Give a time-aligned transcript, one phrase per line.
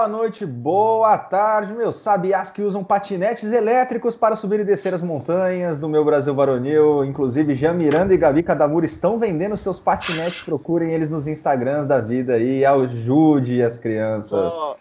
[0.00, 5.02] Boa noite, boa tarde, meus sabiás que usam patinetes elétricos para subir e descer as
[5.02, 7.04] montanhas do meu Brasil varonil.
[7.04, 10.40] Inclusive, Jean Miranda e Gabi Cadamur estão vendendo seus patinetes.
[10.40, 12.64] Procurem eles nos Instagrams da vida aí.
[12.64, 14.30] Ajude as crianças.
[14.30, 14.78] Só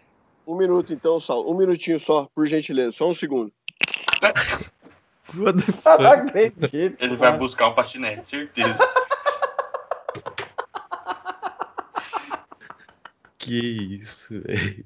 [0.48, 1.52] um minuto, então, Sal.
[1.52, 2.94] Um minutinho só, por gentileza.
[2.94, 3.52] Só um segundo.
[5.36, 6.96] Não acredito.
[6.98, 8.88] Ele vai buscar o patinete, certeza.
[13.38, 14.86] Que isso, velho.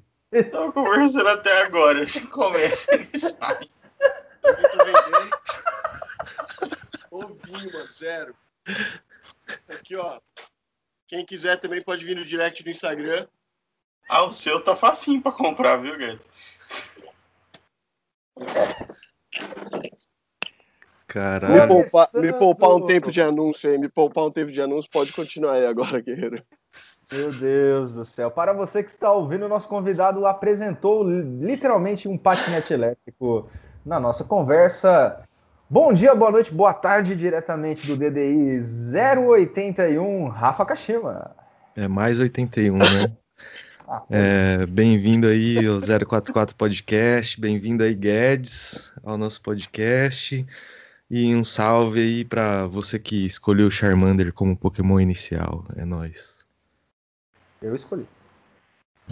[0.50, 2.04] Tô conversando até agora.
[2.30, 3.68] Começa e sai.
[4.42, 5.30] Também tô vendendo.
[7.12, 8.34] Mano, zero.
[9.68, 10.20] Aqui, ó.
[11.06, 13.26] Quem quiser também pode vir no direct do Instagram.
[14.08, 16.26] Ah, o seu tá facinho pra comprar, viu, Gueto?
[18.36, 18.46] Me
[21.06, 21.68] Caralho.
[21.68, 23.78] poupar, me poupar um tempo de anúncio aí.
[23.78, 24.90] Me poupar um tempo de anúncio.
[24.90, 26.44] Pode continuar aí agora, guerreiro.
[27.12, 28.30] Meu Deus do céu.
[28.30, 33.48] Para você que está ouvindo, o nosso convidado apresentou literalmente um patinete elétrico
[33.84, 35.22] na nossa conversa.
[35.68, 38.60] Bom dia, boa noite, boa tarde, diretamente do DDI
[39.26, 41.30] 081, Rafa Kashima.
[41.76, 43.16] É mais 81, né?
[43.86, 50.46] Ah, É, bem-vindo aí ao 044 Podcast, bem-vindo aí, Guedes, ao nosso podcast.
[51.10, 55.64] E um salve aí pra você que escolheu o Charmander como Pokémon inicial.
[55.76, 56.33] É nóis.
[57.64, 58.06] Eu escolhi.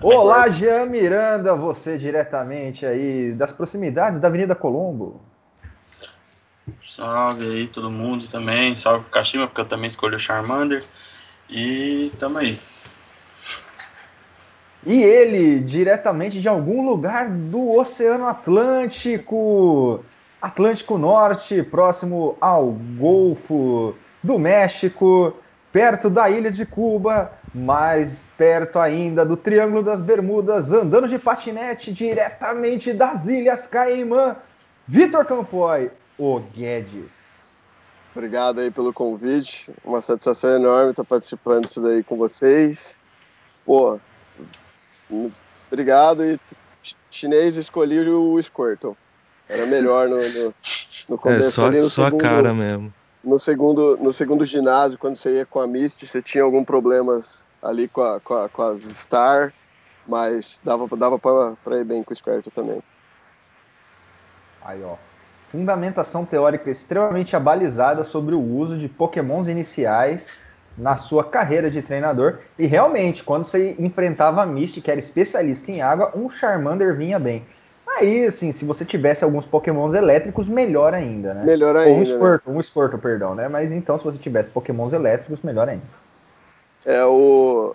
[0.03, 5.23] Olá, Jean Miranda, você diretamente aí das proximidades da Avenida Colombo.
[6.85, 8.77] Salve aí todo mundo também.
[8.77, 10.85] Salve pro Kashima, porque eu também escolhi o Charmander.
[11.49, 12.59] E tamo aí.
[14.85, 20.05] E ele, diretamente de algum lugar do Oceano Atlântico,
[20.43, 25.35] Atlântico Norte, próximo ao Golfo do México,
[25.73, 31.93] perto da ilha de Cuba, mais perto ainda do Triângulo das Bermudas, andando de patinete
[31.93, 34.37] diretamente das Ilhas Caimã,
[34.87, 37.33] Vitor Campoy, o Guedes.
[38.15, 39.71] Obrigado aí pelo convite.
[39.83, 42.99] Uma satisfação enorme estar participando disso daí com vocês.
[43.65, 43.99] Pô,
[45.71, 46.23] obrigado.
[46.25, 46.39] E
[46.83, 48.95] ch- chinês escolhi o Squirtle.
[49.49, 50.55] Era melhor no, no,
[51.09, 52.93] no É, começo só, ali no só a segundo, cara mesmo.
[53.25, 57.45] No segundo no segundo ginásio, quando você ia com a Misty, você tinha algum problemas
[57.63, 59.53] ali com, a, com, a- com as Star,
[60.07, 62.83] mas dava, dava pra ir bem com o Squirtle também.
[64.65, 64.97] Aí, ó.
[65.51, 70.31] Fundamentação teórica extremamente abalizada sobre o uso de pokémons iniciais
[70.79, 72.39] na sua carreira de treinador.
[72.59, 77.19] E realmente, quando você enfrentava a Misty, que era especialista em água, um Charmander vinha
[77.19, 77.45] bem.
[77.99, 81.45] Aí, assim, se você tivesse alguns pokémons elétricos, melhor ainda, né?
[81.45, 82.11] Melhor Ou um ainda.
[82.11, 82.15] né?
[82.15, 83.49] Squirtle, um Squirtle, perdão, né?
[83.49, 85.85] Mas então, se você tivesse pokémons elétricos, melhor ainda.
[86.85, 87.75] É o.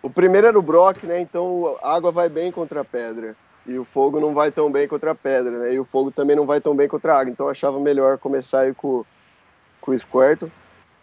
[0.00, 1.20] O primeiro era o Brock, né?
[1.20, 3.34] Então a água vai bem contra a pedra.
[3.66, 5.74] E o fogo não vai tão bem contra a pedra, né?
[5.74, 7.30] E o fogo também não vai tão bem contra a água.
[7.30, 9.04] Então eu achava melhor começar aí com,
[9.80, 10.50] com o Squirtle.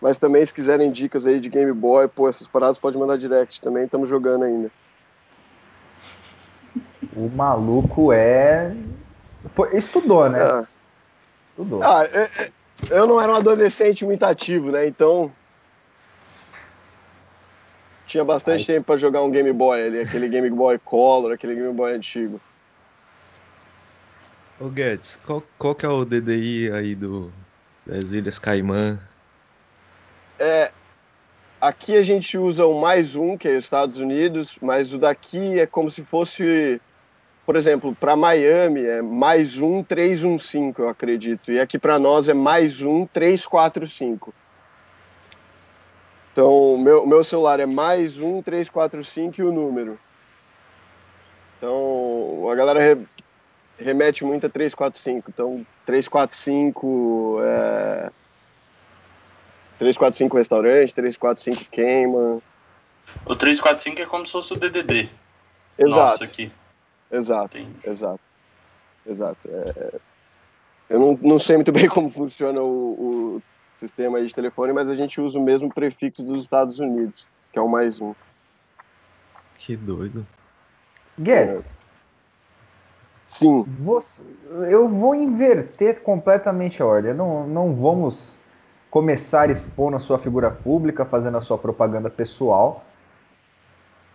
[0.02, 3.62] Mas também, se quiserem dicas aí de Game Boy, pô, essas paradas pode mandar direct
[3.62, 4.72] também, estamos jogando ainda.
[7.16, 8.76] O maluco é.
[9.54, 9.76] Foi...
[9.78, 10.42] Estudou, né?
[10.42, 10.66] Ah,
[11.52, 11.82] Estudou.
[11.84, 12.52] ah, é- é-
[12.90, 14.86] eu não era um adolescente muito ativo, né?
[14.86, 15.32] Então.
[18.06, 21.74] Tinha bastante tempo para jogar um Game Boy ali, aquele Game Boy Color, aquele Game
[21.74, 22.40] Boy antigo.
[24.60, 27.32] Ô Guedes, qual, qual que é o DDI aí do,
[27.86, 29.00] das Ilhas Caimã?
[30.40, 30.72] É,
[31.60, 35.60] aqui a gente usa o mais um, que é os Estados Unidos, mas o daqui
[35.60, 36.80] é como se fosse,
[37.46, 41.52] por exemplo, para Miami é mais um 315, eu acredito.
[41.52, 44.34] E aqui para nós é mais um 345.
[46.32, 49.98] Então, o meu, meu celular é mais um 345 e o número.
[51.58, 53.06] Então, a galera re-
[53.78, 55.30] remete muito a 345.
[55.30, 58.12] Então, 345 é.
[59.78, 62.42] 345 restaurante, 345 queima.
[63.26, 65.10] O 345 é como se fosse o DDD.
[65.78, 66.52] Exato, Nossa, aqui.
[67.12, 67.76] Exato, Entendi.
[67.86, 68.20] exato.
[69.08, 69.48] Exato.
[69.50, 70.00] É,
[70.90, 73.42] Eu não, não sei muito bem como funciona o, o
[73.80, 77.62] sistema de telefone, mas a gente usa o mesmo prefixo dos Estados Unidos, que é
[77.62, 78.14] o mais um.
[79.60, 80.26] Que doido.
[81.20, 81.66] Guedes,
[83.26, 84.22] Sim, você-
[84.70, 87.14] eu vou inverter completamente a ordem.
[87.14, 88.36] Não, não vamos
[88.92, 92.84] começar expondo a sua figura pública, fazendo a sua propaganda pessoal.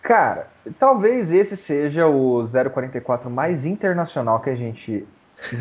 [0.03, 0.49] Cara,
[0.79, 5.07] talvez esse seja o 044 mais internacional que a gente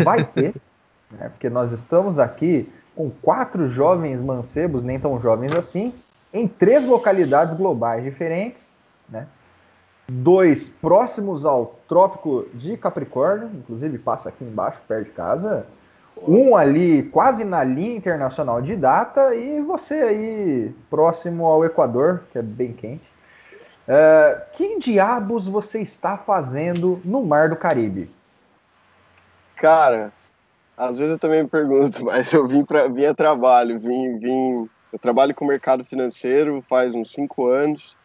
[0.04, 0.56] vai ter,
[1.12, 1.30] né?
[1.30, 5.94] Porque nós estamos aqui com quatro jovens mancebos, nem tão jovens assim,
[6.34, 8.72] em três localidades globais diferentes,
[9.08, 9.28] né?
[10.10, 15.66] dois próximos ao Trópico de Capricórnio, inclusive passa aqui embaixo, perto de casa.
[16.28, 22.38] Um ali quase na linha internacional de data e você aí próximo ao Equador, que
[22.38, 23.10] é bem quente.
[23.90, 28.08] Uh, que diabos você está fazendo no Mar do Caribe?
[29.56, 30.14] Cara,
[30.78, 34.70] às vezes eu também me pergunto, mas eu vim, pra, vim a trabalho, vim, vim.
[34.94, 37.98] Eu trabalho com o mercado financeiro faz uns cinco anos.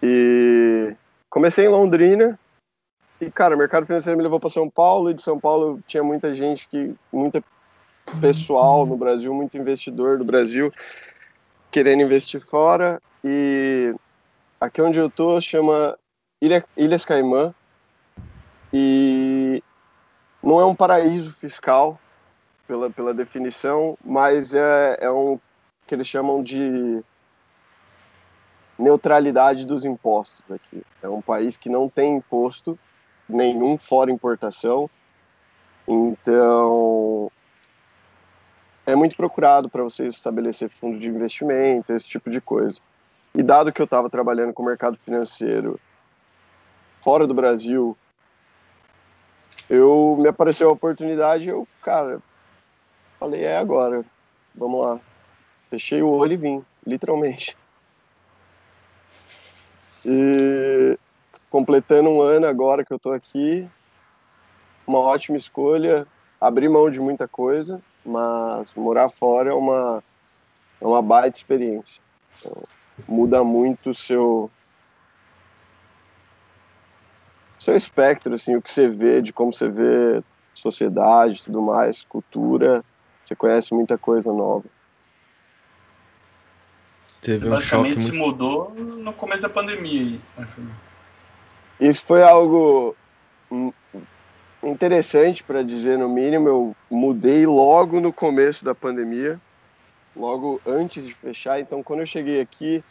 [0.00, 0.94] E
[1.28, 2.38] comecei em Londrina.
[3.20, 5.10] E, cara, o mercado financeiro me levou para São Paulo.
[5.10, 6.94] E de São Paulo tinha muita gente que.
[7.12, 7.42] Muita
[8.20, 10.72] pessoal no Brasil, muito investidor do Brasil
[11.70, 13.00] querendo investir fora.
[13.24, 13.94] E
[14.60, 15.98] aqui onde eu tô chama
[16.40, 17.54] Ilha, Ilhas Caimã.
[18.72, 19.62] E
[20.42, 21.98] não é um paraíso fiscal,
[22.66, 25.40] pela, pela definição, mas é, é um
[25.86, 27.02] que eles chamam de
[28.78, 30.82] neutralidade dos impostos aqui.
[31.02, 32.78] É um país que não tem imposto
[33.26, 34.88] nenhum fora importação.
[35.86, 37.32] Então,
[38.86, 42.78] é muito procurado para você estabelecer fundo de investimento, esse tipo de coisa.
[43.34, 45.78] E dado que eu estava trabalhando com o mercado financeiro
[47.00, 47.96] fora do Brasil,
[49.68, 52.20] eu me apareceu a oportunidade, eu, cara,
[53.18, 54.04] falei, é agora,
[54.54, 55.00] vamos lá.
[55.70, 57.56] Fechei o olho e vim, literalmente.
[60.04, 60.98] E
[61.50, 63.68] completando um ano agora que eu tô aqui,
[64.86, 66.06] uma ótima escolha,
[66.40, 70.02] abrir mão de muita coisa, mas morar fora é uma,
[70.80, 72.00] é uma baita experiência.
[72.38, 72.62] Então,
[73.06, 74.50] muda muito o seu
[77.58, 80.22] seu espectro, assim, o que você vê, de como você vê
[80.54, 82.84] sociedade, tudo mais, cultura,
[83.24, 84.64] você conhece muita coisa nova.
[87.20, 90.18] Teve Você um basicamente se mudou no começo da pandemia.
[91.80, 92.96] Isso foi algo
[94.62, 96.48] interessante para dizer no mínimo.
[96.48, 99.40] Eu mudei logo no começo da pandemia,
[100.18, 101.60] logo antes de fechar.
[101.60, 102.82] Então, quando eu cheguei aqui,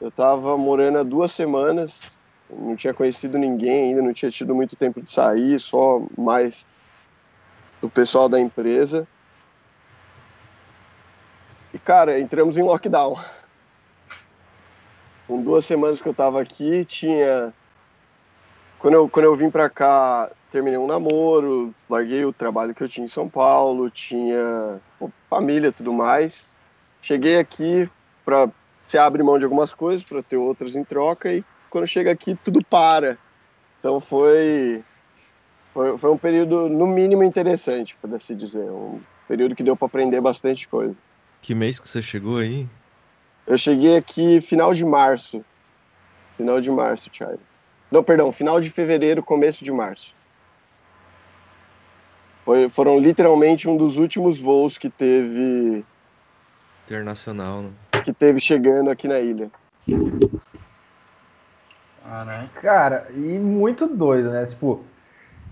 [0.00, 2.00] eu estava morando há duas semanas,
[2.50, 6.66] não tinha conhecido ninguém ainda, não tinha tido muito tempo de sair, só mais
[7.80, 9.06] do pessoal da empresa.
[11.72, 13.16] E cara, entramos em lockdown
[15.28, 17.52] com duas semanas que eu tava aqui, tinha.
[18.78, 22.88] Quando eu, quando eu vim pra cá, terminei um namoro, larguei o trabalho que eu
[22.88, 26.56] tinha em São Paulo, tinha pô, família tudo mais.
[27.02, 27.90] Cheguei aqui
[28.24, 28.48] pra.
[28.84, 32.34] Você abre mão de algumas coisas para ter outras em troca e quando chega aqui
[32.36, 33.18] tudo para.
[33.80, 34.82] Então foi.
[35.74, 38.70] Foi, foi um período, no mínimo, interessante, para assim dizer.
[38.70, 40.94] Um período que deu para aprender bastante coisa.
[41.42, 42.66] Que mês que você chegou aí?
[43.46, 45.44] Eu cheguei aqui final de março.
[46.36, 47.47] Final de março, Charlie.
[47.90, 50.14] Não, perdão, final de fevereiro, começo de março.
[52.44, 55.84] Foi, foram literalmente um dos últimos voos que teve.
[56.86, 57.70] Internacional, né?
[58.04, 59.50] Que teve chegando aqui na ilha.
[62.04, 62.48] Ah, né?
[62.62, 64.46] Cara, e muito doido, né?
[64.46, 64.82] Tipo,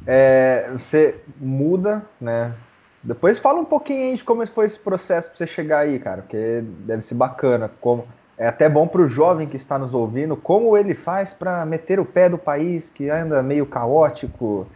[0.07, 2.55] é, você muda, né?
[3.03, 6.23] Depois fala um pouquinho aí de como foi esse processo para você chegar aí, cara,
[6.23, 7.71] porque deve ser bacana.
[7.81, 11.65] Como é até bom para o jovem que está nos ouvindo, como ele faz para
[11.65, 14.67] meter o pé do país que anda meio caótico,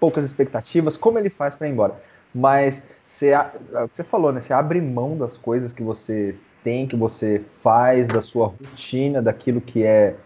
[0.00, 1.94] poucas expectativas, como ele faz para ir embora.
[2.34, 3.50] Mas você, é
[3.92, 4.40] você falou, né?
[4.40, 9.60] Você abre mão das coisas que você tem, que você faz, da sua rotina, daquilo
[9.60, 10.16] que é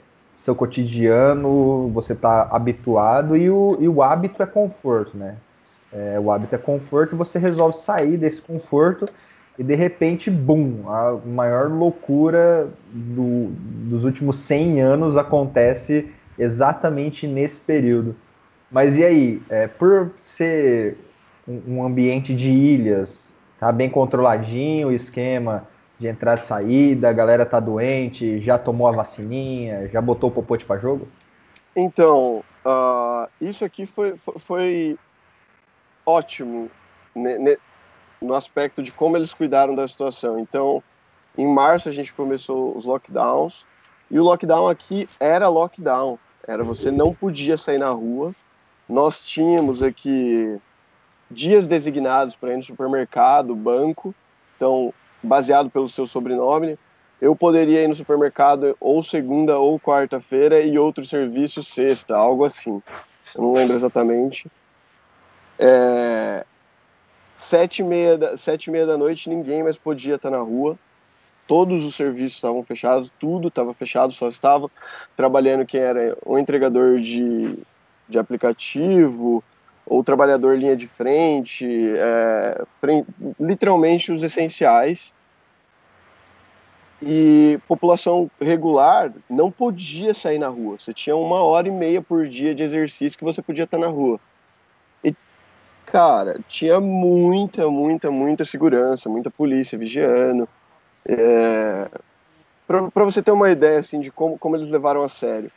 [0.44, 5.36] seu cotidiano, você está habituado e o, e o hábito é conforto, né?
[5.92, 9.08] É, o hábito é conforto, você resolve sair desse conforto
[9.58, 13.48] e de repente, bum, a maior loucura do,
[13.88, 18.14] dos últimos 100 anos acontece exatamente nesse período.
[18.70, 20.96] Mas e aí, é, por ser
[21.46, 25.66] um, ambiente de ilhas, tá bem controladinho o esquema
[25.98, 30.32] de entrada e saída, a galera tá doente, já tomou a vacininha, já botou o
[30.32, 31.08] popote para jogo?
[31.74, 34.96] Então, uh, isso aqui foi, foi
[36.06, 36.70] ótimo
[38.20, 40.38] no aspecto de como eles cuidaram da situação.
[40.38, 40.82] Então,
[41.36, 43.64] em março a gente começou os lockdowns
[44.10, 48.34] e o lockdown aqui era lockdown, era você não podia sair na rua.
[48.88, 50.58] Nós tínhamos aqui
[51.30, 54.14] dias designados para ir no supermercado, banco.
[54.56, 56.78] Então, baseado pelo seu sobrenome,
[57.20, 62.82] eu poderia ir no supermercado ou segunda ou quarta-feira e outro serviço sexta, algo assim.
[63.34, 64.50] Eu não lembro exatamente.
[65.58, 66.46] É,
[67.38, 70.76] sete, e meia da, sete e meia da noite, ninguém mais podia estar na rua.
[71.46, 74.70] todos os serviços estavam fechados, tudo estava fechado, só estava
[75.16, 77.56] trabalhando quem era o entregador de,
[78.08, 79.42] de aplicativo,
[79.86, 81.64] ou trabalhador linha de frente,
[81.96, 83.06] é, frente,
[83.40, 85.14] literalmente os essenciais.
[87.00, 90.76] E população regular não podia sair na rua.
[90.78, 93.86] Você tinha uma hora e meia por dia de exercício que você podia estar na
[93.86, 94.18] rua.
[95.90, 100.46] Cara, tinha muita, muita, muita segurança, muita polícia vigiando.
[101.06, 101.88] É...
[102.66, 105.50] Para você ter uma ideia assim, de como, como eles levaram a sério.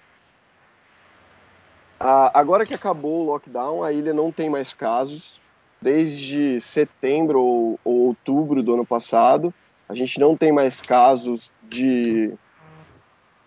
[2.00, 5.42] Ah, agora que acabou o lockdown, a ilha não tem mais casos.
[5.82, 9.54] Desde setembro ou, ou outubro do ano passado,
[9.90, 12.34] a gente não tem mais casos de.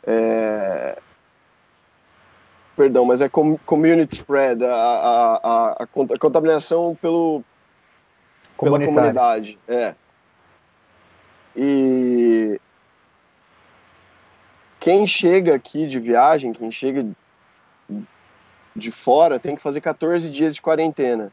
[0.06, 0.98] É,
[2.76, 5.86] perdão, mas é community spread, a, a, a, a
[6.18, 7.42] contaminação pelo,
[8.58, 9.58] pela comunidade.
[9.68, 9.94] É.
[11.56, 12.60] E
[14.80, 17.06] quem chega aqui de viagem, quem chega
[18.74, 21.32] de fora tem que fazer 14 dias de quarentena.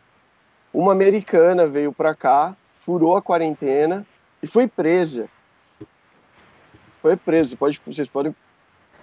[0.74, 4.05] Uma americana veio para cá, furou a quarentena
[4.41, 5.27] e foi presa.
[7.01, 7.57] Foi presa.
[7.57, 8.33] Pode, vocês podem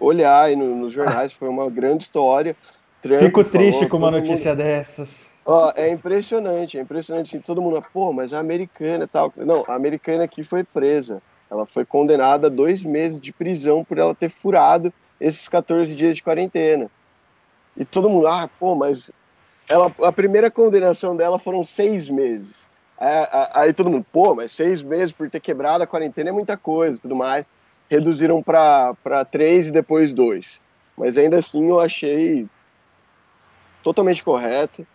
[0.01, 2.57] olhar aí no, nos jornais, foi uma grande história.
[3.01, 4.59] Trump Fico triste falou, com uma notícia mundo...
[4.59, 5.27] dessas.
[5.45, 7.37] Ó, é impressionante, é impressionante.
[7.37, 9.33] Assim, todo mundo, pô, mas a americana e tal.
[9.37, 11.23] Não, a americana aqui foi presa.
[11.51, 16.17] Ela foi condenada a dois meses de prisão por ela ter furado esses 14 dias
[16.17, 16.91] de quarentena.
[17.77, 19.11] E todo mundo, ah, pô, mas
[19.69, 22.69] ela, a primeira condenação dela foram seis meses.
[22.99, 26.57] Aí, aí todo mundo, pô, mas seis meses por ter quebrado a quarentena é muita
[26.57, 27.47] coisa tudo mais.
[27.91, 30.61] Reduziram para três e depois dois.
[30.97, 32.47] Mas ainda assim eu achei
[33.83, 34.87] totalmente correto.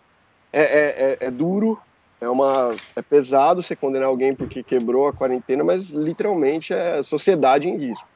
[0.52, 1.80] É, é, é, é duro,
[2.20, 7.68] é, uma, é pesado você condenar alguém porque quebrou a quarentena, mas literalmente é sociedade
[7.68, 8.06] em risco.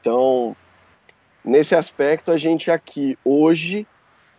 [0.00, 0.56] Então,
[1.44, 3.86] nesse aspecto, a gente aqui hoje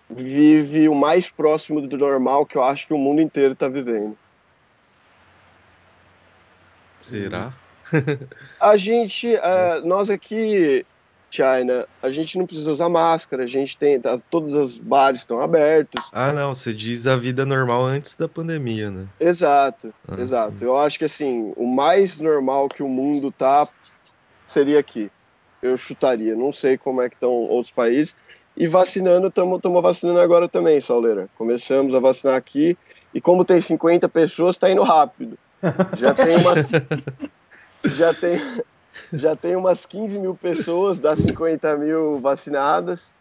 [0.09, 4.17] vive o mais próximo do normal que eu acho que o mundo inteiro está vivendo.
[6.99, 7.53] Será?
[8.59, 10.85] a gente, uh, nós aqui,
[11.29, 15.39] China, a gente não precisa usar máscara, a gente tem, tá, todos os bares estão
[15.39, 16.03] abertos.
[16.11, 19.07] Ah, não, você diz a vida normal antes da pandemia, né?
[19.19, 20.59] Exato, ah, exato.
[20.59, 20.65] Sim.
[20.65, 23.67] Eu acho que assim, o mais normal que o mundo tá
[24.45, 25.11] seria aqui
[25.61, 26.35] eu chutaria.
[26.35, 28.15] Não sei como é que estão outros países.
[28.57, 31.29] E vacinando, estamos vacinando agora também, Sauleira.
[31.37, 32.77] Começamos a vacinar aqui
[33.13, 35.37] e como tem 50 pessoas, está indo rápido.
[35.97, 36.69] Já tem umas,
[37.85, 38.39] já tem,
[39.13, 43.13] já tem umas 15 mil pessoas das 50 mil vacinadas.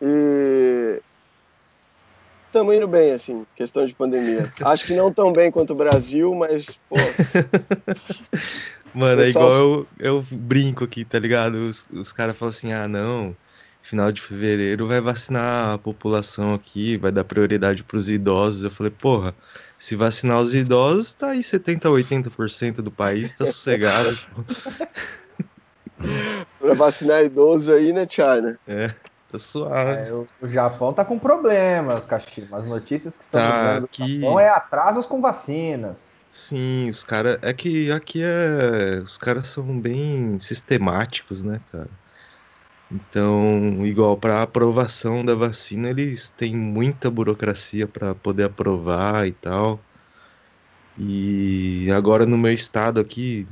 [0.00, 1.00] E
[2.46, 4.52] estamos indo bem, assim, questão de pandemia.
[4.62, 6.96] Acho que não tão bem quanto o Brasil, mas, pô.
[8.94, 11.54] Mano, é igual eu, eu brinco aqui, tá ligado?
[11.54, 13.34] Os, os caras falam assim, ah, não,
[13.82, 18.64] final de fevereiro vai vacinar a população aqui, vai dar prioridade pros idosos.
[18.64, 19.34] Eu falei, porra,
[19.82, 24.16] se vacinar os idosos, tá aí 70, 80% do país, tá sossegado.
[26.60, 28.56] pra vacinar idoso aí, né, China?
[28.64, 28.94] É,
[29.28, 30.08] tá suave.
[30.08, 32.58] É, o, o, Japão tá com problemas, Kashima.
[32.58, 36.14] As notícias que estão tá, do Japão é atrasos com vacinas.
[36.30, 37.40] Sim, os caras.
[37.42, 39.00] É que aqui é.
[39.02, 41.90] Os caras são bem sistemáticos, né, cara?
[42.92, 49.80] Então, igual para aprovação da vacina, eles têm muita burocracia para poder aprovar e tal.
[50.98, 53.48] E agora no meu estado aqui,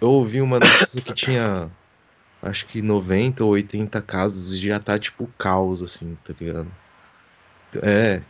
[0.00, 1.70] eu ouvi uma notícia que tinha
[2.42, 6.68] acho que 90 ou 80 casos e já tá tipo caos, assim, tá ligado?
[7.82, 8.22] É,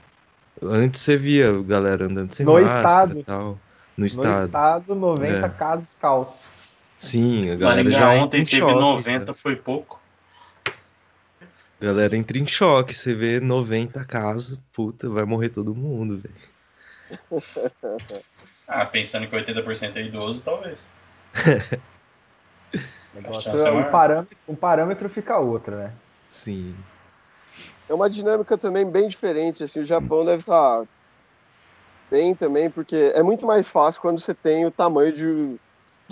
[0.61, 3.25] Antes você via galera andando sem no máscara estado.
[3.25, 3.59] tal.
[3.97, 4.41] No estado.
[4.41, 5.49] No estado, 90 é.
[5.49, 6.31] casos caos.
[7.03, 9.35] Sim, a galera Mas, já ontem teve choque, 90, cara.
[9.35, 10.01] foi pouco.
[11.81, 16.35] A galera entra em choque, você vê 90 casos, puta, vai morrer todo mundo, velho.
[18.69, 20.87] ah, pensando que 80% é idoso, talvez.
[23.15, 25.93] Negócio, é um, parâmetro, um parâmetro fica outro, né?
[26.31, 26.75] Sim
[27.93, 29.63] é uma dinâmica também bem diferente.
[29.63, 30.85] Assim, o Japão deve estar
[32.11, 35.57] bem também, porque é muito mais fácil quando você tem o tamanho de,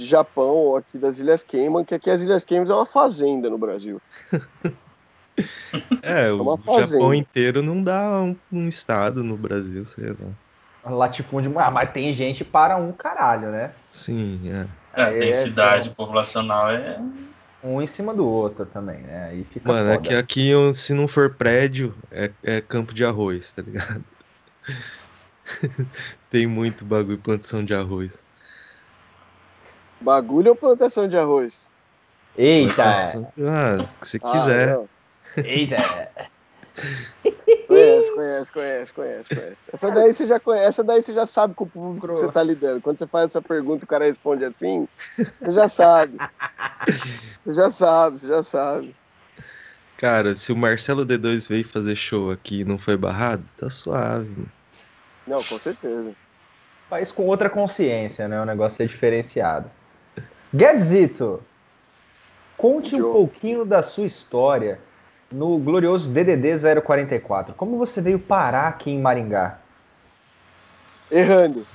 [0.01, 3.59] de Japão aqui das Ilhas Cayman, que aqui as Ilhas Cayman é uma fazenda no
[3.59, 4.01] Brasil.
[6.03, 10.93] é, é o Japão inteiro não dá um, um, estado no Brasil, sei lá.
[10.93, 13.73] Latifúndio, ah, mas tem gente para um caralho, né?
[13.91, 14.67] Sim, é.
[14.95, 16.99] É, a densidade é, populacional é
[17.63, 19.27] um em cima do outro também, né?
[19.27, 20.07] Aí fica Mano, foda.
[20.07, 24.03] é que aqui, se não for prédio, é, é campo de arroz, tá ligado?
[26.31, 28.19] Tem muito bagulho plantação de arroz.
[30.01, 31.71] Bagulho ou plantação de arroz?
[32.37, 32.83] Eita!
[32.85, 34.69] Ah, o que você quiser.
[34.69, 34.89] não.
[35.37, 35.77] Eita!
[37.67, 39.57] Conhece, conhece, conhece, conhece, conhece.
[39.73, 42.33] Essa daí você já conhece, essa daí você já sabe com o público que você
[42.33, 42.81] tá lidando.
[42.81, 44.89] Quando você faz essa pergunta e o cara responde assim,
[45.41, 46.17] você já sabe.
[47.45, 48.97] Você já sabe, você já sabe.
[49.97, 54.47] Cara, se o Marcelo D2 veio fazer show aqui e não foi barrado, tá suave.
[55.27, 56.13] Não, com certeza.
[56.89, 58.41] Faz com outra consciência, né?
[58.41, 59.71] O negócio é diferenciado.
[60.53, 61.43] Guedzito,
[62.57, 63.13] conte um Joe.
[63.13, 64.81] pouquinho da sua história
[65.31, 67.55] no glorioso DDD 044.
[67.55, 69.59] Como você veio parar aqui em Maringá?
[71.11, 71.67] Errando,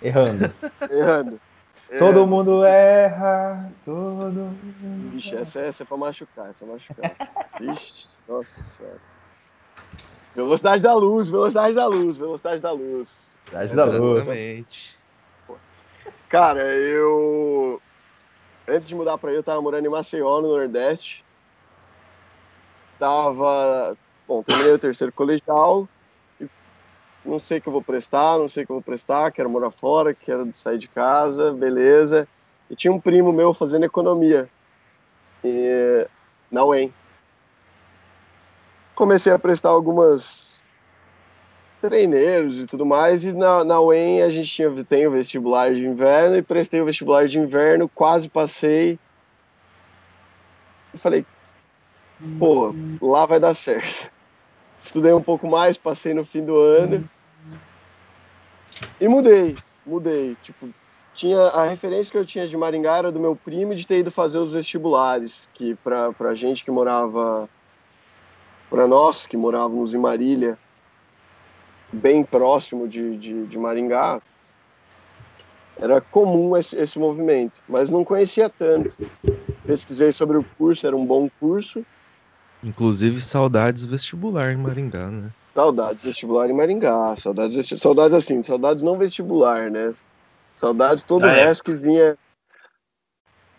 [0.00, 0.52] Errando.
[0.90, 1.40] errando.
[1.88, 2.26] Todo Errando.
[2.26, 5.10] mundo erra, todo mundo.
[5.10, 7.16] Vixe, essa, essa é pra machucar, essa é machucar.
[7.58, 8.98] Vixe, nossa senhora.
[10.36, 13.30] Velocidade da luz, velocidade da luz, velocidade da luz.
[13.46, 14.18] Cidade da luz.
[14.22, 14.98] Exatamente.
[16.28, 17.80] Cara, eu.
[18.68, 21.24] Antes de mudar pra aí, eu tava morando em Maceió, no Nordeste.
[22.98, 23.96] Tava.
[24.26, 25.88] Bom, terminei o terceiro colegial.
[26.38, 26.46] e
[27.24, 29.48] Não sei o que eu vou prestar, não sei o que eu vou prestar, quero
[29.48, 32.28] morar fora, quero sair de casa, beleza.
[32.68, 34.50] E tinha um primo meu fazendo economia
[35.42, 36.06] e,
[36.50, 36.92] na UEM.
[38.94, 40.47] Comecei a prestar algumas
[41.80, 45.86] treineiros e tudo mais, e na, na UEM a gente tinha, tem o vestibular de
[45.86, 48.98] inverno, e prestei o vestibular de inverno, quase passei.
[50.92, 51.24] E falei,
[52.38, 54.10] pô, lá vai dar certo.
[54.80, 57.08] Estudei um pouco mais, passei no fim do ano.
[59.00, 59.56] E mudei,
[59.86, 60.36] mudei.
[60.42, 60.68] Tipo,
[61.14, 64.10] tinha a referência que eu tinha de Maringá era do meu primo de ter ido
[64.10, 67.48] fazer os vestibulares, que pra, pra gente que morava,
[68.70, 70.56] pra nós que morávamos em Marília,
[71.92, 74.20] bem próximo de, de, de Maringá,
[75.80, 78.96] era comum esse, esse movimento, mas não conhecia tanto.
[79.64, 81.84] Pesquisei sobre o curso, era um bom curso.
[82.62, 85.30] Inclusive, saudades vestibular em Maringá, né?
[85.54, 89.94] Saudades vestibular em Maringá, saudades, saudades assim, saudades não vestibular, né?
[90.56, 92.16] Saudades todo Da o resto que vinha,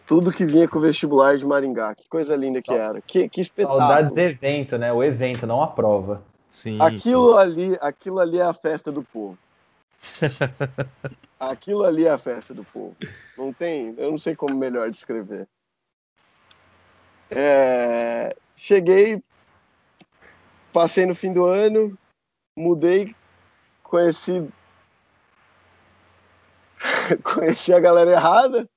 [0.05, 1.95] tudo que vinha com o vestibular de Maringá.
[1.95, 4.15] Que coisa linda que era, que, que Saudades espetáculo.
[4.15, 4.91] do evento, né?
[4.91, 6.21] O evento, não a prova.
[6.51, 6.81] Sim.
[6.81, 9.37] Aquilo ali, aquilo ali é a festa do povo.
[11.39, 12.95] aquilo ali é a festa do povo.
[13.37, 15.47] Não tem, eu não sei como melhor descrever.
[17.29, 19.21] É, cheguei,
[20.73, 21.97] passei no fim do ano,
[22.57, 23.15] mudei,
[23.83, 24.47] conheci
[27.23, 28.67] conheci a galera errada,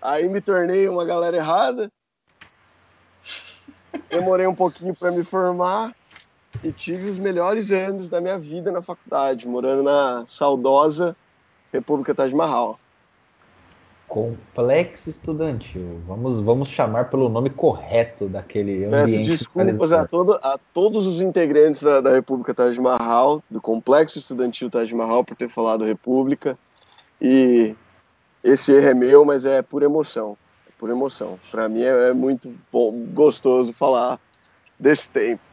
[0.00, 1.90] aí me tornei uma galera errada.
[4.08, 5.94] Demorei um pouquinho para me formar
[6.62, 11.16] e tive os melhores anos da minha vida na faculdade, morando na saudosa
[11.72, 12.78] República Taj Mahal.
[14.06, 16.00] Complexo estudantil.
[16.06, 19.30] Vamos, vamos chamar pelo nome correto daquele Peço ambiente.
[19.30, 24.68] desculpas a, todo, a todos os integrantes da, da República Taj Mahal, do Complexo Estudantil
[24.68, 26.58] Taj Mahal, por ter falado República.
[27.20, 27.74] E
[28.44, 30.36] esse erro é meu, mas é por emoção.
[30.68, 31.38] É por emoção.
[31.50, 34.20] Para mim é, é muito bom, gostoso falar
[34.78, 35.51] desse tempo.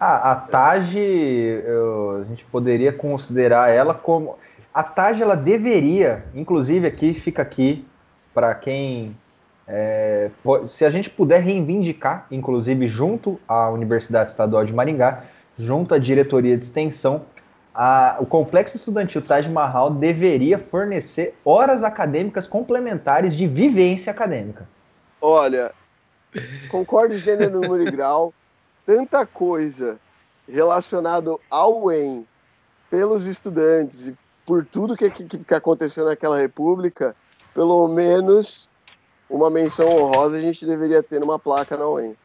[0.00, 4.36] Ah, a Taj, a gente poderia considerar ela como.
[4.72, 7.84] A Taj, ela deveria, inclusive aqui, fica aqui,
[8.32, 9.16] para quem.
[9.66, 10.30] é,
[10.70, 15.24] se a gente puder reivindicar, inclusive junto à Universidade Estadual de Maringá,
[15.58, 17.22] junto à diretoria de extensão,
[17.74, 24.66] a- o Complexo Estudantil Taj Mahal deveria fornecer horas acadêmicas complementares de vivência acadêmica.
[25.20, 25.72] Olha,
[26.68, 28.34] concordo gênero, número e grau.
[28.88, 30.00] Tanta coisa
[30.48, 32.26] relacionada ao EM
[32.88, 37.14] pelos estudantes e por tudo que, que, que aconteceu naquela república,
[37.52, 38.66] pelo menos
[39.28, 42.16] uma menção honrosa a gente deveria ter numa placa na UEM.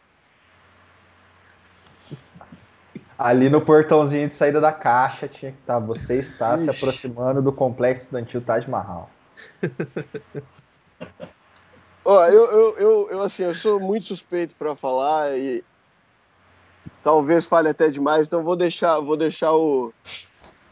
[3.20, 5.80] Ali no portãozinho de saída da caixa tinha que estar.
[5.80, 6.78] Você está se Ixi.
[6.78, 9.10] aproximando do complexo estudantil Taj Mahal.
[12.06, 15.62] Ó, eu, eu, eu, eu, assim, eu sou muito suspeito para falar e
[17.04, 19.94] talvez fale até demais, então vou deixar, vou deixar o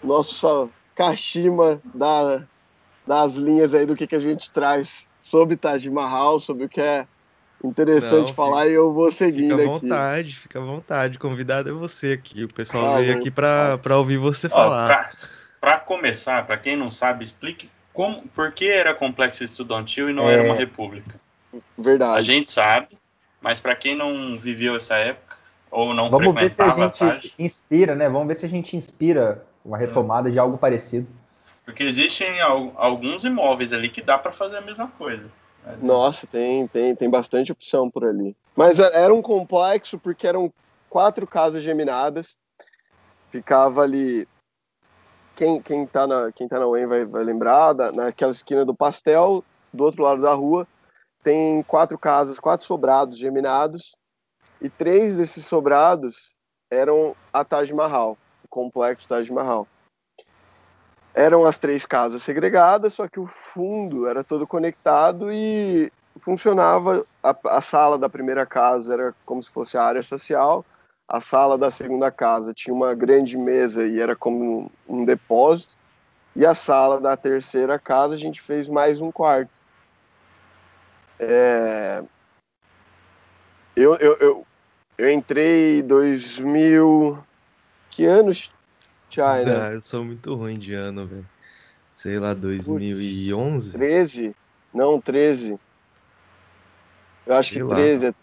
[0.04, 2.48] nosso Kashima dar,
[3.06, 6.70] dar as linhas aí do que, que a gente traz sobre Taj Mahal, sobre o
[6.70, 7.06] que é
[7.64, 9.88] interessante Não, falar e eu vou seguindo Fica à aqui.
[9.88, 11.20] vontade, fica à vontade.
[11.20, 12.44] Convidado é você aqui.
[12.44, 14.88] O pessoal Ah, veio aqui pra, pra ouvir você Ó, falar.
[14.88, 15.12] pra,
[15.60, 20.28] pra começar, pra quem não sabe, explique como, por que era complexo estudantil e não
[20.28, 20.34] É.
[20.34, 21.20] era uma república.
[21.54, 22.26] A Verdade.
[22.26, 22.98] gente sabe,
[23.42, 25.31] mas pra quem não viveu essa época
[25.72, 28.10] ou não Vamos ver se a gente tarde, inspira, né?
[28.10, 31.08] Vamos ver se a gente inspira uma retomada de algo parecido.
[31.64, 32.42] Porque existem
[32.76, 35.24] alguns imóveis ali que dá para fazer a mesma coisa.
[35.64, 35.78] Né?
[35.82, 38.36] Nossa, tem, tem, tem bastante opção por ali.
[38.56, 40.52] Mas era um complexo porque eram
[40.90, 42.36] quatro casas geminadas.
[43.30, 44.28] Ficava ali.
[45.36, 48.76] Quem, quem tá na, quem tá na UEM vai, vai lembrar, da, naquela esquina do
[48.76, 50.68] pastel, do outro lado da rua,
[51.24, 53.96] tem quatro casas, quatro sobrados geminados,
[54.62, 56.36] e três desses sobrados
[56.70, 59.68] eram a Taj Mahal, o complexo Taj Mahal.
[61.14, 67.06] Eram as três casas segregadas, só que o fundo era todo conectado e funcionava.
[67.22, 70.64] A, a sala da primeira casa era como se fosse a área social,
[71.08, 75.76] a sala da segunda casa tinha uma grande mesa e era como um, um depósito,
[76.34, 79.52] e a sala da terceira casa a gente fez mais um quarto.
[81.20, 82.02] É...
[83.76, 84.48] Eu, eu, eu,
[85.02, 87.18] eu entrei em 2000.
[87.90, 88.52] Que anos,
[89.10, 89.68] China?
[89.68, 91.28] Ah, eu sou muito ruim de ano, velho.
[91.96, 93.74] Sei lá, 2011?
[93.74, 94.36] 13?
[94.72, 95.60] Não, 13.
[97.26, 97.76] Eu acho Sei que lá.
[97.76, 98.16] 13.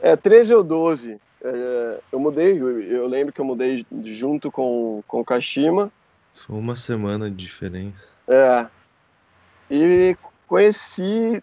[0.00, 1.20] É, 13 ou 12.
[1.44, 5.92] É, eu mudei, eu, eu, lembro que eu mudei junto com, com o Kashima.
[6.46, 8.08] Foi uma semana de diferença.
[8.26, 8.66] É.
[9.70, 11.42] E conheci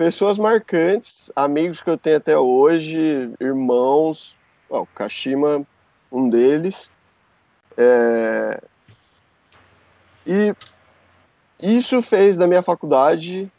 [0.00, 4.34] pessoas marcantes, amigos que eu tenho até hoje, irmãos,
[4.70, 5.62] ó, o Kashima,
[6.10, 6.90] um deles.
[7.76, 8.62] É...
[10.26, 10.54] E
[11.62, 13.52] isso fez da minha faculdade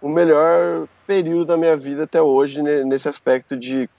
[0.00, 3.90] o melhor período da minha vida até hoje, nesse aspecto de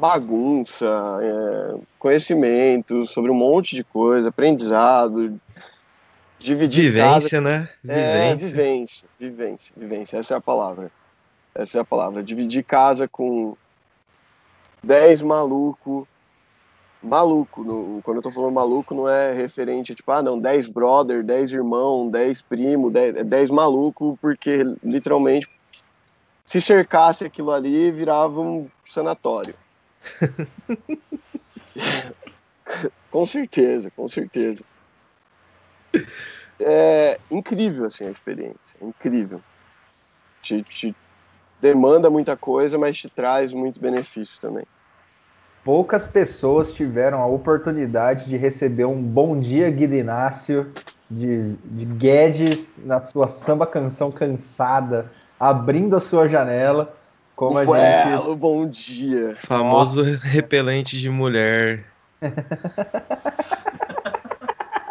[0.00, 0.84] bagunça,
[1.22, 5.40] é, conhecimento sobre um monte de coisa, aprendizado,
[6.40, 7.68] dividir vivência, casa, né?
[7.84, 8.02] Vivência.
[8.02, 10.90] É, vivência, vivência, vivência, essa é a palavra.
[11.54, 12.22] Essa é a palavra.
[12.22, 13.56] Dividir casa com
[14.82, 16.08] 10 maluco,
[17.02, 21.22] maluco, no, quando eu tô falando maluco não é referente, tipo, ah, não, 10 brother,
[21.22, 25.48] 10 irmão, 10 primo, 10, 10 maluco, porque literalmente
[26.46, 29.54] se cercasse aquilo ali virava um sanatório.
[33.10, 34.64] com certeza, com certeza.
[36.60, 39.40] É incrível assim a experiência, incrível.
[40.42, 40.94] Te, te
[41.60, 44.64] demanda muita coisa, mas te traz muito benefício também.
[45.64, 50.72] Poucas pessoas tiveram a oportunidade de receber um bom dia Guido Inácio
[51.10, 56.96] de, de Guedes na sua samba canção cansada, abrindo a sua janela.
[57.36, 58.36] Como a gente...
[58.36, 59.36] bom dia.
[59.46, 60.26] Famoso Nossa.
[60.26, 61.86] repelente de mulher.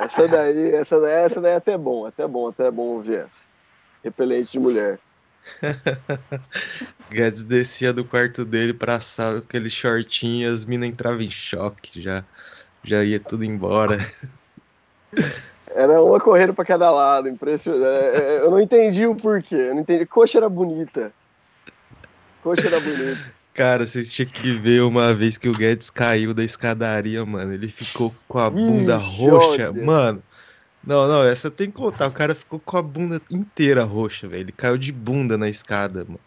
[0.09, 3.39] Essa daí, essa daí, essa daí é até bom, até bom, até bom ouvir essa.
[4.03, 4.99] Repelente de mulher.
[7.11, 11.29] Guedes descia do quarto dele pra sala com aquele shortinho e as minas entravam em
[11.29, 12.23] choque, já,
[12.83, 13.99] já ia tudo embora.
[15.75, 17.85] Era uma correndo pra cada lado, impressionante.
[17.85, 20.05] É, é, eu não entendi o porquê, eu não entendi.
[20.05, 21.11] Coxa era bonita.
[22.43, 23.38] Coxa era bonita.
[23.59, 27.53] Cara, vocês tinham que ver uma vez que o Guedes caiu da escadaria, mano.
[27.53, 29.73] Ele ficou com a bunda Ixi, roxa.
[29.73, 30.23] Mano,
[30.81, 32.07] não, não, essa tem que contar.
[32.07, 34.43] O cara ficou com a bunda inteira roxa, velho.
[34.43, 36.21] Ele caiu de bunda na escada, mano.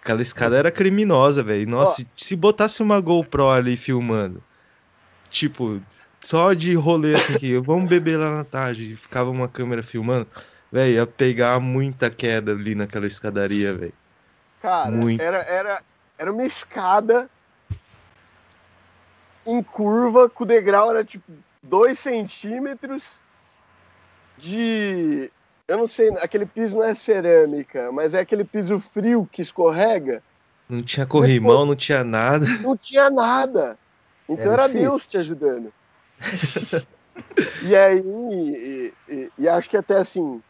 [0.00, 1.68] Aquela escada era criminosa, velho.
[1.68, 2.06] Nossa, oh.
[2.16, 4.40] se botasse uma GoPro ali filmando,
[5.28, 5.82] tipo,
[6.20, 10.28] só de rolê assim que vamos beber lá na tarde e ficava uma câmera filmando,
[10.70, 13.94] velho, ia pegar muita queda ali naquela escadaria, velho.
[14.62, 15.20] Cara, Muito.
[15.20, 15.82] era, era,
[16.18, 17.28] era uma escada
[19.46, 21.30] em curva, com o degrau era tipo
[21.62, 23.04] 2 centímetros
[24.38, 25.30] de.
[25.68, 30.22] Eu não sei, aquele piso não é cerâmica, mas é aquele piso frio que escorrega.
[30.68, 32.46] Não tinha corrimão, não tinha nada.
[32.60, 33.78] Não tinha nada.
[34.28, 35.72] Então era, era Deus te ajudando.
[37.62, 40.42] e aí, e, e, e, acho que até assim,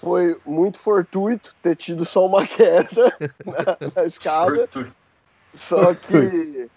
[0.00, 4.56] foi muito fortuito ter tido só uma queda na, na escada.
[4.56, 4.94] Fortuito.
[5.54, 6.68] Só que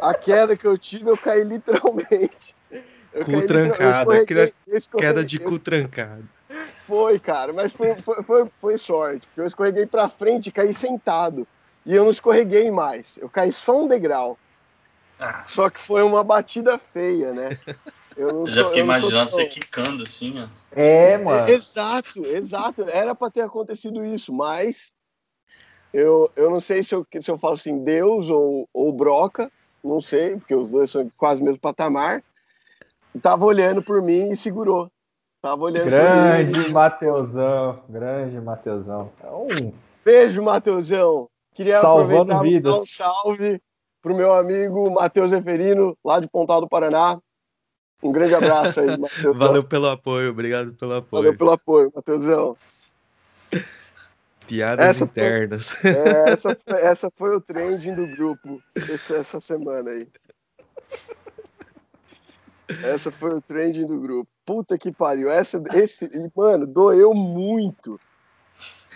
[0.00, 2.54] a queda que eu tive, eu caí literalmente.
[3.12, 6.28] Eu cu caí, trancado, eu queda de cu trancado.
[6.86, 10.72] Foi, cara, mas foi, foi, foi, foi sorte, porque eu escorreguei pra frente e caí
[10.72, 11.46] sentado.
[11.84, 14.38] E eu não escorreguei mais, eu caí só um degrau.
[15.18, 15.44] Ah.
[15.46, 17.58] Só que foi uma batida feia, né?
[18.16, 20.48] Eu, já fiquei imaginando você quicando assim, ó.
[20.70, 21.48] É, mano.
[21.48, 22.84] É, exato, exato.
[22.88, 24.92] Era para ter acontecido isso, mas
[25.92, 29.50] eu, eu não sei se eu, se eu falo assim, Deus ou, ou Broca,
[29.84, 32.22] não sei, porque os dois são quase o mesmo patamar.
[33.20, 34.90] Tava olhando por mim e segurou.
[35.42, 36.72] Tava olhando grande por mim.
[36.72, 39.10] Mateusão, grande Mateusão.
[39.22, 39.72] É um...
[40.04, 41.28] Beijo, Mateusão.
[41.52, 42.72] Queria Salvando aproveitar vidas.
[42.74, 43.60] dar um salve
[44.00, 47.20] pro meu amigo Matheus Eferino, lá de Pontal do Paraná.
[48.02, 49.36] Um grande abraço aí, Matheus.
[49.36, 51.22] Valeu pelo apoio, obrigado pelo apoio.
[51.22, 52.56] Valeu pelo apoio, Matheusão.
[54.46, 55.84] Piadas Essa foi- internas.
[55.84, 60.08] É, essa, foi- essa foi o trending do grupo esse- essa semana aí.
[62.82, 64.28] Essa foi o trending do grupo.
[64.44, 65.30] Puta que pariu.
[65.30, 68.00] Essa, esse, mano, doeu muito.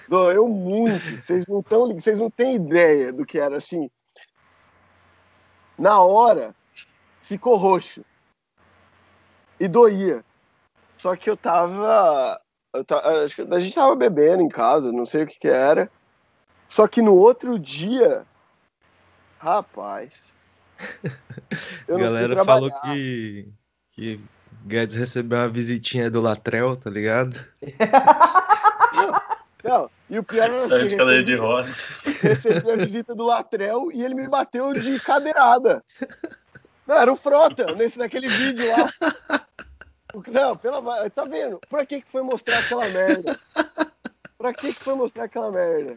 [0.08, 1.22] Doeu muito.
[1.22, 3.88] Vocês não tão, vocês não têm ideia do que era assim.
[5.78, 6.54] Na hora,
[7.20, 8.04] ficou roxo.
[9.58, 10.24] E doía.
[10.98, 12.40] Só que eu tava.
[12.74, 15.48] Eu ta- acho que a gente tava bebendo em casa, não sei o que que
[15.48, 15.90] era.
[16.68, 18.24] Só que no outro dia.
[19.38, 20.12] Rapaz.
[21.88, 23.48] A galera falou que,
[23.92, 24.20] que
[24.66, 27.38] Guedes recebeu uma visitinha do Latrell, tá ligado?
[29.64, 31.68] Não, e o pior era Saiu assim, de cadeira de recebi, roda.
[32.20, 35.82] recebi a visita do Latrell e ele me bateu de cadeirada.
[36.86, 38.90] Não, era o Frota, nesse, naquele vídeo lá.
[40.30, 41.60] Não, pela, tá vendo?
[41.68, 43.38] Pra que que foi mostrar aquela merda?
[44.38, 45.96] Pra que que foi mostrar aquela merda?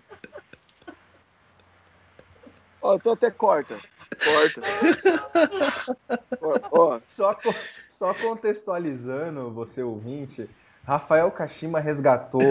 [2.81, 3.77] Ó, então até corta.
[4.23, 4.61] Corta.
[6.41, 7.35] Ó, ó, Só,
[7.91, 10.49] só contextualizando, você ouvinte,
[10.85, 12.41] Rafael Kashima resgatou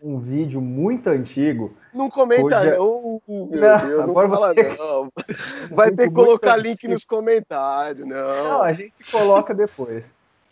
[0.00, 1.76] um vídeo muito antigo.
[1.94, 5.12] não comenta Hoje é- não, meu Não, Deus, não agora fala você- não.
[5.76, 6.68] Vai ter que colocar antigo.
[6.68, 8.44] link nos comentários, não.
[8.44, 10.04] Não, a gente coloca depois.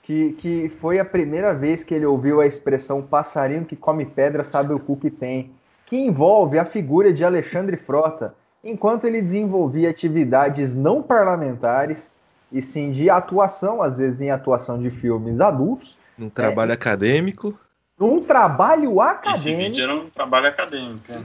[0.02, 4.42] Que, que foi a primeira vez que ele ouviu a expressão passarinho que come pedra
[4.42, 5.50] sabe o cu que tem,
[5.86, 8.34] que envolve a figura de Alexandre Frota,
[8.64, 12.10] enquanto ele desenvolvia atividades não parlamentares
[12.50, 16.74] e sim de atuação, às vezes em atuação de filmes adultos, Num trabalho É.
[16.74, 17.58] acadêmico.
[17.98, 19.62] num trabalho Esse acadêmico.
[19.62, 21.12] vídeo era um trabalho acadêmico.
[21.12, 21.24] né?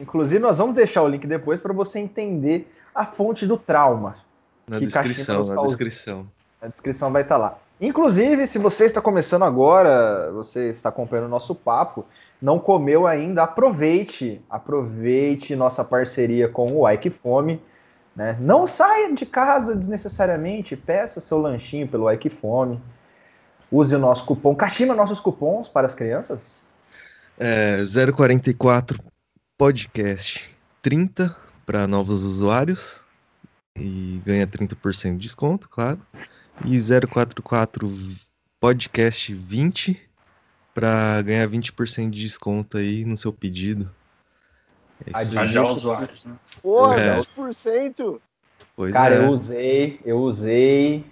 [0.00, 4.16] Inclusive, nós vamos deixar o link depois para você entender a fonte do trauma.
[4.68, 6.26] Na descrição, na descrição.
[6.60, 7.58] A descrição vai estar lá.
[7.84, 12.06] Inclusive, se você está começando agora, você está acompanhando o nosso papo,
[12.40, 17.60] não comeu ainda, aproveite, aproveite nossa parceria com o Ike Fome.
[18.16, 18.38] Né?
[18.40, 22.80] Não saia de casa desnecessariamente, peça seu lanchinho pelo Ike Fome.
[23.70, 26.56] Use o nosso cupom, Kashima nossos cupons para as crianças.
[27.38, 27.76] É,
[28.16, 28.98] 044
[29.58, 33.04] podcast 30 para novos usuários
[33.76, 36.00] e ganha 30% de desconto, claro.
[36.64, 37.92] E 044
[38.60, 40.00] podcast 20
[40.74, 43.90] para ganhar 20% de desconto aí no seu pedido.
[45.12, 46.34] É já usuários, né?
[46.62, 47.20] Porra, É.
[47.20, 48.20] 10%.
[48.76, 49.18] Pois Cara, é.
[49.18, 51.04] eu usei, eu usei.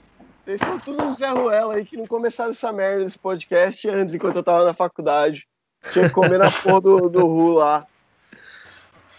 [0.59, 4.37] São tudo uns Zé Ruela aí que não começaram essa merda desse podcast antes, enquanto
[4.37, 5.47] eu tava na faculdade.
[5.93, 7.87] Tinha que comer na porra do, do Ru lá.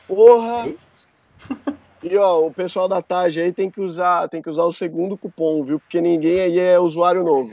[0.08, 0.74] Porra!
[2.04, 5.18] E ó, o pessoal da TAG aí tem que usar, tem que usar o segundo
[5.18, 5.80] cupom, viu?
[5.80, 7.50] Porque ninguém aí é usuário novo.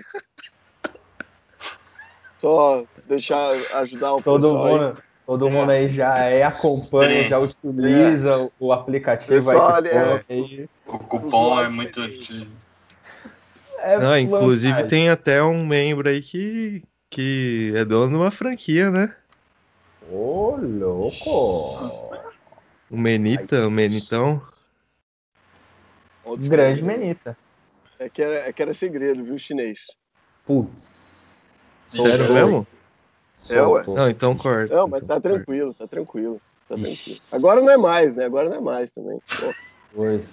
[2.38, 4.72] Só deixar ajudar o Todo pessoal aí.
[4.74, 10.24] mundo, todo mundo aí já é, acompanha, já utiliza o- o aplicativo Pessoal, Ike é.
[10.28, 10.68] Aí.
[10.86, 12.00] O cupom é muito.
[13.78, 18.90] É Não, inclusive tem até um membro aí que, que é dono de uma franquia,
[18.90, 19.14] né?
[20.10, 22.09] Ô, louco!
[22.90, 24.40] O Menita, o Menitão.
[26.24, 26.48] Desculpa.
[26.48, 27.36] Grande menita.
[27.98, 29.86] É que, era, é que era segredo, viu, chinês?
[30.46, 31.00] Putz.
[31.90, 32.34] Sério Soltou.
[32.34, 32.66] mesmo?
[33.48, 33.84] É, ué.
[33.86, 34.74] Não, então corta.
[34.74, 35.28] Não, mas então tá corta.
[35.36, 36.40] tranquilo, tá tranquilo.
[36.68, 36.84] Tá Ixi.
[36.84, 37.20] tranquilo.
[37.32, 38.24] Agora não é mais, né?
[38.24, 39.20] Agora não é mais também.
[39.92, 40.28] Pois.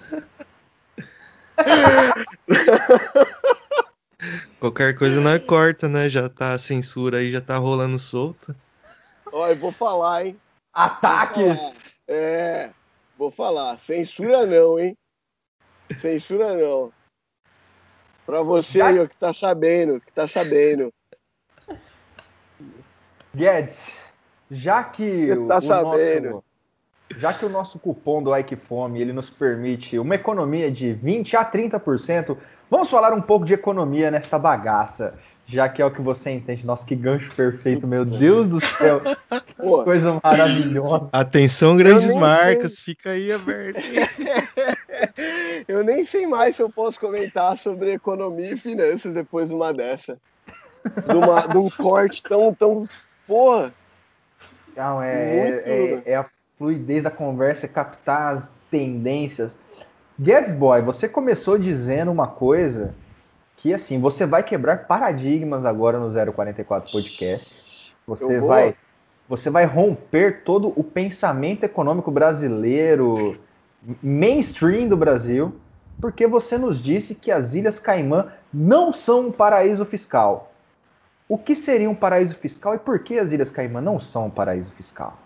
[4.60, 6.08] Qualquer coisa não é corta, né?
[6.08, 8.54] Já tá a censura aí, já tá rolando solta.
[9.32, 10.36] Ó, eu vou falar, hein?
[10.72, 11.58] Ataques!
[12.08, 12.70] É,
[13.18, 13.78] vou falar.
[13.78, 14.96] Censura não, hein?
[15.98, 16.90] Censura não.
[18.24, 20.92] Pra você aí, ó, que tá sabendo, que tá sabendo.
[23.34, 23.92] Guedes,
[24.50, 26.30] já que Cê o, tá o sabendo.
[26.30, 26.44] nosso,
[27.16, 31.36] já que o nosso cupom do Ike Fome ele nos permite uma economia de 20
[31.36, 32.36] a 30%,
[32.70, 35.18] vamos falar um pouco de economia nesta bagaça,
[35.48, 36.66] já que é o que você entende.
[36.66, 39.00] Nossa, que gancho perfeito, meu Deus do céu,
[39.56, 41.08] Pô, coisa maravilhosa.
[41.10, 43.80] Atenção, grandes marcas, fica aí aberto.
[45.66, 49.72] eu nem sei mais se eu posso comentar sobre economia e finanças depois de uma
[49.72, 50.18] dessa.
[51.06, 52.86] De, uma, de um corte tão, tão.
[53.26, 53.72] Porra!
[54.76, 56.26] Não, é, é, é a
[56.58, 59.56] fluidez da conversa, é captar as tendências.
[60.20, 62.94] Guedes Boy, você começou dizendo uma coisa
[63.68, 67.94] que, assim, você vai quebrar paradigmas agora no 044 Podcast.
[68.06, 68.48] Você vou?
[68.48, 68.74] vai,
[69.28, 73.38] você vai romper todo o pensamento econômico brasileiro,
[74.02, 75.54] mainstream do Brasil,
[76.00, 80.50] porque você nos disse que as Ilhas Caimã não são um paraíso fiscal.
[81.28, 84.30] O que seria um paraíso fiscal e por que as Ilhas Caimã não são um
[84.30, 85.18] paraíso fiscal?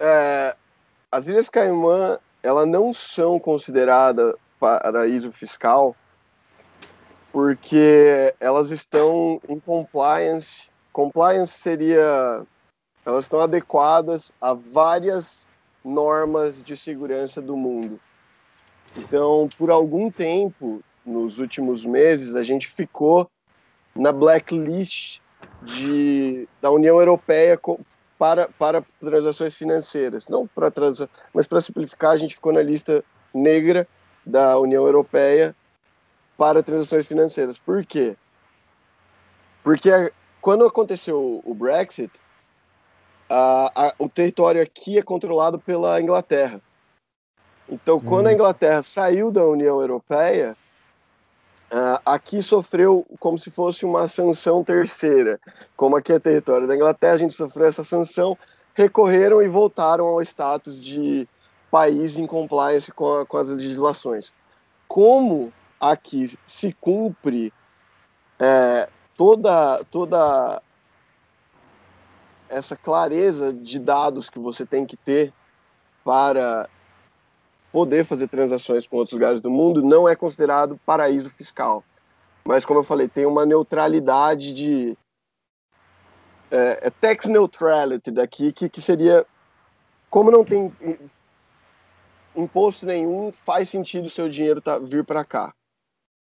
[0.00, 0.56] É,
[1.12, 5.94] as Ilhas Caimã, elas não são consideradas paraíso fiscal
[7.34, 10.70] porque elas estão em compliance.
[10.92, 12.46] Compliance seria
[13.04, 15.44] elas estão adequadas a várias
[15.84, 17.98] normas de segurança do mundo.
[18.96, 23.28] Então, por algum tempo, nos últimos meses, a gente ficou
[23.96, 25.18] na blacklist
[25.60, 27.58] de, da União Europeia
[28.16, 30.28] para, para transações financeiras.
[30.28, 33.88] Não para transa, mas para simplificar, a gente ficou na lista negra
[34.24, 35.54] da União Europeia
[36.36, 37.58] para transações financeiras.
[37.58, 38.16] Por quê?
[39.62, 39.90] Porque
[40.40, 42.10] quando aconteceu o Brexit,
[43.28, 46.60] a, a, o território aqui é controlado pela Inglaterra.
[47.68, 48.34] Então, quando a hum.
[48.34, 50.54] Inglaterra saiu da União Europeia,
[52.04, 55.40] aqui sofreu como se fosse uma sanção terceira.
[55.76, 58.36] Como aqui é território da Inglaterra, a gente sofreu essa sanção,
[58.74, 61.26] recorreram e voltaram ao status de
[61.70, 64.32] país em compliance com, a, com as legislações.
[64.86, 65.52] Como
[65.90, 67.52] aqui se cumpre
[68.38, 70.62] é, toda, toda
[72.48, 75.32] essa clareza de dados que você tem que ter
[76.04, 76.68] para
[77.72, 81.82] poder fazer transações com outros lugares do mundo não é considerado paraíso fiscal.
[82.44, 84.96] Mas, como eu falei, tem uma neutralidade de.
[86.50, 89.26] É, é tax neutrality daqui, que, que seria.
[90.10, 90.72] Como não tem
[92.36, 95.52] imposto nenhum, faz sentido o seu dinheiro tá, vir para cá.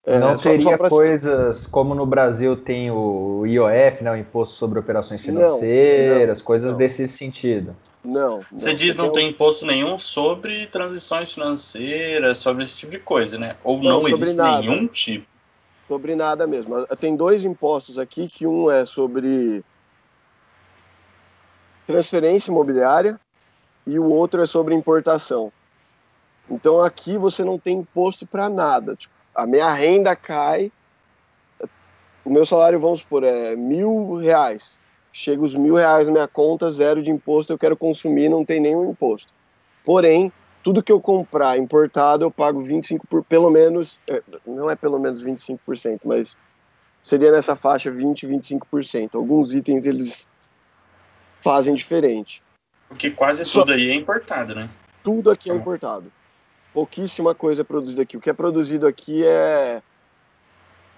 [0.08, 0.88] É, não teria pra...
[0.88, 6.44] coisas como no Brasil tem o IOF, né, o Imposto sobre Operações Financeiras, não, não,
[6.44, 6.78] coisas não.
[6.78, 7.76] desse sentido.
[8.02, 8.42] Não.
[8.50, 13.56] Você diz não tem imposto nenhum sobre transições financeiras, sobre esse tipo de coisa, né?
[13.62, 14.60] Ou não, não existe nada.
[14.60, 15.26] nenhum tipo?
[15.86, 16.86] Sobre nada mesmo.
[16.98, 19.62] Tem dois impostos aqui, que um é sobre
[21.86, 23.20] transferência imobiliária
[23.86, 25.52] e o outro é sobre importação.
[26.48, 28.96] Então aqui você não tem imposto para nada.
[28.96, 30.72] Tipo, a minha renda cai,
[32.24, 34.77] o meu salário, vamos supor, é mil reais.
[35.12, 38.59] Chega os mil reais na minha conta, zero de imposto, eu quero consumir, não tem
[38.59, 39.33] nenhum imposto.
[39.85, 44.74] Porém, tudo que eu comprar importado, eu pago 25 por pelo menos, é, não é
[44.74, 46.37] pelo menos 25%, mas
[47.01, 49.14] seria nessa faixa 20, 25%.
[49.14, 50.29] Alguns itens eles
[51.40, 52.42] fazem diferente.
[52.88, 54.68] Porque quase Só, tudo aí é importado, né?
[55.05, 55.61] Tudo aqui é então.
[55.61, 56.12] importado
[56.72, 58.16] pouquíssima coisa é produzida aqui.
[58.16, 59.83] O que é produzido aqui é.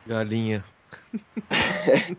[0.06, 0.64] Galinha.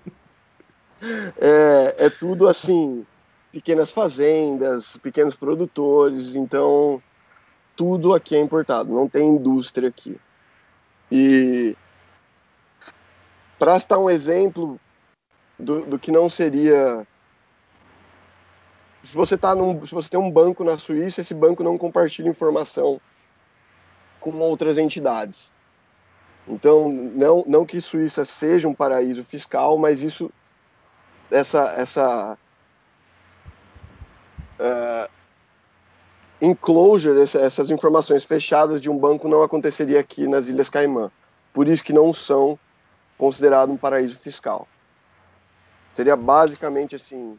[1.37, 3.05] é, é tudo assim,
[3.51, 7.01] pequenas fazendas, pequenos produtores, então
[7.75, 10.19] tudo aqui é importado, não tem indústria aqui.
[11.11, 11.75] E
[13.59, 14.79] para citar um exemplo
[15.59, 17.05] do, do que não seria
[19.03, 22.29] se você tá num, se você tem um banco na Suíça, esse banco não compartilha
[22.29, 23.01] informação
[24.21, 25.51] com outras entidades.
[26.47, 30.31] Então, não, não que Suíça seja um paraíso fiscal, mas isso,
[31.29, 32.37] essa, essa
[34.59, 35.11] uh,
[36.41, 41.11] enclosure, essa, essas informações fechadas de um banco não aconteceria aqui nas Ilhas Caimã.
[41.53, 42.57] Por isso que não são
[43.17, 44.67] considerados um paraíso fiscal.
[45.93, 47.37] Seria basicamente assim,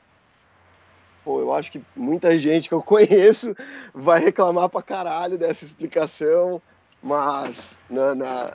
[1.24, 3.56] pô, eu acho que muita gente que eu conheço
[3.92, 6.62] vai reclamar pra caralho dessa explicação,
[7.02, 8.52] mas na, na,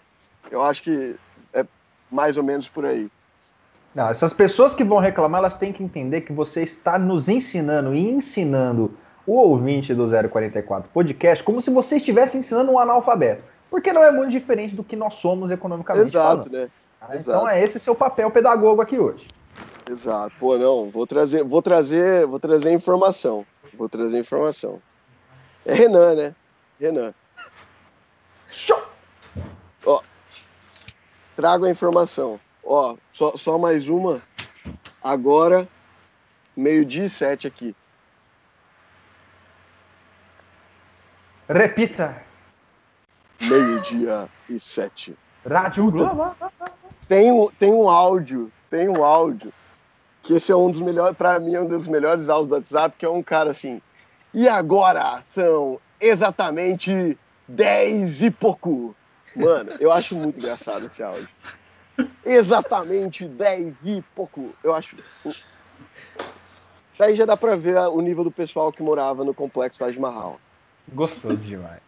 [0.49, 1.15] eu acho que
[1.53, 1.65] é
[2.11, 3.09] mais ou menos por aí.
[3.93, 7.95] Não, essas pessoas que vão reclamar, elas têm que entender que você está nos ensinando
[7.95, 13.43] e ensinando o ouvinte do 044 Podcast como se você estivesse ensinando um analfabeto.
[13.69, 16.51] Porque não é muito diferente do que nós somos economicamente Exato, falando.
[16.51, 16.69] né?
[17.01, 19.27] Ah, então é esse seu papel pedagogo aqui hoje.
[19.89, 20.33] Exato.
[20.39, 23.45] Pô, não, vou trazer, vou trazer, vou trazer informação.
[23.73, 24.81] Vou trazer informação.
[25.65, 26.35] É Renan, né?
[26.79, 27.13] Renan.
[28.49, 28.81] Show!
[29.85, 30.01] Ó,
[31.35, 32.39] trago a informação.
[32.63, 34.21] Ó, só, só mais uma.
[35.03, 35.67] Agora,
[36.55, 37.75] meio-dia e sete aqui.
[41.47, 42.21] Repita.
[43.41, 45.17] Meio-dia e sete.
[45.45, 46.35] Rádio Globo.
[47.07, 49.53] Tem um, tem um áudio, tem um áudio,
[50.21, 52.95] que esse é um dos melhores, para mim, é um dos melhores áudios do WhatsApp,
[52.97, 53.81] que é um cara assim.
[54.33, 57.17] E agora são exatamente
[57.47, 58.95] 10 e pouco.
[59.35, 61.29] Mano, eu acho muito engraçado esse áudio.
[62.25, 64.53] Exatamente 10 e pouco.
[64.63, 64.95] Eu acho.
[66.97, 70.39] Daí já dá pra ver o nível do pessoal que morava no complexo Taj Mahal.
[70.93, 71.83] Gostoso demais.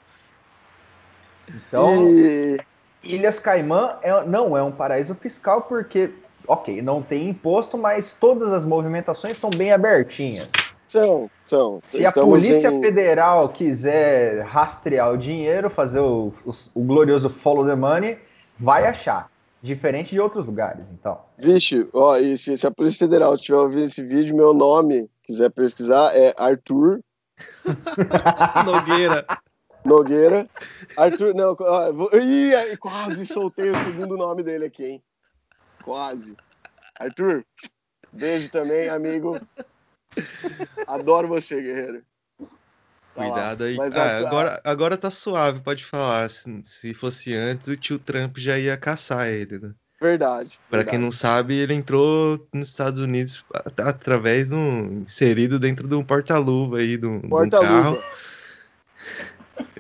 [1.47, 2.07] Então.
[2.07, 2.60] E...
[3.01, 6.12] Ilhas Caimã é, não é um paraíso fiscal porque,
[6.45, 10.51] ok, não tem imposto, mas todas as movimentações são bem abertinhas.
[10.90, 11.80] São, são.
[11.84, 12.82] Se a Polícia em...
[12.82, 18.18] Federal quiser rastrear o dinheiro, fazer o, o, o, glorioso follow the money,
[18.60, 19.32] vai achar.
[19.62, 21.20] Diferente de outros lugares, então.
[21.38, 25.50] Vixe, ó, e se, se a Polícia Federal estiver ouvindo esse vídeo, meu nome, quiser
[25.52, 27.02] pesquisar, é Arthur
[28.66, 29.26] Nogueira.
[29.86, 30.50] Nogueira.
[30.98, 31.56] Arthur, não,
[32.14, 35.04] ih, quase soltei o segundo nome dele aqui, hein?
[35.84, 36.36] Quase.
[37.00, 37.46] Arthur,
[38.12, 39.40] beijo também, amigo.
[40.88, 42.03] Adoro você, guerreiro.
[43.16, 43.76] Tá Cuidado aí.
[43.76, 46.30] Mas, ah, agora, agora tá suave, pode falar.
[46.30, 49.74] Se, se fosse antes, o tio Trump já ia caçar ele, né?
[50.01, 50.57] Verdade.
[50.70, 53.43] Para quem não sabe, ele entrou nos Estados Unidos
[53.78, 58.01] através de um inserido dentro de um porta-luva aí, de um, porta carro.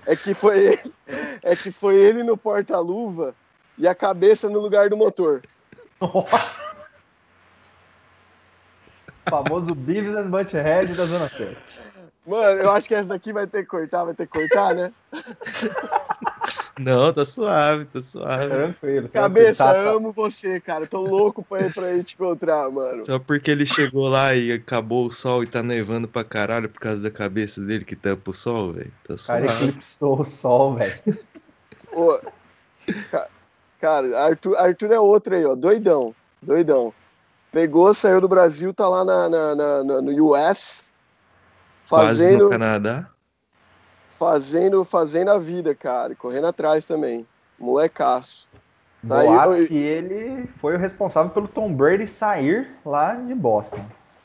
[0.05, 0.93] É que foi ele,
[1.41, 3.33] é que foi ele no porta-luva
[3.77, 5.41] e a cabeça no lugar do motor.
[9.29, 11.55] Famoso Beavis and Butthead da Zona Sul.
[12.27, 14.91] Mano, eu acho que essa daqui vai ter que cortar, vai ter que cortar, né?
[16.79, 18.47] Não, tá suave, tá suave.
[18.47, 19.09] Tranquilo.
[19.09, 20.85] Cabeça, tá, tá, amo você, cara.
[20.85, 23.05] Tô louco pra ir pra ir te encontrar, mano.
[23.05, 26.79] Só porque ele chegou lá e acabou o sol e tá nevando pra caralho por
[26.79, 28.93] causa da cabeça dele que tampa o sol, velho.
[29.07, 29.47] Tá suave.
[29.47, 30.93] Cara, eclipsou o sol, velho.
[33.81, 35.55] Cara, Arthur, Arthur é outro aí, ó.
[35.55, 36.13] Doidão.
[36.41, 36.93] Doidão.
[37.51, 40.89] Pegou, saiu do Brasil, tá lá na, na, na no US.
[41.85, 42.17] Fazendo...
[42.19, 43.09] Quase no Canadá
[44.19, 47.25] fazendo, fazendo a vida, cara, correndo atrás também.
[47.57, 48.49] Molecaço.
[49.07, 49.67] Tá aí, eu...
[49.67, 53.83] que ele foi o responsável pelo Tom Brady sair lá de Boston.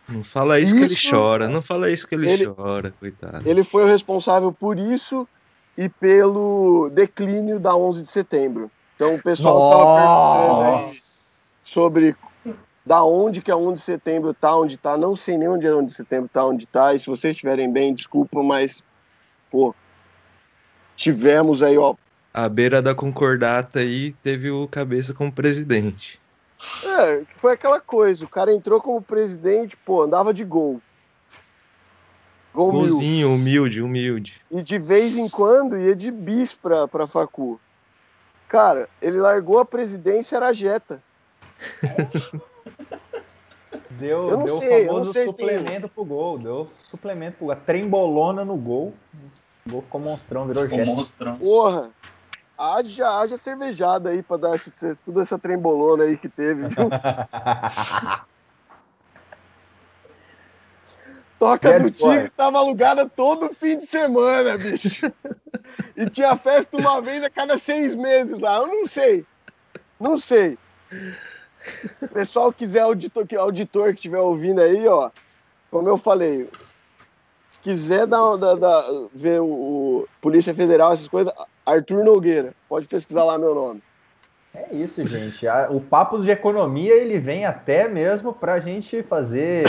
[0.08, 3.48] Não fala isso, isso que ele chora, não fala isso que ele, ele, chora, coitado.
[3.48, 5.26] Ele foi o responsável por isso
[5.78, 8.70] e pelo declínio da 11 de setembro.
[8.96, 9.78] Então o pessoal Nossa.
[9.78, 10.92] tava perguntando
[11.64, 12.16] sobre
[12.84, 14.96] da onde que a 11 de setembro tá, onde tá.
[14.96, 16.94] Não sei nem onde a 11 de setembro tá, onde tá.
[16.94, 18.82] E se vocês estiverem bem, desculpa, mas
[19.50, 19.74] pô,
[20.94, 21.94] tivemos aí, ó.
[22.32, 26.20] À beira da concordata aí, teve o cabeça como presidente.
[26.84, 30.80] É, foi aquela coisa, o cara entrou como presidente, pô, andava de gol.
[32.52, 34.40] Gol Golzinho, humilde, humilde.
[34.50, 37.60] E de vez em quando ia de bis pra, pra facu.
[38.48, 41.02] Cara, ele largou a presidência, era jeta.
[43.98, 45.88] Deu, eu não deu sei, famoso eu não suplemento tem...
[45.88, 47.54] pro gol, deu suplemento pro gol.
[47.54, 48.92] A trembolona no gol.
[49.66, 51.36] O gol ficou monstrão, virou ficou monstrão.
[51.36, 51.90] Porra!
[52.56, 54.70] Haja, haja cervejada aí pra dar esse,
[55.04, 56.88] toda essa trembolona aí que teve, viu?
[61.38, 65.12] Toca do Tigre tava alugada todo fim de semana, bicho.
[65.96, 68.58] e tinha festa uma vez a cada seis meses lá.
[68.58, 69.26] Eu não sei.
[69.98, 70.56] Não sei.
[72.02, 75.10] O pessoal quiser auditor, auditor que estiver ouvindo aí, ó.
[75.70, 76.48] Como eu falei,
[77.50, 81.32] se quiser dar, dar, dar ver o, o, Polícia Federal, essas coisas,
[81.64, 82.54] Arthur Nogueira.
[82.68, 83.82] Pode pesquisar lá meu nome.
[84.54, 85.44] É isso, gente.
[85.70, 89.64] O papo de economia ele vem até mesmo para a gente fazer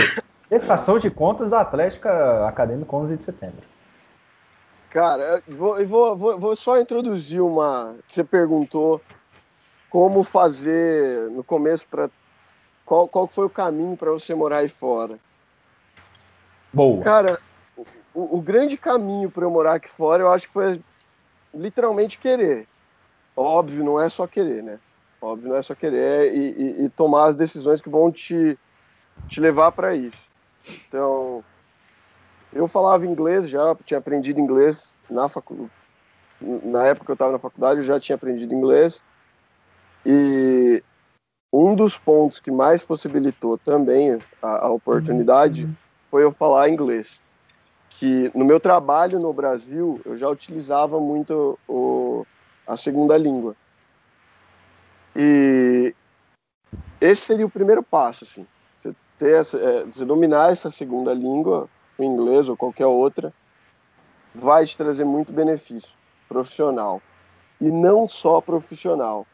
[0.48, 3.62] prestação de contas da Atlética Acadêmica 11 de setembro.
[4.92, 7.96] Cara, eu vou, vou, vou, vou só introduzir uma.
[8.08, 9.02] Você perguntou
[9.96, 12.10] como fazer no começo para
[12.86, 15.18] qual, qual foi o caminho para você morar aí fora?
[16.74, 17.02] Boa.
[17.02, 17.40] Cara,
[18.14, 20.82] o, o grande caminho para eu morar aqui fora, eu acho que foi
[21.54, 22.68] literalmente querer.
[23.38, 24.82] Óbvio, não é só querer, né?
[25.22, 28.60] Óbvio, não é só querer e, e, e tomar as decisões que vão te,
[29.30, 30.30] te levar para isso.
[30.90, 31.42] Então,
[32.52, 35.72] eu falava inglês já, tinha aprendido inglês na faculdade.
[36.42, 39.02] Na época que eu estava na faculdade, eu já tinha aprendido inglês.
[40.06, 40.84] E
[41.52, 45.76] um dos pontos que mais possibilitou também a, a oportunidade uhum.
[46.12, 47.22] foi eu falar inglês.
[47.90, 52.26] Que no meu trabalho no Brasil, eu já utilizava muito o,
[52.68, 53.56] a segunda língua.
[55.16, 55.96] E
[57.00, 58.46] esse seria o primeiro passo, assim.
[58.78, 63.34] Você, ter essa, é, você dominar essa segunda língua, o inglês ou qualquer outra,
[64.34, 65.90] vai te trazer muito benefício
[66.28, 67.02] profissional.
[67.62, 69.26] E não só profissional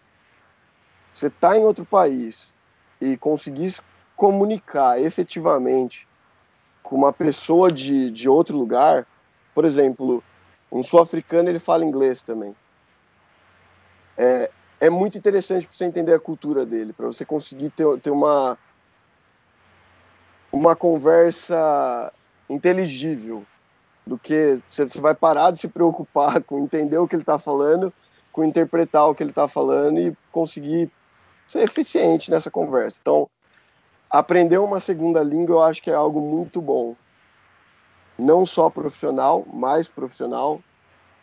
[1.11, 2.53] você está em outro país
[2.99, 3.75] e conseguir
[4.15, 6.07] comunicar efetivamente
[6.81, 9.05] com uma pessoa de, de outro lugar,
[9.53, 10.23] por exemplo,
[10.71, 12.55] um sul-africano ele fala inglês também.
[14.17, 14.49] É,
[14.79, 18.57] é muito interessante para você entender a cultura dele, para você conseguir ter, ter uma,
[20.51, 22.13] uma conversa
[22.49, 23.45] inteligível,
[24.05, 27.93] do que você vai parar de se preocupar com entender o que ele está falando
[28.31, 30.89] com interpretar o que ele está falando e conseguir
[31.51, 32.99] ser eficiente nessa conversa.
[33.01, 33.29] Então,
[34.09, 36.95] aprender uma segunda língua eu acho que é algo muito bom.
[38.17, 40.61] Não só profissional, mais profissional.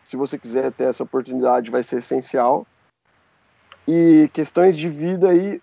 [0.05, 2.67] Se você quiser ter essa oportunidade, vai ser essencial.
[3.87, 5.63] E questões de vida aí,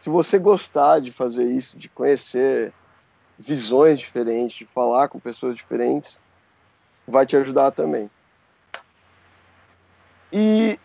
[0.00, 2.72] se você gostar de fazer isso, de conhecer
[3.38, 6.18] visões diferentes, de falar com pessoas diferentes,
[7.06, 8.10] vai te ajudar também.
[10.32, 10.78] E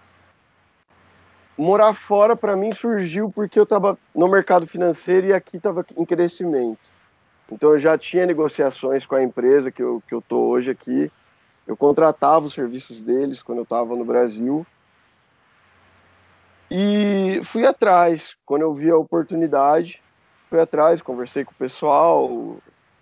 [1.63, 6.05] morar fora para mim surgiu porque eu estava no mercado financeiro e aqui estava em
[6.05, 6.91] crescimento.
[7.49, 11.09] Então eu já tinha negociações com a empresa que eu, que eu tô hoje aqui.
[11.65, 14.67] Eu contratava os serviços deles quando eu estava no Brasil.
[16.69, 18.35] E fui atrás.
[18.45, 20.01] Quando eu vi a oportunidade,
[20.49, 22.57] fui atrás, conversei com o pessoal.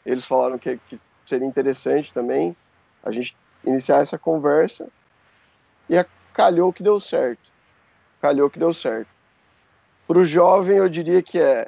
[0.05, 2.55] Eles falaram que, que seria interessante também
[3.03, 4.87] a gente iniciar essa conversa.
[5.89, 5.95] E
[6.33, 7.50] calhou que deu certo
[8.21, 9.09] calhou que deu certo.
[10.07, 11.67] Para o jovem, eu diria que é.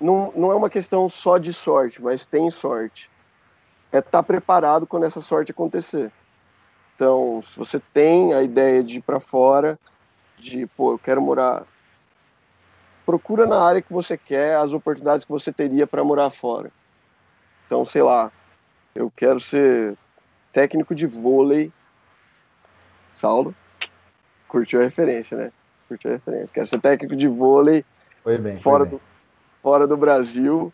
[0.00, 3.10] Não, não é uma questão só de sorte, mas tem sorte.
[3.90, 6.12] É estar tá preparado quando essa sorte acontecer.
[6.94, 9.78] Então, se você tem a ideia de ir para fora,
[10.38, 11.64] de, pô, eu quero morar.
[13.04, 16.72] Procura na área que você quer as oportunidades que você teria para morar fora.
[17.64, 18.32] Então, sei lá,
[18.94, 19.96] eu quero ser
[20.52, 21.72] técnico de vôlei.
[23.12, 23.54] Saulo?
[24.48, 25.52] Curtiu a referência, né?
[25.88, 26.52] Curtiu a referência.
[26.52, 27.84] Quero ser técnico de vôlei
[28.22, 28.98] foi bem, fora, foi bem.
[28.98, 29.04] Do,
[29.62, 30.72] fora do Brasil.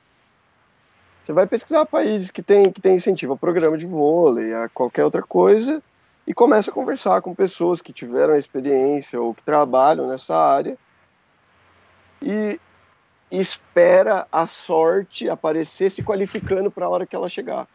[1.22, 5.04] Você vai pesquisar países que tem, que tem incentivo a programa de vôlei, a qualquer
[5.04, 5.82] outra coisa,
[6.26, 10.76] e começa a conversar com pessoas que tiveram experiência ou que trabalham nessa área.
[12.20, 12.60] E
[13.30, 17.68] espera a sorte aparecer se qualificando para a hora que ela chegar.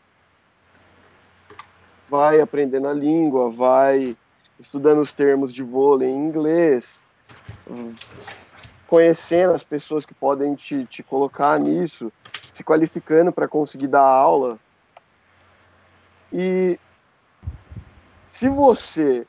[2.10, 4.16] Vai aprendendo a língua, vai
[4.60, 7.04] estudando os termos de vôlei em inglês,
[8.88, 12.12] conhecendo as pessoas que podem te, te colocar nisso,
[12.54, 14.60] se qualificando para conseguir dar aula.
[16.32, 16.80] E
[18.32, 19.26] se você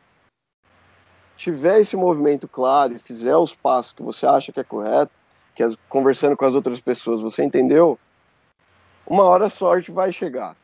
[1.37, 5.13] tiver esse movimento claro e fizer os passos que você acha que é correto,
[5.55, 7.99] que é conversando com as outras pessoas, você entendeu?
[9.07, 10.57] Uma hora a sorte vai chegar.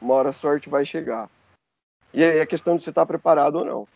[0.00, 1.30] Uma hora a sorte vai chegar.
[2.14, 3.88] E aí é questão de você estar preparado ou não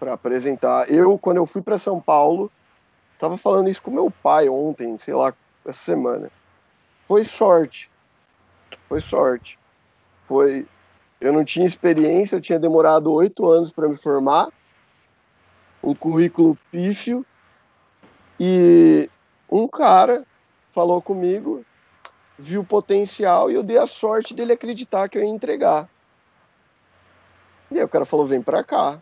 [0.00, 0.90] para apresentar.
[0.90, 2.50] Eu, quando eu fui para São Paulo,
[3.12, 5.32] estava falando isso com meu pai ontem, sei lá,
[5.64, 6.30] essa semana.
[7.06, 7.90] Foi sorte.
[8.88, 9.58] Foi sorte.
[10.24, 10.66] Foi.
[11.20, 14.48] Eu não tinha experiência, eu tinha demorado oito anos para me formar,
[15.80, 17.24] um currículo pífio,
[18.40, 19.08] e
[19.48, 20.24] um cara
[20.72, 21.64] falou comigo,
[22.36, 25.88] viu o potencial e eu dei a sorte dele acreditar que eu ia entregar.
[27.72, 29.00] E aí o cara falou, vem pra cá.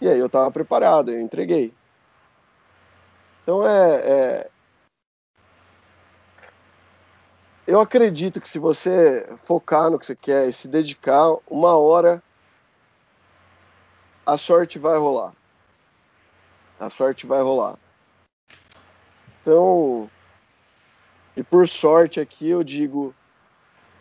[0.00, 1.72] E aí eu tava preparado, eu entreguei.
[3.42, 4.50] Então é, é...
[7.66, 12.22] Eu acredito que se você focar no que você quer e se dedicar, uma hora
[14.26, 15.32] a sorte vai rolar.
[16.78, 17.78] A sorte vai rolar.
[19.40, 20.10] Então,
[21.34, 23.14] e por sorte aqui eu digo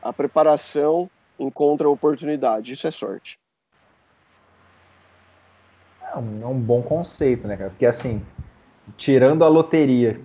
[0.02, 2.74] a preparação encontra oportunidade.
[2.74, 3.40] Isso é sorte.
[6.14, 7.70] É um, é um bom conceito, né, cara?
[7.70, 8.22] Porque assim,
[8.98, 10.20] tirando a loteria,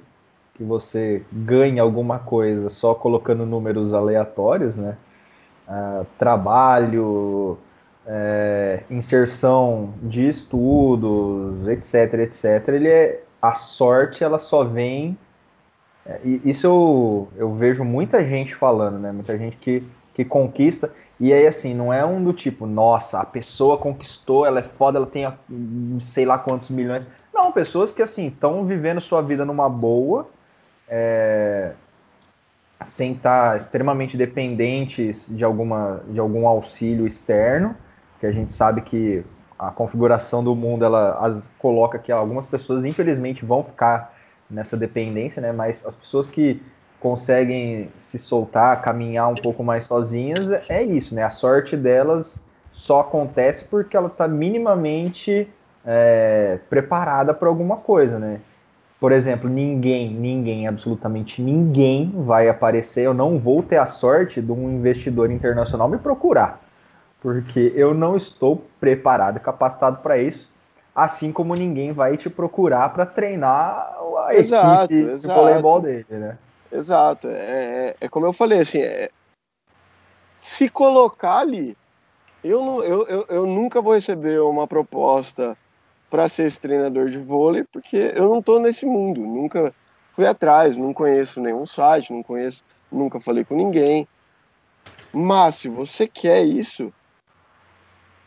[0.54, 4.96] que você ganha alguma coisa só colocando números aleatórios, né?
[5.68, 7.58] Uh, trabalho,
[8.06, 12.68] é, inserção de estudos, etc, etc.
[12.68, 15.18] Ele é a sorte, ela só vem.
[16.06, 19.10] É, isso eu, eu vejo muita gente falando, né?
[19.10, 19.82] Muita gente que,
[20.14, 20.92] que conquista.
[21.18, 24.98] E aí, assim, não é um do tipo, nossa, a pessoa conquistou, ela é foda,
[24.98, 25.26] ela tem
[26.00, 27.04] sei lá quantos milhões.
[27.32, 30.28] Não, pessoas que, assim, estão vivendo sua vida numa boa,
[30.88, 31.72] é,
[32.84, 37.76] sem estar tá extremamente dependentes de, alguma, de algum auxílio externo,
[38.18, 39.24] que a gente sabe que
[39.58, 44.14] a configuração do mundo, ela as, coloca que algumas pessoas, infelizmente, vão ficar
[44.50, 45.52] nessa dependência, né?
[45.52, 46.60] Mas as pessoas que
[47.04, 51.22] conseguem se soltar, caminhar um pouco mais sozinhas, é isso, né?
[51.22, 52.40] A sorte delas
[52.72, 55.46] só acontece porque ela está minimamente
[55.84, 58.40] é, preparada para alguma coisa, né?
[58.98, 63.02] Por exemplo, ninguém, ninguém, absolutamente ninguém vai aparecer.
[63.02, 66.58] Eu não vou ter a sorte de um investidor internacional me procurar,
[67.20, 70.50] porque eu não estou preparado, capacitado para isso.
[70.96, 73.94] Assim como ninguém vai te procurar para treinar
[74.26, 75.28] a exato, equipe exato.
[75.28, 76.38] de voleibol dele, né?
[76.70, 77.28] Exato.
[77.28, 79.10] É, é, é como eu falei, assim, é,
[80.38, 81.76] se colocar ali,
[82.44, 85.56] Eu, não, eu, eu, eu nunca vou receber uma proposta
[86.10, 89.74] para ser esse treinador de vôlei, porque eu não estou nesse mundo, nunca
[90.12, 92.62] fui atrás, não conheço nenhum site, não conheço,
[92.92, 94.08] nunca falei com ninguém.
[95.12, 96.92] Mas se você quer isso,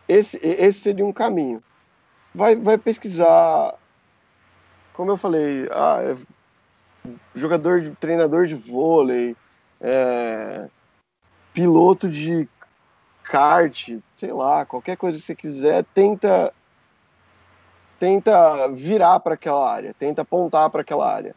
[0.07, 1.63] esse, esse seria um caminho.
[2.33, 3.75] Vai, vai pesquisar,
[4.93, 6.15] como eu falei, ah, é
[7.35, 9.35] jogador de treinador de vôlei,
[9.81, 10.67] é,
[11.53, 12.47] piloto de
[13.23, 16.53] kart, sei lá, qualquer coisa que você quiser, tenta
[17.99, 21.35] tenta virar para aquela área, tenta apontar para aquela área.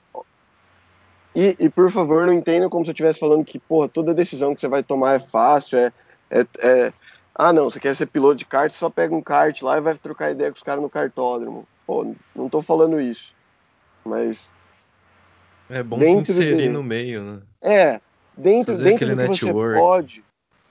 [1.34, 4.54] E, e, por favor, não entenda como se eu estivesse falando que, porra, toda decisão
[4.54, 5.92] que você vai tomar é fácil, é,
[6.30, 6.92] é, é,
[7.34, 9.94] Ah, não, você quer ser piloto de kart, só pega um kart lá e vai
[9.96, 11.66] trocar ideia com os caras no kartódromo.
[11.86, 13.32] Pô, não tô falando isso.
[14.04, 14.52] Mas.
[15.70, 17.42] É bom se inserir no meio, né?
[17.62, 18.00] É,
[18.36, 19.40] dentro, dentro do que network.
[19.40, 20.24] você pode,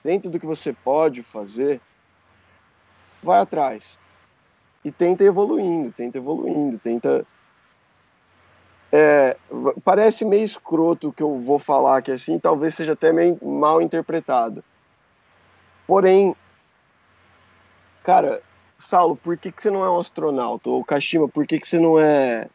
[0.04, 1.80] dentro do que você pode fazer,
[3.24, 3.98] vai atrás.
[4.84, 7.26] E tenta evoluindo, tenta evoluindo, tenta
[8.92, 9.38] é,
[9.84, 13.82] parece meio escroto o que eu vou falar aqui assim, talvez seja até meio mal
[13.82, 14.64] interpretado.
[15.86, 16.36] Porém,
[18.04, 18.42] cara,
[18.80, 20.70] Saulo, por que, que você não é um astronauta?
[20.70, 22.50] Ou Kashima, por que, que você não é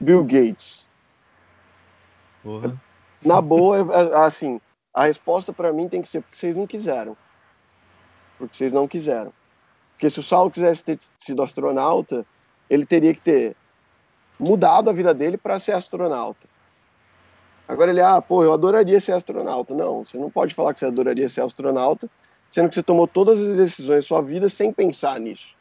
[0.00, 0.87] Bill Gates?
[2.48, 2.80] Porra.
[3.22, 4.58] Na boa, é, é, assim,
[4.94, 7.14] a resposta para mim tem que ser porque vocês não quiseram.
[8.38, 9.34] Porque vocês não quiseram.
[9.92, 12.24] Porque se o Saulo quisesse ter sido astronauta,
[12.70, 13.54] ele teria que ter
[14.38, 16.48] mudado a vida dele para ser astronauta.
[17.66, 19.74] Agora ele, ah, pô, eu adoraria ser astronauta.
[19.74, 22.08] Não, você não pode falar que você adoraria ser astronauta,
[22.50, 25.54] sendo que você tomou todas as decisões da sua vida sem pensar nisso.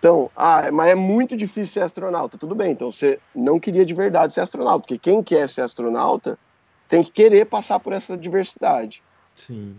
[0.00, 2.38] Então, ah, mas é muito difícil ser astronauta.
[2.38, 6.38] Tudo bem, então você não queria de verdade ser astronauta, porque quem quer ser astronauta
[6.88, 9.02] tem que querer passar por essa diversidade.
[9.34, 9.76] Sim.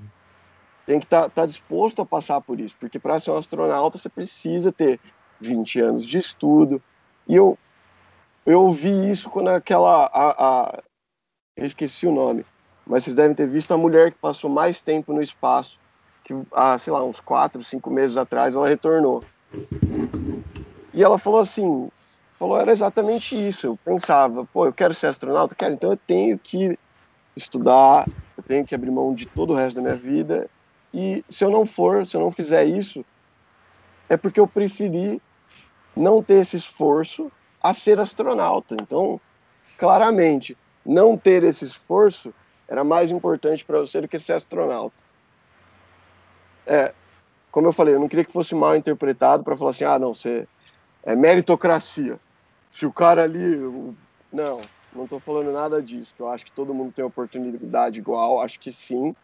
[0.85, 3.97] Tem que estar tá, tá disposto a passar por isso, porque para ser um astronauta
[3.97, 4.99] você precisa ter
[5.39, 6.79] 20 anos de estudo,
[7.27, 7.57] e eu,
[8.45, 10.05] eu ouvi isso quando aquela.
[10.05, 10.83] A, a,
[11.57, 12.45] eu esqueci o nome,
[12.85, 15.79] mas vocês devem ter visto a mulher que passou mais tempo no espaço,
[16.23, 19.23] que há, sei lá, uns quatro, cinco meses atrás, ela retornou.
[21.01, 21.89] E ela falou assim:
[22.37, 23.65] falou, era exatamente isso.
[23.65, 26.77] Eu pensava, pô, eu quero ser astronauta, quero, então eu tenho que
[27.35, 30.47] estudar, eu tenho que abrir mão de todo o resto da minha vida.
[30.93, 33.03] E se eu não for, se eu não fizer isso,
[34.09, 35.19] é porque eu preferi
[35.97, 37.31] não ter esse esforço
[37.63, 38.75] a ser astronauta.
[38.79, 39.19] Então,
[39.79, 42.31] claramente, não ter esse esforço
[42.67, 45.03] era mais importante para você do que ser astronauta.
[46.67, 46.93] É,
[47.51, 50.13] como eu falei, eu não queria que fosse mal interpretado para falar assim, ah, não,
[50.13, 50.47] você
[51.03, 52.19] é meritocracia.
[52.73, 53.55] Se o cara ali,
[54.31, 54.61] não,
[54.93, 56.13] não estou falando nada disso.
[56.17, 58.41] Eu acho que todo mundo tem oportunidade igual.
[58.41, 59.15] Acho que sim.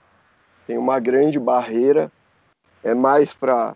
[0.66, 2.12] Tem uma grande barreira.
[2.84, 3.76] É mais para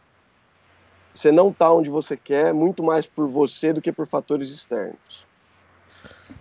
[1.14, 5.26] você não está onde você quer, muito mais por você do que por fatores externos.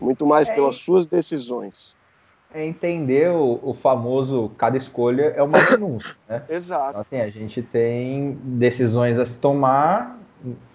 [0.01, 1.95] Muito mais é, pelas suas decisões.
[2.55, 6.45] É entender o, o, famoso cada escolha é uma denúncia, né?
[6.49, 6.91] Exato.
[6.91, 10.20] Então, assim, a gente tem decisões a se tomar,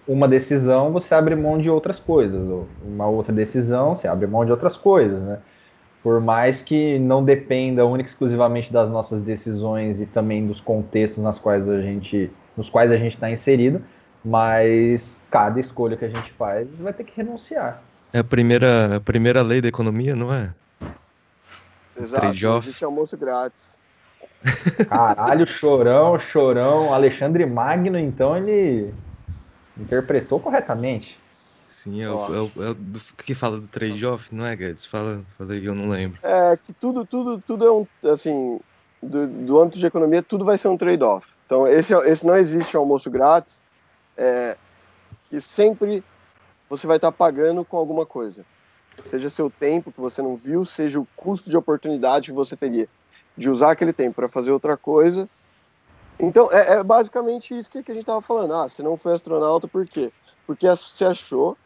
[0.06, 2.40] uma decisão você abre mão de outras coisas,
[2.84, 5.38] uma outra decisão você abre mão de outras coisas, né?
[6.02, 11.22] Por mais que não dependa única e exclusivamente das nossas decisões e também dos contextos
[11.22, 13.82] nas quais a gente nos quais a gente está inserido,
[14.24, 17.82] mas cada escolha que a gente faz vai ter que renunciar.
[18.12, 20.50] É a primeira, a primeira lei da economia, não é?
[22.00, 22.26] Exato,
[22.58, 23.78] existe almoço grátis.
[24.88, 28.92] Caralho, chorão, chorão, Alexandre Magno, então ele
[29.78, 31.18] interpretou corretamente.
[31.68, 34.84] Sim, é o, é o, é o do, que fala do trade-off, não é, Guedes?
[34.84, 36.18] Fala, fala aí, eu não lembro.
[36.22, 38.58] É que tudo, tudo, tudo é um, assim,
[39.02, 41.26] do, do âmbito de economia, tudo vai ser um trade-off.
[41.44, 43.62] Então, esse, esse não existe almoço grátis,
[44.16, 44.56] é,
[45.30, 46.02] que sempre
[46.68, 48.44] você vai estar pagando com alguma coisa.
[49.04, 52.88] Seja seu tempo que você não viu, seja o custo de oportunidade que você teria
[53.36, 55.28] de usar aquele tempo para fazer outra coisa.
[56.18, 58.54] Então, é, é basicamente isso que, que a gente estava falando.
[58.54, 60.12] Ah, você não foi astronauta por quê?
[60.46, 61.56] Porque você achou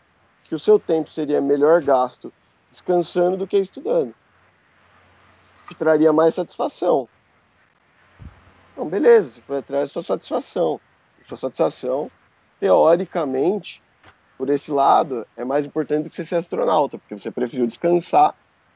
[0.45, 2.33] que o seu tempo seria melhor gasto
[2.71, 4.15] descansando do que estudando.
[5.69, 7.09] Te traria mais satisfação.
[8.73, 10.81] Então, beleza, você foi atrás da sua satisfação.
[11.27, 12.11] Sua satisfação,
[12.59, 13.81] teoricamente,
[14.37, 18.35] por esse lado, é mais importante do que você ser astronauta, porque você preferiu descansar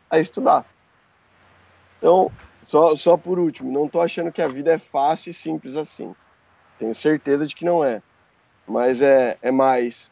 [0.09, 0.64] a estudar.
[2.05, 2.31] Então,
[2.63, 6.15] só, só por último, não estou achando que a vida é fácil e simples assim.
[6.79, 8.03] Tenho certeza de que não é.
[8.69, 10.11] Mas é, é mais.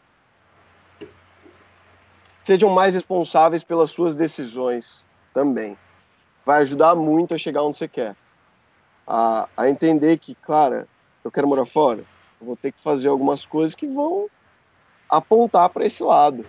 [2.43, 5.76] Sejam mais responsáveis pelas suas decisões também.
[6.47, 8.16] Vai ajudar muito a chegar onde você quer.
[9.07, 10.88] a, a entender que, cara,
[11.22, 12.07] eu quero morar fora,
[12.40, 14.30] eu vou ter que fazer algumas coisas que vão
[15.11, 16.47] apontar para esse lado.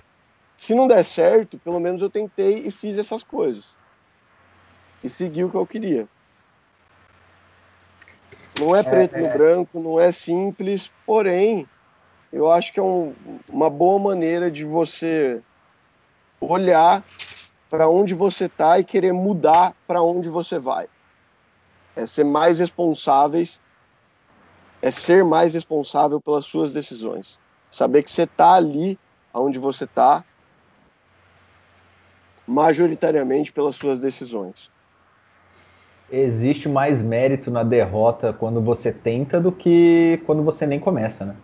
[0.58, 3.83] Se não der certo, pelo menos eu tentei e fiz essas coisas.
[5.04, 6.08] E segui o que eu queria.
[8.60, 11.68] Não é, é preto é, no branco, não é simples, porém,
[12.32, 13.14] eu acho que é um,
[13.49, 15.41] uma boa maneira de você
[16.39, 17.04] olhar
[17.70, 20.88] para onde você está e querer mudar para onde você vai.
[21.95, 23.60] É ser mais responsáveis,
[24.82, 27.38] é ser mais responsável pelas suas decisões.
[27.72, 28.99] Saber que você está ali
[29.34, 30.24] onde você está,
[32.45, 34.72] majoritariamente pelas suas decisões
[36.14, 41.36] existe mais mérito na derrota quando você tenta do que quando você nem começa, né?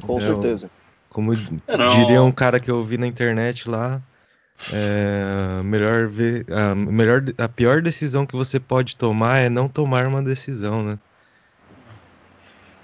[0.00, 0.70] Com certeza.
[1.10, 4.00] Como diria um cara que eu vi na internet lá,
[4.72, 10.06] é, melhor ver, a, melhor, a pior decisão que você pode tomar é não tomar
[10.06, 10.98] uma decisão, né?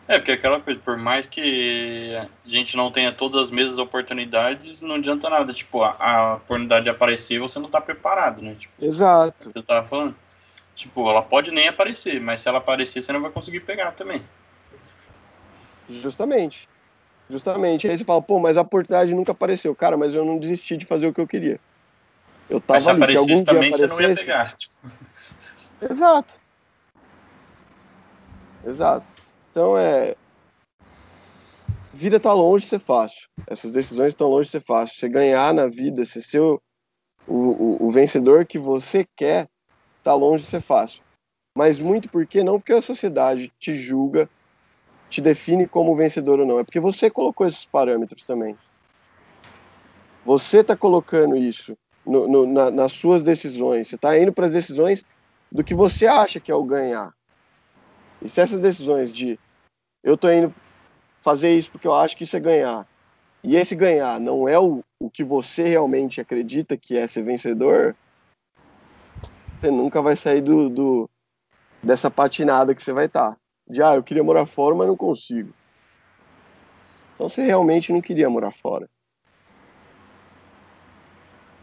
[0.07, 4.81] É, porque aquela coisa, por mais que a gente não tenha todas as mesmas oportunidades,
[4.81, 5.53] não adianta nada.
[5.53, 8.55] Tipo, a, a oportunidade de aparecer, você não tá preparado, né?
[8.59, 9.51] Tipo, Exato.
[9.51, 10.15] Você tava falando.
[10.79, 14.23] Tipo, ela pode nem aparecer, mas se ela aparecer, você não vai conseguir pegar também.
[15.91, 16.69] Justamente.
[17.29, 17.89] Justamente.
[17.89, 19.75] Aí você fala, pô, mas a oportunidade nunca apareceu.
[19.75, 21.59] Cara, mas eu não desisti de fazer o que eu queria.
[22.49, 22.99] Eu tava mas se ali.
[23.03, 24.55] aparecesse se algum também, você não ia pegar.
[24.57, 24.73] Tipo...
[25.91, 26.41] Exato.
[28.65, 29.07] Exato.
[29.51, 30.15] Então é.
[31.93, 33.29] Vida tá longe de ser fácil.
[33.49, 34.95] Essas decisões estão longe de ser fácil.
[34.97, 36.63] Você ganhar na vida, ser seu,
[37.27, 39.49] o, o, o vencedor que você quer,
[39.99, 41.03] está longe de ser fácil.
[41.57, 44.29] Mas muito porque não porque a sociedade te julga,
[45.11, 48.57] te define como vencedor ou não, é porque você colocou esses parâmetros também.
[50.25, 53.89] Você está colocando isso no, no, na, nas suas decisões.
[53.89, 55.05] Você está indo para as decisões
[55.51, 57.13] do que você acha que é o ganhar.
[58.21, 59.39] E se essas decisões de
[60.03, 60.55] eu estou indo
[61.23, 62.87] fazer isso porque eu acho que isso é ganhar,
[63.43, 67.95] e esse ganhar não é o, o que você realmente acredita que é ser vencedor,
[69.59, 71.11] você nunca vai sair do, do
[71.83, 73.33] dessa patinada que você vai estar.
[73.33, 73.37] Tá.
[73.69, 75.53] De, ah, eu queria morar fora, mas não consigo.
[77.15, 78.89] Então você realmente não queria morar fora.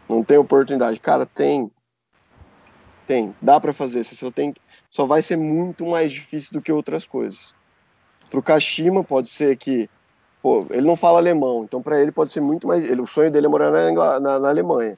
[0.08, 1.00] Não tem oportunidade.
[1.00, 1.70] Cara, tem.
[3.06, 3.34] Tem.
[3.40, 4.04] Dá para fazer.
[4.04, 4.54] Você só tem.
[4.88, 7.54] Só vai ser muito mais difícil do que outras coisas.
[8.30, 9.88] Pro Kashima pode ser que.
[10.42, 12.84] Pô, ele não fala alemão, então para ele pode ser muito mais.
[12.84, 14.96] Ele, o sonho dele é morar na, na, na Alemanha.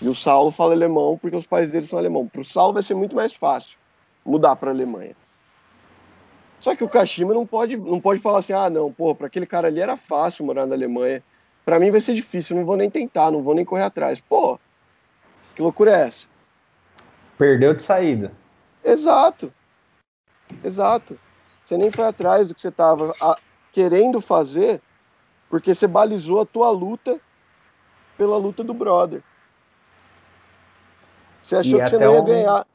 [0.00, 2.26] E o Saulo fala alemão porque os pais dele são alemão.
[2.26, 3.76] Para o Saulo vai ser muito mais fácil
[4.24, 5.16] mudar para a Alemanha.
[6.60, 9.46] Só que o Kashima não pode, não pode falar assim, ah, não, pô, para aquele
[9.46, 11.22] cara ali era fácil morar na Alemanha.
[11.64, 14.20] Para mim vai ser difícil, não vou nem tentar, não vou nem correr atrás.
[14.20, 14.58] Pô,
[15.54, 16.26] que loucura é essa?
[17.36, 18.32] Perdeu de saída.
[18.84, 19.52] Exato.
[20.64, 21.18] Exato.
[21.64, 23.14] Você nem foi atrás do que você estava
[23.72, 24.80] querendo fazer,
[25.48, 27.20] porque você balizou a tua luta
[28.16, 29.22] pela luta do brother.
[31.48, 32.66] Você achou e que você não ia um, ganhar.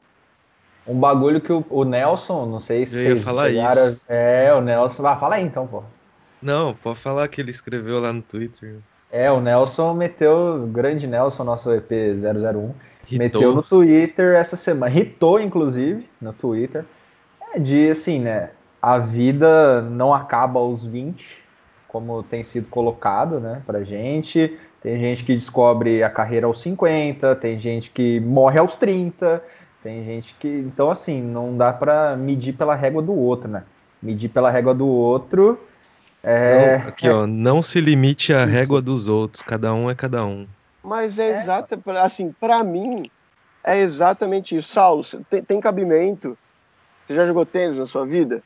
[0.86, 4.02] Um bagulho que o, o Nelson, não sei se Eu ia falar chegaram, isso.
[4.08, 5.06] É, o Nelson.
[5.06, 5.84] Ah, fala aí então, pô.
[6.42, 8.78] Não, pode falar que ele escreveu lá no Twitter.
[9.12, 13.18] É, o Nelson meteu, o grande Nelson, nosso EP 001, Hitou.
[13.18, 16.84] meteu no Twitter essa semana, hitou inclusive no Twitter,
[17.52, 18.50] é de assim, né,
[18.82, 21.44] a vida não acaba aos 20,
[21.86, 27.34] como tem sido colocado, né, pra gente, tem gente que descobre a carreira aos 50,
[27.36, 29.42] tem gente que morre aos 30,
[29.82, 30.46] tem gente que.
[30.46, 33.64] Então, assim, não dá para medir pela régua do outro, né?
[34.02, 35.58] Medir pela régua do outro.
[36.22, 36.80] É...
[36.80, 40.46] Não, aqui, ó, não se limite à régua dos outros, cada um é cada um.
[40.82, 41.40] Mas é, é.
[41.40, 43.10] exata, assim, para mim,
[43.64, 44.68] é exatamente isso.
[44.68, 46.36] Saulo, tem, tem cabimento?
[47.06, 48.42] Você já jogou tênis na sua vida?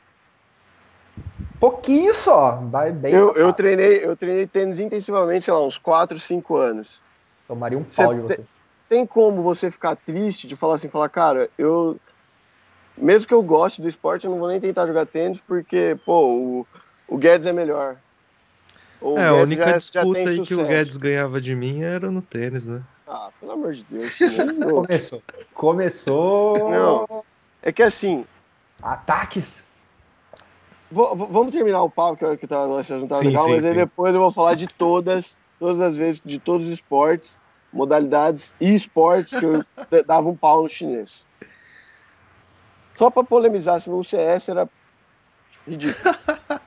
[1.59, 3.13] Pouquinho só, vai bem.
[3.13, 7.01] Eu, eu, treinei, eu treinei tênis intensivamente, sei lá, uns 4, 5 anos.
[7.47, 8.39] Tomaria um pau de você.
[8.87, 11.97] Tem como você ficar triste de falar assim, falar, cara, eu.
[12.97, 16.27] Mesmo que eu goste do esporte, eu não vou nem tentar jogar tênis, porque, pô,
[16.27, 16.67] o,
[17.07, 17.97] o Guedes é melhor.
[19.01, 20.47] O é, Guedes a única já, disputa já aí sucesso.
[20.47, 22.81] que o Guedes ganhava de mim era no tênis, né?
[23.07, 24.11] Ah, pelo amor de Deus.
[24.63, 25.23] Começou.
[25.53, 26.69] Começou.
[26.69, 27.23] Não.
[27.61, 28.25] É que assim.
[28.81, 29.63] Ataques
[30.91, 34.13] vamos terminar o papo, que, é que tá, nós juntado legal, sim, mas aí depois
[34.13, 37.37] eu vou falar de todas, todas as vezes, de todos os esportes,
[37.71, 39.63] modalidades e esportes que eu
[40.05, 41.25] dava um pau no chinês.
[42.95, 44.69] Só para polemizar, se o CS era
[45.67, 46.15] ridículo.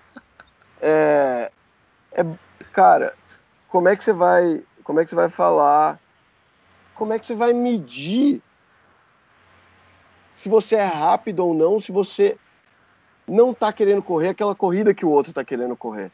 [0.80, 1.50] é,
[2.12, 2.24] é,
[2.72, 3.14] cara,
[3.68, 5.98] como é que você vai, como é que você vai falar,
[6.94, 8.40] como é que você vai medir
[10.34, 12.38] se você é rápido ou não, se você
[13.32, 16.10] não tá querendo correr aquela corrida que o outro tá querendo correr.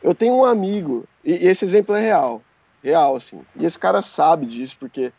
[0.00, 2.42] Eu tenho um amigo, e esse exemplo é real,
[2.82, 3.44] real, assim.
[3.56, 5.12] E esse cara sabe disso, porque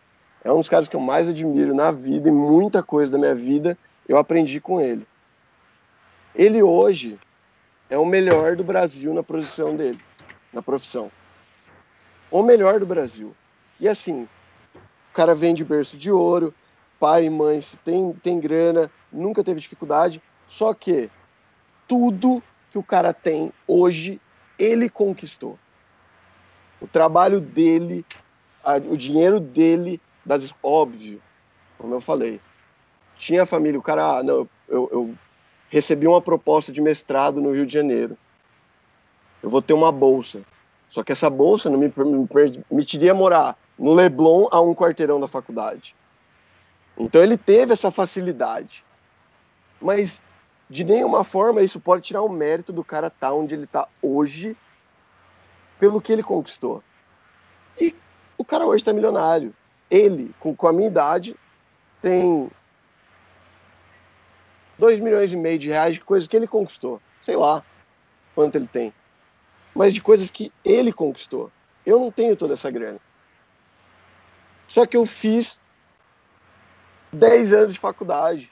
[0.44, 3.36] é um dos caras que eu mais admiro na vida, e muita coisa da minha
[3.36, 5.06] vida eu aprendi com ele.
[6.34, 7.20] Ele hoje
[7.90, 10.00] é o melhor do Brasil na profissão dele,
[10.54, 11.12] na profissão.
[12.32, 13.36] O melhor do Brasil.
[13.80, 14.30] E assim,
[15.12, 16.54] o cara vem de berço de ouro,
[17.00, 21.10] pai e mãe tem, tem grana, nunca teve dificuldade, só que
[21.88, 22.42] tudo
[22.72, 24.20] que o cara tem hoje,
[24.58, 25.58] ele conquistou.
[26.82, 28.06] O trabalho dele,
[28.64, 31.22] a, o dinheiro dele, das, óbvio,
[31.78, 32.42] como eu falei.
[33.16, 35.16] Tinha família, o cara, ah, não, eu, eu
[35.70, 38.18] recebi uma proposta de mestrado no Rio de Janeiro.
[39.42, 40.42] Eu vou ter uma bolsa.
[40.90, 45.96] Só que essa bolsa não me permitiria morar no Leblon a um quarteirão da faculdade.
[46.98, 48.84] Então ele teve essa facilidade.
[49.82, 50.22] Mas
[50.70, 53.88] de nenhuma forma isso pode tirar o mérito do cara estar tá onde ele está
[54.02, 54.58] hoje
[55.80, 56.84] pelo que ele conquistou.
[57.80, 57.96] E
[58.38, 59.54] o cara hoje está milionário
[59.90, 61.36] ele, com, com a minha idade,
[62.02, 62.50] tem
[64.78, 67.02] 2 milhões e meio de reais de coisas que ele conquistou.
[67.22, 67.64] Sei lá
[68.34, 68.94] quanto ele tem.
[69.74, 71.52] Mas de coisas que ele conquistou.
[71.86, 73.00] Eu não tenho toda essa grana.
[74.68, 75.60] Só que eu fiz
[77.16, 78.52] 10 anos de faculdade.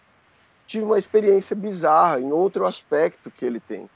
[0.65, 3.89] Tive uma experiência bizarra em outro aspecto que ele tem.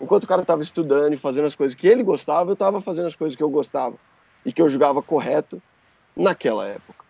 [0.00, 3.06] Enquanto o cara estava estudando e fazendo as coisas que ele gostava, eu estava fazendo
[3.06, 3.96] as coisas que eu gostava
[4.44, 5.60] e que eu julgava correto
[6.16, 7.04] naquela época.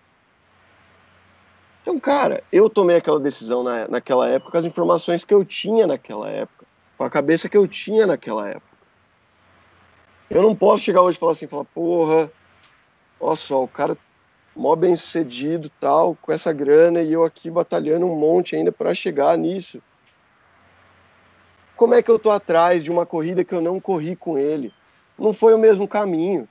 [1.83, 5.87] Então, cara, eu tomei aquela decisão na, naquela época com as informações que eu tinha
[5.87, 8.77] naquela época, com a cabeça que eu tinha naquela época.
[10.29, 12.31] Eu não posso chegar hoje e falar assim, falar, porra,
[13.19, 13.97] olha só, o cara
[14.59, 18.93] mó bem sucedido, tal, com essa grana e eu aqui batalhando um monte ainda para
[18.93, 19.81] chegar nisso.
[21.77, 24.75] Como é que eu tô atrás de uma corrida que eu não corri com ele?
[25.17, 26.49] Não foi o mesmo caminho.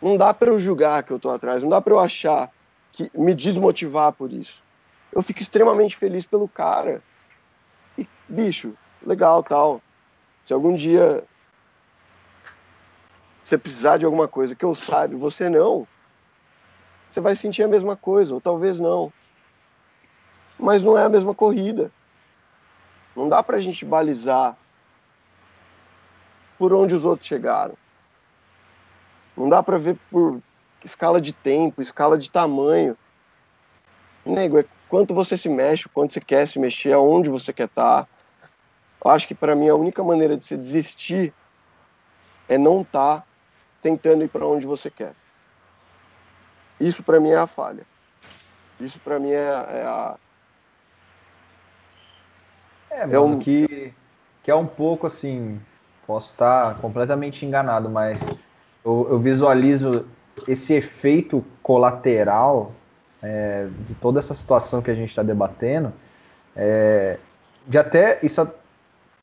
[0.00, 2.50] Não dá para eu julgar que eu tô atrás, não dá para eu achar
[2.90, 4.62] que me desmotivar por isso.
[5.12, 7.02] Eu fico extremamente feliz pelo cara.
[7.98, 8.72] E, bicho,
[9.04, 9.82] legal, tal.
[10.42, 11.22] Se algum dia
[13.44, 15.86] você precisar de alguma coisa que eu saiba, você não,
[17.10, 19.12] você vai sentir a mesma coisa, ou talvez não.
[20.58, 21.90] Mas não é a mesma corrida.
[23.14, 24.56] Não dá pra gente balizar
[26.58, 27.74] por onde os outros chegaram.
[29.36, 30.40] Não dá para ver por
[30.84, 32.96] escala de tempo, escala de tamanho.
[34.24, 38.04] Nego, é quanto você se mexe, quanto você quer se mexer, aonde você quer estar.
[38.04, 38.08] Tá.
[39.04, 41.32] Eu acho que para mim a única maneira de se desistir
[42.48, 43.26] é não estar tá
[43.82, 45.14] tentando ir para onde você quer.
[46.80, 47.84] Isso para mim é a falha.
[48.80, 50.16] Isso para mim é, é, a.
[52.90, 53.38] É, é mano, um...
[53.38, 53.92] que,
[54.42, 55.60] que é um pouco assim.
[56.06, 58.20] Posso estar completamente enganado, mas
[58.84, 60.06] eu, eu visualizo
[60.46, 62.72] esse efeito colateral
[63.22, 65.92] é, de toda essa situação que a gente está debatendo,
[66.54, 67.18] é,
[67.66, 68.40] de até isso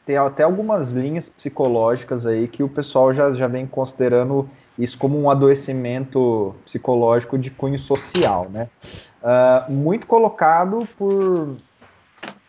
[0.05, 5.19] tem até algumas linhas psicológicas aí que o pessoal já, já vem considerando isso como
[5.19, 8.67] um adoecimento psicológico de cunho social, né?
[9.21, 11.55] Uh, muito colocado por,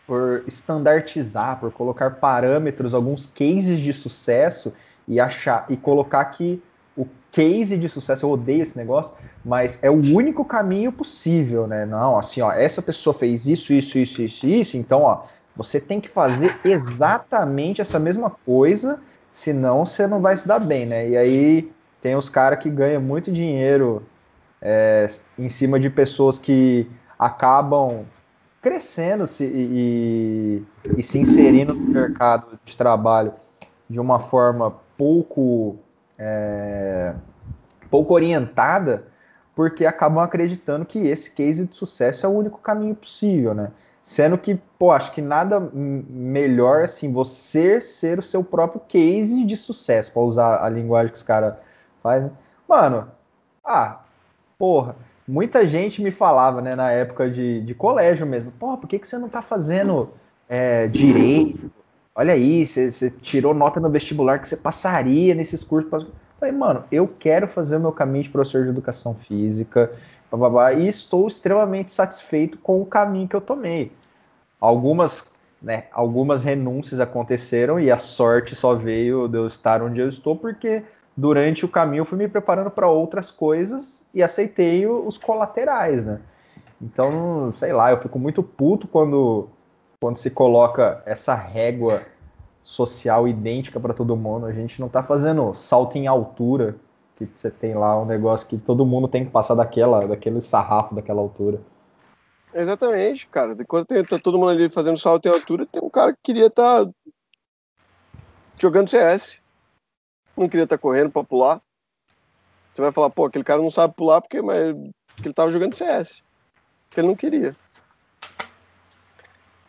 [0.07, 4.73] por estandartizar, por colocar parâmetros, alguns cases de sucesso
[5.07, 6.61] e achar e colocar que
[6.97, 9.13] o case de sucesso, eu odeio esse negócio,
[9.45, 11.85] mas é o único caminho possível, né?
[11.85, 15.23] Não, assim, ó, essa pessoa fez isso, isso, isso, isso, isso, então, ó,
[15.57, 19.01] você tem que fazer exatamente essa mesma coisa,
[19.33, 21.09] senão você não vai se dar bem, né?
[21.09, 24.03] E aí tem os caras que ganham muito dinheiro
[24.61, 28.05] é, em cima de pessoas que acabam
[28.61, 30.63] crescendo -se e,
[30.97, 33.33] e se inserindo no mercado de trabalho
[33.89, 35.77] de uma forma pouco
[36.19, 37.15] é,
[37.91, 39.07] pouco orientada,
[39.55, 43.71] porque acabam acreditando que esse case de sucesso é o único caminho possível, né?
[44.05, 49.57] Sendo que, pô, acho que nada melhor assim, você ser o seu próprio case de
[49.57, 51.55] sucesso, para usar a linguagem que os caras
[52.03, 52.31] fazem.
[52.69, 53.09] Mano,
[53.65, 54.03] ah,
[54.59, 54.95] porra,
[55.27, 59.09] muita gente me falava, né, na época de, de colégio mesmo, pô, por que, que
[59.09, 60.11] você não tá fazendo
[60.47, 61.73] é, direito?
[62.15, 66.07] olha aí, você, você tirou nota no vestibular que você passaria nesses cursos.
[66.39, 69.91] Falei, mano, eu quero fazer o meu caminho de professor de educação física,
[70.77, 73.93] e estou extremamente satisfeito com o caminho que eu tomei.
[74.61, 75.25] Algumas,
[75.63, 80.37] né, algumas renúncias aconteceram e a sorte só veio de eu estar onde eu estou,
[80.37, 80.83] porque
[81.17, 86.21] durante o caminho eu fui me preparando para outras coisas e aceitei os colaterais, né?
[86.81, 89.49] Então, sei lá, eu fico muito puto quando,
[90.01, 92.03] quando se coloca essa régua
[92.63, 94.47] social idêntica para todo mundo.
[94.47, 96.77] A gente não tá fazendo salto em altura,
[97.17, 100.95] que você tem lá um negócio que todo mundo tem que passar daquela, daquele sarrafo
[100.95, 101.61] daquela altura.
[102.53, 103.53] Exatamente, cara.
[103.53, 106.47] Enquanto tem, tá todo mundo ali fazendo salto em altura, tem um cara que queria
[106.47, 106.93] estar tá
[108.61, 109.39] jogando CS.
[110.37, 111.61] Não queria estar tá correndo para pular.
[112.73, 115.77] Você vai falar, pô, aquele cara não sabe pular porque, mas, porque ele tava jogando
[115.77, 116.23] CS.
[116.89, 117.57] Porque ele não queria.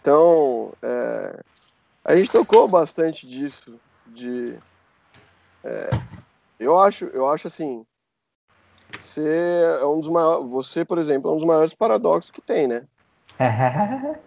[0.01, 1.39] Então, é,
[2.03, 3.79] a gente tocou bastante disso.
[4.07, 4.55] De,
[5.63, 5.89] é,
[6.59, 7.85] eu acho, eu acho assim,
[8.97, 12.67] você é um dos maiores, você, por exemplo, é um dos maiores paradoxos que tem,
[12.67, 12.87] né?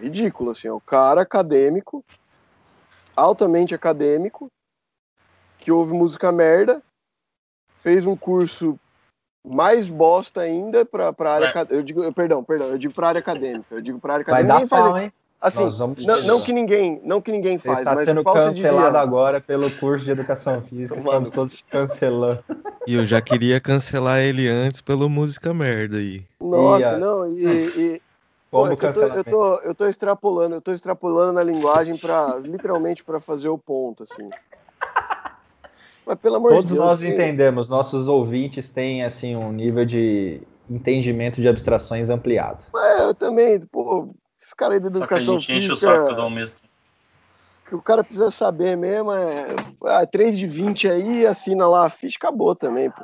[0.00, 2.04] Ridículo, assim, o cara acadêmico,
[3.16, 4.50] altamente acadêmico,
[5.58, 6.82] que ouve música merda,
[7.78, 8.78] fez um curso
[9.46, 11.74] mais bosta ainda para a área acadêmica.
[11.74, 13.74] Eu digo, perdão, perdão, eu digo para área acadêmica.
[13.74, 14.52] Eu digo para área acadêmica.
[14.52, 15.12] Vai dar pau, hein?
[15.44, 15.62] Assim,
[16.06, 20.02] não, não, que ninguém, não que ninguém faz, está mas sendo cancelado agora pelo curso
[20.02, 20.98] de educação física.
[20.98, 22.42] Estamos todos cancelando.
[22.86, 26.24] E eu já queria cancelar ele antes pelo música merda aí.
[26.40, 28.02] Nossa, e, não, e, e
[28.50, 33.04] Pô, eu, tô, eu, tô, eu tô extrapolando, eu tô extrapolando na linguagem para literalmente
[33.04, 34.30] para fazer o ponto, assim.
[36.06, 36.86] Mas pelo amor Todos de Deus.
[36.86, 40.40] Todos nós entendemos, nossos ouvintes têm assim um nível de
[40.70, 42.64] entendimento de abstrações ampliado.
[42.74, 44.14] É, eu também, pô,
[44.44, 46.58] esse cara aí da educação Só que a gente física, enche o saco do mesmo.
[47.66, 51.90] que o cara precisa saber mesmo é ah, 3 de 20 aí, assina lá a
[51.90, 53.02] ficha, acabou também, pô.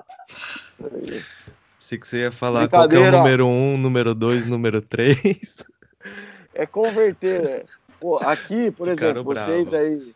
[1.78, 5.64] Pensei que você ia falar qual é o número 1, um, número 2, número 3.
[6.54, 7.62] É converter, né?
[7.98, 10.14] Pô, aqui, por exemplo, vocês aí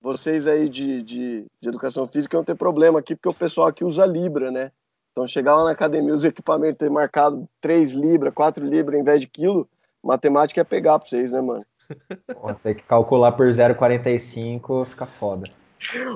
[0.00, 3.82] vocês aí de, de, de, educação física não ter problema aqui, porque o pessoal aqui
[3.82, 4.70] usa Libra, né?
[5.10, 9.20] Então chegar lá na academia, os equipamentos ter marcado 3 Libra, 4 Libra em vez
[9.20, 9.66] de quilo,
[10.04, 11.64] matemática é pegar pra vocês, né, mano?
[12.62, 15.50] Tem que calcular por 0,45, fica foda.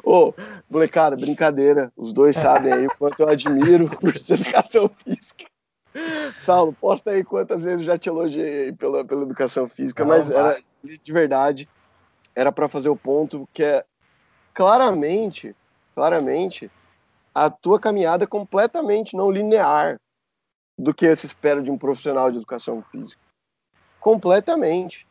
[0.05, 0.32] Ô,
[0.70, 1.93] molecada, brincadeira.
[1.97, 5.45] Os dois sabem aí o quanto eu admiro o curso de educação física.
[6.39, 10.30] Saulo, posta aí quantas vezes eu já te elogiei pela, pela educação física, não, mas
[10.30, 11.68] era de verdade
[12.39, 13.84] era para fazer o ponto que é
[14.55, 15.57] claramente,
[15.93, 16.70] claramente,
[17.34, 19.97] a tua caminhada é completamente não linear
[20.78, 23.20] do que se espera de um profissional de educação física.
[24.01, 25.07] Completamente.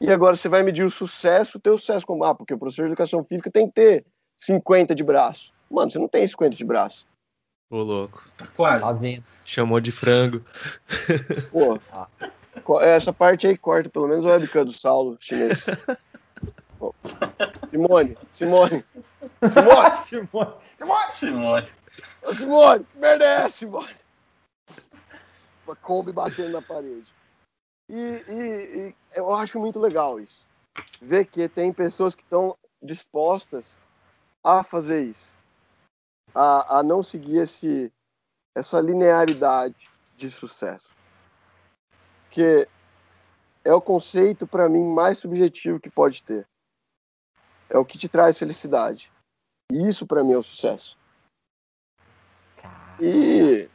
[0.00, 2.82] E agora você vai medir o sucesso, o teu sucesso como, ah, porque o professor
[2.82, 4.04] de educação física tem que ter
[4.36, 5.52] 50 de braço.
[5.70, 7.06] Mano, você não tem 50 de braço.
[7.70, 8.22] Ô, louco.
[8.56, 8.84] Quase.
[8.84, 10.42] Tá Chamou de frango.
[11.50, 15.64] Pô, essa parte aí corta, pelo menos o webcam do Saulo chinês.
[17.70, 18.84] Simone, Simone.
[19.50, 20.04] Simone!
[20.06, 20.54] Simone!
[20.78, 21.08] Simone!
[21.08, 21.68] Simone!
[22.22, 23.94] Ô, Simone, merda é Simone?
[25.66, 27.12] Uma Kombi batendo na parede.
[27.88, 30.46] E, e, e, eu acho muito legal isso.
[31.00, 33.80] Ver que tem pessoas que estão dispostas
[34.42, 35.32] a fazer isso.
[36.34, 37.92] A, a não seguir esse,
[38.54, 40.94] essa linearidade de sucesso.
[42.30, 42.68] Que
[43.64, 46.46] é o conceito, para mim, mais subjetivo que pode ter
[47.68, 49.12] é o que te traz felicidade.
[49.70, 50.96] E isso para mim é o sucesso.
[53.00, 53.68] E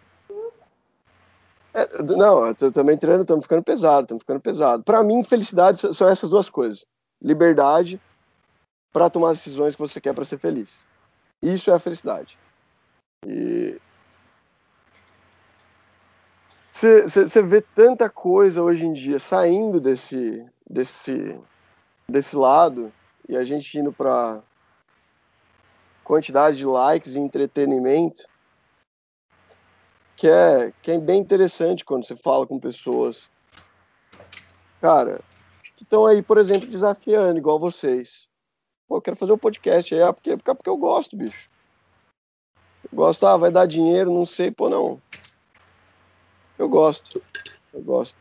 [1.81, 4.83] é, não, também treino, estamos ficando pesado, estamos ficando pesado.
[4.83, 6.85] Para mim, felicidade são essas duas coisas:
[7.21, 8.01] liberdade
[8.91, 10.85] para tomar as decisões que você quer para ser feliz.
[11.41, 12.37] Isso é a felicidade.
[13.25, 13.79] E
[16.71, 21.37] você vê tanta coisa hoje em dia saindo desse desse
[22.07, 22.91] desse lado
[23.27, 24.41] e a gente indo para
[26.03, 28.23] quantidade de likes e entretenimento,
[30.19, 33.29] que é, que é bem interessante quando você fala com pessoas,
[34.81, 35.21] cara,
[35.77, 38.27] que estão aí, por exemplo, desafiando, igual vocês.
[38.85, 41.47] Pô, eu quero fazer um podcast aí, é porque, porque eu gosto, bicho.
[42.83, 45.01] Eu gosto, ah, vai dar dinheiro, não sei, pô, não.
[46.57, 47.23] Eu gosto,
[47.73, 48.17] eu gosto.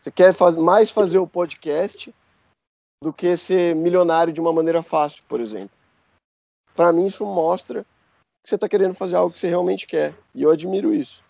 [0.00, 2.14] Você quer faz, mais fazer o podcast
[3.04, 5.76] do que ser milionário de uma maneira fácil, por exemplo.
[6.74, 7.84] Para mim, isso mostra
[8.44, 10.16] você está querendo fazer algo que você realmente quer.
[10.34, 11.22] E eu admiro isso.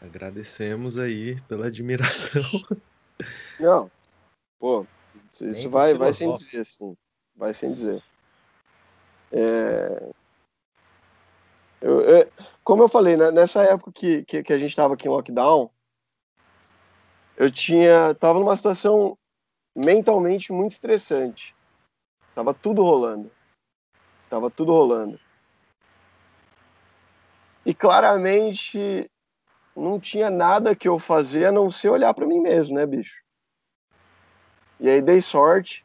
[0.00, 2.42] Agradecemos aí pela admiração.
[3.58, 3.90] Não,
[4.58, 4.86] pô,
[5.24, 6.96] isso vai, vai sem dizer, assim.
[7.34, 8.02] Vai sem dizer.
[9.32, 10.10] É...
[11.80, 15.06] Eu, eu, como eu falei, né, nessa época que, que, que a gente estava aqui
[15.06, 15.70] em lockdown,
[17.36, 19.16] eu tinha tava numa situação
[19.74, 21.55] mentalmente muito estressante.
[22.36, 23.32] Tava tudo rolando.
[24.28, 25.18] Tava tudo rolando.
[27.64, 29.10] E claramente
[29.74, 33.22] não tinha nada que eu fazer a não ser olhar para mim mesmo, né, bicho?
[34.78, 35.82] E aí dei sorte.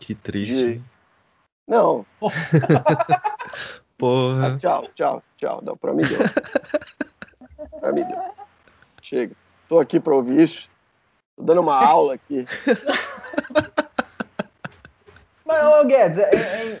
[0.00, 0.78] Que triste.
[0.78, 0.82] De...
[1.64, 2.04] Não.
[3.96, 4.48] Porra.
[4.48, 5.60] Ah, tchau, tchau, tchau.
[5.62, 6.18] Não, pra mim deu.
[7.78, 8.34] pra mim deu.
[9.00, 9.36] Chega.
[9.68, 10.68] Tô aqui pra ouvir isso.
[11.36, 12.44] Tô dando uma aula aqui.
[15.64, 16.80] Ô Guedes, é, é,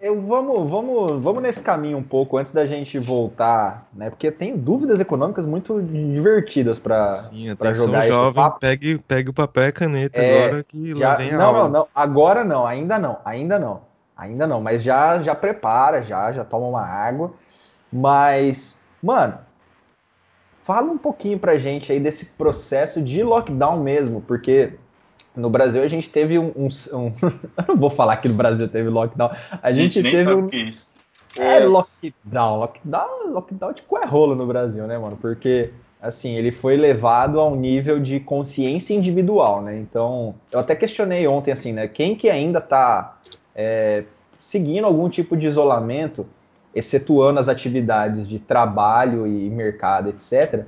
[0.00, 4.10] eu, vamos, vamos, vamos nesse caminho um pouco antes da gente voltar, né?
[4.10, 7.30] Porque tem dúvidas econômicas muito divertidas para
[7.74, 8.06] jogar.
[8.06, 11.38] jovem, pegue, pegue o papel e a caneta é, agora que já, lá vem a
[11.38, 11.62] Não, aula.
[11.62, 11.88] não, não.
[11.94, 13.80] Agora não, ainda não, ainda não.
[14.16, 17.32] Ainda não, mas já já prepara, já, já toma uma água.
[17.92, 19.38] Mas, mano,
[20.62, 24.72] fala um pouquinho pra gente aí desse processo de lockdown mesmo, porque
[25.36, 26.52] no Brasil a gente teve um.
[26.56, 27.12] um, um
[27.58, 29.30] eu não vou falar que no Brasil teve lockdown.
[29.62, 30.46] A gente, gente teve um.
[30.46, 30.94] Que é, isso.
[31.36, 32.58] é lockdown.
[32.58, 35.16] Lockdown, lockdown de cu é rolo no Brasil, né, mano?
[35.16, 35.70] Porque
[36.00, 39.76] assim, ele foi levado a um nível de consciência individual, né?
[39.78, 41.88] Então, eu até questionei ontem, assim, né?
[41.88, 43.18] Quem que ainda tá
[43.54, 44.04] é,
[44.40, 46.26] seguindo algum tipo de isolamento,
[46.74, 50.64] excetuando as atividades de trabalho e mercado, etc.,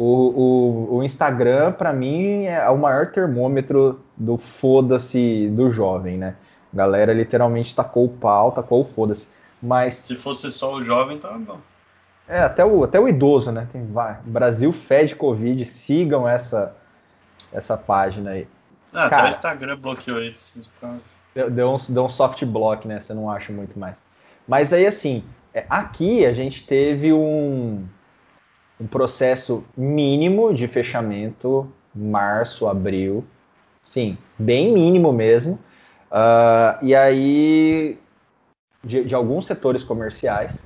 [0.00, 6.36] o, o, o Instagram, para mim, é o maior termômetro do foda-se do jovem, né?
[6.72, 9.28] A galera literalmente tacou o pau, tacou o foda-se.
[9.62, 9.96] Mas.
[9.96, 11.58] Se fosse só o jovem, tava bom.
[12.26, 13.68] É, até o, até o idoso, né?
[13.70, 16.74] Tem, vai, Brasil fede Covid, sigam essa,
[17.52, 18.48] essa página aí.
[18.94, 21.12] Ah, Cara, até o Instagram bloqueou esses casos.
[21.34, 23.00] Deu, deu, um, deu um soft block, né?
[23.00, 23.98] Você não acha muito mais.
[24.48, 25.22] Mas aí, assim,
[25.52, 27.84] é, aqui a gente teve um,
[28.80, 33.24] um processo mínimo de fechamento, março, abril,
[33.84, 35.58] sim, bem mínimo mesmo.
[36.10, 37.98] Uh, e aí,
[38.82, 40.60] de, de, alguns setores comerciais.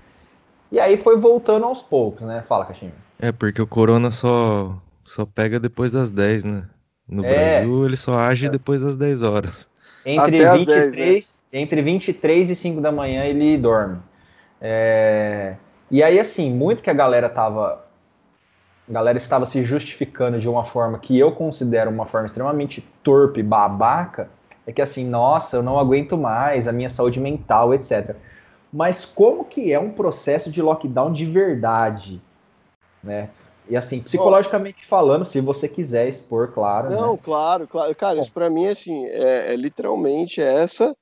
[0.70, 2.42] E aí foi voltando aos poucos, né?
[2.48, 2.92] Fala, Caixinha.
[3.18, 6.64] É, porque o corona só, só pega depois das 10, né?
[7.06, 8.50] No é, Brasil, ele só age é.
[8.50, 9.68] depois das 10 horas.
[10.06, 11.60] Entre, Até 23, 10, né?
[11.60, 13.98] entre 23 e 5 da manhã ele dorme.
[14.60, 15.54] É...
[15.90, 17.83] E aí, assim, muito que a galera tava
[18.88, 23.42] a galera estava se justificando de uma forma que eu considero uma forma extremamente torpe,
[23.42, 24.28] babaca,
[24.66, 28.16] é que assim, nossa, eu não aguento mais, a minha saúde mental, etc.
[28.72, 32.20] Mas como que é um processo de lockdown de verdade,
[33.02, 33.30] né?
[33.68, 34.88] E assim, psicologicamente oh.
[34.88, 36.90] falando, se você quiser expor, claro.
[36.90, 37.18] Não, né?
[37.22, 37.94] claro, claro.
[37.94, 40.94] Cara, isso para mim, assim, é, é, literalmente essa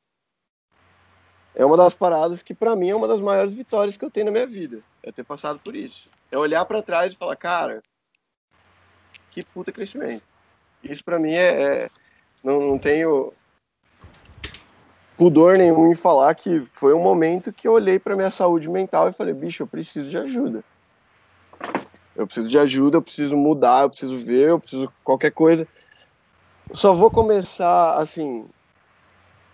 [1.55, 4.27] é uma das paradas que para mim é uma das maiores vitórias que eu tenho
[4.27, 4.81] na minha vida.
[5.03, 6.09] É ter passado por isso.
[6.33, 7.83] É olhar para trás e falar, cara,
[9.31, 10.23] que puta crescimento.
[10.83, 11.91] Isso para mim é, é
[12.43, 13.35] não, não, tenho
[15.17, 19.11] pudor nenhum em falar que foi um momento que eu olhei para minha saúde mental
[19.11, 20.65] e falei, bicho, eu preciso de ajuda.
[22.17, 25.69] Eu preciso de ajuda, eu preciso mudar, eu preciso ver, eu preciso qualquer coisa.
[26.69, 28.49] Eu só vou começar assim,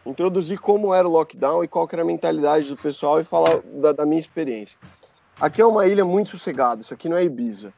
[0.07, 3.93] introduzir como era o lockdown e qual era a mentalidade do pessoal e falar da,
[3.93, 4.79] da minha experiência.
[5.41, 7.73] Aqui é uma ilha muito sossegada, isso aqui não é Ibiza.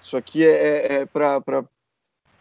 [0.00, 1.64] Isso aqui é, é, é para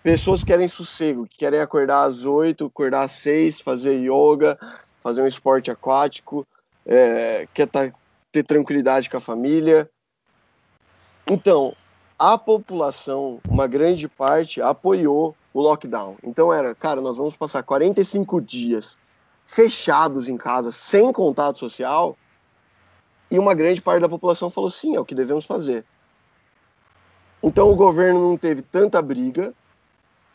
[0.04, 4.60] pessoas que querem sossego, que querem acordar às 8, acordar às 6, fazer yoga,
[5.00, 6.46] fazer um esporte aquático,
[6.86, 7.92] é, quer tá,
[8.32, 9.90] ter tranquilidade com a família.
[11.26, 11.74] Então,
[12.20, 16.18] a população, uma grande parte, apoiou o lockdown.
[16.24, 18.98] Então era, cara, nós vamos passar 45 dias
[19.46, 22.18] fechados em casa, sem contato social,
[23.32, 25.86] e uma grande parte da população falou sim, é o que devemos fazer.
[27.42, 29.54] Então o governo não teve tanta briga,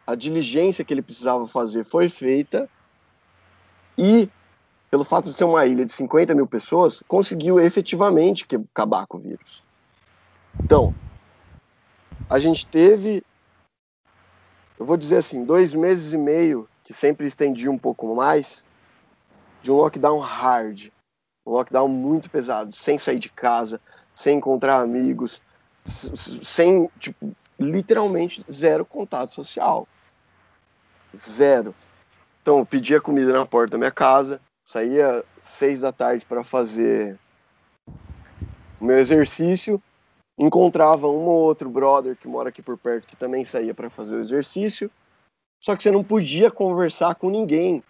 [0.06, 2.68] a diligência que ele precisava fazer foi feita
[3.98, 4.30] e,
[4.90, 9.20] pelo fato de ser uma ilha de 50 mil pessoas, conseguiu efetivamente acabar com o
[9.20, 9.62] vírus.
[10.62, 10.94] Então,
[12.30, 13.22] a gente teve,
[14.78, 18.64] eu vou dizer assim, dois meses e meio, que sempre estendi um pouco mais,
[19.62, 20.88] de um lockdown hard,
[21.46, 23.80] um lockdown muito pesado, sem sair de casa,
[24.14, 25.40] sem encontrar amigos,
[25.84, 29.86] sem, tipo, literalmente zero contato social.
[31.16, 31.74] Zero.
[32.42, 37.18] Então, eu pedia comida na porta da minha casa, saía seis da tarde para fazer
[38.80, 39.80] o meu exercício,
[40.38, 44.16] encontrava um ou outro brother que mora aqui por perto que também saía para fazer
[44.16, 44.90] o exercício,
[45.60, 47.82] só que você não podia conversar com ninguém.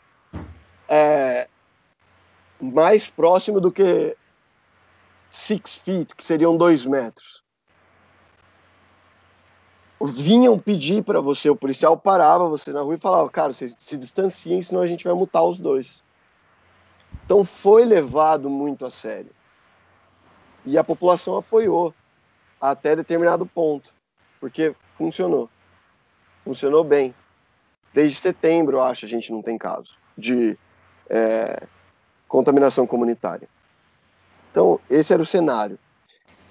[2.60, 4.16] Mais próximo do que
[5.30, 7.42] six feet, que seriam dois metros.
[10.00, 13.96] Vinham pedir para você, o policial parava você na rua e falava, cara, se, se
[13.96, 16.02] distanciem, senão a gente vai mutar os dois.
[17.24, 19.30] Então foi levado muito a sério.
[20.64, 21.94] E a população apoiou
[22.60, 23.92] até determinado ponto,
[24.40, 25.48] porque funcionou.
[26.44, 27.14] Funcionou bem.
[27.92, 30.58] Desde setembro, acho, a gente não tem caso de
[31.08, 31.66] é,
[32.28, 33.48] contaminação comunitária.
[34.50, 35.78] Então, esse era o cenário.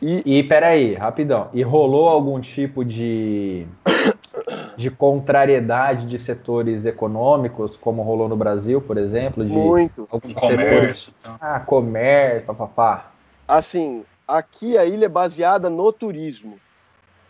[0.02, 1.50] E, e peraí, rapidão.
[1.54, 3.66] E rolou algum tipo de,
[4.78, 9.44] de contrariedade de setores econômicos, como rolou no Brasil, por exemplo?
[9.44, 10.08] De Muito.
[10.12, 11.14] Algum comércio.
[11.20, 11.36] Então.
[11.40, 13.12] Ah, comércio, papapá.
[13.48, 16.60] Assim, aqui a ilha é baseada no turismo.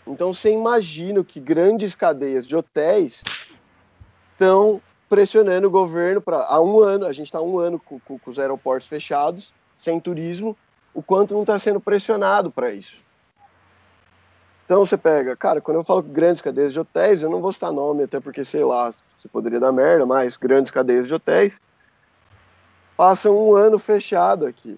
[0.08, 3.24] Então você imagina que grandes cadeias de hotéis
[4.34, 4.82] estão
[5.16, 8.30] pressionando o governo para há um ano, a gente está um ano com, com, com
[8.30, 10.58] os aeroportos fechados, sem turismo,
[10.94, 12.98] o quanto não está sendo pressionado para isso.
[14.66, 17.72] Então você pega, cara, quando eu falo grandes cadeias de hotéis, eu não vou citar
[17.72, 21.54] nome, até porque, sei lá, você poderia dar merda, mas grandes cadeias de hotéis
[22.98, 24.78] passam um ano fechado aqui.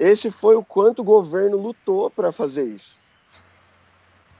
[0.00, 2.96] Esse foi o quanto o governo lutou para fazer isso.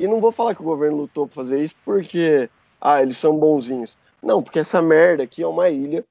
[0.00, 2.48] E não vou falar que o governo lutou para fazer isso porque,
[2.80, 3.98] ah, eles são bonzinhos.
[4.27, 6.05] Não, porque essa merda aqui é uma ilha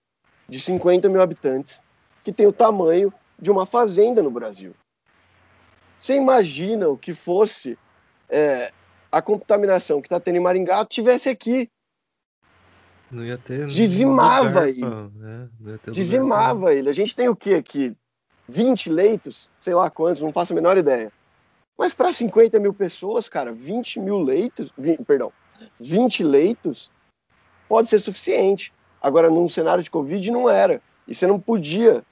[0.47, 1.81] de 50 mil habitantes
[2.23, 4.73] que tem o tamanho de uma fazenda no Brasil.
[5.99, 7.77] Você imagina o que fosse
[8.29, 8.71] é,
[9.11, 11.69] a contaminação que está tendo em Maringá tivesse aqui?
[13.11, 13.67] Não ia ter.
[13.67, 14.81] Dizimava ele.
[14.85, 16.89] É, Dizimava ele.
[16.89, 17.97] A gente tem o que aqui?
[18.47, 19.51] 20 leitos?
[19.59, 21.11] Sei lá quantos, não faço a menor ideia.
[21.77, 25.33] Mas para 50 mil pessoas, cara, 20 mil leitos, 20, perdão,
[25.81, 26.94] 20 leitos
[27.67, 28.73] pode ser suficiente.
[29.01, 30.81] Agora, num cenário de Covid, não era.
[31.07, 32.03] E você não podia,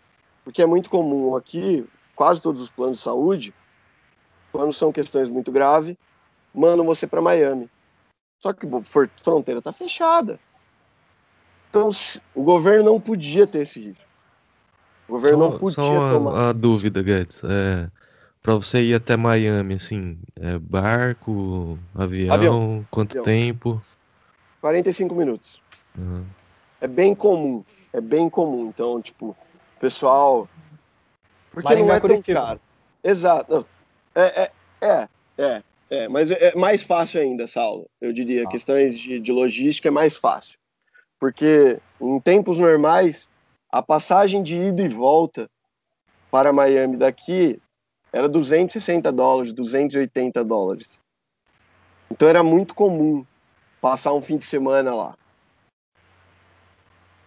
[0.44, 1.86] porque é muito comum aqui,
[2.16, 3.54] quase todos os planos de saúde,
[4.52, 5.96] quando são questões muito graves,
[6.54, 7.70] mandam você para Miami.
[8.40, 8.82] Só que a
[9.24, 10.40] fronteira está fechada.
[11.70, 11.90] Então,
[12.36, 14.04] o governo não podia ter esse risco.
[15.08, 16.50] O governo só, não podia só tomar.
[16.50, 17.42] A dúvida, Guedes.
[17.44, 17.90] É,
[18.44, 22.88] para você ir até Miami, assim, é barco, avião, avião.
[22.92, 23.24] quanto avião.
[23.24, 23.82] tempo?
[24.64, 25.62] 45 minutos.
[25.98, 26.26] Uhum.
[26.80, 27.66] É bem comum.
[27.92, 28.70] É bem comum.
[28.70, 29.36] Então, tipo,
[29.78, 30.48] pessoal.
[31.52, 32.42] Porque Maringá, não é tão Curitiba.
[32.42, 32.62] caro.
[33.04, 33.68] Exato.
[34.16, 35.08] É, é, é,
[35.38, 37.90] é, é, mas é mais fácil ainda, Saulo.
[38.00, 38.46] Eu diria.
[38.48, 38.50] Ah.
[38.50, 40.58] Questões de, de logística é mais fácil.
[41.20, 43.28] Porque em tempos normais,
[43.70, 45.50] a passagem de ida e volta
[46.32, 47.62] para Miami daqui
[48.14, 51.02] era 260 dólares, 280 dólares.
[52.10, 53.26] Então era muito comum
[53.84, 55.18] passar um fim de semana lá.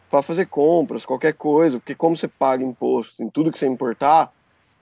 [0.09, 4.33] Para fazer compras, qualquer coisa, porque como você paga imposto em tudo que você importar,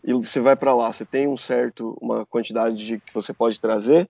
[0.05, 3.61] e você vai para lá, você tem um certo, uma quantidade de que você pode
[3.61, 4.09] trazer,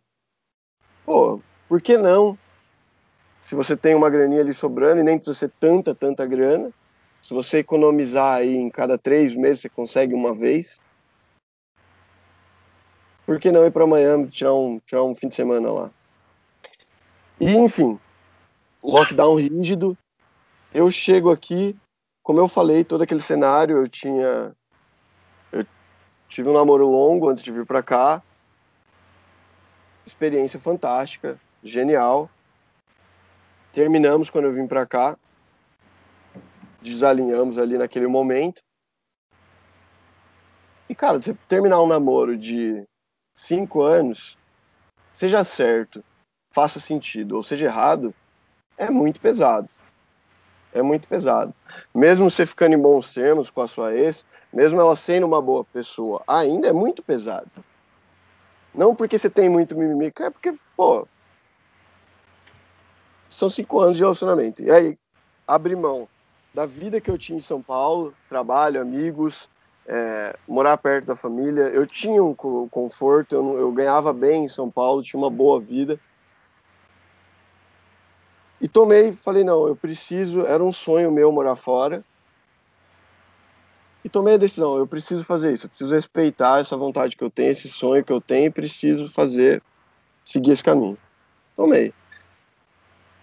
[1.06, 2.38] pô, por que não?
[3.46, 6.70] Se você tem uma graninha ali sobrando e nem precisa ser tanta, tanta grana,
[7.22, 10.78] se você economizar aí em cada três meses, você consegue uma vez.
[13.24, 15.90] Por que não ir para Miami tirar um, tirar um fim de semana lá?
[17.40, 17.98] E, enfim,
[18.82, 19.97] lockdown rígido.
[20.73, 21.77] Eu chego aqui,
[22.23, 24.55] como eu falei, todo aquele cenário, eu tinha.
[25.51, 25.66] Eu
[26.28, 28.23] tive um namoro longo antes de vir para cá.
[30.06, 32.31] Experiência fantástica, genial.
[33.73, 35.16] Terminamos quando eu vim para cá.
[36.81, 38.62] Desalinhamos ali naquele momento.
[40.89, 42.85] E, cara, você terminar um namoro de
[43.35, 44.36] cinco anos,
[45.15, 46.05] seja certo,
[46.55, 48.14] faça sentido ou seja errado,
[48.78, 49.68] é muito pesado.
[50.72, 51.52] É muito pesado.
[51.94, 55.64] Mesmo você ficando em bons termos com a sua ex, mesmo ela sendo uma boa
[55.64, 57.51] pessoa, ainda é muito pesado.
[58.74, 61.06] Não porque você tem muito mimimi, é porque, pô,
[63.28, 64.62] são cinco anos de relacionamento.
[64.62, 64.98] E aí,
[65.47, 66.09] abrir mão
[66.52, 69.48] da vida que eu tinha em São Paulo, trabalho, amigos,
[69.86, 71.64] é, morar perto da família.
[71.64, 75.98] Eu tinha um conforto, eu, eu ganhava bem em São Paulo, tinha uma boa vida.
[78.64, 82.02] E tomei, falei, não, eu preciso, era um sonho meu morar fora.
[84.02, 87.28] E tomei a decisão, eu preciso fazer isso, eu preciso respeitar essa vontade que eu
[87.28, 89.62] tenho, esse sonho que eu tenho, e preciso fazer,
[90.24, 90.96] seguir esse caminho.
[91.54, 91.92] Tomei.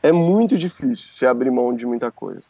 [0.04, 2.44] É muito difícil se abrir mão de muita coisa.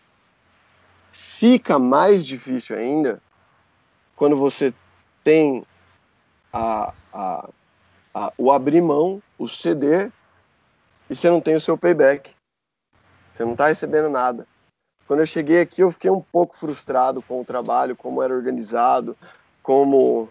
[1.13, 3.21] Fica mais difícil ainda
[4.17, 4.73] quando você
[5.23, 5.65] tem
[6.51, 7.49] a, a,
[8.13, 10.11] a, o abrir mão, o ceder,
[11.09, 12.35] e você não tem o seu payback.
[13.41, 14.47] Você não está recebendo nada.
[15.07, 19.17] Quando eu cheguei aqui, eu fiquei um pouco frustrado com o trabalho, como era organizado,
[19.63, 20.29] como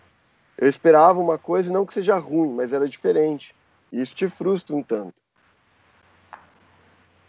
[0.57, 3.53] eu esperava uma coisa, não que seja ruim, mas era diferente.
[3.91, 5.13] E isso te frustra um tanto.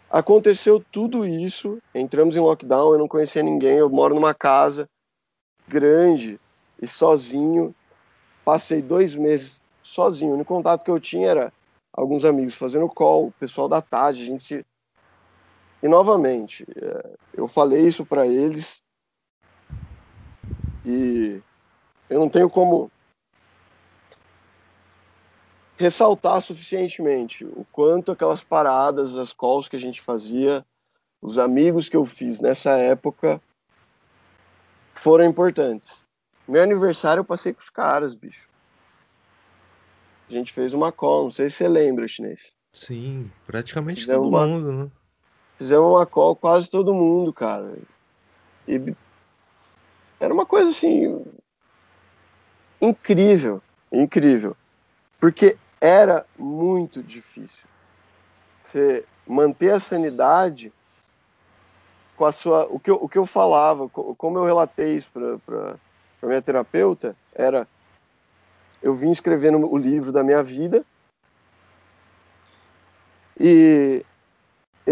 [0.08, 4.88] Aconteceu tudo isso, entramos em lockdown, eu não conhecia ninguém, eu moro numa casa
[5.66, 6.38] grande
[6.80, 7.74] e sozinho.
[8.44, 10.38] passei dois meses sozinho.
[10.38, 11.52] O contato que eu tinha era
[11.92, 14.64] alguns amigos fazendo call, o pessoal da tarde, a gente se...
[15.82, 18.82] E novamente, é, eu falei isso para eles
[20.84, 21.42] e
[22.08, 22.90] eu não tenho como
[25.76, 30.64] ressaltar suficientemente o quanto aquelas paradas, as calls que a gente fazia,
[31.20, 33.40] os amigos que eu fiz nessa época
[34.94, 36.04] foram importantes.
[36.46, 38.48] Meu aniversário eu passei com os caras, bicho.
[40.28, 42.54] A gente fez uma call, não sei se você lembra, chinês.
[42.72, 44.46] Sim, praticamente Fizemos todo uma...
[44.46, 44.90] mundo, né?
[45.62, 47.78] Fizemos uma call quase todo mundo, cara.
[48.66, 48.96] E
[50.18, 51.24] era uma coisa assim
[52.80, 53.62] incrível,
[53.92, 54.56] incrível.
[55.20, 57.62] Porque era muito difícil.
[58.60, 60.72] Você manter a sanidade
[62.16, 62.66] com a sua.
[62.66, 65.10] O que eu, o que eu falava, como eu relatei isso
[65.46, 65.78] para
[66.24, 67.68] minha terapeuta, era.
[68.82, 70.84] Eu vim escrevendo o livro da minha vida.
[73.38, 73.81] E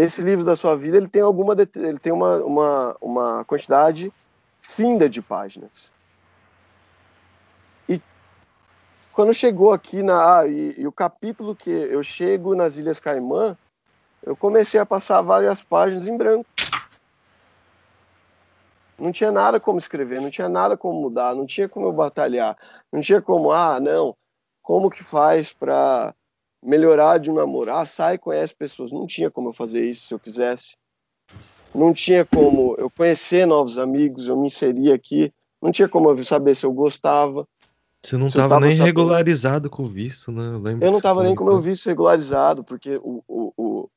[0.03, 4.11] esse livro da sua vida ele tem alguma ele tem uma, uma, uma quantidade
[4.61, 5.91] finda de páginas
[9.13, 13.57] quando chegou aqui na ah, e, e, o capítulo que eu chego nas Ilhas Caimã,
[14.23, 16.45] eu comecei a passar várias páginas em branco.
[18.97, 22.57] Não tinha nada como escrever, não tinha nada como mudar, não tinha como eu batalhar,
[22.91, 24.15] não tinha como, ah, não,
[24.61, 26.13] como que faz para
[26.63, 27.73] melhorar de um namoro?
[27.73, 28.91] Ah, sai, conhece pessoas.
[28.91, 30.75] Não tinha como eu fazer isso se eu quisesse.
[31.73, 35.33] Não tinha como eu conhecer novos amigos, eu me inserir aqui.
[35.61, 37.47] Não tinha como eu saber se eu gostava.
[38.03, 38.85] Você não estava nem sabendo.
[38.85, 40.43] regularizado com o visto, né?
[40.43, 43.89] Eu, eu não estava nem com o meu visto regularizado, porque o, o, o,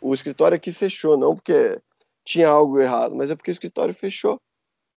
[0.00, 1.78] o, escritório aqui fechou, não porque
[2.24, 4.40] tinha algo errado, mas é porque o escritório fechou.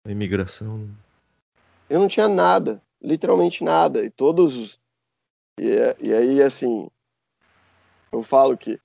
[0.06, 0.78] A imigração.
[0.78, 0.88] Né?
[1.90, 4.04] Eu não tinha nada, literalmente nada.
[4.04, 4.78] E todos.
[5.58, 5.66] E,
[6.00, 6.88] e aí, assim,
[8.14, 8.80] eu falo que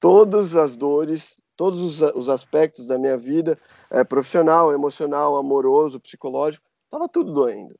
[0.00, 3.56] todas as dores, todos os, os aspectos da minha vida,
[3.88, 7.78] é, profissional, emocional, amoroso, psicológico, estava tudo doendo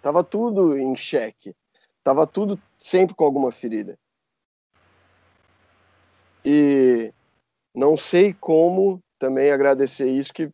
[0.00, 1.54] Tava tudo em xeque.
[2.02, 3.98] Tava tudo sempre com alguma ferida.
[6.42, 7.12] E
[7.74, 10.50] não sei como também agradecer isso, que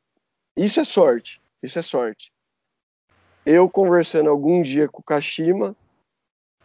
[0.56, 1.40] isso é sorte.
[1.62, 2.32] Isso é sorte.
[3.44, 5.77] Eu conversando algum dia com o Kashima,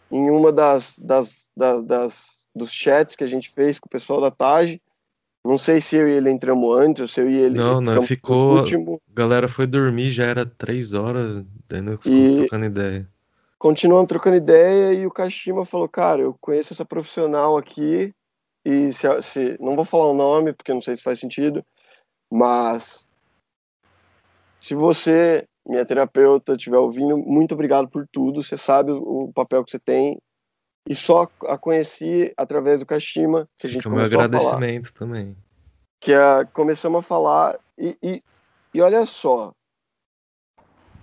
[0.10, 4.22] em uma das, das, das, das dos chats que a gente fez com o pessoal
[4.22, 4.82] da TAG,
[5.44, 7.57] não sei se eu e ele entramos antes, ou se eu e ele.
[7.57, 8.57] Não, não, ficou.
[8.57, 9.02] Último.
[9.10, 12.38] A galera foi dormir, já era três horas, daí não ficou e...
[12.40, 13.10] trocando ideia.
[13.57, 18.14] Continuamos trocando ideia e o Kashima falou: Cara, eu conheço essa profissional aqui,
[18.64, 21.65] e se, se não vou falar o nome, porque não sei se faz sentido,
[22.32, 23.06] mas
[24.60, 28.44] se você, minha terapeuta, estiver ouvindo, muito obrigado por tudo.
[28.44, 30.19] Você sabe o papel que você tem
[30.88, 34.90] e só a conheci através do Kashima, que a gente Fica começou meu agradecimento a
[34.90, 35.38] falar, também.
[35.99, 38.24] Que a, começamos a falar, e, e,
[38.74, 39.53] e olha só,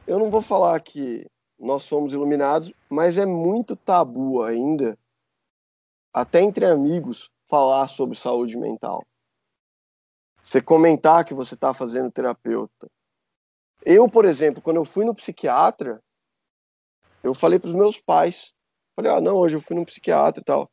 [0.07, 1.27] eu não vou falar que
[1.59, 4.99] nós somos iluminados, mas é muito tabu ainda,
[6.13, 9.05] até entre amigos, falar sobre saúde mental.
[10.43, 12.89] Você comentar que você está fazendo terapeuta.
[13.85, 16.03] Eu, por exemplo, quando eu fui no psiquiatra,
[17.23, 18.55] eu falei para os meus pais,
[18.99, 20.69] Falei, ah, não, hoje eu fui num psiquiatra e tal.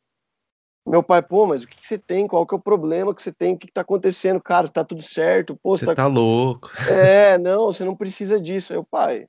[0.84, 2.26] Meu pai, pô, mas o que, que você tem?
[2.26, 3.54] Qual que é o problema que você tem?
[3.54, 4.42] O que, que tá acontecendo?
[4.42, 5.56] Cara, tá tudo certo.
[5.62, 5.94] Pô, você tá...
[5.94, 6.68] tá louco.
[6.90, 8.72] É, não, você não precisa disso.
[8.72, 9.28] Aí o pai,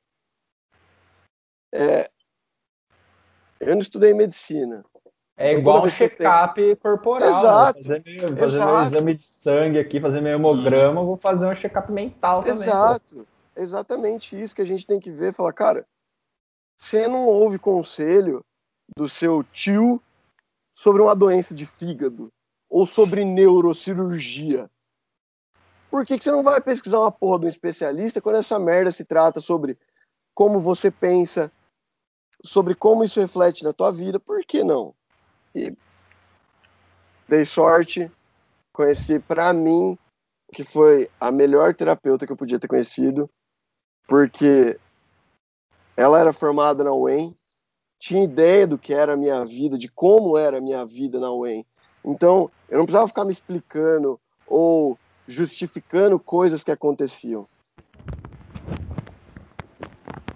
[1.71, 2.09] é...
[3.59, 4.83] eu não estudei medicina.
[5.37, 7.29] É então, igual um check-up corporal.
[7.29, 7.37] Né?
[7.37, 7.83] Exato.
[7.83, 8.71] Fazer, meu, fazer exato.
[8.71, 12.63] meu exame de sangue aqui, fazer meu hemograma, vou fazer um check-up mental também.
[12.63, 13.15] Exato.
[13.15, 13.61] Pô.
[13.61, 15.35] Exatamente isso que a gente tem que ver.
[15.35, 15.85] Falar, cara,
[16.75, 18.43] você não ouve conselho
[18.95, 20.01] do seu tio
[20.75, 22.31] sobre uma doença de fígado
[22.69, 24.69] ou sobre neurocirurgia?
[25.89, 28.91] Por que, que você não vai pesquisar uma porra de um especialista quando essa merda
[28.91, 29.77] se trata sobre
[30.33, 31.51] como você pensa,
[32.43, 34.19] sobre como isso reflete na tua vida?
[34.19, 34.93] Por que não?
[35.55, 35.75] E
[37.27, 38.11] dei sorte,
[38.71, 39.97] conheci para mim
[40.53, 43.29] que foi a melhor terapeuta que eu podia ter conhecido,
[44.07, 44.79] porque
[45.95, 47.35] ela era formada na UEM,
[47.99, 51.31] tinha ideia do que era a minha vida, de como era a minha vida na
[51.31, 51.65] UEM.
[52.05, 54.97] Então, eu não precisava ficar me explicando ou
[55.27, 57.45] justificando coisas que aconteciam.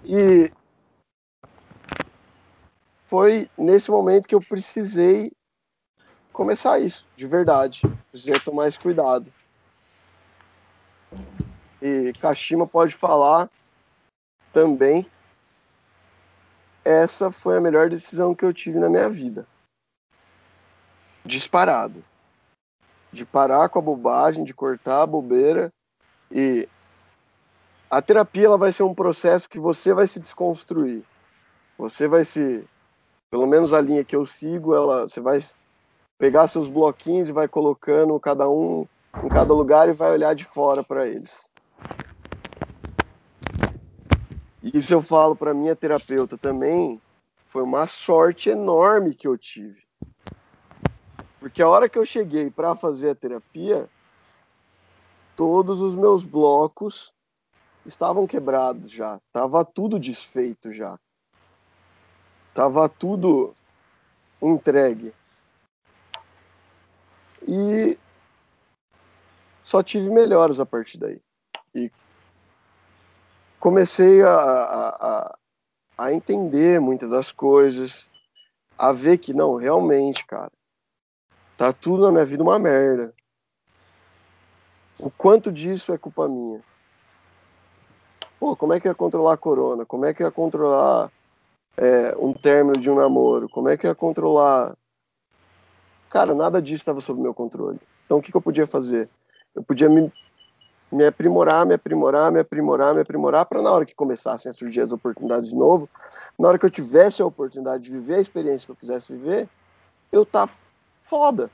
[0.04, 0.50] E
[3.06, 5.32] foi nesse momento que eu precisei
[6.32, 7.82] começar isso, de verdade.
[8.10, 9.32] Precisei tomar esse cuidado.
[11.80, 13.50] E Kashima pode falar
[14.52, 15.06] também
[16.84, 19.46] essa foi a melhor decisão que eu tive na minha vida.
[21.24, 22.04] Disparado.
[23.12, 25.70] De parar com a bobagem, de cortar a bobeira
[26.30, 26.68] e
[27.90, 31.04] a terapia ela vai ser um processo que você vai se desconstruir.
[31.76, 32.64] Você vai se,
[33.30, 35.38] pelo menos a linha que eu sigo, ela, você vai
[36.18, 38.86] pegar seus bloquinhos e vai colocando cada um
[39.22, 41.44] em cada lugar e vai olhar de fora para eles.
[44.62, 47.00] Isso eu falo para minha terapeuta também.
[47.48, 49.82] Foi uma sorte enorme que eu tive.
[51.40, 53.90] Porque a hora que eu cheguei para fazer a terapia,
[55.36, 57.12] todos os meus blocos
[57.84, 59.20] estavam quebrados já.
[59.32, 60.96] Tava tudo desfeito já.
[62.54, 63.52] Tava tudo
[64.40, 65.12] entregue.
[67.46, 67.98] E
[69.64, 71.20] só tive melhores a partir daí.
[71.74, 71.90] E
[73.62, 75.38] comecei a, a,
[75.96, 78.10] a entender muitas das coisas,
[78.76, 80.50] a ver que não, realmente, cara,
[81.56, 83.14] tá tudo na minha vida uma merda.
[84.98, 86.60] O quanto disso é culpa minha?
[88.40, 89.86] Pô, como é que ia controlar a corona?
[89.86, 91.08] Como é que ia controlar
[91.76, 93.48] é, um término de um namoro?
[93.48, 94.76] Como é que ia controlar.
[96.10, 97.78] Cara, nada disso estava sob meu controle.
[98.04, 99.08] Então o que, que eu podia fazer?
[99.54, 100.12] Eu podia me,
[100.92, 104.82] me aprimorar, me aprimorar, me aprimorar, me aprimorar, para na hora que começassem a surgir
[104.82, 105.88] as oportunidades de novo,
[106.38, 109.48] na hora que eu tivesse a oportunidade de viver a experiência que eu quisesse viver,
[110.12, 110.48] eu tá
[111.00, 111.50] foda.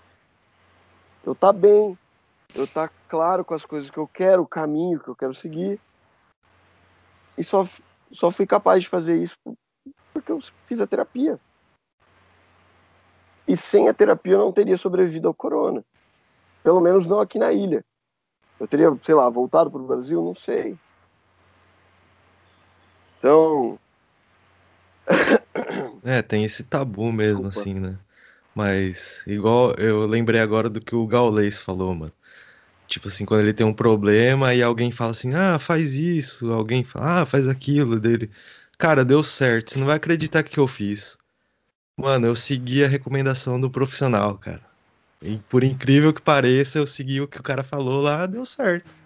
[1.25, 1.97] Eu tá bem.
[2.55, 5.81] Eu tá claro com as coisas que eu quero, o caminho que eu quero seguir.
[7.37, 7.69] E só,
[8.13, 9.37] só fui capaz de fazer isso
[10.13, 11.39] porque eu fiz a terapia.
[13.47, 15.85] E sem a terapia eu não teria sobrevivido ao corona.
[16.63, 17.85] Pelo menos não aqui na ilha.
[18.61, 20.23] Eu teria, sei lá, voltado para o Brasil?
[20.23, 20.77] Não sei.
[23.19, 23.79] Então.
[26.05, 27.61] É, tem esse tabu mesmo, Desculpa.
[27.61, 27.99] assim, né?
[28.55, 32.13] Mas, igual eu lembrei agora do que o Gaulês falou, mano.
[32.89, 36.83] Tipo assim, quando ele tem um problema e alguém fala assim, ah, faz isso, alguém
[36.85, 38.31] fala, ah, faz aquilo dele.
[38.79, 41.19] Cara, deu certo, você não vai acreditar que eu fiz.
[41.97, 44.63] Mano, eu segui a recomendação do profissional, cara.
[45.21, 48.97] E por incrível que pareça, eu segui o que o cara falou lá, deu certo.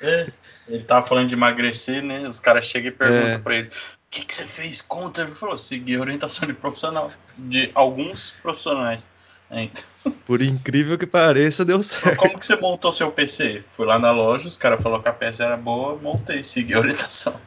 [0.00, 0.26] É,
[0.66, 2.26] ele tava falando de emagrecer, né?
[2.26, 3.38] Os caras chegam e perguntam é.
[3.38, 3.70] pra ele: o
[4.10, 5.24] que, que você fez contra?
[5.24, 9.02] Ele falou: segui a orientação de profissional, de alguns profissionais.
[9.50, 9.84] É, então.
[10.26, 12.16] Por incrível que pareça, deu certo.
[12.16, 13.62] Como que você montou seu PC?
[13.68, 16.80] Fui lá na loja, os caras falaram que a peça era boa, montei, segui a
[16.80, 17.38] orientação.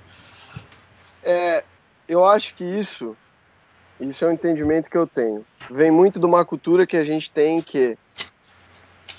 [1.24, 1.64] É,
[2.08, 3.18] eu acho que isso,
[4.00, 5.46] isso é um entendimento que eu tenho.
[5.70, 7.98] Vem muito de uma cultura que a gente tem que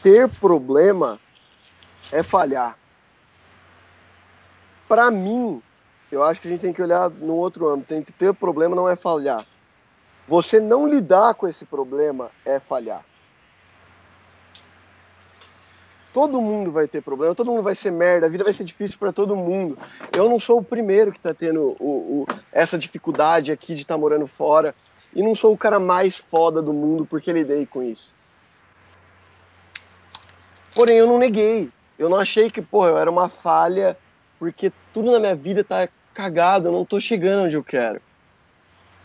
[0.03, 1.19] ter problema
[2.13, 2.79] é falhar.
[4.89, 5.61] Para mim,
[6.13, 7.89] eu acho que a gente tem que olhar no outro âmbito.
[7.89, 9.45] Tem que ter problema não é falhar.
[10.29, 13.05] Você não lidar com esse problema é falhar.
[16.17, 18.97] Todo mundo vai ter problema, todo mundo vai ser merda, a vida vai ser difícil
[18.99, 19.77] para todo mundo.
[20.15, 23.97] Eu não sou o primeiro que está tendo o, o, essa dificuldade aqui de estar
[23.97, 24.75] tá morando fora.
[25.15, 28.15] E não sou o cara mais foda do mundo porque lidei com isso.
[30.75, 31.71] Porém, eu não neguei.
[31.99, 33.95] Eu não achei que, porra, eu era uma falha
[34.39, 38.01] porque tudo na minha vida tá cagado, eu não tô chegando onde eu quero.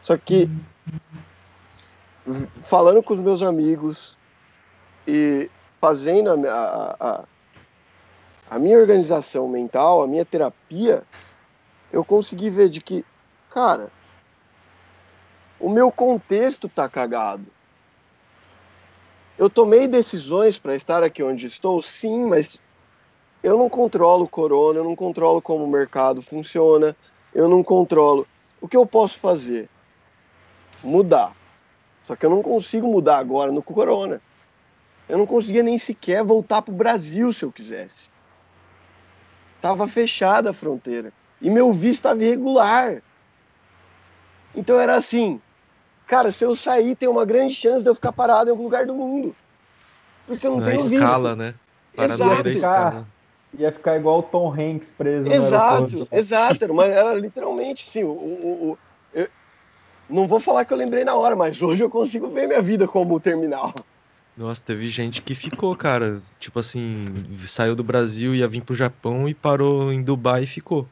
[0.01, 0.49] Só que
[2.61, 4.15] falando com os meus amigos
[5.05, 5.49] e
[5.81, 7.23] fazendo a, a, a,
[8.51, 11.01] a, minha organização mental, a minha terapia,
[11.91, 13.03] eu consegui ver de que,
[13.49, 13.91] cara,
[15.59, 17.45] o meu contexto tá cagado.
[19.39, 22.59] Eu tomei decisões para estar aqui onde estou, sim, mas
[23.41, 26.95] eu não controlo o corona, eu não controlo como o mercado funciona,
[27.33, 28.27] eu não controlo.
[28.61, 29.67] O que eu posso fazer?
[30.83, 31.35] Mudar.
[32.03, 34.21] Só que eu não consigo mudar agora no corona.
[35.11, 38.07] Eu não conseguia nem sequer voltar para o Brasil se eu quisesse.
[39.61, 41.11] Tava fechada a fronteira.
[41.41, 43.01] E meu visto estava irregular.
[44.55, 45.41] Então era assim,
[46.07, 48.85] cara, se eu sair, tem uma grande chance de eu ficar parado em algum lugar
[48.85, 49.35] do mundo.
[50.25, 51.39] Porque eu não Na tenho escala, visto.
[51.39, 51.55] né?
[52.05, 52.47] Exato.
[52.47, 53.05] Ia ficar,
[53.59, 56.73] ia ficar igual o Tom Hanks preso Exato, exato.
[56.73, 58.77] Mas era literalmente assim, o, o, o
[59.13, 59.27] eu,
[60.09, 62.87] não vou falar que eu lembrei na hora, mas hoje eu consigo ver minha vida
[62.87, 63.73] como terminal.
[64.37, 66.21] Nossa, teve gente que ficou, cara.
[66.39, 67.05] Tipo assim,
[67.45, 70.87] saiu do Brasil, ia vir pro Japão e parou em Dubai e ficou.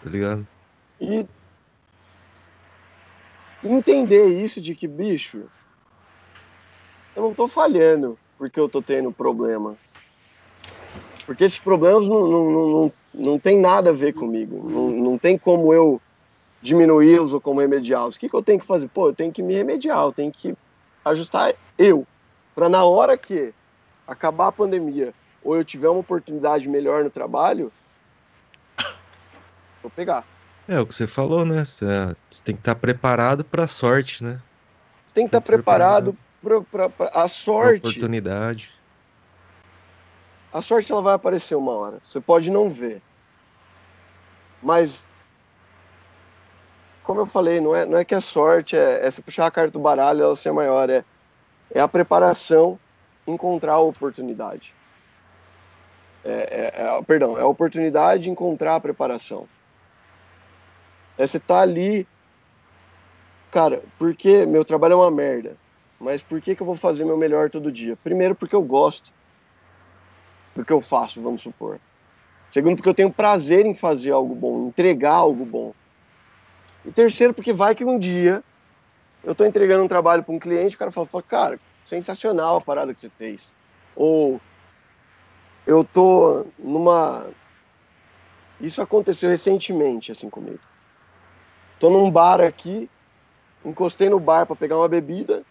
[0.00, 0.46] Tá ligado?
[1.00, 1.26] E
[3.64, 5.42] entender isso de que, bicho,
[7.16, 9.76] eu não tô falhando porque eu tô tendo problema.
[11.26, 14.68] Porque esses problemas não, não, não, não, tem nada a ver comigo.
[14.70, 16.00] Não, não tem como eu
[16.62, 18.16] diminuí-los ou como remediá-los.
[18.16, 18.88] O que, que eu tenho que fazer?
[18.88, 20.54] Pô, eu tenho que me remediar, eu tenho que
[21.04, 22.06] ajustar eu.
[22.56, 23.52] Para na hora que
[24.08, 25.12] acabar a pandemia
[25.44, 27.70] ou eu tiver uma oportunidade melhor no trabalho,
[29.82, 30.24] vou pegar.
[30.66, 31.66] É o que você falou, né?
[31.66, 31.84] Você,
[32.30, 34.40] você tem que estar preparado para a sorte, né?
[35.04, 36.16] Você tem que estar preparado
[36.72, 37.80] para a sorte.
[37.80, 38.72] Pra oportunidade.
[40.50, 41.98] A sorte ela vai aparecer uma hora.
[42.02, 43.02] Você pode não ver.
[44.62, 45.06] Mas
[47.02, 49.50] como eu falei, não é, não é que a sorte é, é você puxar a
[49.50, 51.04] carta do baralho ela ser maior, é,
[51.70, 52.78] é a preparação
[53.26, 54.74] encontrar a oportunidade.
[56.24, 59.48] É, é, é, perdão, é a oportunidade de encontrar a preparação.
[61.18, 62.06] É você tá ali,
[63.50, 65.56] cara, porque meu trabalho é uma merda,
[65.98, 67.96] mas por que, que eu vou fazer meu melhor todo dia?
[67.96, 69.12] Primeiro, porque eu gosto
[70.54, 71.78] do que eu faço, vamos supor.
[72.50, 75.72] Segundo, porque eu tenho prazer em fazer algo bom, entregar algo bom.
[76.84, 78.42] E terceiro, porque vai que um dia
[79.26, 82.60] eu estou entregando um trabalho para um cliente, o cara fala, fala, cara, sensacional a
[82.60, 83.52] parada que você fez.
[83.94, 84.40] Ou
[85.66, 87.28] eu tô numa.
[88.60, 90.60] Isso aconteceu recentemente, assim, comigo.
[91.78, 92.88] Tô num bar aqui,
[93.64, 95.42] encostei no bar para pegar uma bebida.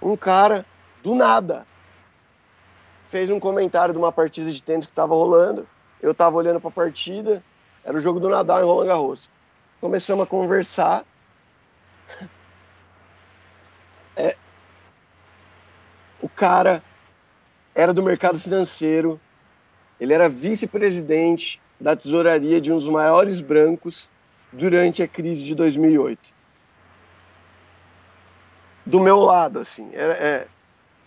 [0.00, 0.64] Um cara,
[1.02, 1.66] do nada,
[3.10, 5.68] fez um comentário de uma partida de tênis que estava rolando.
[6.00, 7.42] Eu estava olhando para a partida,
[7.84, 9.36] era o jogo do Nadal em Roland Garros
[9.80, 11.04] começamos a conversar.
[14.16, 14.36] É,
[16.20, 16.82] o cara
[17.74, 19.20] era do mercado financeiro,
[20.00, 24.08] ele era vice-presidente da tesouraria de um dos maiores bancos
[24.52, 26.34] durante a crise de 2008.
[28.86, 30.46] Do meu lado, assim, é,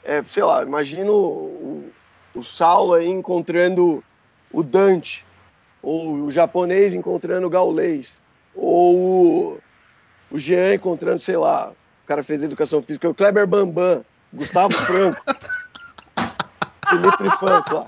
[0.03, 1.91] é, é sei lá, imagino o,
[2.35, 4.03] o Saulo aí encontrando
[4.51, 5.25] o Dante,
[5.81, 8.21] ou o japonês encontrando o gaulês
[8.55, 9.59] ou
[10.29, 11.75] o Jean encontrando, sei lá, o
[12.09, 14.03] cara fez educação física, o Kleber Bambam,
[14.33, 15.21] Gustavo Franco,
[16.89, 17.85] Felipe Franco lá.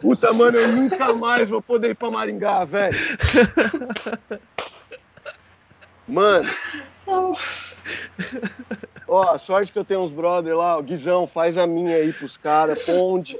[0.00, 2.96] Puta, mano, eu nunca mais vou poder ir pra Maringá, velho.
[6.08, 6.50] Mano.
[9.06, 12.36] Ó, sorte que eu tenho uns brother lá, o Guizão, faz a minha aí pros
[12.36, 13.38] caras, Ponte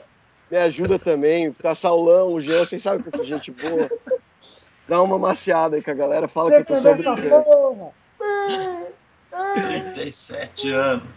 [0.48, 1.52] me ajuda também.
[1.52, 3.88] Tá Saulão, o Jean, vocês sabem que é gente boa.
[4.88, 7.92] Dá uma maciada aí que a galera fala Você que eu tô sobrevivendo.
[9.54, 11.08] 37 anos.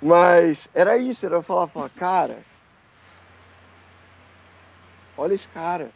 [0.00, 2.38] Mas era isso, era falar, falar, cara,
[5.16, 5.90] olha esse cara.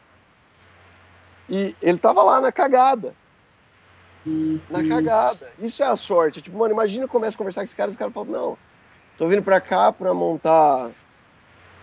[1.48, 3.14] E ele tava lá na cagada.
[4.70, 5.52] Na cagada.
[5.58, 6.40] Isso é a sorte.
[6.40, 8.58] Tipo, mano, imagina eu começo a conversar com esse cara e esse cara fala, não,
[9.18, 10.90] tô vindo pra cá pra montar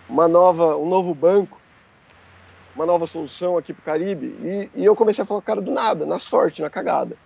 [0.07, 1.60] uma nova, um novo banco,
[2.78, 4.28] uma nova solução aqui para o Caribe.
[4.41, 7.18] E, e, eu comecei a falar, cara, do nada, na sorte, na cagada.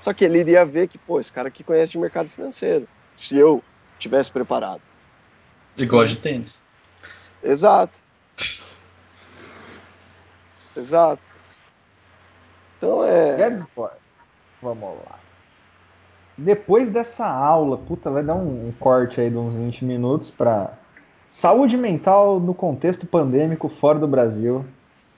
[0.00, 3.38] Só que ele iria ver que, pô, esse cara aqui conhece de mercado financeiro, se
[3.38, 3.62] eu
[3.98, 4.82] tivesse preparado.
[5.76, 6.62] E gosta de tênis.
[7.42, 8.00] Exato.
[10.76, 11.22] Exato.
[12.76, 13.64] Então é.
[14.60, 15.18] Vamos lá.
[16.36, 20.76] Depois dessa aula, puta, vai dar um, um corte aí de uns 20 minutos para
[21.34, 24.64] Saúde mental no contexto pandêmico fora do Brasil,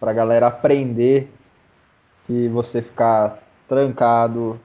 [0.00, 1.30] para a galera aprender
[2.26, 3.38] que você ficar
[3.68, 4.58] trancado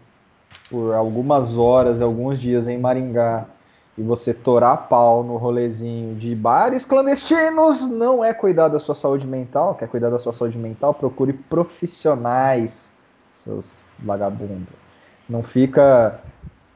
[0.70, 3.48] por algumas horas, alguns dias em Maringá
[3.98, 9.28] e você torar pau no rolezinho de bares clandestinos não é cuidar da sua saúde
[9.28, 9.76] mental.
[9.76, 10.94] Quer cuidar da sua saúde mental?
[10.94, 12.90] Procure profissionais,
[13.30, 13.70] seus
[14.00, 14.74] vagabundos.
[15.28, 16.18] Não fica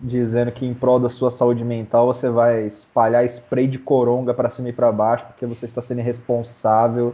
[0.06, 4.50] dizendo que em prol da sua saúde mental você vai espalhar spray de coronga para
[4.50, 7.14] cima e para baixo, porque você está sendo irresponsável,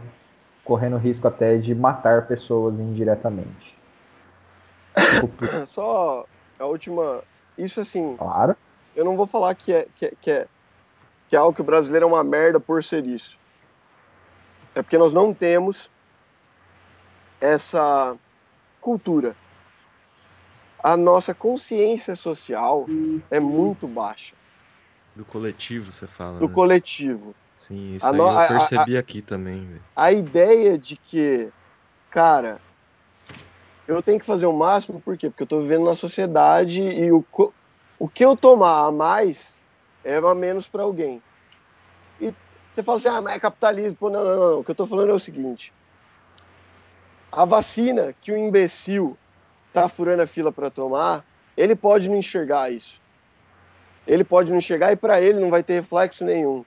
[0.64, 3.76] correndo risco até de matar pessoas indiretamente.
[5.68, 6.26] Só
[6.58, 7.22] a última.
[7.56, 8.16] Isso assim.
[8.16, 8.54] Claro.
[8.94, 10.46] Eu não vou falar que é, que é, que é,
[11.28, 13.38] que é algo que o brasileiro é uma merda por ser isso.
[14.74, 15.90] É porque nós não temos
[17.40, 18.16] essa
[18.80, 19.34] cultura
[20.82, 22.86] a nossa consciência social
[23.30, 24.34] é muito baixa.
[25.14, 26.38] Do coletivo, você fala.
[26.38, 26.54] Do né?
[26.54, 27.34] coletivo.
[27.54, 28.28] Sim, isso no...
[28.28, 29.66] eu percebi a, a, aqui também.
[29.66, 29.82] Véio.
[29.94, 31.52] A ideia de que,
[32.10, 32.60] cara,
[33.86, 35.28] eu tenho que fazer o máximo, por quê?
[35.28, 37.24] Porque eu tô vivendo na sociedade e o,
[37.98, 39.54] o que eu tomar a mais
[40.02, 41.22] é a menos para alguém.
[42.20, 42.34] E
[42.72, 43.96] você fala assim, ah, mas é capitalismo.
[43.96, 44.60] Pô, não, não, não, não.
[44.60, 45.72] O que eu tô falando é o seguinte.
[47.30, 49.16] A vacina que o imbecil
[49.72, 51.24] tá furando a fila para tomar,
[51.56, 53.00] ele pode não enxergar isso.
[54.06, 56.64] Ele pode não enxergar e para ele não vai ter reflexo nenhum.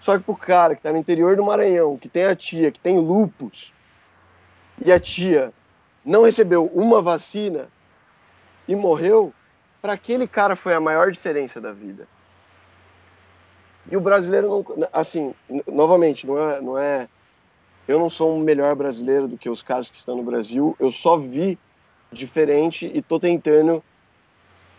[0.00, 2.80] Só que pro cara que tá no interior do Maranhão, que tem a tia, que
[2.80, 3.72] tem lupus,
[4.84, 5.52] e a tia
[6.04, 7.68] não recebeu uma vacina
[8.66, 9.32] e morreu,
[9.80, 12.06] para aquele cara foi a maior diferença da vida.
[13.90, 15.34] E o brasileiro não, assim,
[15.66, 17.08] novamente, não é, não é,
[17.86, 20.76] eu não sou um melhor brasileiro do que os caras que estão no Brasil.
[20.78, 21.58] Eu só vi
[22.12, 23.82] diferente e tô tentando.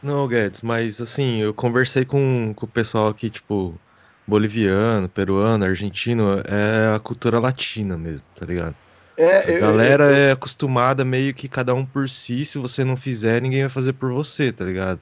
[0.01, 3.81] Não, Guedes, mas assim, eu conversei com, com o pessoal aqui, tipo,
[4.27, 8.77] boliviano, peruano, argentino, é a cultura latina mesmo, tá ligado?
[9.17, 12.83] É, a eu- galera eu- é acostumada meio que cada um por si, se você
[12.85, 15.01] não fizer, ninguém vai fazer por você, tá ligado?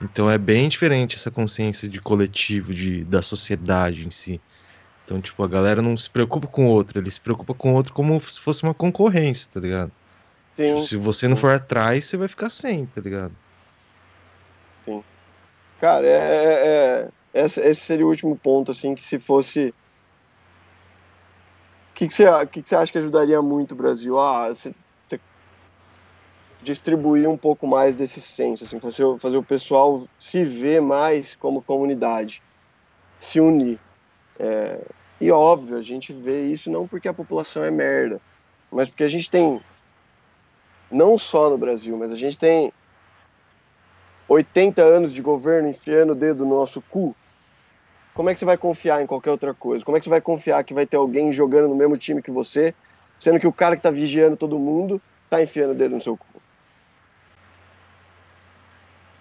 [0.00, 4.42] Então é bem diferente essa consciência de coletivo, de, da sociedade em si.
[5.04, 7.76] Então, tipo, a galera não se preocupa com o outro, ele se preocupa com o
[7.76, 9.92] outro como se fosse uma concorrência, tá ligado?
[10.56, 10.86] Sim.
[10.86, 13.32] Se você não for atrás, você vai ficar sem, tá ligado?
[15.80, 19.68] Cara, é, é- é- esse, seria o último ponto, assim, que se fosse.
[21.90, 24.18] O que, que, você, que, que você acha que ajudaria muito o Brasil?
[24.18, 24.74] Ah, você,
[25.08, 25.20] você
[26.62, 31.34] distribuir um pouco mais desse senso, assim, fazer, o- fazer o pessoal se ver mais
[31.36, 32.42] como comunidade,
[33.20, 33.78] se unir.
[34.38, 34.80] É,
[35.20, 38.20] e óbvio, a gente vê isso não porque a população é merda,
[38.70, 39.60] mas porque a gente tem,
[40.90, 42.72] não só no Brasil, mas a gente tem
[44.28, 47.14] 80 anos de governo enfiando o dedo no nosso cu,
[48.14, 49.84] como é que você vai confiar em qualquer outra coisa?
[49.84, 52.30] Como é que você vai confiar que vai ter alguém jogando no mesmo time que
[52.30, 52.74] você,
[53.20, 56.16] sendo que o cara que tá vigiando todo mundo tá enfiando o dedo no seu
[56.16, 56.26] cu?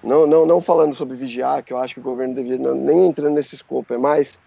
[0.01, 3.07] Não, não, não falando sobre vigiar, que eu acho que o governo deveria, não, nem
[3.07, 4.39] entrando nesse escopo, é mais.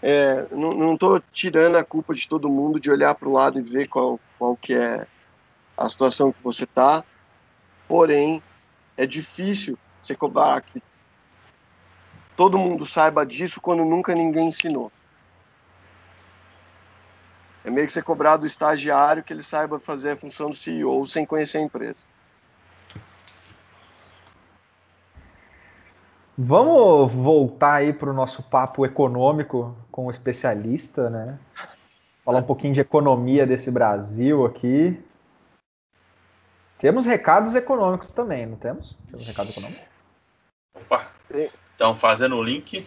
[0.00, 3.62] É, não, tô tirando a culpa de todo mundo de olhar para o lado e
[3.62, 5.06] ver qual, qual que é
[5.76, 7.04] a situação que você tá,
[7.88, 8.42] porém,
[8.96, 10.82] é difícil você cobrar que
[12.36, 14.90] todo mundo saiba disso quando nunca ninguém ensinou.
[17.64, 21.06] É meio que você cobrar do estagiário que ele saiba fazer a função do CEO
[21.06, 22.04] sem conhecer a empresa.
[26.36, 31.38] Vamos voltar aí para o nosso papo econômico com o especialista, né?
[32.24, 34.98] Falar um pouquinho de economia desse Brasil aqui.
[36.82, 38.96] Temos recados econômicos também, não temos?
[39.06, 39.84] Temos recados econômicos?
[40.74, 41.12] Opa.
[41.76, 42.84] Então, fazendo o link.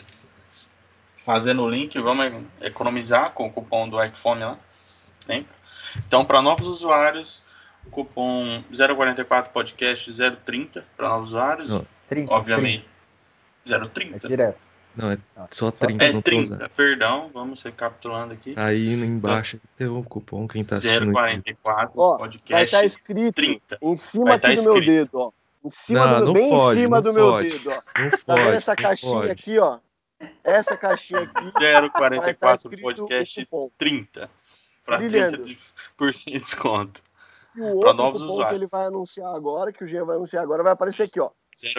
[1.15, 4.57] Fazendo o link, vamos economizar com o cupom do iPhone lá.
[5.25, 5.49] Lembra?
[6.05, 7.41] Então, para novos usuários,
[7.89, 10.13] cupom 044 podcast
[10.43, 11.69] 030 para novos usuários.
[11.69, 12.85] Não, 30, obviamente.
[13.63, 14.27] 30, 030?
[14.27, 14.64] é direto.
[14.95, 15.17] Não, é
[15.51, 16.69] só 30, É não tô 30, usando.
[16.69, 18.53] perdão, vamos recapitulando aqui.
[18.53, 21.17] Tá aí embaixo tem o cupom, quem tá assistindo.
[21.17, 21.33] aqui.
[21.53, 23.77] 044 Ó, Vai podcast estar escrito 30.
[23.81, 24.91] em cima Vai aqui tá do meu escrito.
[24.91, 25.31] dedo, ó.
[25.65, 27.49] Em cima Não, do meu, não bem fode, em cima não do meu fode.
[27.49, 28.01] dedo, ó.
[28.01, 29.31] Não Tá pode, vendo essa não caixinha pode.
[29.31, 29.79] aqui, ó?
[30.43, 33.71] Essa caixinha aqui vai estar 044 escrito podcast o cupom.
[33.77, 34.29] 30.
[34.85, 35.37] Para Brilhando.
[35.99, 37.01] 30% de desconto.
[37.55, 38.49] E o outro novos cupom usuários.
[38.59, 41.31] que ele vai anunciar agora, que o Jean vai anunciar agora, vai aparecer aqui, ó.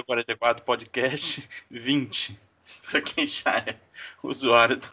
[0.04, 2.38] 044 podcast 20.
[2.90, 3.76] Para quem já é
[4.22, 4.90] usuário do,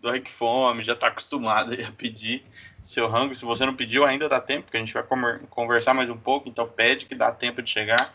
[0.00, 2.44] do Icfome, já está acostumado a pedir
[2.82, 3.34] seu rango.
[3.34, 5.04] Se você não pediu, ainda dá tempo, porque a gente vai
[5.50, 6.48] conversar mais um pouco.
[6.48, 8.14] Então pede que dá tempo de chegar.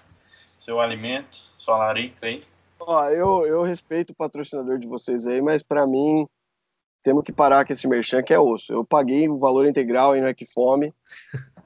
[0.58, 2.42] Seu alimento, sua larica aí.
[2.80, 6.28] Ó, eu, eu respeito o patrocinador de vocês aí, mas pra mim
[7.04, 8.72] temos que parar com esse merchan que é osso.
[8.72, 10.94] Eu paguei o valor integral aí no Equifome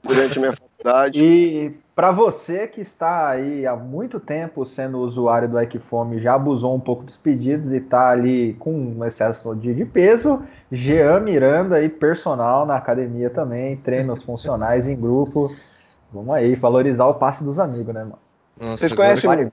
[0.06, 1.24] durante a minha faculdade.
[1.24, 6.74] E para você que está aí há muito tempo sendo usuário do Equifome, já abusou
[6.74, 11.76] um pouco dos pedidos e está ali com um excesso de, de peso, Jean Miranda
[11.76, 15.54] aí, personal na academia também, treinos funcionais em grupo.
[16.12, 18.18] Vamos aí, valorizar o passe dos amigos, né, mano?
[18.60, 19.52] Nossa, Vocês agora, conhecem Vale-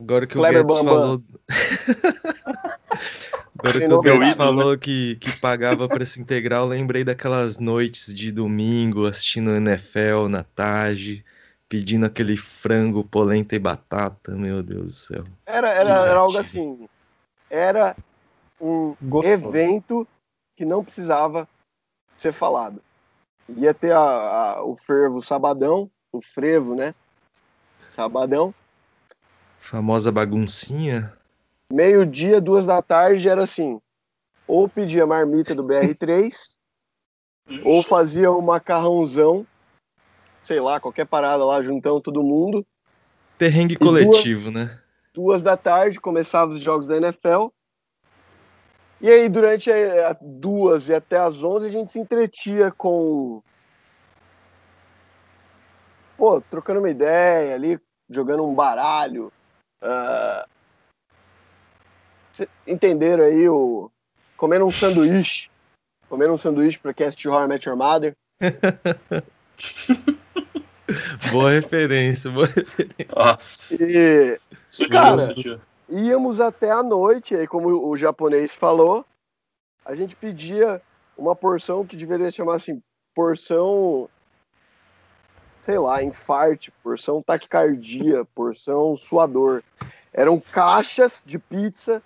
[0.00, 0.98] agora que o Kleber Guedes Bambam?
[1.00, 1.20] falou.
[3.60, 4.34] Agora que o né?
[4.34, 11.22] falou que, que pagava preço integral, lembrei daquelas noites de domingo assistindo NFL na tarde,
[11.68, 15.24] pedindo aquele frango, polenta e batata, meu Deus do céu.
[15.46, 16.88] Era, era, era algo assim.
[17.50, 17.94] Era
[18.60, 19.46] um Gostoso.
[19.48, 20.08] evento
[20.56, 21.46] que não precisava
[22.16, 22.82] ser falado.
[23.56, 26.94] Ia ter a, a- o fervo sabadão, o frevo, né?
[27.92, 28.54] Sabadão.
[29.60, 31.12] Famosa baguncinha.
[31.72, 33.80] Meio-dia, duas da tarde, era assim.
[34.46, 36.56] Ou pedia marmita do BR3,
[37.64, 39.46] ou fazia um macarrãozão,
[40.44, 42.66] sei lá, qualquer parada lá, juntão todo mundo.
[43.38, 44.80] Perrengue duas- coletivo, né?
[45.14, 47.48] Duas da tarde, começavam os jogos da NFL.
[49.00, 53.42] E aí, durante a- a duas e até as onze, a gente se entretia com.
[56.16, 59.32] Pô, trocando uma ideia ali, jogando um baralho.
[59.82, 60.59] ah, cê-
[62.66, 63.90] entenderam aí o.
[64.36, 65.50] Comendo um sanduíche.
[66.08, 68.14] Comendo um sanduíche pra quem assistiu How I Met Your Mother.
[71.30, 73.06] boa referência, boa referência.
[73.14, 73.76] Nossa.
[73.82, 74.38] E
[74.70, 75.60] Sutil, Cara, sutil.
[75.88, 79.04] íamos até a noite, aí como o japonês falou,
[79.84, 80.80] a gente pedia
[81.18, 82.80] uma porção que deveria chamar assim,
[83.12, 84.08] porção,
[85.60, 89.62] sei lá, infarte, porção taquicardia, porção suador.
[90.12, 92.00] Eram caixas de pizza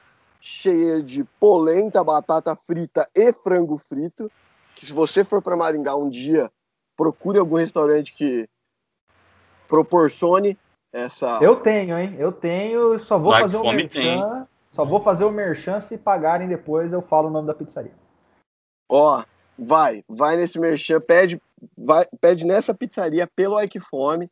[0.44, 4.30] cheia de polenta, batata frita e frango frito,
[4.76, 6.52] que se você for para Maringá um dia,
[6.94, 8.46] procure algum restaurante que
[9.66, 10.58] proporcione
[10.92, 12.14] essa Eu tenho, hein?
[12.18, 14.04] Eu tenho, só vou Like fazer o fome tem.
[14.04, 14.46] merchan.
[14.74, 17.94] Só vou fazer o merchan se pagarem depois, eu falo o nome da pizzaria.
[18.88, 19.24] Ó,
[19.58, 21.40] vai, vai nesse merchan, pede,
[21.78, 24.30] vai, pede nessa pizzaria pelo Ike Fome.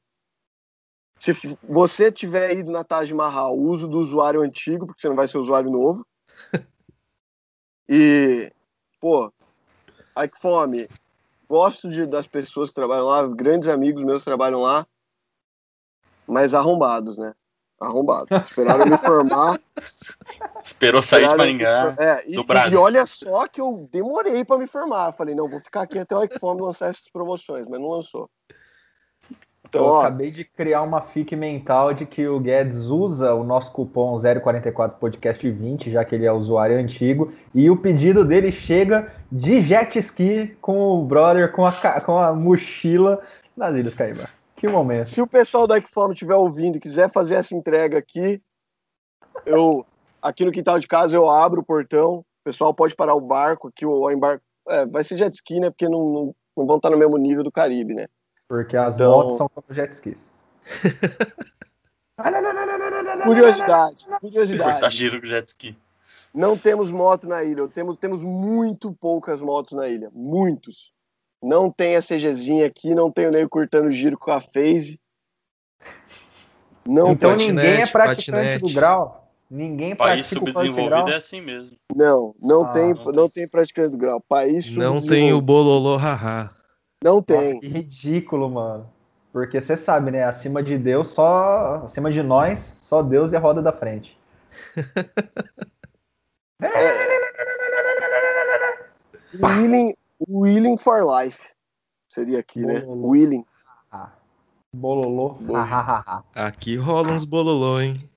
[1.23, 5.29] Se você tiver ido na Taj Mahal, uso do usuário antigo, porque você não vai
[5.29, 6.05] ser usuário novo.
[7.89, 8.53] E,
[9.01, 9.33] pô,
[10.19, 10.89] Ike Fome,
[11.49, 14.85] gosto de, das pessoas que trabalham lá, grandes amigos meus trabalham lá,
[16.27, 17.33] mas arrombados, né?
[17.81, 18.45] Arrombados.
[18.45, 19.61] Esperaram me formar.
[20.65, 21.95] Esperou sair de Maringá.
[21.97, 22.73] me- É, e, do Brasil.
[22.73, 25.13] e olha só que eu demorei pra me formar.
[25.13, 28.29] Falei, não, vou ficar aqui até o Icfome lançar essas promoções, mas não lançou.
[29.73, 33.43] Então, eu ó, acabei de criar uma fique mental de que o Guedes usa o
[33.43, 39.63] nosso cupom 044podcast20, já que ele é usuário antigo, e o pedido dele chega de
[39.63, 41.73] jet ski com o brother, com a,
[42.03, 43.23] com a mochila
[43.57, 44.29] nas Ilhas Caíba.
[44.57, 45.09] Que momento.
[45.09, 48.43] se o pessoal da Icfome estiver ouvindo e quiser fazer essa entrega aqui,
[49.47, 49.87] eu
[50.21, 52.17] aqui no quintal de casa eu abro o portão.
[52.19, 54.45] O pessoal pode parar o barco aqui, o embarque.
[54.69, 55.71] É, vai ser jet ski, né?
[55.71, 58.07] Porque não, não, não vão estar no mesmo nível do Caribe, né?
[58.53, 60.19] Porque as Então- motos são como jet skis.
[63.25, 64.95] Curiosidade, Cortar curiosidade.
[64.97, 65.75] giro com jet ski.
[66.35, 67.67] Não temos moto na ilha.
[67.69, 70.11] Temos, temos muito poucas motos na ilha.
[70.13, 70.93] Muitos.
[71.43, 75.01] Não tem a CGzinha aqui, não tem o Nego cortando giro com a Phase.
[76.87, 77.49] Não Então tem.
[77.53, 78.61] ninguém é praticante patinete.
[78.67, 79.33] do grau.
[79.51, 81.71] Ninguém País subdesenvolvido é assim mesmo.
[81.97, 84.21] Não, não Ah, tem, não não tem praticante do grau.
[84.21, 86.51] País Não tem o bololô haha.
[87.03, 87.61] Não Nossa, tem.
[87.61, 88.89] que ridículo, mano.
[89.33, 90.25] Porque você sabe, né?
[90.25, 91.83] Acima de Deus, só.
[91.85, 94.17] Acima de nós, só Deus é a roda da frente.
[99.43, 99.97] Willing,
[100.29, 101.41] willing for life.
[102.09, 102.85] Seria aqui, né?
[102.87, 103.45] Willing.
[103.91, 104.11] Ah,
[104.75, 105.37] bololô.
[105.55, 106.23] Ah.
[106.35, 108.09] Aqui rola uns bololô, hein?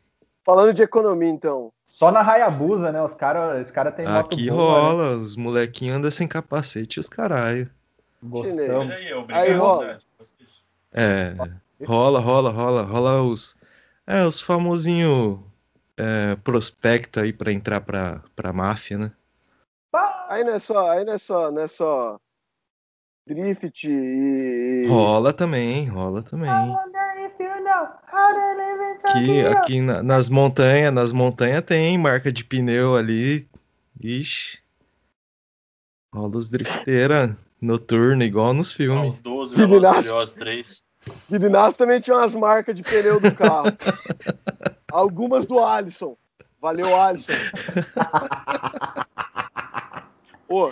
[0.45, 1.71] Falando de economia, então.
[1.87, 3.01] Só na Hayabusa, né?
[3.01, 6.99] Os caras os cara têm moto Aqui boa, rola, os molequinhos andam sem capacete e
[6.99, 7.69] os caralho.
[8.29, 8.87] Gostamos.
[8.93, 9.11] Chinês.
[9.29, 9.99] aí, Aí rola.
[10.91, 11.35] É,
[11.85, 13.55] rola, rola, rola, rola os.
[14.07, 15.43] É, os famosinho
[15.97, 19.11] é, prospecto aí pra entrar pra, pra máfia, né?
[20.29, 22.19] Aí não é só, aí não é só, não é só
[23.27, 24.85] drift e.
[24.87, 26.49] Rola também, rola também.
[29.03, 33.47] Aqui, aqui na- nas montanhas, nas montanhas tem marca de pneu ali.
[34.01, 34.59] Ixi.
[36.13, 39.13] Rola os drifteira noturno, igual nos filmes.
[39.13, 40.03] Saudoso Velozes e ginásio.
[40.03, 40.83] Furiosos 3.
[41.29, 43.67] Guidinas também tinha umas marcas de pneu do carro.
[44.91, 46.17] Algumas do Alisson.
[46.59, 47.31] Valeu, Alisson.
[50.47, 50.71] Pô,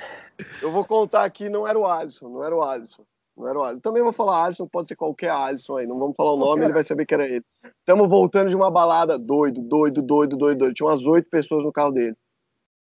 [0.62, 3.04] eu vou contar aqui, não era o Alisson, não era o Alisson.
[3.36, 3.82] Não era o Alisson.
[3.82, 5.88] Também vou falar Alisson, pode ser qualquer Alisson aí.
[5.88, 7.44] Não vamos falar o nome, ele vai saber que era ele.
[7.80, 10.74] Estamos voltando de uma balada doido, doido, doido, doido, doido.
[10.74, 12.16] Tinha umas oito pessoas no carro dele.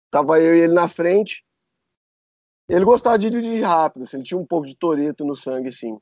[0.10, 1.44] Tava eu e ele na frente.
[2.70, 6.00] Ele gostava de dirigir rápido, assim, ele tinha um pouco de toreto no sangue, sim.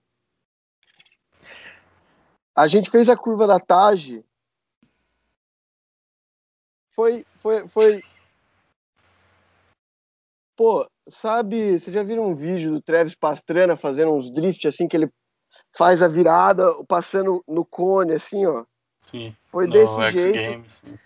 [2.55, 4.25] A gente fez a curva da Tage.
[6.89, 8.03] Foi, foi, foi.
[10.55, 14.95] Pô, sabe, vocês já viram um vídeo do Travis Pastrana fazendo uns drift assim que
[14.95, 15.11] ele
[15.77, 18.65] faz a virada passando no cone assim, ó.
[19.01, 19.35] Sim.
[19.43, 20.51] Foi desse jeito.
[20.51, 20.81] Games.
[20.83, 20.97] sim.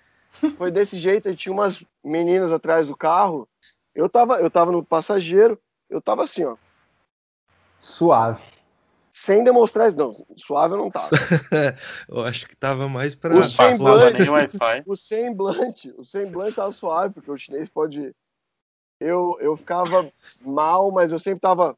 [0.56, 3.49] Foi desse jeito, aí tinha umas meninas atrás do carro.
[4.00, 5.60] Eu tava, eu tava no passageiro,
[5.90, 6.56] eu tava assim, ó,
[7.82, 8.42] Suave.
[9.12, 11.10] sem demonstrar, não, suave eu não tava.
[12.08, 13.36] Eu acho que tava mais pra.
[13.36, 14.24] O semblante.
[14.86, 18.16] O semblante, o semblante tava suave, porque o chinês pode.
[19.02, 20.10] Eu, eu ficava
[20.40, 21.76] mal, mas eu sempre tava.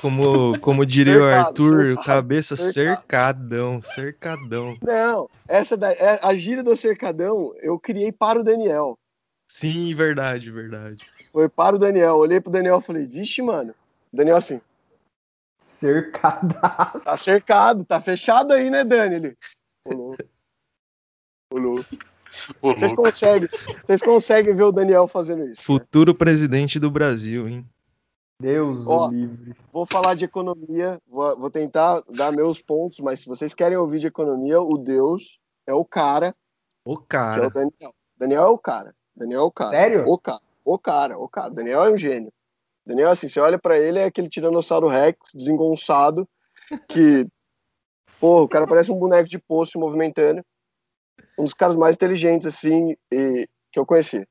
[0.00, 2.72] Como, como diria o Cercado, Arthur, cercado, cabeça cercado.
[2.72, 4.78] cercadão, cercadão.
[4.82, 8.98] Não, essa da, é- a gíria do cercadão eu criei para o Daniel.
[9.48, 11.04] Sim, verdade, verdade.
[11.32, 12.16] Foi para o Daniel.
[12.16, 13.74] Olhei pro Daniel e falei, vixe, mano.
[14.12, 14.60] Daniel assim,
[15.78, 17.00] Cercadaço.
[17.00, 19.14] tá cercado, tá fechado aí, né, Dani?
[19.16, 19.36] Ele.
[19.84, 20.22] Ô, louco.
[21.52, 21.86] Ô, louco.
[22.62, 23.02] Ô, Vocês louco.
[23.02, 23.48] conseguem,
[23.84, 25.60] vocês conseguem ver o Daniel fazendo isso.
[25.60, 25.64] né?
[25.66, 27.66] Futuro presidente do Brasil, hein?
[28.40, 29.54] Deus Ó, livre.
[29.72, 33.98] Vou falar de economia, vou, vou tentar dar meus pontos, mas se vocês querem ouvir
[34.00, 36.34] de economia, o Deus é o cara,
[36.84, 37.46] O que é cara.
[37.46, 37.94] o Daniel.
[38.16, 38.94] Daniel é o cara.
[39.16, 39.70] Daniel é o cara.
[39.70, 40.04] Sério?
[40.08, 40.40] O cara.
[40.64, 41.50] O cara, o cara.
[41.50, 42.32] Daniel é um gênio.
[42.84, 46.28] Daniel, assim, você olha pra ele, é aquele tiranossauro Rex desengonçado,
[46.88, 47.26] que,
[48.18, 50.44] pô, o cara parece um boneco de poço movimentando.
[51.38, 54.26] Um dos caras mais inteligentes, assim, e, que eu conheci.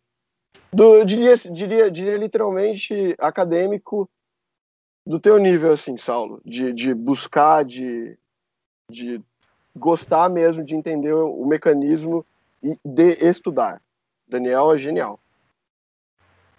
[0.73, 4.09] Do, eu diria, diria, diria literalmente acadêmico
[5.05, 8.17] do teu nível, assim, Saulo, de, de buscar, de,
[8.89, 9.21] de
[9.75, 12.23] gostar mesmo, de entender o mecanismo
[12.61, 13.81] e de estudar.
[14.31, 15.19] Daniel é genial.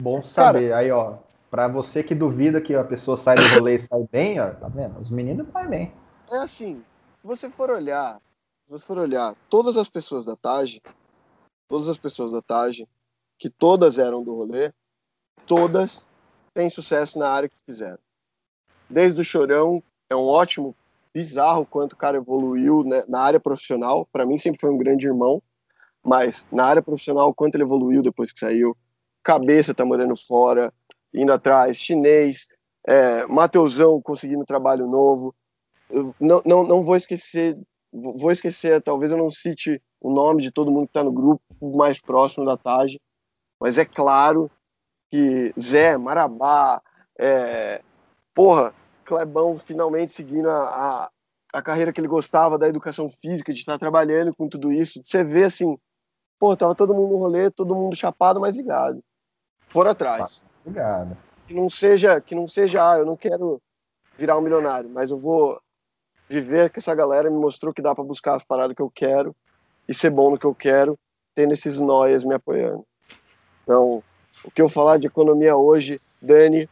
[0.00, 0.74] Bom saber.
[0.74, 1.16] Aí, ó,
[1.50, 4.68] pra você que duvida que a pessoa sai do rolê e sai bem, ó, tá
[4.68, 5.00] vendo?
[5.00, 5.94] Os meninos saem bem.
[6.30, 6.84] É assim,
[7.16, 8.20] se você for olhar,
[8.66, 10.82] se você for olhar todas as pessoas da TAG,
[11.66, 12.86] todas as pessoas da TAG,
[13.38, 14.70] que todas eram do rolê,
[15.46, 16.06] todas
[16.52, 17.98] têm sucesso na área que fizeram.
[18.88, 20.76] Desde o Chorão, é um ótimo,
[21.14, 24.06] bizarro quanto o cara evoluiu né, na área profissional.
[24.12, 25.42] Para mim sempre foi um grande irmão,
[26.04, 28.76] mas na área profissional, quanto ele evoluiu depois que saiu.
[29.22, 30.72] Cabeça tá morando fora,
[31.14, 32.46] indo atrás, chinês,
[32.86, 35.34] é, Mateusão conseguindo trabalho novo.
[35.88, 37.56] Eu não, não, não vou esquecer,
[37.92, 41.42] vou esquecer, talvez eu não cite o nome de todo mundo que está no grupo
[41.60, 43.00] mais próximo da TAG,
[43.60, 44.50] mas é claro
[45.10, 46.82] que Zé, Marabá,
[47.18, 47.82] é,
[48.34, 48.74] porra,
[49.04, 51.10] Clebão finalmente seguindo a, a,
[51.52, 55.22] a, carreira que ele gostava da educação física, de estar trabalhando com tudo isso, você
[55.22, 55.76] vê assim,
[56.42, 59.00] pô, tava todo mundo no rolê, todo mundo chapado, mas ligado.
[59.68, 60.42] Foram atrás.
[60.66, 61.16] Obrigado.
[61.46, 63.62] Que não seja, que não seja, ah, eu não quero
[64.18, 65.60] virar um milionário, mas eu vou
[66.28, 69.36] viver que essa galera me mostrou que dá para buscar as paradas que eu quero
[69.88, 70.98] e ser bom no que eu quero,
[71.32, 72.84] tendo esses noias me apoiando.
[73.62, 74.02] Então,
[74.44, 76.68] o que eu falar de economia hoje, Dani,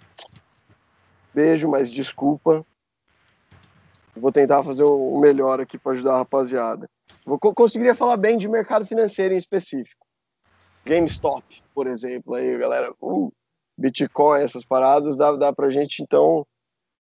[1.33, 2.67] beijo, mas desculpa.
[4.17, 6.91] Vou tentar fazer o melhor aqui para ajudar a rapaziada.
[7.31, 10.05] Vou conseguiria falar bem de mercado financeiro em específico.
[10.85, 13.33] GameStop, por exemplo, aí, galera, uh,
[13.79, 16.45] Bitcoin, essas paradas, dá, dá pra gente, então,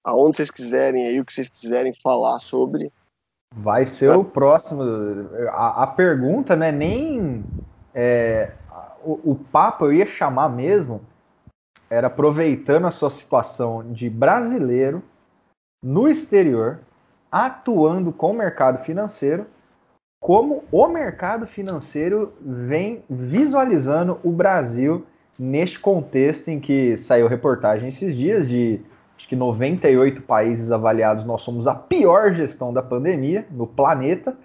[0.05, 2.93] aonde vocês quiserem aí, o que vocês quiserem falar sobre.
[3.55, 4.83] Vai ser o próximo.
[5.53, 7.43] A, a pergunta, né, nem
[7.95, 8.53] é,
[9.03, 11.01] o, o papo eu ia chamar mesmo,
[11.89, 15.03] era aproveitando a sua situação de brasileiro
[15.83, 16.81] no exterior,
[17.33, 19.47] atuando com o mercado financeiro,
[20.21, 25.07] como o mercado financeiro vem visualizando o Brasil
[25.39, 28.81] neste contexto em que saiu reportagem esses dias de
[29.17, 34.37] acho que 98 países avaliados, nós somos a pior gestão da pandemia no planeta,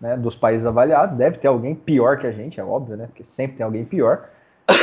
[0.00, 1.14] né, dos países avaliados.
[1.14, 3.06] Deve ter alguém pior que a gente, é óbvio, né?
[3.06, 4.28] Porque sempre tem alguém pior,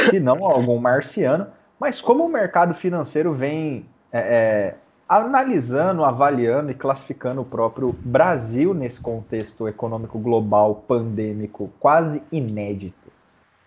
[0.09, 1.47] se não algum marciano.
[1.79, 4.75] Mas como o mercado financeiro vem é, é,
[5.07, 13.11] analisando, avaliando e classificando o próprio Brasil nesse contexto econômico global pandêmico quase inédito?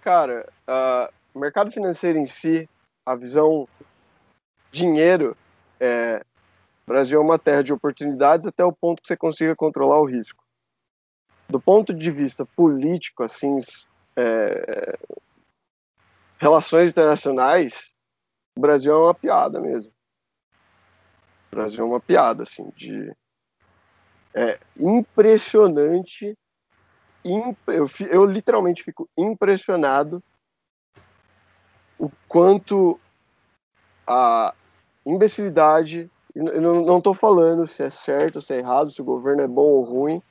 [0.03, 2.69] Cara, uh, o mercado financeiro em si,
[3.07, 3.69] a visão
[4.73, 5.37] dinheiro,
[5.81, 6.23] é,
[6.87, 10.07] o Brasil é uma terra de oportunidades até o ponto que você consiga controlar o
[10.07, 10.43] risco.
[11.49, 13.61] Do ponto de vista político, assim,
[14.17, 14.99] é,
[16.39, 17.95] relações internacionais,
[18.57, 19.93] o Brasil é uma piada mesmo.
[21.51, 23.13] O Brasil é uma piada, assim, de.
[24.35, 26.37] É impressionante.
[27.25, 27.59] Imp...
[27.67, 30.23] Eu, eu literalmente fico impressionado
[31.99, 33.01] o quanto
[34.07, 34.55] a
[35.05, 36.11] imbecilidade.
[36.35, 39.63] Eu não estou falando se é certo se é errado, se o governo é bom
[39.63, 40.23] ou ruim.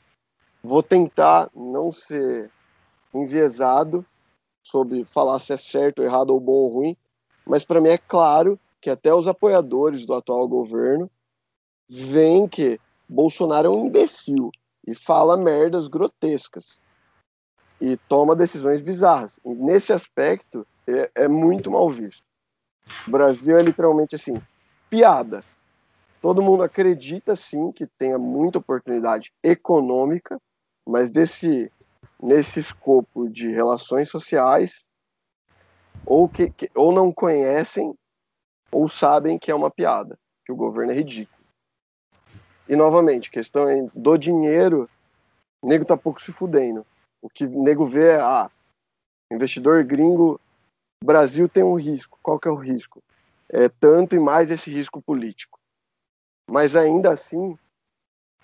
[0.64, 2.50] Vou tentar não ser
[3.14, 4.06] enviesado
[4.64, 6.98] sobre falar se é certo, errado ou bom ou ruim,
[7.46, 11.10] mas para mim é claro que até os apoiadores do atual governo
[11.90, 14.52] veem que Bolsonaro é um imbecil
[14.86, 16.82] e fala merdas grotescas
[17.80, 19.40] e toma decisões bizarras.
[19.46, 22.24] Nesse aspecto é, é muito mal visto.
[23.08, 24.42] O Brasil é literalmente assim,
[24.90, 25.44] piada.
[26.22, 30.40] Todo mundo acredita sim que tenha muita oportunidade econômica,
[30.86, 31.72] mas desse
[32.22, 34.84] nesse escopo de relações sociais
[36.06, 37.94] ou que, que, ou não conhecem
[38.72, 41.38] ou sabem que é uma piada, que o governo é ridículo.
[42.68, 44.90] E novamente, questão é do dinheiro,
[45.62, 46.86] o nego tá pouco se fudendo.
[47.22, 48.52] O que o nego vê é, ah,
[49.32, 50.40] investidor gringo,
[51.04, 52.20] Brasil tem um risco.
[52.22, 53.02] Qual que é o risco?
[53.50, 55.60] É tanto e mais esse risco político.
[56.50, 57.58] Mas ainda assim,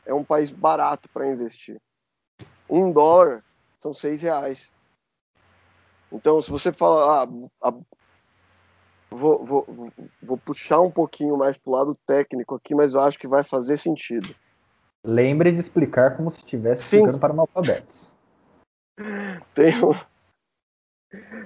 [0.06, 1.82] é um país barato para investir.
[2.70, 3.44] Um dólar
[3.82, 4.72] são seis reais.
[6.12, 7.74] Então, se você fala, ah, a
[9.14, 9.91] vou, vou,
[10.22, 13.77] vou puxar um pouquinho mais pro lado técnico aqui, mas eu acho que vai fazer
[13.77, 14.34] sentido.
[15.06, 18.11] Lembre de explicar como se estivesse explicando para analfabetos.
[19.53, 19.94] Tem um,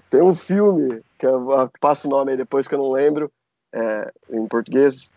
[0.09, 3.31] tem um filme, que eu passo o nome aí depois que eu não lembro,
[3.73, 5.11] é, em português.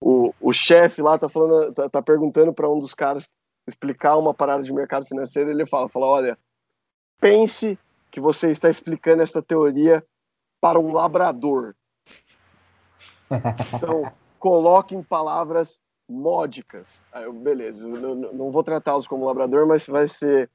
[0.00, 3.24] O, o chefe lá tá, falando, tá, tá perguntando para um dos caras
[3.66, 5.50] explicar uma parada de mercado financeiro.
[5.50, 6.38] Ele fala, fala: olha,
[7.20, 7.78] pense
[8.10, 10.04] que você está explicando essa teoria
[10.60, 11.74] para um labrador.
[13.74, 17.02] Então, coloque em palavras módicas.
[17.14, 20.50] Eu, beleza, eu não, não vou tratá-los como labrador, mas vai ser.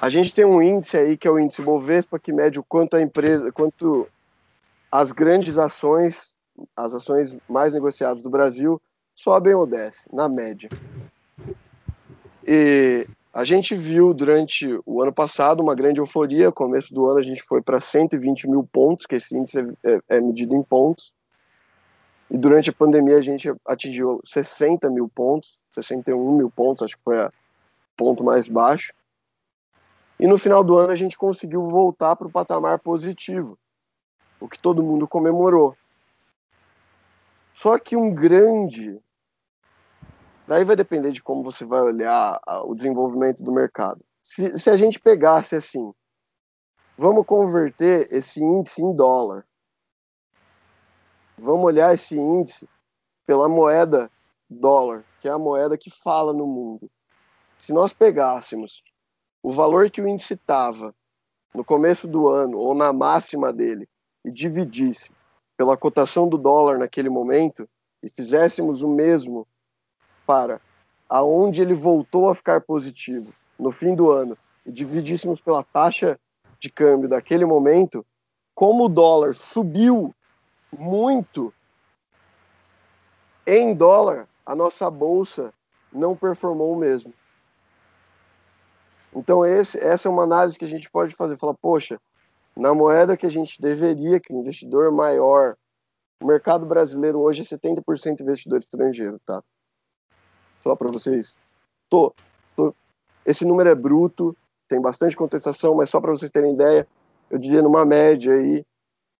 [0.00, 2.94] A gente tem um índice aí que é o índice Bovespa que mede o quanto
[2.94, 4.06] a empresa, quanto
[4.92, 6.34] as grandes ações,
[6.76, 8.80] as ações mais negociadas do Brasil
[9.14, 10.70] sobem ou descem, na média.
[12.46, 13.06] E
[13.38, 16.50] a gente viu durante o ano passado uma grande euforia.
[16.50, 20.00] Começo do ano a gente foi para 120 mil pontos, que esse índice é, é,
[20.08, 21.14] é, medido em pontos.
[22.28, 27.04] E durante a pandemia a gente atingiu 60 mil pontos, 61 mil pontos, acho que
[27.04, 27.32] foi o
[27.96, 28.92] ponto mais baixo.
[30.18, 33.56] E no final do ano a gente conseguiu voltar para o patamar positivo,
[34.40, 35.76] o que todo mundo comemorou.
[37.54, 38.98] Só que um grande
[40.48, 44.02] Daí vai depender de como você vai olhar o desenvolvimento do mercado.
[44.22, 45.92] Se, se a gente pegasse assim,
[46.96, 49.46] vamos converter esse índice em dólar.
[51.36, 52.66] Vamos olhar esse índice
[53.26, 54.10] pela moeda
[54.48, 56.90] dólar, que é a moeda que fala no mundo.
[57.58, 58.82] Se nós pegássemos
[59.42, 60.94] o valor que o índice estava
[61.54, 63.86] no começo do ano ou na máxima dele
[64.24, 65.10] e dividisse
[65.58, 67.68] pela cotação do dólar naquele momento
[68.02, 69.46] e fizéssemos o mesmo
[70.28, 70.60] para
[71.08, 74.36] aonde ele voltou a ficar positivo no fim do ano
[74.66, 76.20] e dividíssemos pela taxa
[76.60, 78.04] de câmbio daquele momento,
[78.54, 80.14] como o dólar subiu
[80.76, 81.54] muito
[83.46, 85.54] em dólar, a nossa bolsa
[85.90, 87.14] não performou o mesmo.
[89.16, 91.98] Então esse, essa é uma análise que a gente pode fazer, falar, poxa,
[92.54, 95.56] na moeda que a gente deveria, que o investidor maior,
[96.20, 99.42] o mercado brasileiro hoje é 70% investidor estrangeiro, tá?
[100.60, 101.36] Só para vocês.
[101.88, 102.14] Tô,
[102.56, 102.74] tô,
[103.24, 104.36] esse número é bruto,
[104.68, 106.86] tem bastante contestação, mas só para vocês terem ideia,
[107.30, 108.64] eu diria numa média aí,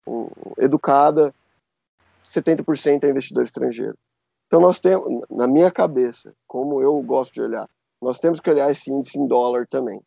[0.06, 0.28] um,
[0.58, 1.34] educada,
[2.24, 3.96] 70% é investidor estrangeiro.
[4.46, 7.68] Então nós temos, na minha cabeça, como eu gosto de olhar,
[8.00, 10.00] nós temos que olhar esse índice em dólar também.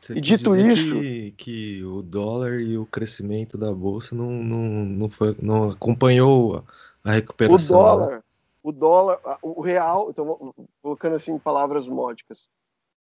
[0.00, 0.94] Você e dito isso.
[0.94, 6.64] Que, que, o dólar e o crescimento da bolsa não, não, não, foi, não acompanhou
[7.04, 7.76] a recuperação.
[7.76, 8.22] O dólar, né?
[8.68, 12.48] O dólar, o real, então colocando assim em palavras módicas,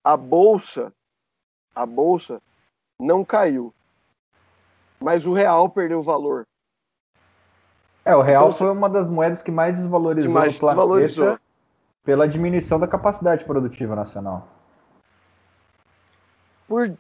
[0.05, 0.93] a bolsa,
[1.75, 2.41] a bolsa
[2.99, 3.75] não caiu,
[5.01, 6.47] mas o real perdeu valor.
[8.05, 10.87] É, o real então, foi uma das moedas que mais desvalorizou que mais o planeta
[10.87, 11.39] desvalorizou.
[12.05, 14.49] pela diminuição da capacidade produtiva nacional.
[16.69, 16.97] Por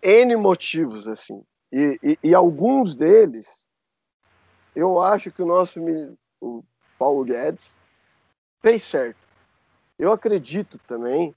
[0.00, 1.42] N motivos, assim.
[1.72, 3.66] E, e, e alguns deles,
[4.76, 5.80] eu acho que o nosso
[6.40, 6.62] o
[7.04, 7.78] Paulo Guedes,
[8.62, 9.28] fez certo.
[9.98, 11.34] Eu acredito também,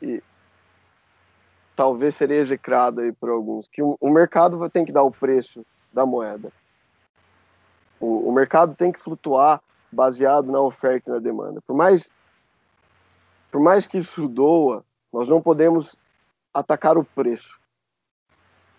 [0.00, 0.22] e
[1.76, 5.62] talvez seria execrado aí por alguns, que o, mercado tem que dar o preço
[5.92, 6.50] da moeda.
[8.00, 9.62] O, o mercado tem que flutuar
[9.92, 11.60] baseado na oferta e na demanda.
[11.60, 12.10] Por mais,
[13.52, 15.94] por mais que isso doa, nós não podemos
[16.54, 17.60] atacar o preço.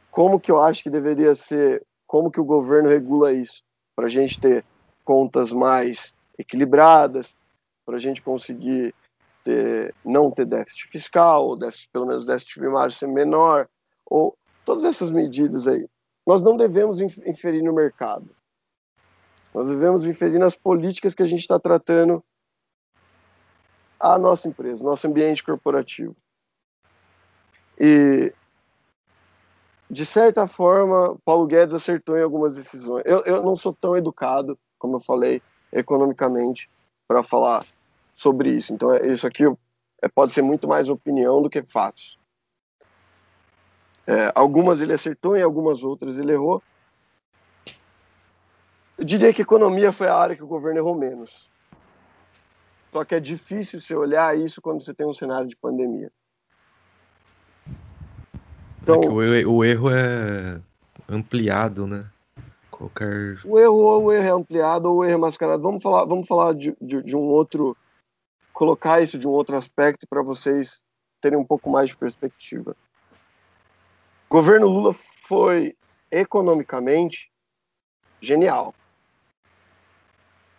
[0.09, 3.61] Como que eu acho que deveria ser, como que o governo regula isso?
[3.95, 4.65] Para a gente ter
[5.07, 7.38] contas mais equilibradas,
[7.85, 8.93] para a gente conseguir
[9.41, 13.69] ter, não ter déficit fiscal, ou déficit, pelo menos déficit primário ser menor,
[14.05, 15.88] ou todas essas medidas aí.
[16.25, 18.29] Nós não devemos inferir no mercado.
[19.53, 22.21] Nós devemos inferir nas políticas que a gente está tratando
[23.97, 26.15] a nossa empresa, nosso ambiente corporativo.
[27.79, 28.34] E,
[29.89, 33.03] de certa forma, Paulo Guedes acertou em algumas decisões.
[33.05, 35.41] Eu, eu não sou tão educado como eu falei,
[35.71, 36.69] economicamente,
[37.07, 37.65] para falar
[38.15, 38.73] sobre isso.
[38.73, 39.43] Então, é, isso aqui
[40.01, 42.17] é, pode ser muito mais opinião do que fatos.
[44.05, 46.61] É, algumas ele acertou, em algumas outras ele errou.
[48.97, 51.49] Eu diria que economia foi a área que o governo errou menos.
[52.91, 56.11] Só que é difícil você olhar isso quando você tem um cenário de pandemia.
[58.81, 59.07] Então, é
[59.45, 60.59] o, o erro é
[61.07, 62.09] ampliado, né?
[62.77, 63.39] Qualquer...
[63.43, 65.63] O erro ou o erro é ampliado ou o erro é mascarado.
[65.63, 67.75] Vamos falar, vamos falar de, de, de um outro.
[68.53, 70.83] Colocar isso de um outro aspecto para vocês
[71.19, 72.75] terem um pouco mais de perspectiva.
[74.29, 74.93] O governo Lula
[75.27, 75.75] foi
[76.11, 77.31] economicamente
[78.21, 78.75] genial.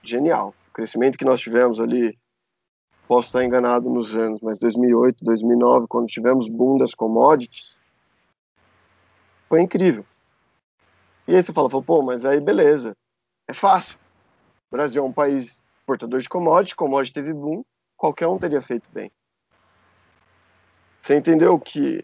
[0.02, 0.52] Genial.
[0.70, 2.18] O crescimento que nós tivemos ali,
[3.06, 7.76] posso estar enganado nos anos, mas 2008, 2009, quando tivemos boom das commodities,
[9.48, 10.04] foi incrível.
[11.28, 12.96] E aí você fala, pô, mas aí beleza,
[13.46, 13.98] é fácil.
[14.70, 17.62] O Brasil é um país exportador de commodities, commodity teve boom,
[17.98, 19.12] qualquer um teria feito bem.
[21.02, 22.02] Você entendeu que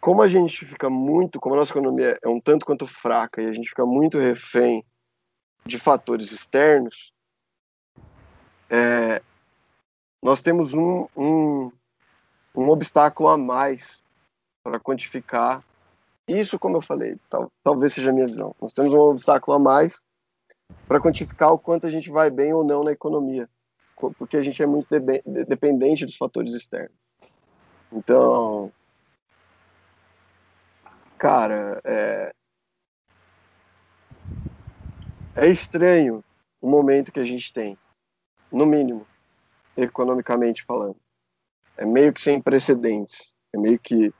[0.00, 3.46] como a gente fica muito, como a nossa economia é um tanto quanto fraca e
[3.46, 4.84] a gente fica muito refém
[5.66, 7.12] de fatores externos,
[8.70, 9.20] é,
[10.22, 11.72] nós temos um, um,
[12.54, 14.04] um obstáculo a mais
[14.62, 15.60] para quantificar
[16.40, 18.54] isso, como eu falei, tal, talvez seja a minha visão.
[18.60, 20.00] Nós temos um obstáculo a mais
[20.86, 23.48] para quantificar o quanto a gente vai bem ou não na economia,
[24.18, 26.96] porque a gente é muito de, dependente dos fatores externos.
[27.92, 28.72] Então,
[31.18, 32.32] cara, é,
[35.36, 36.24] é estranho
[36.60, 37.76] o momento que a gente tem,
[38.50, 39.06] no mínimo,
[39.76, 40.96] economicamente falando.
[41.76, 43.34] É meio que sem precedentes.
[43.52, 44.12] É meio que.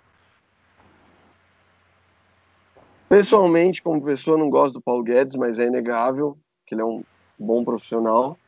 [3.13, 7.05] Pessoalmente, como pessoa, não gosto do Paulo Guedes, mas é inegável que ele é um
[7.39, 8.39] bom profissional.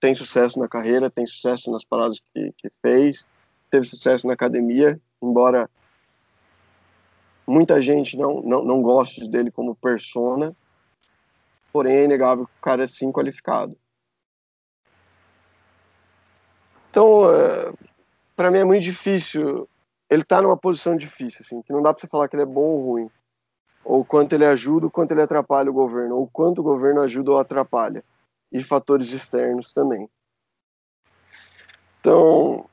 [0.00, 3.26] Tem sucesso na carreira, tem sucesso nas paradas que, que fez,
[3.68, 5.68] teve sucesso na academia, embora
[7.46, 10.56] Muita gente não, não, não gosta dele como persona,
[11.70, 13.76] porém é inegável que o cara é sim qualificado.
[16.90, 17.72] Então, é,
[18.34, 19.68] para mim é muito difícil.
[20.08, 22.46] Ele tá numa posição difícil, assim, que não dá para você falar que ele é
[22.46, 23.10] bom ou ruim,
[23.88, 27.30] ou quanto ele ajuda, ou quanto ele atrapalha o governo, ou quanto o governo ajuda
[27.30, 28.04] ou atrapalha,
[28.52, 30.08] e fatores externos também.
[32.00, 32.68] Então,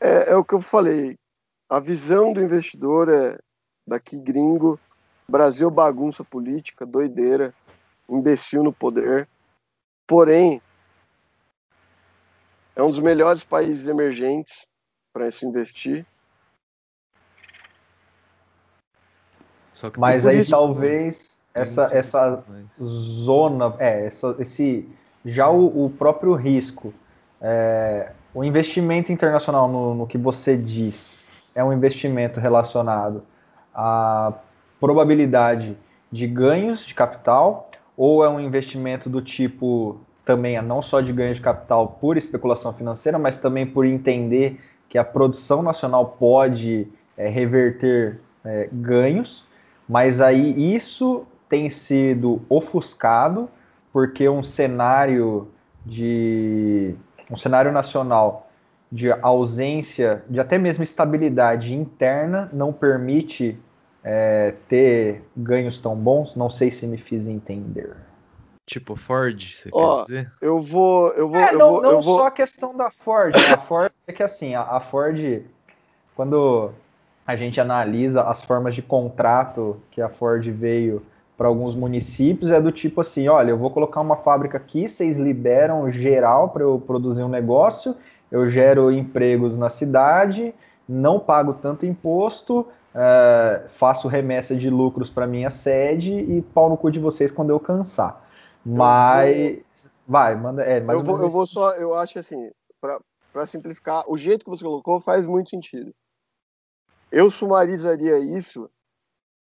[0.00, 1.16] é, é o que eu falei
[1.68, 3.38] a visão do investidor é
[3.86, 4.78] daqui gringo,
[5.28, 7.52] Brasil bagunça política, doideira,
[8.08, 9.28] imbecil no poder.
[10.06, 10.62] Porém,
[12.76, 14.64] é um dos melhores países emergentes
[15.12, 16.06] para se investir.
[19.98, 22.44] Mas aí isso, talvez essa, essa
[22.80, 24.88] zona, é, essa, esse
[25.24, 26.92] já o, o próprio risco,
[27.40, 31.16] é, o investimento internacional no, no que você diz,
[31.54, 33.22] é um investimento relacionado
[33.74, 34.32] à
[34.78, 35.76] probabilidade
[36.12, 41.36] de ganhos de capital ou é um investimento do tipo também não só de ganhos
[41.36, 47.28] de capital por especulação financeira, mas também por entender que a produção nacional pode é,
[47.28, 49.45] reverter é, ganhos,
[49.88, 53.48] mas aí isso tem sido ofuscado
[53.92, 55.48] porque um cenário
[55.84, 56.94] de
[57.30, 58.50] um cenário nacional
[58.90, 63.58] de ausência de até mesmo estabilidade interna não permite
[64.02, 66.36] é, ter ganhos tão bons?
[66.36, 67.96] Não sei se me fiz entender.
[68.64, 70.32] Tipo Ford, você oh, quer dizer?
[70.40, 72.18] Eu vou, eu vou, é, eu não, vou, não eu vou...
[72.18, 73.34] só a questão da Ford.
[73.52, 75.42] A Ford é que assim, a, a Ford,
[76.14, 76.72] quando
[77.26, 81.02] a gente analisa as formas de contrato que a Ford veio
[81.36, 85.18] para alguns municípios é do tipo assim, olha, eu vou colocar uma fábrica aqui, vocês
[85.18, 87.94] liberam geral para eu produzir um negócio
[88.30, 90.54] eu gero empregos na cidade,
[90.88, 96.76] não pago tanto imposto, é, faço remessa de lucros para minha sede e pau no
[96.76, 98.24] cu de vocês quando eu cansar.
[98.64, 99.60] Mas.
[100.08, 100.64] Vai, manda.
[100.64, 101.72] É, eu, vou, eu vou só.
[101.72, 102.50] Eu acho que assim,
[102.80, 105.92] para simplificar, o jeito que você colocou faz muito sentido.
[107.10, 108.70] Eu sumarizaria isso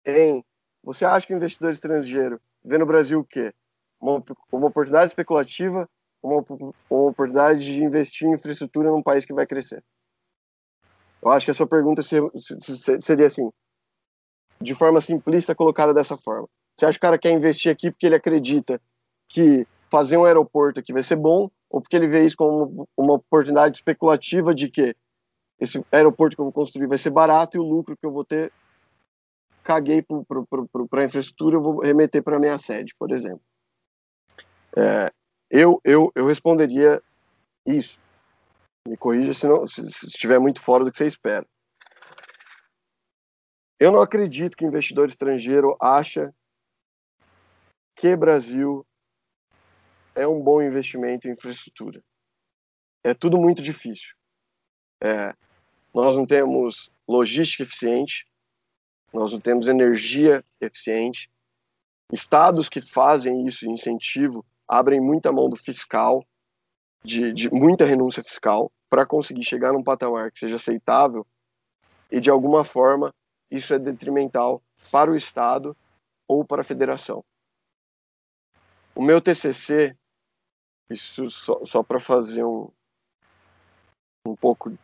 [0.05, 0.43] em.
[0.83, 3.53] Você acha que o investidor estrangeiro vê no Brasil o quê?
[3.99, 5.89] Uma, uma oportunidade especulativa
[6.21, 6.43] uma,
[6.89, 9.83] uma oportunidade de investir em infraestrutura num país que vai crescer?
[11.21, 13.49] Eu acho que a sua pergunta seria assim,
[14.61, 16.47] de forma simplista colocada dessa forma.
[16.77, 18.81] Você acha que o cara quer investir aqui porque ele acredita
[19.27, 23.13] que fazer um aeroporto aqui vai ser bom, ou porque ele vê isso como uma
[23.15, 24.95] oportunidade especulativa de que
[25.59, 28.23] esse aeroporto que eu vou construir vai ser barato e o lucro que eu vou
[28.23, 28.51] ter,
[29.63, 33.41] caguei para a infraestrutura, eu vou remeter para a minha sede, por exemplo.
[34.77, 35.11] É,
[35.49, 37.01] eu, eu, eu responderia
[37.65, 37.99] isso.
[38.87, 41.45] Me corrija se, não, se, se estiver muito fora do que você espera.
[43.79, 46.33] Eu não acredito que investidor estrangeiro acha
[47.95, 48.85] que Brasil
[50.15, 52.01] é um bom investimento em infraestrutura.
[53.03, 54.15] É tudo muito difícil.
[55.01, 55.33] É,
[55.93, 58.27] nós não temos logística eficiente,
[59.13, 61.29] nós não temos energia eficiente.
[62.11, 66.23] Estados que fazem isso de incentivo abrem muita mão do fiscal,
[67.03, 68.71] de, de muita renúncia fiscal.
[68.89, 71.25] para conseguir chegar num patamar que seja aceitável
[72.11, 73.13] e de alguma forma
[73.51, 75.77] isso é detrimental para o Estado
[76.27, 77.23] ou para a federação.
[78.95, 79.95] O meu TCC,
[80.89, 82.69] isso só, só para fazer um,
[84.25, 84.75] um pouco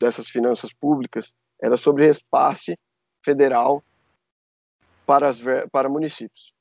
[0.00, 2.78] dessas finanças públicas, era sobre repasse
[3.24, 3.82] federal
[5.06, 5.40] para, as,
[5.72, 6.52] para municípios.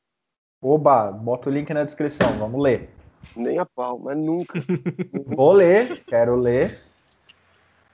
[0.62, 2.90] Oba, bota o link na descrição, vamos ler.
[3.36, 4.60] Nem a pau, mas nunca.
[5.36, 6.82] Vou ler, quero ler.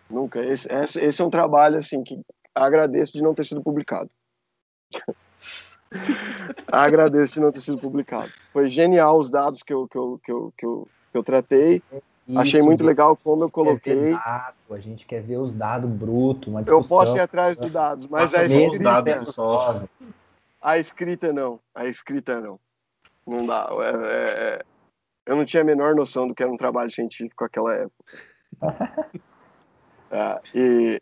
[0.09, 0.39] Nunca.
[0.39, 2.21] Esse, esse, esse, é um trabalho assim que
[2.53, 4.09] agradeço de não ter sido publicado.
[6.71, 8.31] agradeço de não ter sido publicado.
[8.51, 11.81] Foi genial os dados que eu, que eu, que eu, que eu, que eu tratei.
[12.27, 14.11] Isso, Achei muito legal como eu coloquei.
[14.11, 16.53] Dado, a gente quer ver os dados brutos.
[16.67, 19.83] Eu posso ir atrás dos dados, mas a escrita, dados só.
[20.61, 21.59] a escrita não.
[21.75, 22.57] A escrita não.
[23.27, 23.67] Não dá.
[23.71, 24.61] É, é, é,
[25.25, 28.03] eu não tinha a menor noção do que era um trabalho científico naquela época.
[30.09, 31.01] é, e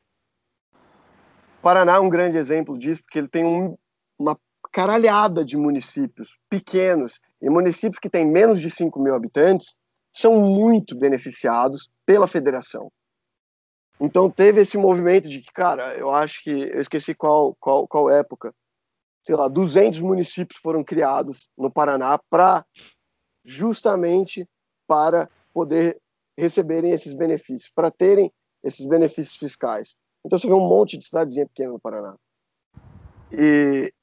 [1.61, 3.77] Paraná é um grande exemplo disso, porque ele tem um,
[4.17, 4.35] uma
[4.71, 9.75] caralhada de municípios pequenos e municípios que têm menos de 5 mil habitantes
[10.11, 12.91] são muito beneficiados pela federação.
[13.99, 18.09] Então teve esse movimento de que, cara, eu acho que eu esqueci qual qual, qual
[18.09, 18.53] época,
[19.23, 22.65] sei lá, 200 municípios foram criados no Paraná para
[23.45, 24.47] justamente
[24.87, 25.99] para poder
[26.37, 28.31] receberem esses benefícios, para terem
[28.63, 29.95] esses benefícios fiscais.
[30.25, 32.15] Então você vê um monte de cidadezinha pequena no Paraná.
[33.31, 33.93] E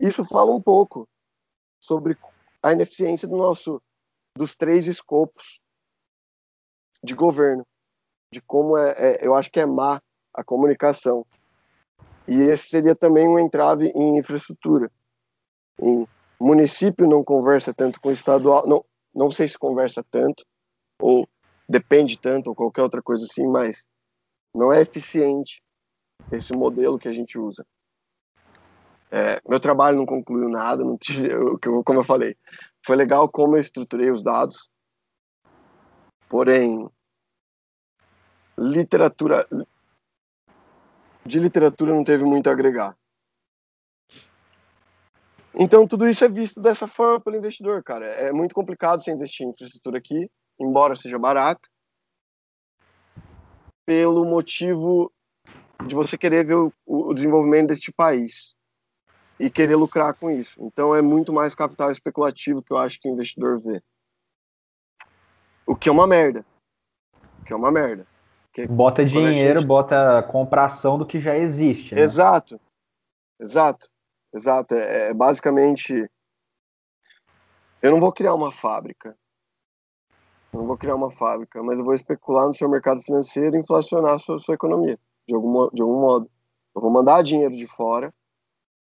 [0.00, 1.08] isso fala um pouco
[1.78, 2.16] sobre
[2.62, 3.80] a ineficiência do nosso
[4.36, 5.60] dos três escopos
[7.02, 7.66] de governo,
[8.32, 10.00] de como é, é, eu acho que é má
[10.34, 11.26] a comunicação.
[12.26, 14.90] E esse seria também um entrave em infraestrutura.
[15.80, 16.06] Em
[16.40, 18.84] município não conversa tanto com o estadual, não,
[19.14, 20.44] não sei se conversa tanto,
[21.00, 21.28] ou
[21.68, 23.86] depende tanto, ou qualquer outra coisa assim, mas
[24.54, 25.62] não é eficiente
[26.30, 27.64] esse modelo que a gente usa.
[29.10, 31.28] É, meu trabalho não concluiu nada, não tive,
[31.84, 32.36] como eu falei,
[32.84, 34.70] foi legal como eu estruturei os dados,
[36.28, 36.88] porém,
[38.58, 39.46] literatura
[41.24, 42.96] de literatura não teve muito a agregar.
[45.54, 48.06] Então tudo isso é visto dessa forma pelo investidor, cara.
[48.06, 51.68] É muito complicado você investir em infraestrutura aqui, embora seja barato,
[53.86, 55.12] pelo motivo
[55.86, 58.54] de você querer ver o, o desenvolvimento deste país
[59.38, 60.62] e querer lucrar com isso.
[60.62, 63.82] Então é muito mais capital especulativo que eu acho que o investidor vê.
[65.66, 66.44] O que é uma merda.
[67.40, 68.06] O que é uma merda.
[68.46, 69.66] Porque bota dinheiro, gente...
[69.66, 71.94] bota compração do que já existe.
[71.94, 72.02] Né?
[72.02, 72.60] Exato.
[73.40, 73.88] Exato.
[74.32, 74.74] Exato.
[74.74, 76.10] É, é, basicamente.
[77.80, 79.16] Eu não vou criar uma fábrica.
[80.52, 83.60] Eu não vou criar uma fábrica, mas eu vou especular no seu mercado financeiro e
[83.60, 86.30] inflacionar a sua, sua economia, de algum, de algum modo.
[86.74, 88.12] Eu vou mandar dinheiro de fora,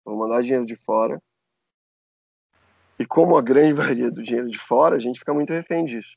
[0.03, 1.21] vou mandar dinheiro de fora,
[3.01, 6.15] e como a grande maioria do dinheiro de fora, a gente fica muito refém disso.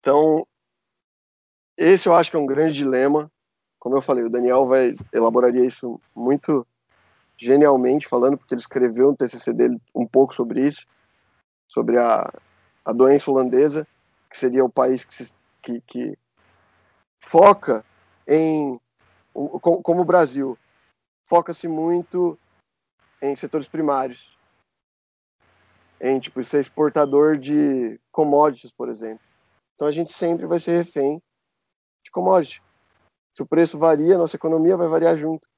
[0.00, 0.46] Então,
[1.76, 3.30] esse eu acho que é um grande dilema.
[3.78, 6.66] Como eu falei, o Daniel vai elaboraria isso muito
[7.36, 10.86] genialmente falando, porque ele escreveu no TCC dele um pouco sobre isso,
[11.68, 12.32] sobre a,
[12.84, 13.86] a doença holandesa,
[14.30, 16.18] que seria o país que, se, que, que
[17.20, 17.84] foca
[18.26, 18.80] em,
[19.32, 20.56] como o Brasil,
[21.24, 22.38] foca-se muito
[23.20, 24.38] em setores primários,
[26.00, 29.24] em tipo ser exportador de commodities, por exemplo.
[29.74, 31.22] Então a gente sempre vai ser refém
[32.04, 32.62] de commodity.
[33.34, 35.48] Se o preço varia, nossa economia vai variar junto.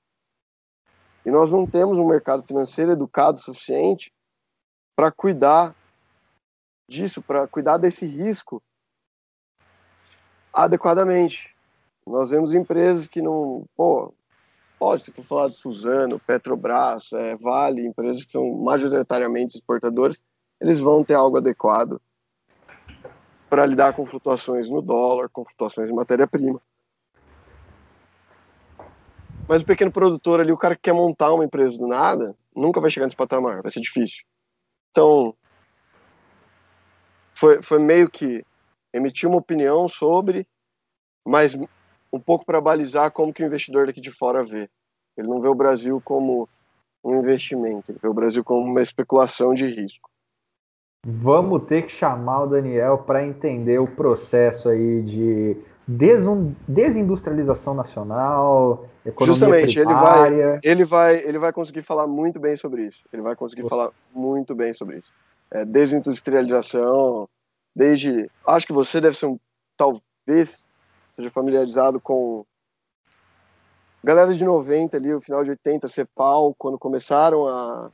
[1.24, 4.12] E nós não temos um mercado financeiro educado o suficiente
[4.94, 5.74] para cuidar
[6.88, 8.62] disso, para cuidar desse risco
[10.52, 11.55] adequadamente.
[12.06, 13.66] Nós vemos empresas que não.
[13.76, 14.14] Pô,
[14.98, 20.20] se for falar de Suzano, Petrobras, é, Vale, empresas que são majoritariamente exportadoras,
[20.61, 22.01] eles vão ter algo adequado
[23.48, 26.61] para lidar com flutuações no dólar, com flutuações em matéria-prima.
[29.48, 32.81] Mas o pequeno produtor ali, o cara que quer montar uma empresa do nada, nunca
[32.81, 34.24] vai chegar nesse patamar, vai ser difícil.
[34.90, 35.35] Então,
[37.35, 38.44] foi, foi meio que
[38.93, 40.47] emitir uma opinião sobre,
[41.24, 41.55] mas
[42.16, 44.68] um pouco para balizar como que o investidor daqui de fora vê.
[45.16, 46.48] Ele não vê o Brasil como
[47.05, 50.10] um investimento, ele vê o Brasil como uma especulação de risco.
[51.06, 55.56] Vamos ter que chamar o Daniel para entender o processo aí de
[55.86, 62.86] desindustrialização nacional, economia Justamente, ele vai, ele vai, ele vai conseguir falar muito bem sobre
[62.86, 63.05] isso.
[63.12, 63.68] Ele vai conseguir Você.
[63.68, 65.12] falar muito bem sobre isso.
[65.48, 67.28] É, desindustrialização,
[67.74, 69.38] desde, acho que você deve ser um
[69.76, 70.66] talvez
[71.16, 72.44] seja familiarizado com
[74.05, 77.90] galera de 90 ali, o final de 80, Cepal, quando começaram a,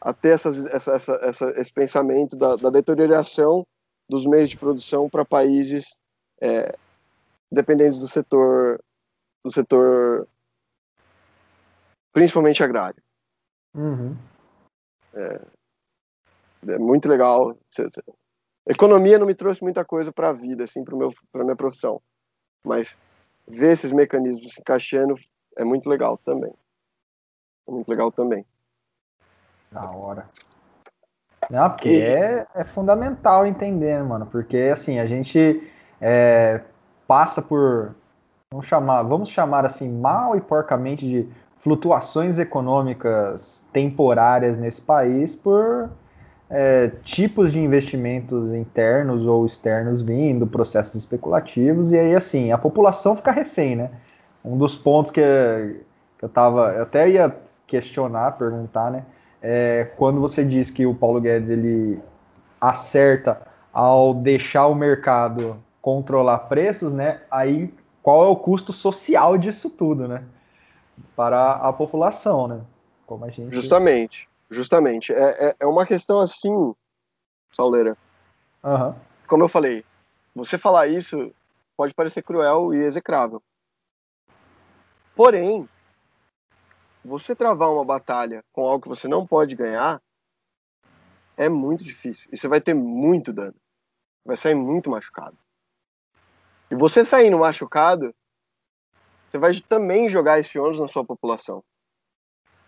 [0.00, 3.66] a ter essas, essa, essa, essa, esse pensamento da, da deterioração
[4.08, 5.96] dos meios de produção para países
[6.40, 6.76] é,
[7.50, 8.82] dependentes do setor
[9.44, 10.28] do setor
[12.12, 13.02] principalmente agrário.
[13.74, 14.16] Uhum.
[15.14, 15.40] É,
[16.68, 17.56] é, muito legal.
[18.66, 20.96] Economia não me trouxe muita coisa para a vida, assim, para
[21.32, 22.00] para minha profissão,
[22.64, 22.96] mas
[23.46, 25.14] ver esses mecanismos se encaixando
[25.56, 26.52] é muito legal também.
[27.68, 28.44] É muito legal também.
[29.70, 30.28] Da hora.
[31.50, 32.00] Não, porque e...
[32.00, 35.62] é, é fundamental entender, né, mano, porque assim, a gente
[36.00, 36.60] é,
[37.06, 37.94] passa por,
[38.50, 41.28] vamos chamar, vamos chamar assim, mal e porcamente de
[41.58, 45.90] flutuações econômicas temporárias nesse país por
[46.54, 53.16] é, tipos de investimentos internos ou externos vindo, processos especulativos, e aí assim, a população
[53.16, 53.90] fica refém, né?
[54.44, 57.34] Um dos pontos que, eu tava, eu até ia
[57.66, 59.06] questionar, perguntar, né?
[59.40, 61.98] É, quando você diz que o Paulo Guedes ele
[62.60, 63.40] acerta
[63.72, 67.22] ao deixar o mercado controlar preços, né?
[67.30, 67.72] Aí
[68.02, 70.22] qual é o custo social disso tudo, né?
[71.16, 72.60] Para a população, né?
[73.06, 73.54] Como a gente...
[73.54, 74.28] Justamente.
[74.52, 75.12] Justamente.
[75.12, 76.74] É, é, é uma questão assim,
[77.50, 77.96] Sauleira.
[78.62, 78.94] Uhum.
[79.26, 79.84] Como eu falei,
[80.34, 81.34] você falar isso
[81.76, 83.42] pode parecer cruel e execrável.
[85.16, 85.68] Porém,
[87.04, 90.00] você travar uma batalha com algo que você não pode ganhar
[91.36, 92.28] é muito difícil.
[92.30, 93.56] E você vai ter muito dano.
[94.24, 95.36] Vai sair muito machucado.
[96.70, 98.14] E você saindo machucado,
[99.30, 101.64] você vai também jogar esse ônus na sua população.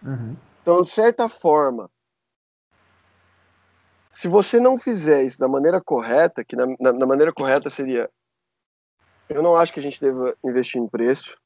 [0.02, 0.36] Uhum.
[0.64, 1.90] Então, de certa forma,
[4.10, 8.08] se você não fizer isso da maneira correta, que na, na, na, maneira correta seria,
[9.28, 11.36] eu não acho que a gente deva investir em preço,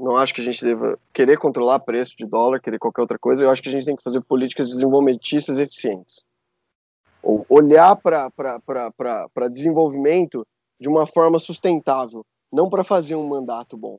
[0.00, 3.42] não acho que a gente deva querer controlar preço de dólar, querer qualquer outra coisa,
[3.42, 6.24] eu acho que a gente tem que fazer políticas desenvolvimentistas eficientes.
[7.22, 10.46] Ou olhar para desenvolvimento
[10.80, 13.98] de uma forma sustentável, não para fazer um mandato bom.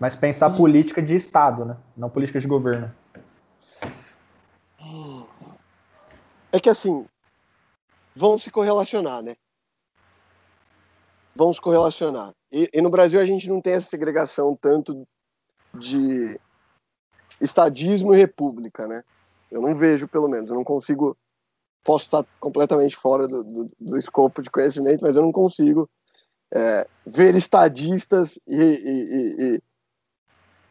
[0.00, 1.76] Mas pensar política de Estado, né?
[1.94, 2.90] Não política de governo.
[6.50, 7.06] É que assim,
[8.16, 9.36] vão se correlacionar, né?
[11.36, 12.32] Vão se correlacionar.
[12.50, 15.06] E, e no Brasil a gente não tem essa segregação tanto
[15.74, 16.40] de
[17.38, 19.04] estadismo e república, né?
[19.50, 21.14] Eu não vejo, pelo menos, eu não consigo.
[21.84, 25.88] Posso estar completamente fora do, do, do escopo de conhecimento, mas eu não consigo
[26.52, 29.62] é, ver estadistas e, e, e,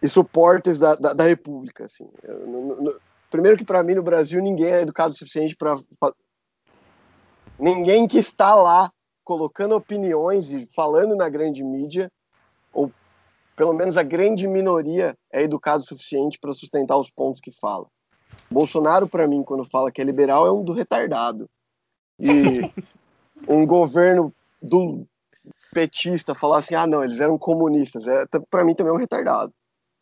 [0.02, 1.86] e suporters da, da, da República.
[1.86, 2.10] Assim.
[2.24, 5.78] Eu, no, no, primeiro que para mim no Brasil ninguém é educado o suficiente para
[7.58, 8.92] ninguém que está lá
[9.24, 12.10] colocando opiniões e falando na grande mídia
[12.74, 12.92] ou
[13.56, 17.86] pelo menos a grande minoria é educado o suficiente para sustentar os pontos que fala.
[18.50, 21.50] Bolsonaro para mim quando fala que é liberal é um do retardado.
[22.18, 22.62] E
[23.48, 25.06] um governo do
[25.74, 28.08] petista falar assim: "Ah, não, eles eram comunistas".
[28.08, 29.54] É, para mim também é um retardado.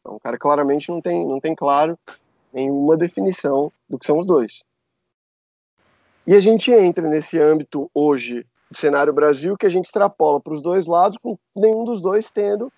[0.08, 2.00] Então, o cara claramente não tem, não tem claro
[2.54, 4.64] nenhuma definição do que são os dois.
[6.26, 10.54] E a gente entra nesse âmbito hoje do cenário Brasil que a gente extrapola para
[10.54, 12.72] os dois lados, com nenhum dos dois tendo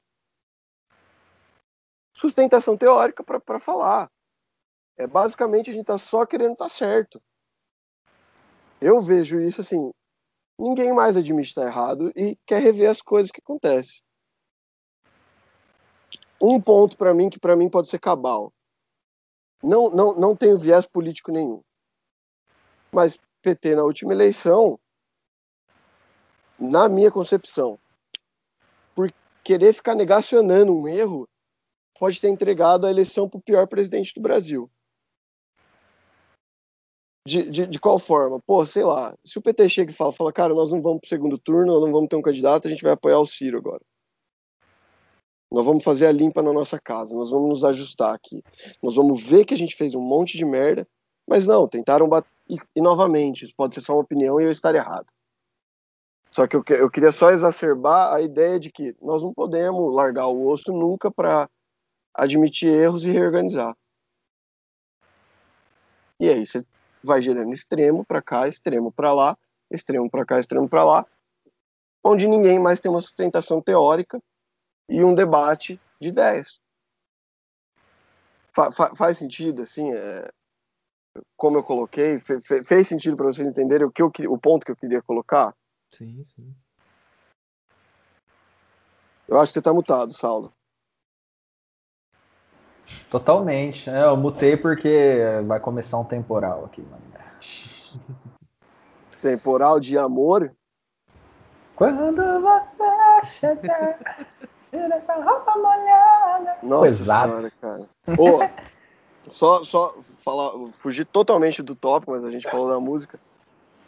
[2.16, 4.10] sustentação teórica para falar.
[4.98, 7.22] É basicamente a gente está só querendo estar tá certo.
[8.82, 9.92] Eu vejo isso assim,
[10.58, 14.02] ninguém mais admite estar tá errado e quer rever as coisas que acontecem
[16.42, 18.54] um ponto para mim que para mim pode ser cabal.
[19.62, 21.62] Não, não, não tenho viés político nenhum.
[22.92, 24.80] Mas PT na última eleição,
[26.58, 27.80] na minha concepção,
[28.96, 29.14] por
[29.44, 31.28] querer ficar negacionando um erro,
[32.00, 34.70] pode ter entregado a eleição para o pior presidente do Brasil.
[37.28, 38.42] De, de, de, qual forma?
[38.42, 41.08] Pô, sei lá, se o PT chega e fala, fala, cara, nós não vamos para
[41.08, 43.58] o segundo turno, nós não vamos ter um candidato, a gente vai apoiar o Ciro
[43.58, 43.82] agora.
[45.52, 48.44] Nós vamos fazer a limpa na nossa casa, nós vamos nos ajustar aqui.
[48.84, 50.88] Nós vamos ver que a gente fez um monte de merda,
[51.28, 52.30] mas não, tentaram bater.
[52.48, 55.08] E, e novamente, isso pode ser só uma opinião e eu estar errado.
[56.32, 60.28] Só que eu, eu queria só exacerbar a ideia de que nós não podemos largar
[60.28, 61.50] o osso nunca para
[62.14, 63.76] admitir erros e reorganizar.
[66.20, 66.64] E aí você
[67.04, 69.38] vai gerando extremo para cá, extremo para lá,
[69.72, 71.06] extremo para cá, extremo para lá,
[72.04, 74.22] onde ninguém mais tem uma sustentação teórica
[74.90, 76.60] e um debate de ideias.
[78.52, 80.30] Fa fa faz sentido, assim, é,
[81.38, 84.66] como eu coloquei, fe fe fez sentido para vocês entenderem o, que eu, o ponto
[84.66, 85.56] que eu queria colocar?
[85.92, 86.54] Sim, sim.
[89.28, 90.52] Eu acho que você tá mutado, Saulo.
[93.10, 93.88] Totalmente.
[93.90, 97.04] É, eu mutei porque vai começar um temporal aqui, mano.
[99.22, 100.56] Temporal de amor?
[101.76, 104.00] Quando você chegar,
[104.70, 106.58] tira essa roupa molhada.
[106.64, 107.32] Nossa Pesado.
[107.32, 107.90] senhora, cara.
[108.18, 113.20] Ô, só, só falar, fugir totalmente do tópico, mas a gente falou da música.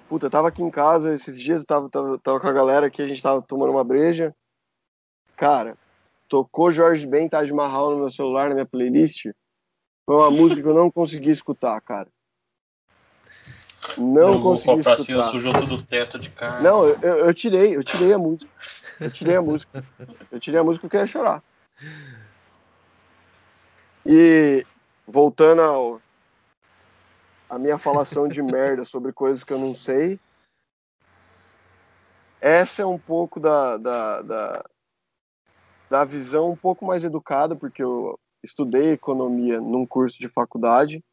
[0.10, 2.88] Puta, eu tava aqui em casa esses dias, eu tava, tava, tava com a galera
[2.88, 4.36] aqui, a gente tava tomando uma breja.
[5.38, 5.78] Cara,
[6.28, 9.28] tocou Jorge Ben, Taj Mahal no meu celular, na minha playlist.
[10.06, 12.10] Foi uma música que eu não consegui escutar, cara.
[13.98, 15.24] Não Jogou consegui cima, escutar.
[15.26, 16.64] sujou todo o teto de carne.
[16.64, 18.52] Não, eu, eu, eu tirei, eu tirei a música.
[18.99, 19.84] Eu tirei a música.
[20.32, 21.44] Eu tirei a música porque eu ia chorar.
[24.06, 24.66] E
[25.08, 26.02] voltando ao
[27.49, 30.18] a minha falação de merda sobre coisas que eu não sei.
[32.40, 34.66] Essa é um pouco da, da, da,
[35.90, 41.03] da visão um pouco mais educada, porque eu estudei economia num curso de faculdade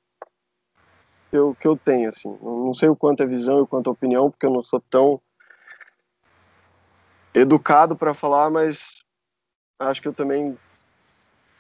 [1.33, 2.29] eu, que eu tenho, assim.
[2.43, 4.81] Não sei o quanto é visão e o quanto é opinião, porque eu não sou
[4.91, 5.21] tão
[7.35, 9.03] educado para falar, mas
[9.79, 10.59] acho que eu também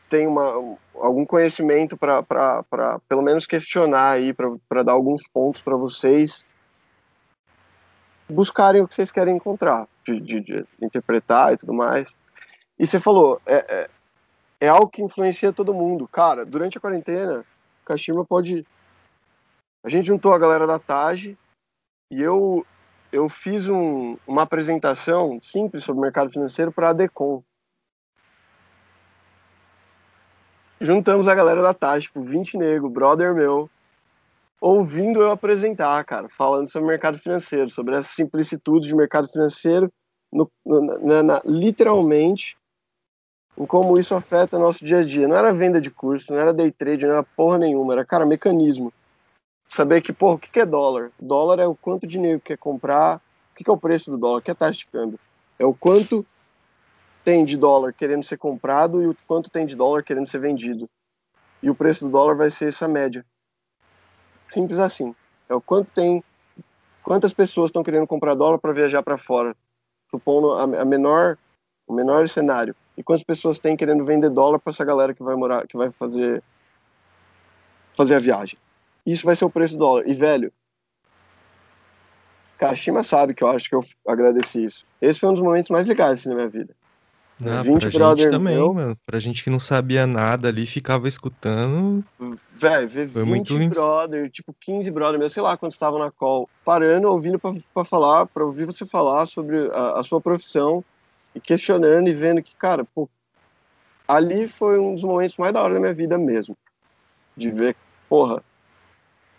[0.09, 2.25] tenho uma, algum conhecimento para
[3.09, 6.47] pelo menos questionar aí, para dar alguns pontos para vocês
[8.29, 12.13] buscarem o que vocês querem encontrar, de, de, de interpretar e tudo mais.
[12.79, 13.91] E você falou, é, é,
[14.61, 16.07] é algo que influencia todo mundo.
[16.07, 17.45] Cara, durante a quarentena,
[17.85, 18.67] Kashima pode
[19.89, 21.35] a gente juntou a galera da TAG
[22.13, 22.65] e eu,
[23.11, 27.43] eu fiz um, uma apresentação simples sobre o mercado financeiro para a Decon.
[30.79, 33.71] Juntamos a galera da TAG, tipo, 20 nego, brother meu,
[34.61, 39.91] ouvindo eu apresentar, cara, falando sobre o mercado financeiro, sobre essa simplicidade de mercado financeiro,
[40.31, 40.51] no-
[41.01, 42.59] na- na- literalmente,
[43.57, 45.27] em como isso afeta nosso dia a dia.
[45.27, 48.27] Não era venda de curso, não era day trade, não era porra nenhuma, era, cara,
[48.27, 48.93] mecanismo
[49.69, 51.13] saber que, pô, o que é dólar?
[51.21, 53.21] Dólar é o quanto dinheiro quer comprar,
[53.53, 55.21] o que que é o preço do dólar, o que é a taxa de câmbio?
[55.59, 56.27] É o quanto
[57.23, 60.89] tem de dólar querendo ser comprado e o quanto tem de dólar querendo ser vendido.
[61.63, 63.25] E o preço do dólar vai ser essa média.
[64.51, 65.15] Simples assim.
[65.49, 66.25] É o quanto tem,
[67.03, 69.55] quantas pessoas estão querendo comprar dólar para viajar para fora,
[70.11, 71.37] supondo a, a menor,
[71.87, 72.75] o menor cenário.
[72.97, 75.91] E quantas pessoas tem querendo vender dólar para essa galera que vai morar, que vai
[75.91, 76.43] fazer
[77.95, 78.57] fazer a viagem
[79.13, 80.07] isso vai ser o preço do dólar.
[80.07, 80.53] E, velho,
[82.59, 84.85] Kashima sabe que eu acho que eu agradeci isso.
[85.01, 86.75] Esse foi um dos momentos mais legais assim, na minha vida.
[87.41, 88.75] Ah, 20 pra brother gente também, meu.
[88.75, 88.97] mano.
[89.07, 92.05] Pra gente que não sabia nada ali, ficava escutando.
[92.59, 96.11] Velho, ver Foi 20 muito brother, tipo 15 brother, meu, sei lá quantos estavam na
[96.11, 100.85] call, parando, ouvindo pra, pra falar, pra ouvir você falar sobre a, a sua profissão
[101.33, 103.09] e questionando e vendo que, cara, pô,
[104.09, 106.57] ali foi um dos momentos mais da hora da minha vida mesmo.
[107.37, 107.77] De ver,
[108.09, 108.43] porra,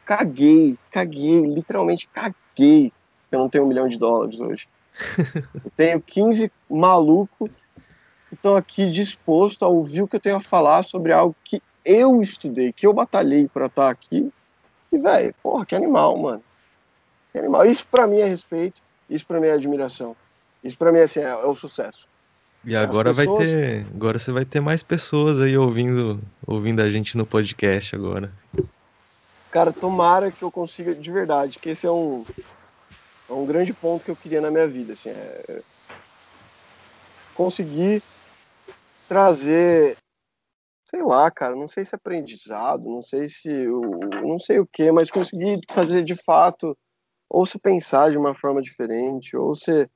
[0.09, 2.91] caguei, caguei, literalmente caguei
[3.29, 4.67] que eu não tenho um milhão de dólares hoje.
[5.63, 7.51] Eu tenho 15 malucos
[8.27, 11.61] que estão aqui dispostos a ouvir o que eu tenho a falar sobre algo que
[11.85, 14.31] eu estudei, que eu batalhei pra estar aqui.
[14.91, 16.43] E, velho, porra, que animal, mano.
[17.31, 17.65] Que animal.
[17.65, 20.15] Isso pra mim é respeito, isso pra mim é admiração.
[20.63, 22.07] Isso pra mim assim, é, é o sucesso.
[22.65, 23.85] E agora vai pessoas- ter.
[23.95, 28.33] Agora você vai ter mais pessoas aí ouvindo, ouvindo a gente no podcast agora.
[29.51, 32.23] Cara, tomara que eu consiga de verdade, que esse é um,
[33.27, 35.61] é um grande ponto que eu queria na minha vida, assim, é
[37.33, 38.01] conseguir
[39.07, 39.97] trazer,
[40.85, 44.91] sei lá, cara, não sei se aprendizado, não sei se, o- não sei o que,
[44.91, 46.77] mas conseguir fazer de fato,
[47.29, 49.89] ou se pensar de uma forma diferente, ou se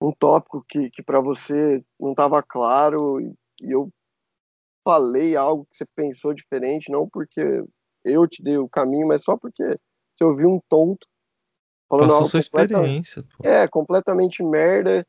[0.00, 3.32] um tópico que, que para você não estava claro e,
[3.62, 3.90] e eu
[4.84, 7.62] falei algo que você pensou diferente, não porque
[8.06, 9.64] eu te dei o caminho, mas só porque
[10.14, 11.06] você ouviu um tonto
[11.88, 13.46] falando algo sua experiência, pô.
[13.46, 15.06] é, completamente merda,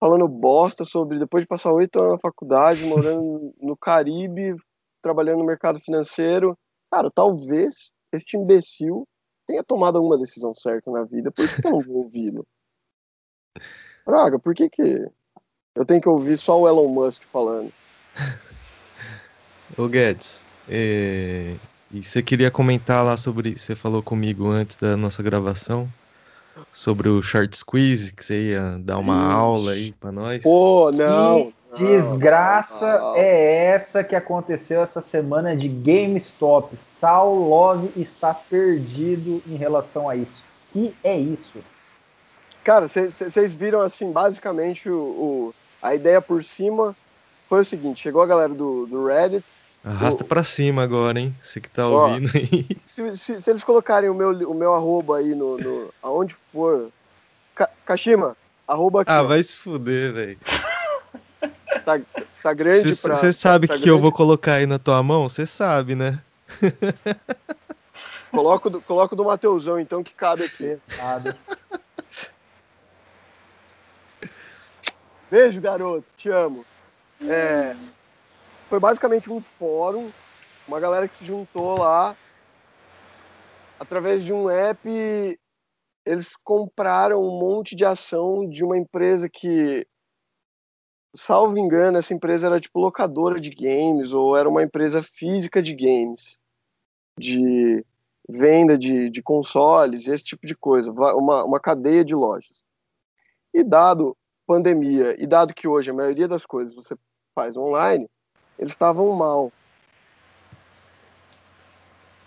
[0.00, 4.56] falando bosta sobre depois de passar oito anos na faculdade, morando no Caribe,
[5.02, 6.58] trabalhando no mercado financeiro,
[6.90, 9.06] cara, talvez este imbecil
[9.46, 12.46] tenha tomado alguma decisão certa na vida, por que que eu não vou ouvi-lo?
[14.04, 15.06] Praga, por que que
[15.74, 17.72] eu tenho que ouvir só o Elon Musk falando?
[19.76, 21.54] Ô Guedes, é,
[21.92, 23.56] e você queria comentar lá sobre.
[23.58, 25.88] Você falou comigo antes da nossa gravação
[26.72, 29.32] sobre o short squeeze, que você ia dar uma Ixi.
[29.32, 30.42] aula aí pra nós.
[30.42, 31.52] Pô, não!
[31.74, 33.16] Que desgraça não, não.
[33.16, 36.76] é essa que aconteceu essa semana de GameStop?
[37.00, 40.44] Saul Love está perdido em relação a isso.
[40.72, 41.58] Que é isso?
[42.62, 46.96] Cara, vocês viram assim, basicamente o, o, a ideia por cima
[47.48, 49.44] foi o seguinte: chegou a galera do, do Reddit.
[49.84, 51.36] Arrasta para cima agora, hein?
[51.42, 52.66] Você que tá ó, ouvindo aí.
[52.86, 56.90] Se, se, se, eles colocarem o meu, o meu arroba aí no, no aonde for.
[57.54, 58.34] Ka Kashima,
[58.66, 59.10] arroba aqui.
[59.10, 60.38] Ah, vai se fuder, velho.
[61.84, 62.00] Tá,
[62.42, 63.16] tá grande cê, pra.
[63.16, 63.90] Você sabe tá que grande?
[63.90, 65.28] eu vou colocar aí na tua mão?
[65.28, 66.18] Você sabe, né?
[68.30, 70.78] Coloco do, coloco do Mateusão, então, que cabe aqui.
[70.96, 71.34] Cabe.
[75.30, 76.06] Beijo, garoto.
[76.16, 76.64] Te amo.
[77.20, 77.76] É,
[78.74, 80.10] foi basicamente um fórum,
[80.66, 82.16] uma galera que se juntou lá
[83.78, 85.38] através de um app.
[86.04, 89.86] Eles compraram um monte de ação de uma empresa que,
[91.14, 95.72] salvo engano, essa empresa era tipo locadora de games ou era uma empresa física de
[95.72, 96.36] games,
[97.16, 97.86] de
[98.28, 102.64] venda de, de consoles, esse tipo de coisa, uma, uma cadeia de lojas.
[103.54, 104.16] E dado
[104.48, 106.96] pandemia, e dado que hoje a maioria das coisas você
[107.36, 108.08] faz online,
[108.58, 109.52] eles estavam mal.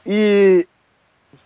[0.05, 0.67] E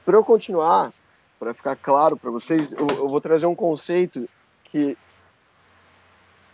[0.06, 0.94] para eu continuar,
[1.40, 4.30] para ficar claro para vocês, eu, eu, vou trazer um conceito
[4.64, 4.98] que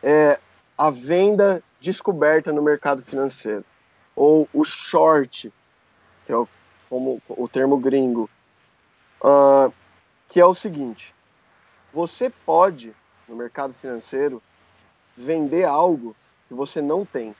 [0.01, 0.39] é
[0.77, 3.65] a venda descoberta no mercado financeiro,
[4.15, 5.51] ou o short,
[6.25, 6.47] que é o,
[6.89, 8.29] como o termo gringo,
[9.21, 9.71] uh,
[10.27, 11.13] que é o seguinte:
[11.91, 12.95] você pode
[13.27, 14.41] no mercado financeiro
[15.15, 16.15] vender algo
[16.47, 17.35] que você não tem.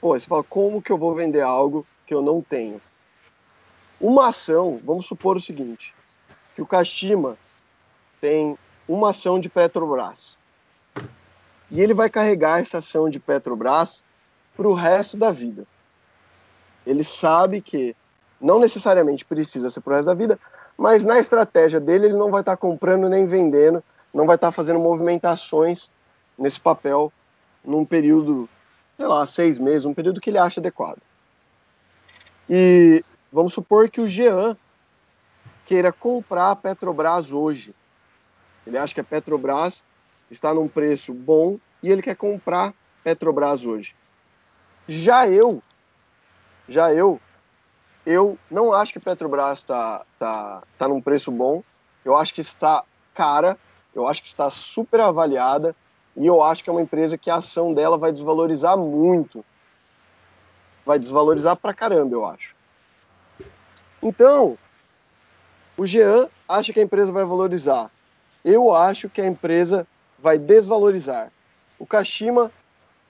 [0.00, 2.80] Pô, você fala, como que eu vou vender algo que eu não tenho?
[4.00, 5.94] Uma ação, vamos supor o seguinte,
[6.54, 7.36] que o Kashima
[8.20, 8.56] tem
[8.88, 10.36] uma ação de Petrobras.
[11.70, 14.02] E ele vai carregar essa ação de Petrobras
[14.56, 15.66] para o resto da vida.
[16.86, 17.94] Ele sabe que
[18.40, 20.40] não necessariamente precisa ser para o resto da vida,
[20.76, 24.48] mas na estratégia dele ele não vai estar tá comprando nem vendendo, não vai estar
[24.48, 25.90] tá fazendo movimentações
[26.38, 27.12] nesse papel
[27.62, 28.48] num período,
[29.00, 31.00] sei lá, seis meses, um período que ele acha adequado.
[32.50, 33.02] E
[33.32, 34.54] vamos supor que o Jean
[35.64, 37.74] queira comprar a Petrobras hoje.
[38.66, 39.82] Ele acha que a Petrobras
[40.30, 43.96] está num preço bom e ele quer comprar Petrobras hoje.
[44.86, 45.62] Já eu,
[46.68, 47.18] já eu
[48.04, 51.64] eu não acho que Petrobras está tá, tá num preço bom.
[52.04, 53.56] Eu acho que está cara,
[53.94, 55.74] eu acho que está super avaliada
[56.16, 59.44] e eu acho que é uma empresa que a ação dela vai desvalorizar muito.
[60.84, 62.54] Vai desvalorizar pra caramba, eu acho.
[64.02, 64.58] Então,
[65.76, 67.90] o Jean acha que a empresa vai valorizar.
[68.44, 69.86] Eu acho que a empresa
[70.18, 71.30] vai desvalorizar.
[71.78, 72.50] O Kashima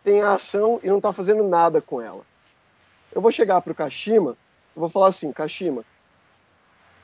[0.02, 2.22] tem a ação e não está fazendo nada com ela.
[3.12, 4.36] Eu vou chegar para o Kashima
[4.74, 5.84] eu vou falar assim, Kashima,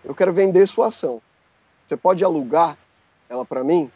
[0.05, 1.21] eu quero vender sua ação.
[1.87, 2.77] Você pode alugar
[3.29, 3.91] ela para mim?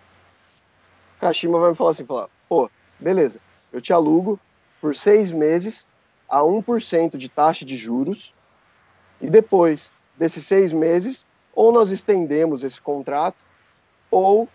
[1.21, 3.39] Kashima vai me falar assim, falar, pô, beleza,
[3.73, 4.41] eu te alugo
[4.81, 5.87] por seis meses
[6.29, 8.35] a 1% de taxa de juros
[9.21, 13.45] e depois desses seis meses, ou nós estendemos esse contrato,
[14.11, 14.49] ou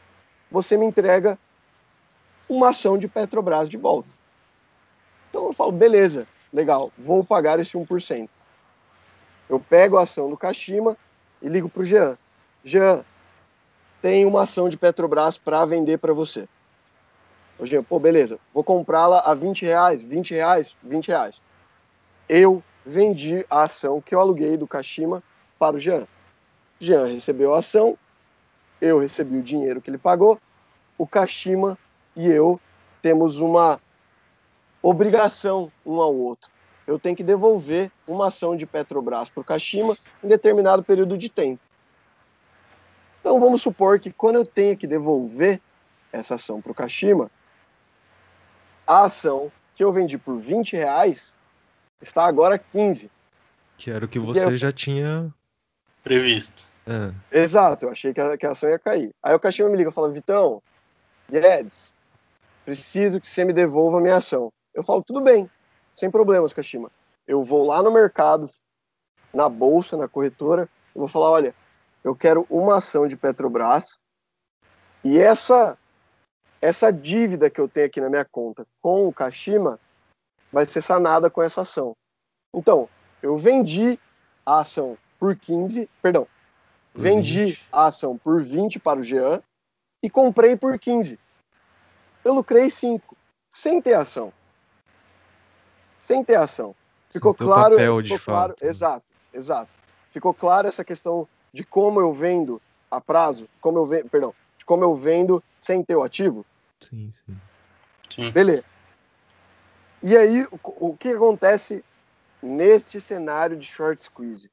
[0.50, 1.38] você me entrega
[2.48, 4.10] uma ação de Petrobras de volta.
[5.30, 8.30] Então eu falo, beleza, legal, vou pagar esse 1%.
[9.50, 10.98] Eu pego a ação do Kashima
[11.42, 12.18] e ligo para o Jean.
[12.64, 13.04] Jean,
[14.02, 16.48] tem uma ação de Petrobras para vender para você.
[17.64, 21.42] Jean, pô, beleza, vou comprá-la a 20 reais, 20 reais, 20 reais.
[22.28, 25.24] Eu vendi a ação que eu aluguei do Kashima
[25.58, 26.08] para o Jean.
[26.80, 27.98] Jean recebeu a ação,
[28.82, 30.40] eu recebi o dinheiro que ele pagou,
[30.98, 31.78] o Kashima
[32.16, 32.60] e eu
[33.02, 33.80] temos uma
[34.82, 36.50] obrigação um ao outro
[36.88, 41.30] eu tenho que devolver uma ação de Petrobras para o Kashima em determinado período de
[41.30, 41.62] tempo.
[43.20, 45.60] Então vamos supor que quando eu tenho que devolver
[46.14, 47.32] essa ação para o Kashima,
[48.88, 51.36] a ação que eu vendi por 20 reais
[52.02, 53.10] está agora 15.
[53.78, 54.58] Que era o que você eu...
[54.58, 55.34] já tinha
[56.04, 56.68] previsto.
[56.88, 57.42] É.
[57.44, 59.12] Exato, eu achei que a, que a ação ia cair.
[59.22, 60.62] Aí o Kashima me liga e fala, Vitão,
[61.30, 61.96] Guedes,
[62.64, 64.52] preciso que você me devolva a minha ação.
[64.74, 65.50] Eu falo, tudo bem,
[65.96, 66.92] sem problemas, Kashima.
[67.28, 68.50] Eu vou lá no mercado,
[69.34, 71.56] na bolsa, na corretora, eu vou falar, olha,
[72.04, 74.00] eu quero uma ação de Petrobras
[75.04, 75.78] e essa
[76.62, 79.80] essa dívida que eu tenho aqui na minha conta com o Kashima
[80.52, 81.96] vai ser sanada com essa ação.
[82.54, 82.90] Então,
[83.22, 84.00] eu vendi
[84.46, 86.28] a ação por 15, perdão,
[86.94, 89.42] vendi a ação por 20 para o Jean
[90.04, 91.20] e comprei por 15.
[92.24, 93.16] Eu lucrei 5,
[93.50, 94.32] sem ter ação
[96.06, 96.76] sem ter ação.
[97.10, 99.72] Ficou claro, papel, ficou claro, exato, exato.
[100.12, 102.62] Ficou claro essa questão de como eu vendo
[102.92, 104.34] a prazo, como eu vendo, perdão,
[104.66, 106.46] de como eu vendo sem ter o ativo?
[106.82, 107.38] Sim, sim.
[108.10, 108.32] Sim.
[108.32, 108.64] Beleza.
[110.04, 111.84] E aí, o, o que acontece
[112.42, 114.50] neste cenário de short squeeze?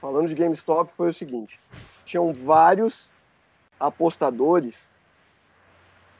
[0.00, 1.60] Falando de GameStop, foi o seguinte:
[2.04, 3.10] tinham vários
[3.78, 4.92] apostadores,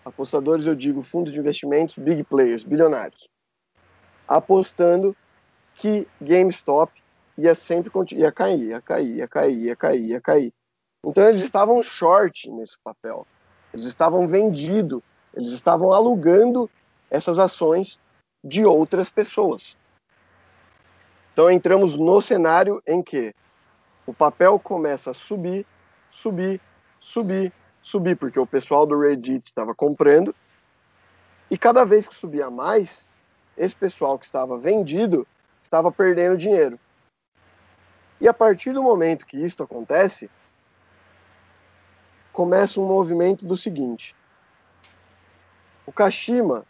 [0.05, 3.29] apostadores eu digo fundos de investimentos, big players, bilionários,
[4.27, 5.17] apostando
[5.75, 6.93] que GameStop
[7.37, 10.53] ia sempre ia cair, ia cair, ia cair, ia cair, ia cair.
[11.05, 13.27] Então eles estavam short nesse papel.
[13.73, 15.03] Eles estavam vendido,
[15.35, 16.71] eles estavam alugando
[17.11, 17.99] essas ações
[18.43, 19.77] de outras pessoas.
[21.33, 23.33] Então entramos no cenário em que
[24.07, 25.67] o papel começa a subir,
[26.11, 26.61] subir,
[26.99, 27.53] subir,
[27.83, 30.35] subir, porque o pessoal do Reddit estava comprando.
[31.51, 33.09] E cada vez que subia mais,
[33.57, 35.27] esse pessoal que estava vendido
[35.63, 36.79] estava perdendo dinheiro.
[38.21, 40.29] E a partir do momento que isso acontece,
[42.39, 44.15] começa um movimento do seguinte:
[45.85, 46.65] o Kashima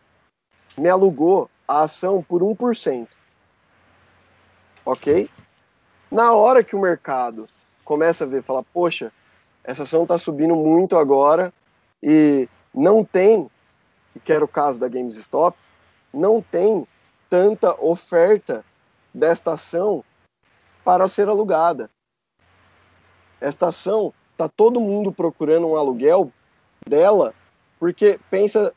[0.78, 3.06] me alugou a ação por 1%.
[4.86, 5.28] Ok?
[6.10, 7.46] Na hora que o mercado
[7.84, 9.12] começa a ver, fala, poxa,
[9.62, 11.52] essa ação está subindo muito agora
[12.02, 13.50] e não tem,
[14.24, 15.54] que era o caso da GameStop,
[16.10, 16.88] não tem
[17.28, 18.64] tanta oferta
[19.12, 20.02] desta ação
[20.82, 21.90] para ser alugada.
[23.38, 26.32] Esta ação está todo mundo procurando um aluguel
[26.86, 27.34] dela,
[27.80, 28.72] porque pensa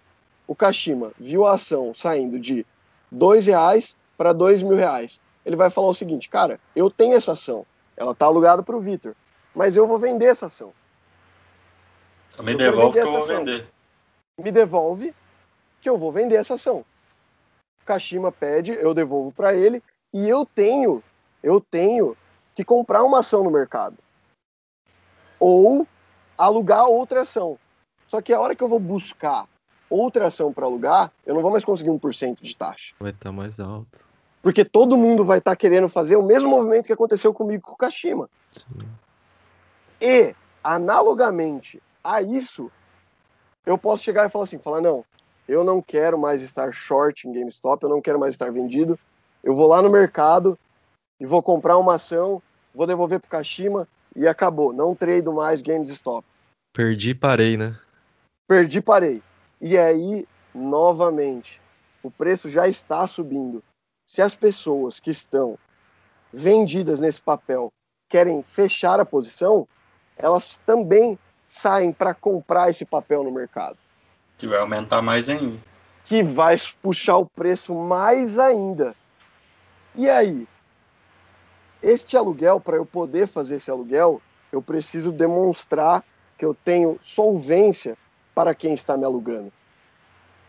[0.48, 2.66] o Kashima viu a ação saindo de
[3.12, 5.22] dois reais para dois mil reais.
[5.46, 7.64] Ele vai falar o seguinte, cara, eu tenho essa ação,
[7.96, 9.16] ela está alugada para o Vitor,
[9.54, 10.74] mas eu vou vender essa ação.
[12.40, 13.38] Me Eu devolve que eu vou ação.
[13.38, 13.68] vender.
[14.40, 15.16] Me devolve
[15.80, 16.84] que eu vou vender essa ação.
[17.84, 21.03] O Kashima pede, eu devolvo para ele e eu tenho,
[21.44, 22.18] eu tenho
[22.56, 23.98] que comprar uma ação no mercado
[25.42, 25.88] ou
[26.38, 27.58] alugar outra ação.
[28.06, 29.48] Só que a hora que eu vou buscar
[29.90, 32.94] outra ação para alugar, eu não vou mais conseguir 1% de taxa.
[33.00, 34.06] Vai estar mais alto.
[34.42, 37.78] Porque todo mundo vai estar querendo fazer o mesmo movimento que aconteceu comigo com o
[37.78, 38.30] Kashima.
[38.52, 38.88] Sim.
[40.00, 42.72] E, analogamente a isso,
[43.66, 45.03] eu posso chegar e falar assim, falar, não,
[45.48, 48.98] eu não quero mais estar short em GameStop, eu não quero mais estar vendido,
[49.44, 50.58] eu vou lá no mercado
[51.20, 52.42] e vou comprar uma ação,
[52.74, 56.25] vou devolver pro Kashima e acabou, não trado mais GameStop.
[56.73, 57.77] Perdi e parei, né?
[58.48, 59.22] Perdi, parei.
[59.59, 61.61] E aí, novamente,
[62.03, 63.64] o preço já está subindo.
[64.06, 65.57] Se as pessoas que estão
[66.33, 67.72] vendidas nesse papel
[68.09, 69.67] querem fechar a posição,
[70.17, 71.17] elas também
[71.48, 73.77] saem para comprar esse papel no mercado,
[74.38, 75.57] Que vai aumentar mais ainda.
[76.06, 78.95] que vai puxar o preço mais ainda.
[79.95, 80.48] E aí,
[81.82, 86.03] este aluguel, para eu poder fazer esse aluguel, eu preciso demonstrar
[86.38, 87.98] que eu tenho solvência
[88.35, 89.51] para quem está me alugando.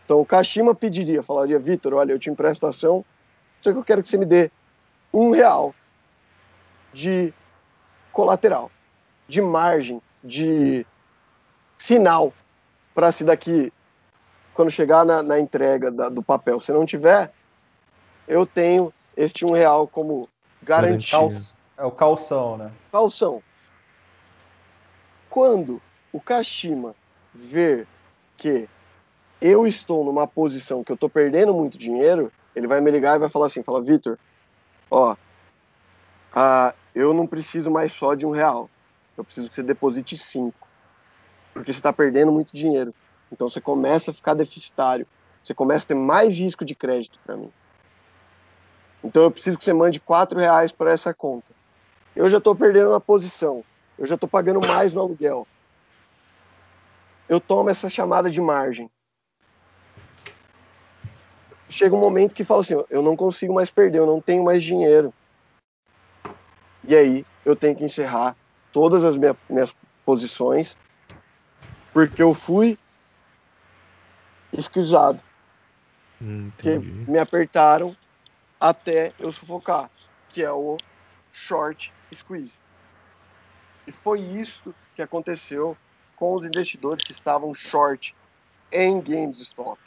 [0.05, 3.05] Então o Kashima pediria, falaria, Vitor, olha, eu te empresto ação,
[3.61, 4.51] só que eu quero que você me dê
[5.13, 5.73] um real
[6.91, 7.33] de
[8.11, 8.69] colateral,
[9.27, 10.85] de margem, de
[11.77, 12.33] sinal,
[12.93, 13.73] para se daqui,
[14.53, 17.33] quando chegar na, na entrega da- do papel, se não tiver,
[18.27, 20.29] eu tenho este um real como
[20.63, 21.19] garantia.
[21.19, 21.41] Garantia.
[21.75, 22.71] Cal- É o calção, né?
[22.91, 23.41] Calção.
[25.29, 26.95] Quando o Kashima
[27.33, 27.87] ver
[28.37, 28.67] que
[29.41, 33.19] eu estou numa posição que eu estou perdendo muito dinheiro, ele vai me ligar e
[33.19, 34.17] vai falar assim, fala, Vitor,
[34.91, 35.15] ó,
[36.35, 38.69] ah, eu não preciso mais só de um real.
[39.17, 40.67] Eu preciso que você deposite cinco.
[41.53, 42.93] Porque você está perdendo muito dinheiro.
[43.31, 45.07] Então você começa a ficar deficitário.
[45.43, 47.51] Você começa a ter mais risco de crédito para mim.
[49.03, 51.53] Então eu preciso que você mande quatro reais para essa conta.
[52.15, 53.65] Eu já estou perdendo a posição.
[53.97, 55.47] Eu já estou pagando mais no aluguel.
[57.27, 58.89] Eu tomo essa chamada de margem.
[61.69, 64.63] Chega um momento que fala assim, eu não consigo mais perder, eu não tenho mais
[64.63, 65.13] dinheiro.
[66.87, 68.37] E aí eu tenho que encerrar
[68.71, 69.73] todas as minha- minhas
[70.05, 70.77] posições
[71.93, 72.77] porque eu fui
[74.51, 75.23] esquisado,
[76.21, 77.05] Hum, Entendi.
[77.09, 77.95] me apertaram
[78.63, 79.91] até eu sufocar,
[80.29, 80.77] que é o
[81.33, 82.57] short squeeze.
[83.85, 85.75] E foi isso que aconteceu
[86.15, 88.15] com os investidores que estavam short
[88.71, 89.77] em GameStop.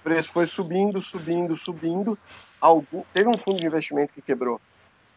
[0.00, 2.18] O preço foi subindo, subindo, subindo.
[2.60, 3.04] Algum...
[3.12, 4.60] Teve um fundo de investimento que quebrou.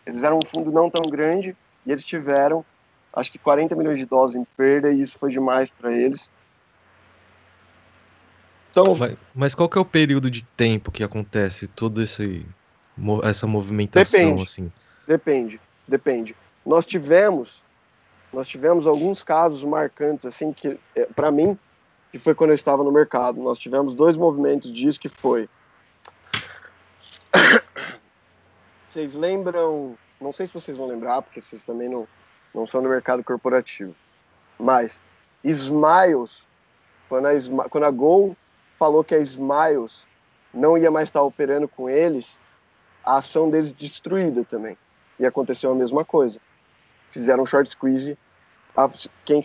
[0.06, 2.64] Eles eram um fundo não tão grande e eles tiveram,
[3.12, 6.30] acho que 40 milhões de dólares em perda e isso foi demais para eles.
[8.74, 14.20] Então, Mas, mas qual que é o período de tempo que acontece toda essa movimentação,
[14.20, 14.44] Depende.
[14.44, 14.72] assim?
[15.08, 16.36] Depende, depende.
[16.66, 17.62] Nós tivemos
[18.34, 21.56] nós tivemos alguns casos marcantes, assim, que, é, para mim,
[22.12, 23.40] que foi quando eu estava no mercado.
[23.40, 25.48] Nós tivemos dois movimentos disso que foi.
[28.90, 29.96] Vocês lembram?
[30.20, 32.08] Não sei se vocês vão lembrar, porque vocês também não,
[32.54, 33.96] não são no mercado corporativo.
[34.58, 35.02] Mas
[35.44, 36.48] Smiles,
[37.10, 38.38] quando a, quando a Gol
[38.78, 40.04] falou que a Smiles
[40.54, 42.40] não ia mais estar operando com eles,
[43.04, 44.78] a ação deles destruída também.
[45.20, 46.40] E aconteceu a mesma coisa.
[47.12, 48.18] Fizeram um short squeeze.
[49.26, 49.42] Quem,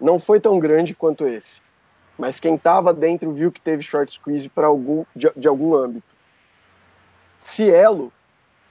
[0.00, 1.60] não foi tão grande quanto esse,
[2.18, 6.14] mas quem estava dentro viu que teve short squeeze para algum de, de, algum âmbito.
[7.40, 8.12] Cielo,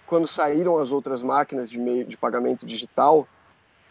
[0.07, 3.27] quando saíram as outras máquinas de meio de pagamento digital,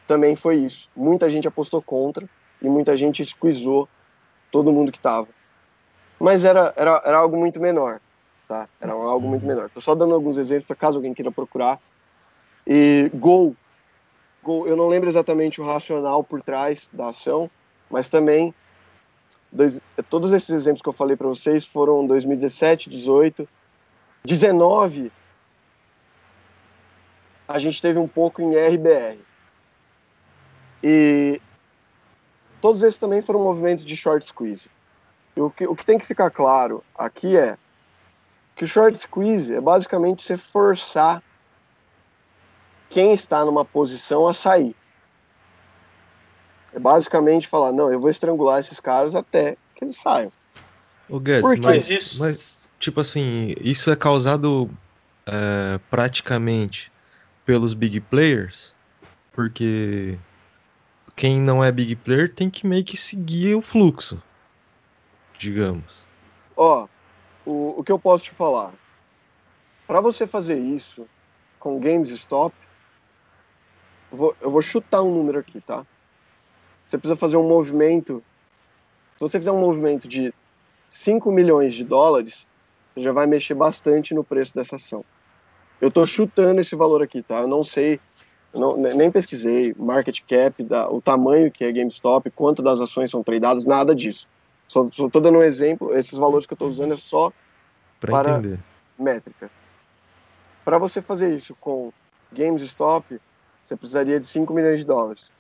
[0.07, 0.89] também foi isso.
[0.97, 2.29] Muita gente apostou contra
[2.61, 3.89] e muita gente squeezou
[4.51, 5.29] todo mundo que estava.
[6.19, 8.01] Mas era, era, era algo muito menor
[8.53, 8.69] tá?
[8.79, 9.71] Era algo muito menor.
[9.71, 11.81] Tô só dando alguns exemplos para caso alguém queira procurar.
[12.67, 13.57] E Gol.
[14.43, 17.51] Gol, eu não lembro exatamente o racional por trás da ação,
[17.89, 18.55] mas também
[19.51, 23.49] dois, todos esses exemplos que eu falei para vocês foram 2017, 18,
[24.25, 25.11] 19.
[27.49, 29.19] A gente teve um pouco em RBR.
[30.83, 31.41] E
[32.61, 34.69] todos esses também foram movimentos de short squeeze.
[35.37, 37.57] E o que, o que tem que ficar claro aqui é
[38.55, 41.23] que o short squeeze é basicamente você forçar
[42.89, 44.77] quem está numa posição a sair.
[46.75, 50.33] É basicamente falar, não, eu vou estrangular esses caras até que eles saiam.
[51.09, 52.23] O Guedes, mas, isso...
[52.23, 54.71] mas, tipo assim, isso é causado
[55.27, 56.93] é, praticamente
[57.45, 58.75] pelos big players,
[59.33, 60.19] porque
[61.17, 64.23] quem não é big player tem que meio que seguir o fluxo,
[65.43, 66.01] digamos.
[66.57, 66.87] Ó,
[67.45, 68.73] o, o que eu posso te falar?
[69.87, 71.07] Para você fazer isso
[71.59, 72.55] com GamesStop,
[74.11, 75.85] eu vou, eu vou chutar um número aqui, tá?
[76.87, 78.23] Você precisa fazer um movimento.
[79.15, 80.33] Se você fizer um movimento de
[80.89, 82.47] 5 milhões de dólares,
[82.97, 85.05] já vai mexer bastante no preço dessa ação.
[85.81, 87.41] Eu estou chutando esse valor aqui, tá?
[87.41, 87.99] Eu não sei,
[88.55, 93.11] eu não, nem pesquisei market cap, da, o tamanho que é GameStop, quanto das ações
[93.11, 94.29] são tradeadas, nada disso.
[94.73, 97.31] Só estou dando um exemplo, esses valores que eu estou usando é só
[98.01, 98.59] pra para entender.
[98.99, 99.51] métrica.
[100.65, 101.93] Para você fazer isso com
[102.33, 103.21] GameStop,
[103.63, 105.31] você precisaria de 5 milhões de dólares.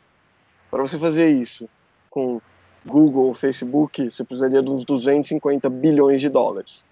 [0.70, 1.66] Para você fazer isso
[2.10, 2.42] com
[2.84, 6.84] Google ou Facebook, você precisaria de uns 250 bilhões de dólares.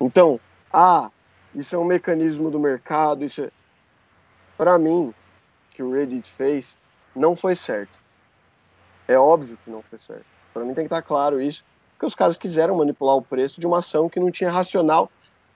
[0.00, 0.40] Então,
[0.72, 1.10] ah,
[1.54, 3.50] isso é um mecanismo do mercado, isso é...
[4.56, 5.12] Para mim,
[5.72, 6.74] que o Reddit fez,
[7.14, 8.00] não foi certo.
[9.06, 10.35] É óbvio que não foi certo.
[10.56, 11.62] Para mim tem que estar claro isso,
[11.92, 15.10] porque os caras quiseram manipular o preço de uma ação que não tinha racional.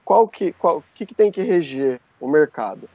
[0.04, 2.86] Qual que, qual, que, que tem que reger o mercado?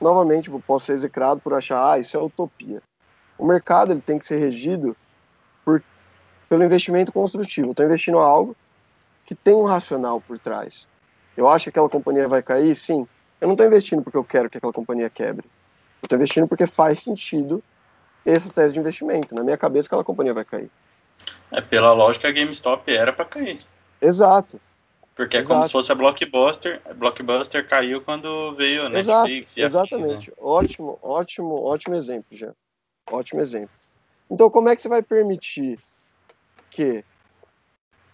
[0.00, 2.82] Novamente, posso ser execrado por achar, ah, isso é utopia.
[3.38, 4.96] O mercado ele tem que ser regido
[5.64, 5.80] por,
[6.48, 7.70] pelo investimento construtivo.
[7.70, 8.56] Estou investindo em algo
[9.24, 10.88] que tem um racional por trás.
[11.36, 12.74] Eu acho que aquela companhia vai cair?
[12.74, 13.06] Sim.
[13.40, 15.46] Eu não estou investindo porque eu quero que aquela companhia quebre.
[16.02, 17.62] Estou investindo porque faz sentido
[18.34, 19.34] essa tese de investimento.
[19.34, 20.70] Na minha cabeça, aquela companhia vai cair.
[21.50, 23.60] É, pela lógica, a GameStop era para cair.
[24.00, 24.60] Exato.
[25.14, 25.52] Porque Exato.
[25.52, 26.80] é como se fosse a Blockbuster.
[26.84, 29.56] A Blockbuster caiu quando veio a Netflix.
[29.56, 30.30] Exato, exatamente.
[30.30, 30.36] Aqui, né?
[30.38, 32.52] Ótimo, ótimo, ótimo exemplo, já.
[33.10, 33.70] Ótimo exemplo.
[34.30, 35.78] Então, como é que você vai permitir
[36.70, 37.04] que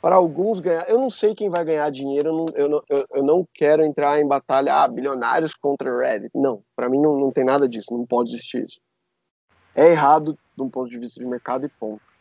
[0.01, 0.89] para alguns ganhar.
[0.89, 3.85] Eu não sei quem vai ganhar dinheiro, eu não, eu não, eu, eu não quero
[3.85, 6.33] entrar em batalha, ah, bilionários contra Reddit.
[6.35, 8.81] Não, para mim não, não tem nada disso, não pode existir isso
[9.75, 12.12] é errado de um ponto de vista de mercado e ponto.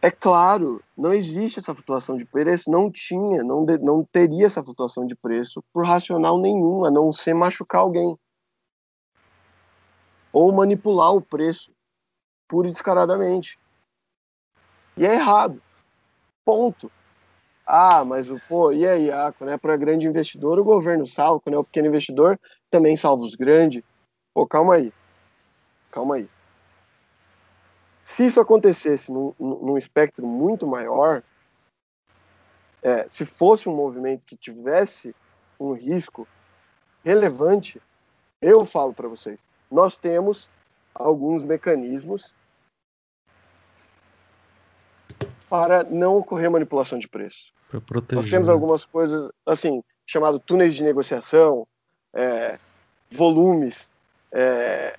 [0.00, 4.62] É claro, não existe essa flutuação de preço, não tinha, não, de, não teria essa
[4.62, 8.16] flutuação de preço por racional nenhum, a não ser machucar alguém.
[10.32, 11.72] Ou manipular o preço,
[12.46, 13.58] pura e descaradamente.
[14.96, 15.60] E é errado.
[16.44, 16.92] Ponto.
[17.66, 19.10] Ah, mas o pô, e aí?
[19.10, 22.38] Ah, quando é para grande investidor, o governo salva, quando é o pequeno investidor,
[22.70, 23.82] também salva os grandes.
[24.32, 24.92] Pô, calma aí.
[25.90, 26.28] Calma aí.
[28.00, 31.22] Se isso acontecesse num, num espectro muito maior,
[32.82, 35.14] é, se fosse um movimento que tivesse
[35.58, 36.26] um risco
[37.04, 37.80] relevante,
[38.40, 40.48] eu falo para vocês, nós temos
[40.94, 42.34] alguns mecanismos
[45.48, 47.52] para não ocorrer manipulação de preço.
[48.16, 48.54] Nós temos né?
[48.54, 51.66] algumas coisas, assim, chamado túneis de negociação,
[52.14, 52.58] é,
[53.10, 53.92] volumes,
[54.32, 54.98] é,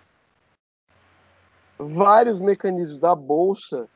[1.80, 3.88] vários mecanismos da bolsa,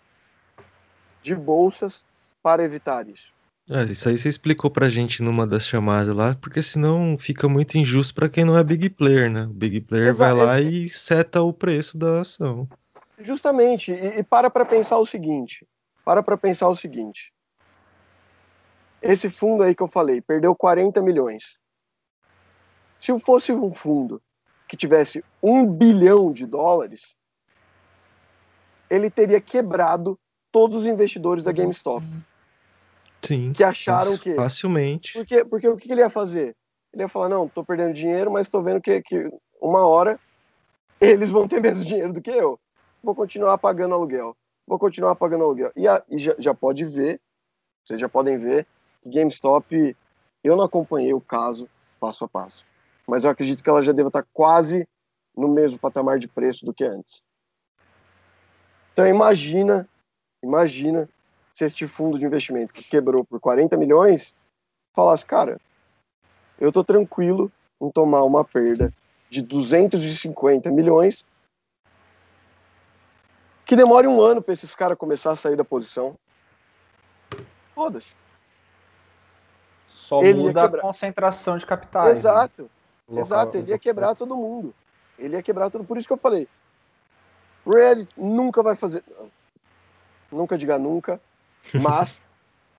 [1.22, 2.04] de bolsas,
[2.42, 3.34] para evitar isso.
[3.70, 7.78] É, isso aí você explicou pra gente numa das chamadas lá, porque senão fica muito
[7.78, 9.46] injusto pra quem não é big player, né?
[9.46, 12.68] O big player Exa- vai lá é- e seta o preço da ação.
[13.20, 15.66] Justamente, e, e para para pensar o seguinte,
[16.04, 17.32] para para pensar o seguinte.
[19.02, 21.58] Esse fundo aí que eu falei, perdeu 40 milhões.
[23.00, 24.22] Se fosse um fundo
[24.68, 27.02] que tivesse um bilhão de dólares,
[28.94, 30.20] ele teria quebrado
[30.52, 32.06] todos os investidores da GameStop,
[33.24, 33.54] Sim.
[33.54, 35.14] que acharam que Facilmente.
[35.14, 36.56] Porque, porque o que que ele ia fazer?
[36.94, 40.20] Ele ia falar, não, tô perdendo dinheiro, mas tô vendo que, que uma hora
[41.02, 42.60] eles vão ter menos dinheiro do que eu.
[43.02, 44.36] Vou continuar pagando aluguel.
[44.68, 45.72] Vou continuar pagando aluguel.
[45.76, 47.20] E, a- e já, já pode ver,
[47.84, 48.68] vocês já podem ver,
[49.02, 49.98] que GameStop,
[50.44, 51.68] eu não acompanhei o caso
[52.00, 52.64] passo a passo.
[53.08, 54.88] Mas eu acredito que ela já deva estar quase
[55.36, 57.24] no mesmo patamar de preço do que antes.
[58.94, 59.88] Então imagina,
[60.44, 61.10] imagina
[61.54, 64.34] se este fundo de investimento que quebrou por 40 milhões
[64.94, 65.60] falasse, cara,
[66.60, 68.94] eu tô tranquilo em tomar uma perda
[69.30, 71.26] de 250 milhões
[73.66, 76.16] que demore um ano para esses caras começar a sair da posição.
[77.74, 78.14] Foda-se.
[79.88, 82.12] Só Ele muda a concentração de capitais.
[82.14, 82.20] né?
[82.20, 82.70] Exato,
[83.08, 83.58] Local- exato.
[83.58, 84.74] Ele ia quebrar todo mundo.
[85.18, 85.84] Ele ia quebrar tudo.
[85.84, 86.48] Por isso que eu falei.
[87.66, 89.04] Reddit nunca vai fazer.
[90.32, 91.22] Nunca diga nunca,
[91.82, 92.22] mas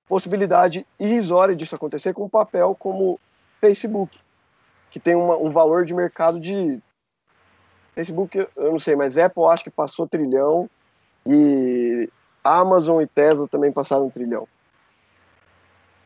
[0.08, 3.18] possibilidade irrisória disso acontecer com um papel como
[3.60, 4.18] Facebook,
[4.90, 6.80] que tem uma- um valor de mercado de.
[7.94, 10.68] Facebook, eu não sei, mas Apple acho que passou trilhão
[11.24, 12.10] e
[12.42, 14.48] Amazon e Tesla também passaram um trilhão.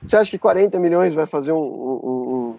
[0.02, 2.58] Você acha que 40 milhões vai fazer um, um,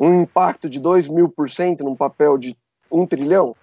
[0.00, 2.56] um, um impacto de 2 mil por cento num papel de
[2.90, 3.54] um trilhão?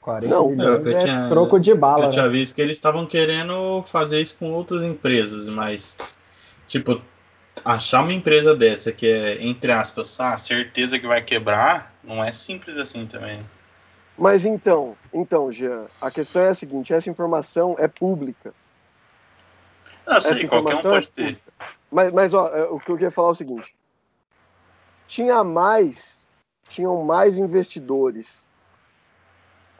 [0.00, 2.10] 40 Não, milhões eu é tinha- troco de bala, Eu né?
[2.10, 5.98] tinha visto que eles estavam querendo fazer isso com outras empresas, mas,
[6.66, 7.00] tipo,
[7.64, 12.32] achar uma empresa dessa que é, entre aspas, Ah, certeza que vai quebrar, não é
[12.32, 13.40] simples assim também.
[14.16, 18.52] Mas então, então, Jean, a questão é a seguinte: essa informação é pública.
[20.06, 21.22] Não, sei, qualquer um informação é pode ter.
[21.24, 21.52] pública.
[21.90, 23.74] Mas, mas ó, é, o que eu queria falar é o seguinte:
[25.08, 26.26] tinha mais,
[26.68, 28.46] tinham mais investidores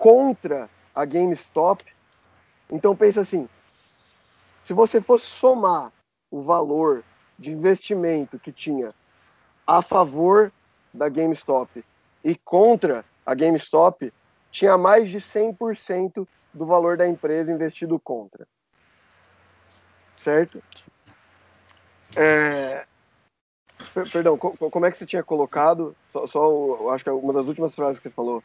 [0.01, 1.85] contra a GameStop.
[2.71, 3.47] Então pensa assim:
[4.65, 5.93] se você fosse somar
[6.31, 7.05] o valor
[7.39, 8.95] de investimento que tinha
[9.67, 10.51] a favor
[10.93, 11.85] da GameStop
[12.25, 14.13] e contra a GameStop,
[14.51, 18.49] tinha mais de 100% do valor da empresa investido contra.
[20.17, 20.63] Certo?
[22.17, 22.87] É,
[23.95, 25.95] per- Perdão, co- co- como é que você tinha colocado?
[26.11, 28.43] Só, só acho que é uma das últimas frases que você falou.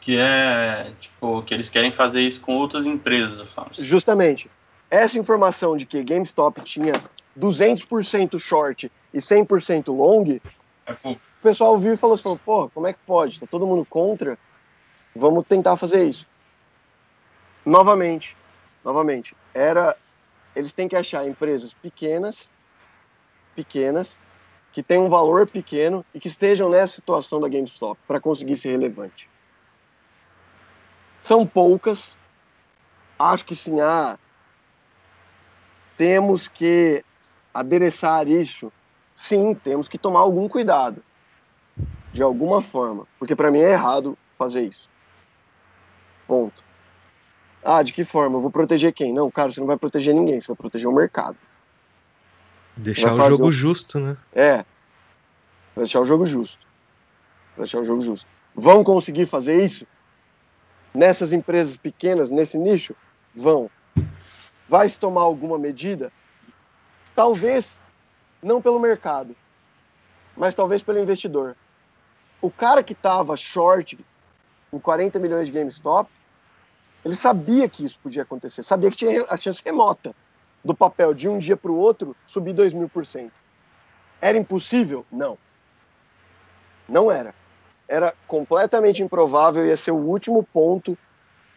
[0.00, 3.54] Que é, tipo, que eles querem fazer isso com outras empresas.
[3.78, 4.50] Justamente,
[4.90, 6.94] essa informação de que GameStop tinha
[7.38, 10.40] 200% short e 100% long,
[10.86, 13.38] É, o pessoal viu e falou assim, pô, como é que pode?
[13.38, 14.38] Tá todo mundo contra?
[15.14, 16.26] Vamos tentar fazer isso.
[17.64, 18.36] Novamente,
[18.84, 19.96] novamente, era
[20.54, 22.48] eles têm que achar empresas pequenas,
[23.54, 24.18] pequenas,
[24.72, 28.70] que tenham um valor pequeno e que estejam nessa situação da GameStop para conseguir ser
[28.70, 29.28] relevante.
[31.20, 32.16] São poucas.
[33.18, 34.18] Acho que sim, ah,
[35.96, 37.04] temos que
[37.52, 38.72] adereçar isso.
[39.14, 41.02] Sim, temos que tomar algum cuidado,
[42.10, 44.88] de alguma forma, porque para mim é errado fazer isso.
[46.26, 46.64] Ponto.
[47.62, 48.38] Ah, de que forma?
[48.38, 49.12] Eu vou proteger quem?
[49.12, 51.36] Não, cara, você não vai proteger ninguém, você vai proteger o mercado.
[52.74, 54.16] Deixar o jogo um- justo, né?
[54.32, 54.54] É.
[55.74, 56.66] Vai deixar o jogo justo.
[57.50, 58.26] Vai deixar o jogo justo.
[58.54, 59.86] Vão conseguir fazer isso?
[60.92, 62.94] Nessas empresas pequenas, nesse nicho?
[63.34, 63.70] Vão.
[64.68, 66.12] Vai se tomar alguma medida?
[67.14, 67.78] Talvez
[68.42, 69.36] não pelo mercado,
[70.36, 71.56] mas talvez pelo investidor.
[72.40, 73.98] O cara que estava short
[74.72, 76.10] em 40 milhões de GameStop,
[77.04, 80.14] ele sabia que isso podia acontecer, sabia que tinha a chance remota
[80.64, 83.40] do papel de um dia para o outro subir 2 mil por cento.
[84.20, 85.04] Era impossível?
[85.10, 85.38] Não.
[86.88, 87.34] Não era.
[87.90, 90.96] Era completamente improvável, ia ser o último ponto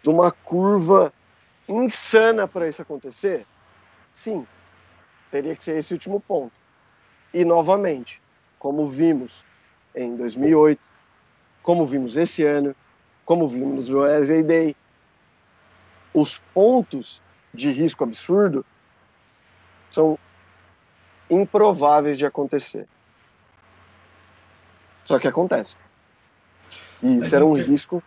[0.02, 1.14] de uma curva
[1.70, 3.46] insana para isso acontecer?
[4.12, 4.48] Sim,
[5.30, 6.60] teria que ser esse último ponto.
[7.32, 8.20] E, novamente,
[8.58, 9.46] como vimos
[9.94, 10.82] em 2008,
[11.62, 12.76] como vimos esse ano,
[13.24, 14.76] como vimos no USA Day,
[16.16, 17.22] os pontos
[17.54, 18.66] de risco absurdo
[19.92, 20.18] são
[21.30, 22.88] improváveis de acontecer.
[25.06, 25.76] Só que acontece.
[27.04, 28.02] E isso era um ente- risco.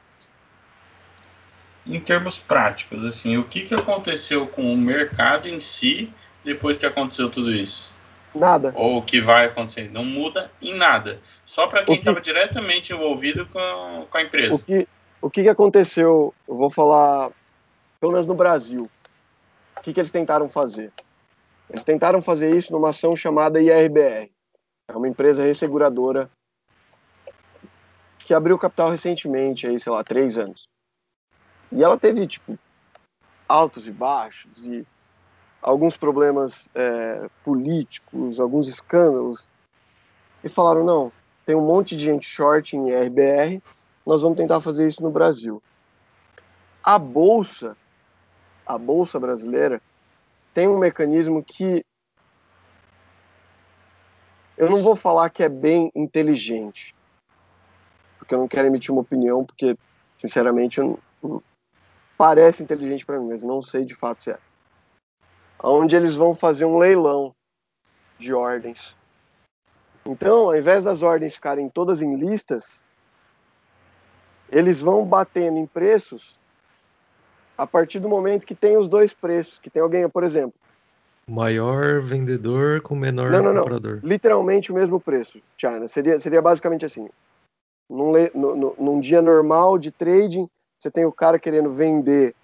[1.86, 6.84] em termos práticos, assim, o que, que aconteceu com o mercado em si depois que
[6.86, 7.94] aconteceu tudo isso?
[8.34, 8.72] Nada.
[8.74, 9.90] Ou o que vai acontecer?
[9.90, 11.20] Não muda em nada.
[11.44, 14.54] Só para quem O que- estava diretamente envolvido com, com a empresa.
[14.56, 14.88] O que,
[15.22, 17.30] o que que aconteceu, eu vou falar,
[18.00, 18.90] pelo menos no Brasil,
[19.78, 20.92] o que, que eles tentaram fazer?
[21.70, 24.30] Eles tentaram fazer isso numa ação chamada IRBR.
[24.88, 26.30] É uma empresa resseguradora
[28.26, 30.68] que abriu capital recentemente, aí, sei lá, três anos.
[31.70, 32.58] E ela teve, tipo,
[33.48, 34.84] altos e baixos e
[35.62, 39.48] alguns problemas é, políticos, alguns escândalos.
[40.42, 41.12] E falaram, não,
[41.44, 43.62] tem um monte de gente short em IRBR,
[44.04, 45.62] nós vamos tentar fazer isso no Brasil.
[46.82, 47.76] A bolsa,
[48.66, 49.80] a bolsa brasileira,
[50.52, 51.84] tem um mecanismo que
[54.56, 56.95] eu não vou falar que é bem inteligente,
[58.26, 59.78] porque eu não quero emitir uma opinião, porque
[60.18, 60.84] sinceramente eu
[61.22, 61.42] não- não-
[62.18, 64.38] parece inteligente para mim, mas não sei de fato se é.
[65.62, 67.32] Onde eles vão fazer um leilão
[68.18, 68.94] de ordens.
[70.04, 72.84] Então, ao invés das ordens ficarem todas em listas,
[74.50, 76.36] eles vão batendo em preços
[77.56, 80.54] a partir do momento que tem os dois preços, que tem alguém, por exemplo,
[81.28, 83.62] Maior vendedor com menor Não, não, não.
[83.62, 84.00] comprador.
[84.02, 85.88] literalmente o mesmo preço, China.
[85.88, 87.08] Seria, seria basicamente assim.
[87.88, 88.12] Num,
[88.78, 90.48] num dia normal de trading,
[90.78, 92.34] você tem o cara querendo vender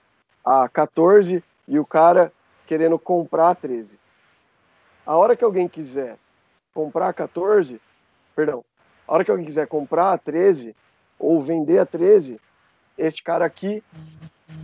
[0.44, 2.32] a 14 e o cara
[2.66, 3.98] querendo comprar a 13.
[5.04, 6.16] A hora que alguém quiser
[6.72, 7.80] comprar a 14,
[8.34, 8.64] perdão,
[9.06, 10.74] a hora que alguém quiser comprar a 13
[11.18, 12.40] ou vender a 13,
[12.96, 13.82] este cara aqui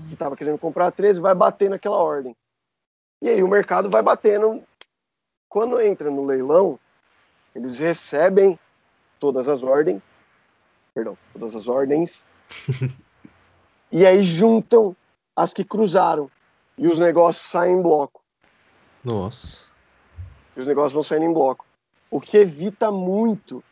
[0.06, 2.36] que estava querendo comprar a 13 vai bater naquela ordem.
[3.20, 4.62] E aí o mercado vai batendo
[5.48, 6.78] quando entra no leilão,
[7.54, 8.58] eles recebem
[9.18, 10.00] todas as ordens,
[10.98, 12.26] perdão, todas as ordens,
[13.92, 14.96] e aí juntam
[15.36, 16.28] as que cruzaram
[16.76, 18.20] e os negócios saem em bloco.
[19.04, 19.70] Nossa.
[20.56, 21.64] E os negócios vão saindo em bloco,
[22.10, 23.62] o que evita muito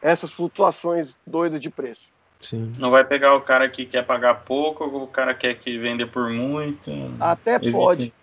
[0.00, 2.08] essas flutuações doidas de preço.
[2.40, 2.72] Sim.
[2.78, 6.30] Não vai pegar o cara que quer pagar pouco, o cara quer que vender por
[6.30, 6.92] muito.
[7.18, 7.72] Até Evita.
[7.72, 8.14] pode.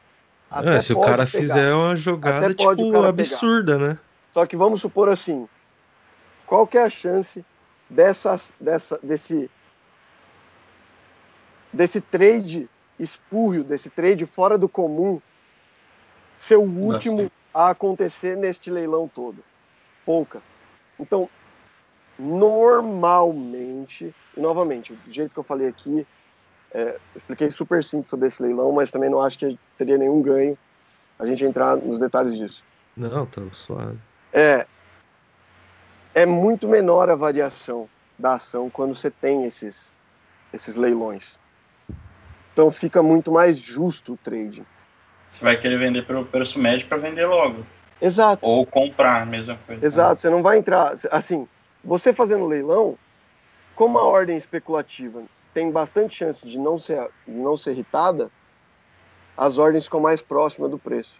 [0.50, 1.40] Até É, se o pode cara pegar.
[1.42, 3.98] fizer uma jogada, Até pode o tipo, absurda, né?
[4.34, 5.50] Só que vamos supor assim,
[6.46, 7.44] qual que é a chance
[7.94, 9.50] dessas, dessa, desse,
[11.72, 15.22] desse trade espúrio, desse trade fora do comum,
[16.38, 19.44] ser o último a acontecer neste leilão todo?
[20.06, 20.42] Pouca.
[21.00, 21.30] Então,
[22.18, 26.06] normalmente, e novamente, do jeito que eu falei aqui,
[26.72, 30.22] é, eu expliquei super simples sobre esse leilão, mas também não acho que teria nenhum
[30.22, 30.58] ganho
[31.20, 32.64] a gente entrar nos detalhes disso
[32.98, 34.00] Não, tá suave.
[34.34, 34.66] é,
[36.14, 39.96] é muito menor a variação da ação quando você tem esses,
[40.54, 41.40] esses leilões.
[42.54, 44.66] Então fica muito mais justo o trading.
[45.28, 47.66] Você vai querer vender pelo preço médio para vender logo.
[48.00, 49.84] Exato, Ou comprar, mesma coisa.
[49.86, 50.22] exato.
[50.22, 50.94] Você não vai entrar.
[51.10, 51.48] Assim,
[51.84, 52.98] você fazendo leilão,
[53.76, 58.30] como a ordem especulativa tem bastante chance de não ser, de não ser irritada,
[59.38, 61.20] as ordens ficam mais próximas do preço.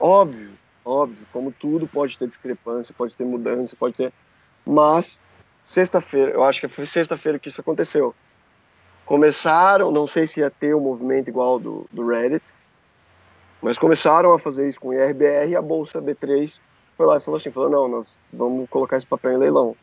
[0.00, 0.52] Óbvio,
[0.84, 4.12] óbvio, como tudo pode ter discrepância, pode ter mudança, pode ter.
[4.64, 5.22] Mas,
[5.62, 8.14] sexta-feira, eu acho que foi sexta-feira que isso aconteceu.
[9.04, 12.52] Começaram, não sei se ia ter um movimento igual do, do Reddit,
[13.60, 16.58] mas começaram a fazer isso com o IRBR e a Bolsa B3
[16.96, 19.76] foi lá e falou assim, falou, não, nós vamos colocar esse papel em leilão.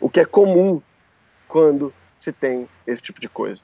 [0.00, 0.82] O que é comum
[1.48, 3.60] quando se tem esse tipo de coisa.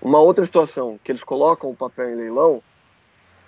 [0.00, 2.62] Uma outra situação que eles colocam o papel em leilão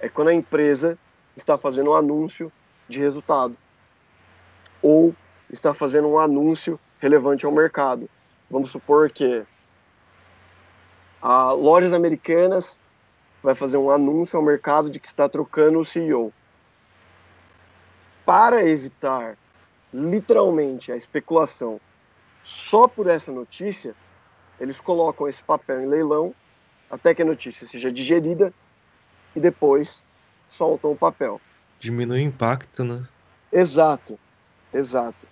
[0.00, 0.98] é quando a empresa
[1.38, 2.52] está fazendo um anúncio
[2.88, 3.56] de resultado
[4.82, 5.14] ou
[5.50, 8.08] está fazendo um anúncio relevante ao mercado.
[8.50, 9.46] Vamos supor que
[11.20, 12.80] a Lojas Americanas
[13.42, 16.32] vai fazer um anúncio ao mercado de que está trocando o CEO.
[18.24, 19.36] Para evitar
[19.92, 21.80] literalmente a especulação
[22.44, 23.94] só por essa notícia,
[24.60, 26.34] eles colocam esse papel em leilão
[26.90, 28.52] até que a notícia seja digerida
[29.34, 30.02] e depois
[30.48, 31.40] soltam o papel.
[31.80, 33.06] Diminui o impacto, né?
[33.52, 34.18] Exato,
[34.72, 35.26] exato.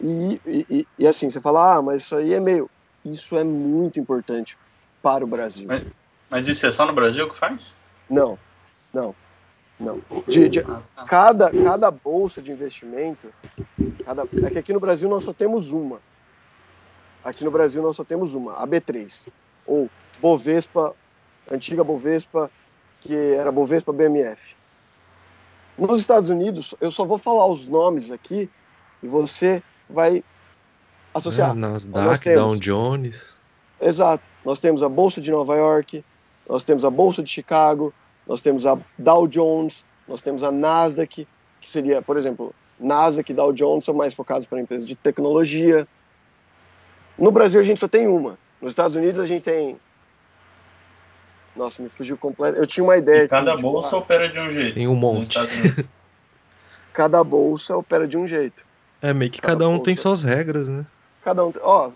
[0.00, 2.70] E, e, e- e assim, você fala, ah, mas isso aí é meio.
[3.04, 4.56] Isso é muito importante
[5.02, 5.66] para o Brasil.
[5.68, 5.84] Mas-
[6.30, 7.74] Mas isso é só no Brasil que faz?
[8.08, 8.38] Não,
[8.92, 9.14] não,
[9.80, 10.02] não.
[10.28, 11.04] De, de- Ah, tá.
[11.06, 13.32] cada, cada bolsa de investimento,
[14.04, 16.00] cada, é que aqui no Brasil nós só temos uma.
[17.24, 19.12] Aqui no Brasil nós só temos uma, a B3.
[19.66, 19.88] Ou
[20.20, 20.94] Bovespa,
[21.50, 22.50] antiga Bovespa,
[23.00, 24.56] que era Bovespa BMF.
[25.76, 28.50] Nos Estados Unidos, eu só vou falar os nomes aqui
[29.02, 30.24] e você vai
[31.14, 31.54] associar.
[31.54, 32.40] Nós Nasdaq, temos.
[32.40, 33.36] Dow Jones.
[33.80, 34.28] Exato.
[34.44, 36.04] Nós temos a Bolsa de Nova York,
[36.48, 37.94] nós temos a Bolsa de Chicago,
[38.26, 41.28] nós temos a Dow Jones, nós temos a Nasdaq,
[41.60, 45.86] que seria, por exemplo, Nasdaq e Dow Jones são mais focados para empresas de tecnologia.
[47.16, 48.38] No Brasil a gente só tem uma.
[48.60, 49.78] Nos Estados Unidos a gente tem.
[51.58, 52.56] Nossa, me fugiu completo.
[52.56, 53.24] Eu tinha uma ideia.
[53.24, 54.02] E cada bolsa falar.
[54.02, 54.74] opera de um jeito.
[54.74, 55.36] Tem um monte.
[56.94, 58.64] cada bolsa opera de um jeito.
[59.02, 59.84] É, meio que cada, cada um bolsa.
[59.84, 60.86] tem suas regras, né?
[61.24, 61.52] Cada um.
[61.60, 61.90] Ó,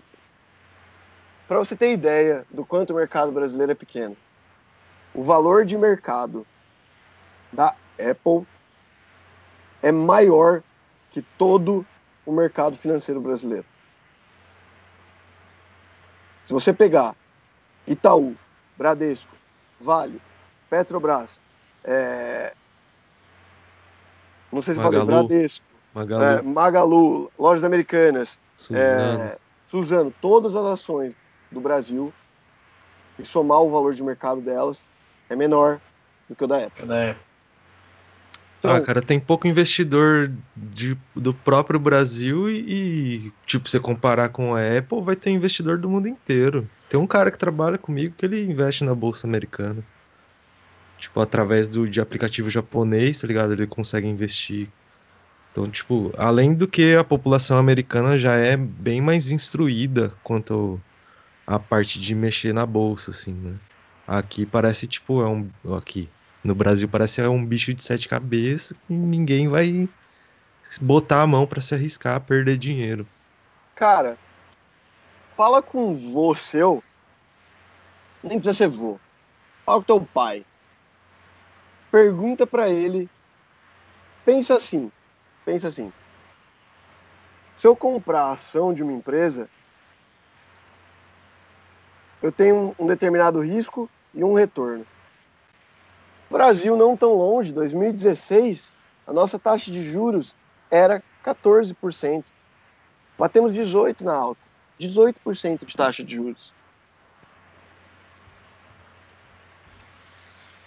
[1.47, 4.17] para você ter ideia do quanto o mercado brasileiro é pequeno,
[5.13, 6.45] o valor de mercado
[7.51, 8.45] da Apple
[9.81, 10.61] é maior
[11.09, 11.85] que todo
[12.25, 13.65] o mercado financeiro brasileiro.
[16.43, 17.15] Se você pegar
[17.87, 18.35] Itaú,
[18.77, 19.32] Bradesco,
[19.83, 20.21] Vale,
[20.69, 21.39] Petrobras,
[21.83, 22.53] é...
[24.51, 29.23] não sei se Magalu, falei Bradesco, Magalu, é, Magalu Lojas Americanas, Suzano.
[29.23, 29.37] É...
[29.67, 31.15] Suzano, todas as ações
[31.51, 32.13] do Brasil
[33.19, 34.85] e somar o valor de mercado delas
[35.29, 35.81] é menor
[36.29, 36.85] do que o da Apple.
[36.85, 37.32] Da Apple.
[38.63, 44.29] Então, ah, cara, tem pouco investidor de, do próprio Brasil e, e, tipo, você comparar
[44.29, 46.65] com a Apple, vai ter investidor do mundo inteiro.
[46.87, 49.83] Tem um cara que trabalha comigo que ele investe na bolsa americana.
[50.97, 53.51] Tipo, através do, de aplicativo japonês, tá ligado?
[53.51, 54.69] Ele consegue investir.
[55.51, 60.79] Então, tipo, além do que a população americana já é bem mais instruída quanto
[61.45, 63.55] a parte de mexer na bolsa, assim, né?
[64.07, 65.49] Aqui parece, tipo, é um.
[65.77, 66.09] Aqui,
[66.43, 69.87] no Brasil parece é um bicho de sete cabeças e ninguém vai
[70.81, 73.07] botar a mão para se arriscar a perder dinheiro.
[73.75, 74.17] Cara,
[75.37, 76.83] fala com o vô seu.
[78.21, 78.99] Nem precisa ser vô.
[79.65, 80.45] Fala com teu pai.
[81.89, 83.09] Pergunta para ele.
[84.25, 84.91] Pensa assim.
[85.45, 85.91] Pensa assim.
[87.57, 89.49] Se eu comprar a ação de uma empresa,
[92.21, 94.85] eu tenho um determinado risco e um retorno.
[96.33, 98.67] Brasil não tão longe, 2016,
[99.05, 100.35] a nossa taxa de juros
[100.71, 102.25] era 14%.
[103.19, 104.41] Batemos 18% na alta.
[104.81, 106.51] 18% de taxa de juros.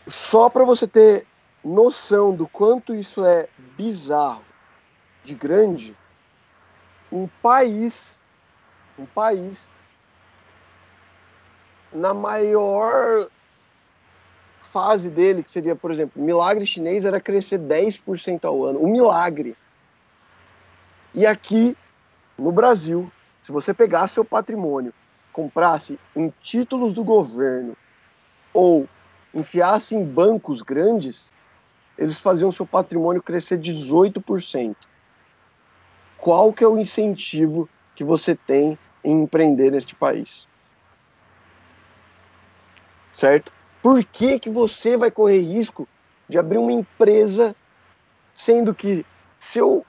[0.06, 1.26] Só para você ter
[1.64, 4.44] noção do quanto isso é bizarro,
[5.24, 5.96] de grande,
[7.10, 8.22] um país,
[8.96, 9.68] um país
[11.92, 13.28] na maior
[14.66, 18.80] fase dele, que seria, por exemplo, milagre chinês era crescer 10% ao ano.
[18.80, 19.56] O milagre.
[21.14, 21.76] E aqui,
[22.38, 23.10] no Brasil,
[23.42, 24.92] se você pegasse seu patrimônio,
[25.32, 27.76] comprasse em títulos do governo
[28.52, 28.88] ou
[29.32, 31.30] enfiasse em bancos grandes,
[31.96, 34.76] eles faziam seu patrimônio crescer 18%.
[36.18, 40.46] Qual que é o incentivo que você tem em empreender neste país?
[43.12, 43.55] Certo?
[43.86, 45.86] Por que, que você vai correr risco
[46.28, 47.54] de abrir uma empresa,
[48.34, 49.06] sendo que
[49.38, 49.86] se eu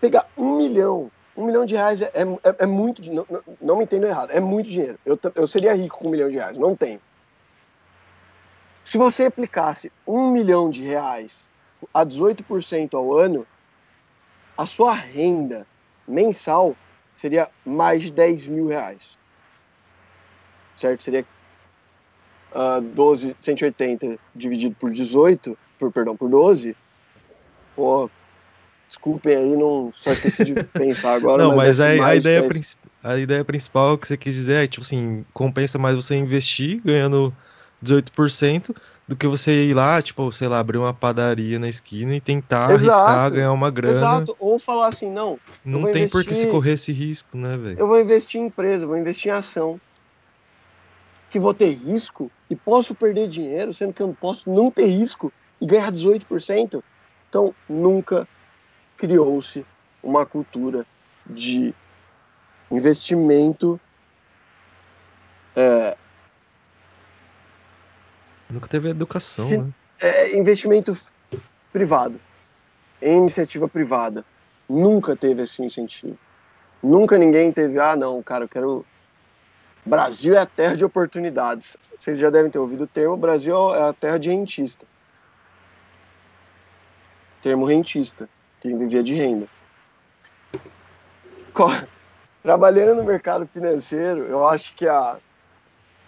[0.00, 3.26] pegar um milhão, um milhão de reais é, é, é muito, não,
[3.60, 5.00] não me entendo errado, é muito dinheiro.
[5.04, 7.00] Eu, eu seria rico com um milhão de reais, não tenho.
[8.84, 11.42] Se você aplicasse um milhão de reais
[11.92, 13.44] a 18% ao ano,
[14.56, 15.66] a sua renda
[16.06, 16.76] mensal
[17.16, 19.02] seria mais de 10 mil reais.
[20.76, 21.02] Certo?
[21.02, 21.26] Seria
[22.52, 26.76] uh, 12, 180 dividido por 18, por, perdão, por 12,
[27.74, 28.10] pô,
[28.88, 31.42] desculpem aí, não só esqueci de pensar agora.
[31.42, 32.48] Não, mas, mas a, a, ideia
[33.02, 37.34] a ideia principal que você quis dizer é, tipo assim, compensa mais você investir ganhando
[37.84, 38.74] 18%
[39.08, 42.72] do que você ir lá, tipo, sei lá, abrir uma padaria na esquina e tentar
[42.72, 42.98] Exato.
[42.98, 43.96] arriscar, ganhar uma grana.
[43.96, 45.38] Exato, ou falar assim, não.
[45.64, 46.10] Não tem investir...
[46.10, 47.78] por que se correr esse risco, né, velho?
[47.78, 49.80] Eu vou investir em empresa, vou investir em ação
[51.30, 54.86] que vou ter risco e posso perder dinheiro, sendo que eu não posso não ter
[54.86, 56.82] risco e ganhar 18%.
[57.28, 58.26] Então, nunca
[58.96, 59.66] criou-se
[60.02, 60.86] uma cultura
[61.26, 61.74] de
[62.70, 63.80] investimento.
[65.54, 65.96] É,
[68.48, 69.70] nunca teve educação, se, né?
[70.00, 70.96] É, investimento
[71.72, 72.20] privado,
[73.00, 74.24] em iniciativa privada.
[74.68, 76.18] Nunca teve esse incentivo.
[76.82, 78.86] Nunca ninguém teve, ah, não, cara, eu quero
[79.86, 81.76] Brasil é a terra de oportunidades.
[82.00, 84.84] Vocês já devem ter ouvido o termo, Brasil é a terra de rentista.
[87.40, 88.28] Termo rentista,
[88.60, 89.46] quem vivia de renda.
[92.42, 95.18] Trabalhando no mercado financeiro, eu acho que a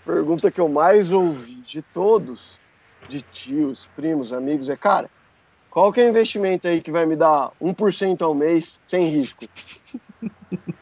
[0.05, 2.59] pergunta que eu mais ouvi de todos,
[3.09, 5.09] de tios, primos, amigos, é, cara,
[5.71, 9.45] qual que é o investimento aí que vai me dar 1% ao mês sem risco?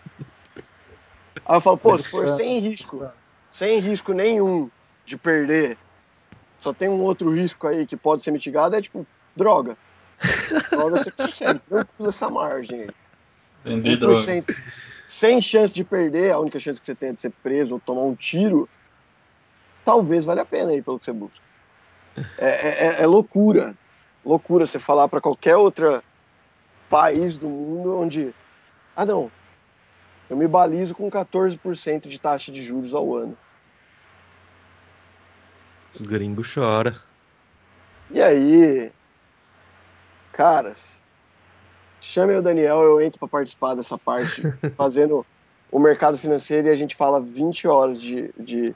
[1.48, 3.08] Aí eu falo, pô, se for sem risco,
[3.50, 4.68] sem risco nenhum
[5.04, 5.78] de perder,
[6.60, 9.76] só tem um outro risco aí que pode ser mitigado, é tipo droga.
[10.70, 12.90] droga você consegue, tranquilo essa margem aí.
[13.64, 14.44] Vender droga.
[15.06, 17.80] Sem chance de perder, a única chance que você tem é de ser preso ou
[17.80, 18.68] tomar um tiro,
[19.84, 21.46] talvez valha a pena aí pelo que você busca.
[22.38, 23.72] É, é, é, é loucura.
[24.24, 26.02] Loucura você falar para qualquer outro
[26.90, 28.34] país do mundo onde.
[28.96, 29.30] Ah, não.
[30.28, 33.36] Eu me balizo com 14% de taxa de juros ao ano.
[35.94, 36.94] Os gringos choram.
[38.10, 38.92] E aí,
[40.32, 41.02] caras,
[42.00, 44.42] chame o Daniel, eu entro para participar dessa parte,
[44.76, 45.24] fazendo
[45.70, 48.74] o mercado financeiro e a gente fala 20 horas de, de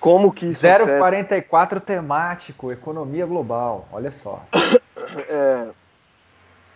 [0.00, 1.80] como que isso 044 afeta...
[1.80, 4.44] temático, economia global, olha só.
[5.28, 5.68] É,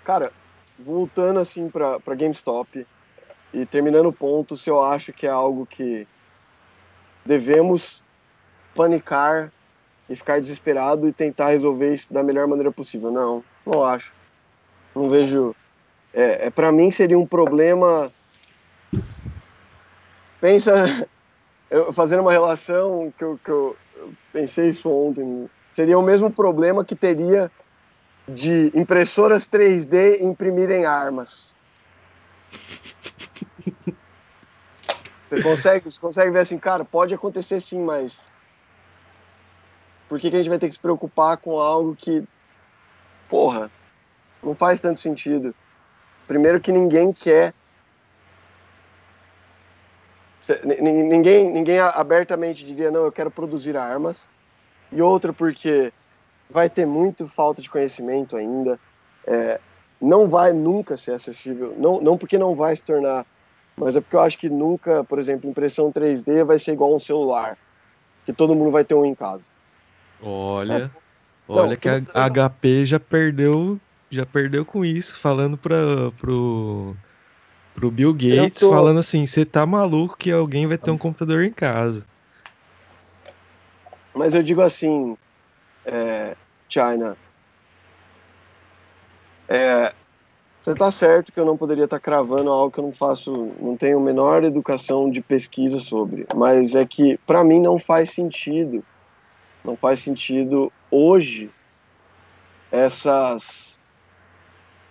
[0.04, 0.30] cara,
[0.78, 2.86] voltando assim para GameStop
[3.56, 6.06] e terminando o ponto, se eu acho que é algo que
[7.24, 8.02] devemos
[8.74, 9.50] panicar
[10.10, 13.10] e ficar desesperado e tentar resolver isso da melhor maneira possível.
[13.10, 14.12] Não, não acho.
[14.94, 15.56] Não vejo.
[16.12, 18.12] É, é para mim seria um problema.
[20.38, 21.08] Pensa,
[21.70, 23.74] eu, fazendo uma relação que eu, que eu
[24.34, 25.48] pensei isso ontem.
[25.72, 27.50] Seria o mesmo problema que teria
[28.28, 31.56] de impressoras 3D imprimirem armas.
[35.28, 38.24] Você consegue, você consegue ver assim, cara, pode acontecer sim, mas
[40.08, 42.22] por que, que a gente vai ter que se preocupar com algo que,
[43.28, 43.70] porra,
[44.42, 45.54] não faz tanto sentido?
[46.28, 47.52] Primeiro que ninguém quer.
[50.80, 54.28] Ninguém, ninguém abertamente diria, não, eu quero produzir armas.
[54.92, 55.92] E outra porque
[56.48, 58.78] vai ter muito falta de conhecimento ainda.
[59.26, 59.60] É,
[60.00, 61.74] não vai nunca ser acessível.
[61.76, 63.26] Não, não porque não vai se tornar,
[63.76, 66.96] mas é porque eu acho que nunca, por exemplo, impressão 3D vai ser igual a
[66.96, 67.58] um celular,
[68.24, 69.44] que todo mundo vai ter um em casa.
[70.22, 70.90] Olha,
[71.46, 73.78] olha não, que a HP já perdeu,
[74.10, 76.96] já perdeu com isso, falando para pro
[77.74, 78.70] pro Bill Gates, tô...
[78.70, 82.06] falando assim, você tá maluco que alguém vai ter um computador em casa.
[84.14, 85.14] Mas eu digo assim,
[85.84, 86.34] é,
[86.70, 87.14] China,
[89.46, 89.92] é,
[90.66, 93.32] você tá certo que eu não poderia estar tá cravando algo que eu não faço,
[93.60, 98.84] não tenho menor educação de pesquisa sobre, mas é que para mim não faz sentido
[99.66, 101.50] não faz sentido hoje
[102.70, 103.78] essas.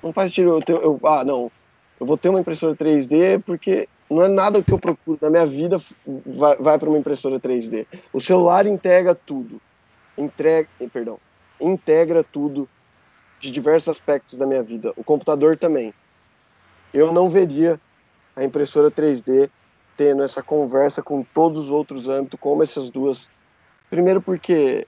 [0.03, 1.51] Não faz sentido eu, ter, eu ah, não,
[1.99, 5.45] eu vou ter uma impressora 3D porque não é nada que eu procuro na minha
[5.45, 5.81] vida
[6.25, 7.87] vai, vai para uma impressora 3D.
[8.13, 9.61] O celular integra tudo,
[10.17, 11.17] entrega, perdão,
[11.59, 12.67] integra tudo
[13.39, 14.93] de diversos aspectos da minha vida.
[14.95, 15.93] O computador também.
[16.93, 17.79] Eu não veria
[18.35, 19.49] a impressora 3D
[19.97, 23.29] tendo essa conversa com todos os outros âmbitos, como essas duas
[23.89, 24.85] Primeiro porque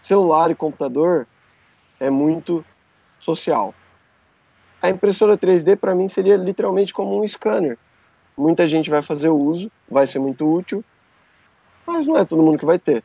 [0.00, 1.26] celular e computador
[1.98, 2.64] é muito
[3.18, 3.74] social.
[4.80, 7.78] A impressora 3D para mim seria literalmente como um scanner.
[8.36, 10.84] Muita gente vai fazer o uso, vai ser muito útil,
[11.86, 13.04] mas não é todo mundo que vai ter.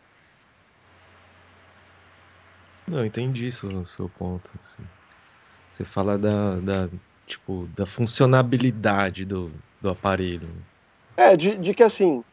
[2.88, 4.50] Não, entendi o seu ponto.
[4.60, 4.84] Assim.
[5.72, 6.90] Você fala da, da,
[7.26, 9.52] tipo, da funcionabilidade do,
[9.82, 10.50] do aparelho.
[11.18, 12.24] É, de, de que assim,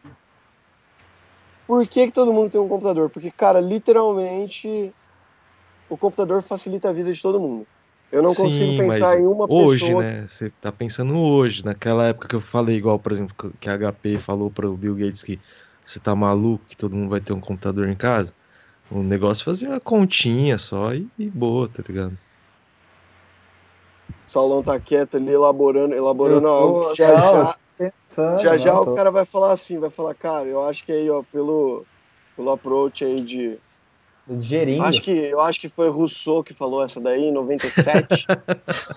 [1.67, 3.11] por que, que todo mundo tem um computador?
[3.11, 4.93] Porque, cara, literalmente
[5.89, 7.67] o computador facilita a vida de todo mundo.
[8.13, 9.99] Eu não Sim, consigo pensar em uma hoje, pessoa.
[9.99, 10.27] Hoje, né?
[10.29, 14.19] Você tá pensando hoje, naquela época que eu falei, igual, por exemplo, que a HP
[14.19, 15.41] falou para o Bill Gates que
[15.85, 18.33] você tá maluco, que todo mundo vai ter um computador em casa.
[18.91, 22.19] O negócio fazia uma continha só e, e boa, tá ligado?
[24.27, 26.95] O Saulão tá quieto ali, elaborando, elaborando algo.
[26.95, 30.85] Já, já, Pensando, já já o cara vai falar assim, vai falar, cara, eu acho
[30.85, 31.85] que aí, ó, pelo,
[32.37, 33.59] pelo approach aí de.
[34.41, 34.85] Gerindo.
[34.85, 38.27] Acho que, eu acho que foi Rousseau que falou essa daí, em 97.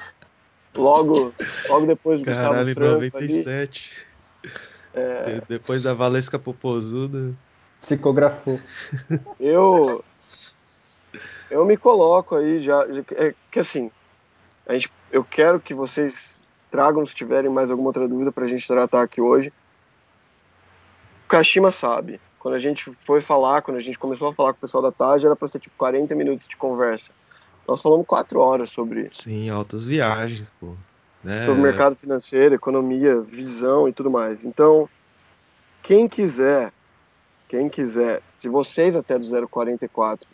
[0.75, 1.33] logo,
[1.67, 4.06] logo depois do Caralho, Gustavo Franco 97.
[4.93, 5.41] É...
[5.49, 7.33] Depois da Valesca Popozuda.
[7.81, 8.59] Psicografou.
[9.39, 10.03] Eu.
[11.49, 12.85] Eu me coloco aí já.
[13.15, 13.89] É que assim,
[14.65, 16.38] a gente, eu quero que vocês
[16.69, 19.51] Tragam se tiverem mais alguma outra dúvida para a gente tratar aqui hoje.
[21.25, 22.19] O Kashima sabe.
[22.39, 24.91] Quando a gente foi falar, quando a gente começou a falar com o pessoal da
[24.91, 27.11] TAG, era para ser tipo 40 minutos de conversa.
[27.67, 29.09] Nós falamos quatro horas sobre.
[29.14, 30.73] Sim, altas viagens, pô.
[31.23, 31.45] Né?
[31.45, 34.45] Sobre mercado financeiro, economia, visão e tudo mais.
[34.45, 34.88] Então,
[35.83, 36.72] quem quiser,
[37.48, 40.27] quem quiser, se vocês até do 044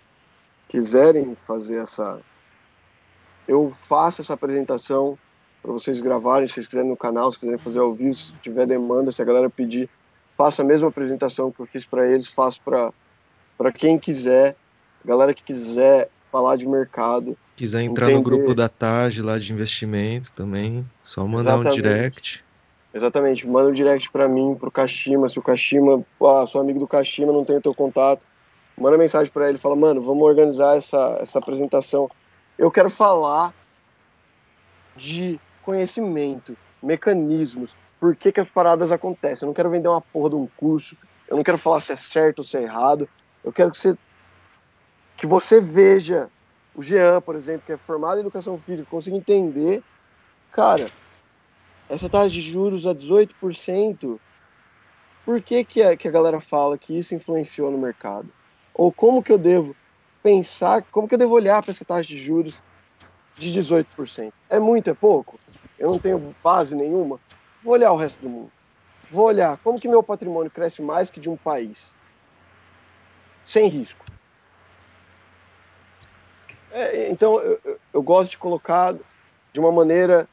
[0.67, 2.19] quiserem fazer essa.
[3.48, 5.17] Eu faço essa apresentação
[5.61, 8.66] para vocês gravarem, se vocês quiserem no canal, se quiserem fazer ao vivo, se tiver
[8.66, 9.90] demanda, se a galera pedir,
[10.38, 14.56] faço a mesma apresentação que eu fiz para eles, faço para quem quiser,
[15.06, 17.38] galera que quiser falar de mercado.
[17.56, 18.17] Quiser entrar Entender.
[18.17, 21.82] no grupo da TAG lá de investimento também, só mandar um Exatamente.
[21.82, 22.42] direct.
[22.93, 26.88] Exatamente, manda um direct pra mim, pro Kashima, se o Kashima, ah, sou amigo do
[26.88, 28.23] Kashima, não tenho teu contato,
[28.77, 32.07] manda mensagem pra ele, fala, mano, vamos organizar essa, essa apresentação.
[32.55, 33.51] Eu quero falar
[34.95, 39.45] de conhecimento, mecanismos, por que, que as paradas acontecem.
[39.45, 40.95] Eu não quero vender uma porra de um curso,
[41.27, 43.09] eu não quero falar se é certo ou se é errado,
[43.43, 43.97] eu quero que você,
[45.17, 46.30] que você veja
[46.75, 49.81] o Jean, por exemplo, que é formado em educação física, consiga entender,
[50.51, 50.88] cara,
[51.93, 54.19] essa taxa de juros a 18%,
[55.25, 58.27] por que, que, a, que a galera fala que isso influenciou no mercado?
[58.73, 59.75] Ou como que eu devo
[60.23, 62.53] pensar, como que eu devo olhar para essa taxa de juros
[63.35, 64.33] de 18%?
[64.49, 65.39] É muito, é pouco?
[65.77, 67.19] Eu não tenho base nenhuma?
[67.63, 68.51] Vou olhar o resto do mundo.
[69.11, 71.93] Vou olhar como que meu patrimônio cresce mais que de um país.
[73.45, 74.03] Sem risco.
[76.72, 77.59] É, então, eu,
[77.93, 78.95] eu- gosto de colocar
[79.53, 80.27] de uma maneira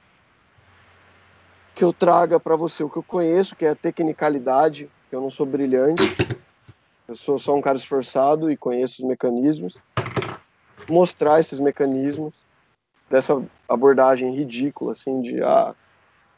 [1.81, 5.21] que eu traga para você o que eu conheço, que é a tecnicalidade, que eu
[5.23, 6.03] não sou brilhante,
[7.09, 9.79] eu sou só um cara esforçado e conheço os mecanismos,
[10.91, 12.35] mostrar esses mecanismos
[13.09, 15.75] dessa abordagem ridícula, assim, de ah,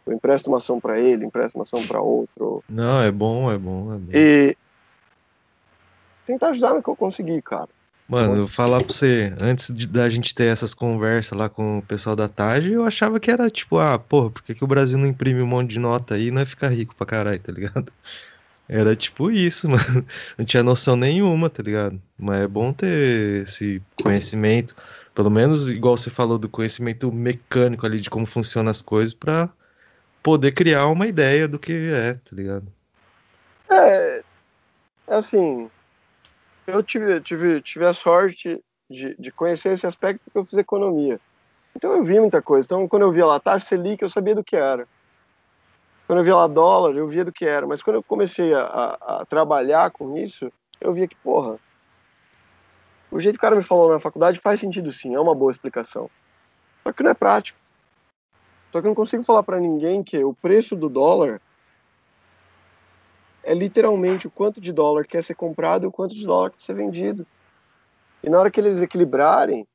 [0.07, 3.59] eu empresto uma ação para ele, empresto uma ação para outro, Não, é bom, é
[3.59, 4.13] bom, é bom.
[4.15, 4.57] e
[6.25, 7.69] tentar ajudar no que eu conseguir, cara.
[8.09, 11.79] Mano, eu vou falar pra você, antes de, da gente ter essas conversas lá com
[11.79, 14.67] o pessoal da TAG, eu achava que era tipo, ah, porra, por que, que o
[14.67, 17.39] Brasil não imprime um monte de nota aí e não é ficar rico pra caralho,
[17.41, 17.93] tá ligado?
[18.69, 20.07] Era tipo isso, mano.
[20.39, 22.01] Não tinha noção nenhuma, tá ligado?
[22.19, 24.75] Mas é bom ter esse conhecimento,
[25.15, 29.51] pelo menos igual você falou do conhecimento mecânico ali de como funcionam as coisas pra
[30.23, 32.67] poder criar uma ideia do que é, tá ligado?
[33.71, 34.23] É,
[35.09, 35.69] é assim,
[36.73, 41.21] eu tive, tive, tive a sorte de, de conhecer esse aspecto porque eu fiz economia.
[41.77, 42.65] Então eu vi muita coisa.
[42.65, 44.89] Então quando eu via lá taxa Selic, eu sabia do que era.
[46.07, 47.67] Quando eu via lá dólar, eu via do que era.
[47.67, 51.59] Mas quando eu comecei a, a, a trabalhar com isso, eu via que, porra,
[53.11, 55.53] o jeito que o cara me falou na faculdade faz sentido sim, é uma boa
[55.53, 56.11] explicação.
[56.83, 57.59] Só que não é prático.
[58.73, 61.41] Só que eu não consigo falar para ninguém que o preço do dólar
[63.43, 66.61] é literalmente o quanto de dólar quer ser comprado e o quanto de dólar quer
[66.61, 67.27] ser vendido.
[68.23, 69.67] E na hora que eles equilibrarem,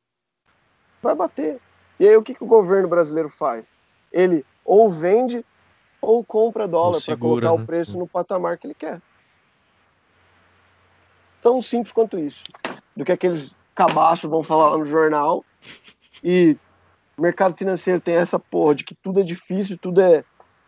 [1.01, 1.59] vai bater.
[1.99, 3.69] E aí o que, que o governo brasileiro faz?
[4.11, 5.45] Ele ou vende
[6.01, 7.63] ou compra dólar para colocar né?
[7.63, 9.01] o preço no patamar que ele quer.
[11.41, 12.43] Tão simples quanto isso.
[12.95, 15.43] Do que aqueles cabaços vão falar lá no jornal.
[16.23, 16.57] E
[17.17, 20.23] o mercado financeiro tem essa porra de que tudo é difícil, tudo é,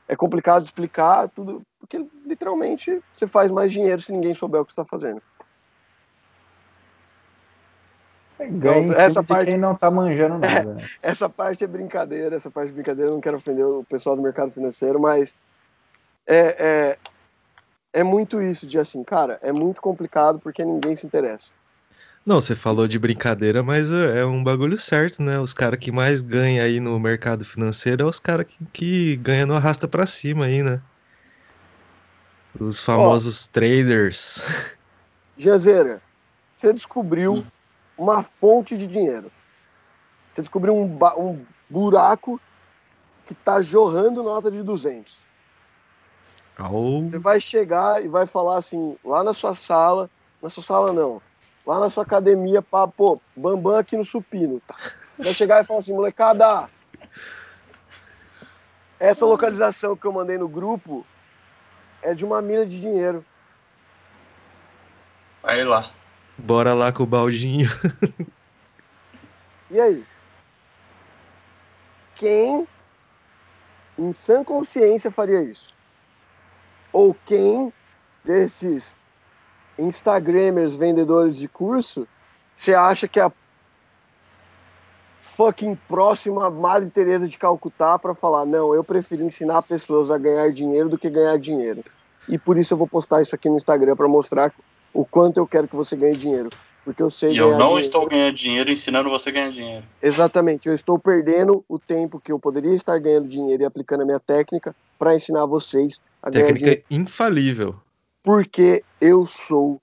[0.08, 1.62] é complicado de explicar, tudo.
[1.90, 5.20] Porque literalmente você faz mais dinheiro se ninguém souber o que você está fazendo.
[8.38, 10.76] Você ganha Então, essa de parte- quem não tá manjando nada.
[10.76, 10.86] né?
[11.02, 14.22] Essa parte é brincadeira, essa parte é brincadeira, eu não quero ofender o pessoal do
[14.22, 15.36] mercado financeiro, mas
[16.28, 16.38] é,
[16.94, 16.98] é,
[17.92, 21.46] é muito isso de assim, cara, é muito complicado porque ninguém se interessa.
[22.24, 25.40] Não, você falou de brincadeira, mas é é um bagulho certo, né?
[25.40, 29.48] Os caras que mais ganham aí no mercado financeiro é os caras que, que ganham
[29.48, 30.80] no arrasta pra cima aí, né?
[32.58, 34.42] Os famosos traders.
[35.38, 36.02] Jazeira,
[36.58, 37.46] você descobriu Hum.
[37.98, 39.32] uma fonte de dinheiro.
[40.34, 42.40] Você descobriu um, um buraco
[43.26, 45.18] que tá jorrando nota de 200.
[46.58, 47.04] Au.
[47.04, 50.10] Você vai chegar e vai falar assim, lá na sua sala,
[50.42, 51.22] na sua sala não,
[51.66, 54.62] lá na sua academia, pá, pô, Bambam aqui no supino.
[54.68, 54.76] Tá.
[55.18, 56.70] Vai chegar e falar assim, molecada,
[59.00, 61.06] essa localização que eu mandei no grupo
[62.02, 63.26] é de uma mina de dinheiro.
[65.42, 65.92] Vai lá.
[66.38, 67.70] Bora lá com o baldinho.
[69.72, 70.04] E aí?
[72.16, 72.68] Quem,
[73.98, 75.76] em sã consciência, faria isso?
[76.92, 77.72] Ou quem
[78.26, 78.98] desses
[79.78, 82.08] Instagramers vendedores de curso
[82.60, 83.32] você acha que é a
[85.22, 90.52] fucking próxima Madre Teresa de Calcutá para falar, não, eu prefiro ensinar pessoas a ganhar
[90.52, 91.84] dinheiro do que ganhar dinheiro.
[92.28, 94.54] E por isso eu vou postar isso aqui no Instagram para mostrar
[94.94, 96.50] o quanto eu quero que você ganhe dinheiro.
[96.86, 97.80] Porque eu sei E eu não dinheiro.
[97.80, 99.86] estou ganhando dinheiro ensinando você a ganhar dinheiro.
[100.02, 104.06] Exatamente, eu estou perdendo o tempo que eu poderia estar ganhando dinheiro e aplicando a
[104.06, 107.76] minha técnica para ensinar vocês a ganhar dinheiro, Técnica infalível.
[108.24, 109.80] porque eu sou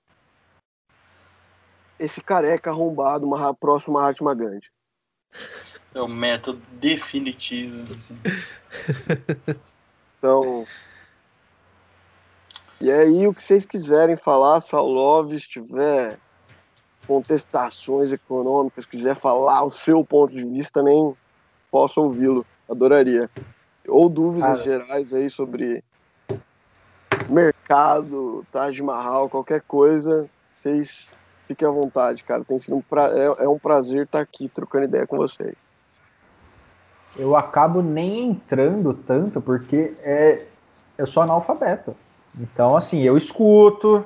[1.99, 4.67] esse careca arrombado, uma próxima Mahatma Gandhi.
[5.93, 7.81] É o método definitivo.
[7.93, 8.17] assim.
[10.19, 10.65] Então,
[12.79, 16.19] e aí o que vocês quiserem falar, se a Love estiver
[17.07, 21.15] contestações econômicas, quiser falar o seu ponto de vista, também
[21.71, 22.45] posso ouvi-lo.
[22.69, 23.29] Adoraria.
[23.87, 25.81] Ou dúvidas gerais aí sobre
[27.29, 31.09] mercado, Taj Mahal, qualquer coisa, vocês
[31.47, 32.43] fiquem à vontade, cara.
[32.43, 33.07] Tem sido um pra...
[33.07, 35.55] é, é um prazer estar aqui trocando ideia com vocês.
[37.17, 40.45] Eu acabo nem entrando tanto porque é,
[40.97, 41.95] eu sou analfabeto.
[42.39, 44.05] Então, assim, eu escuto,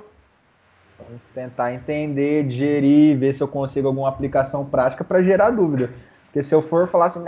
[1.34, 5.92] tentar entender, digerir, ver se eu consigo alguma aplicação prática para gerar dúvida.
[6.26, 7.26] Porque se eu for falar assim,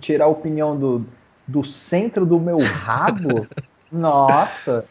[0.00, 1.04] tirar a opinião do,
[1.46, 3.46] do centro do meu rabo,
[3.92, 4.86] nossa,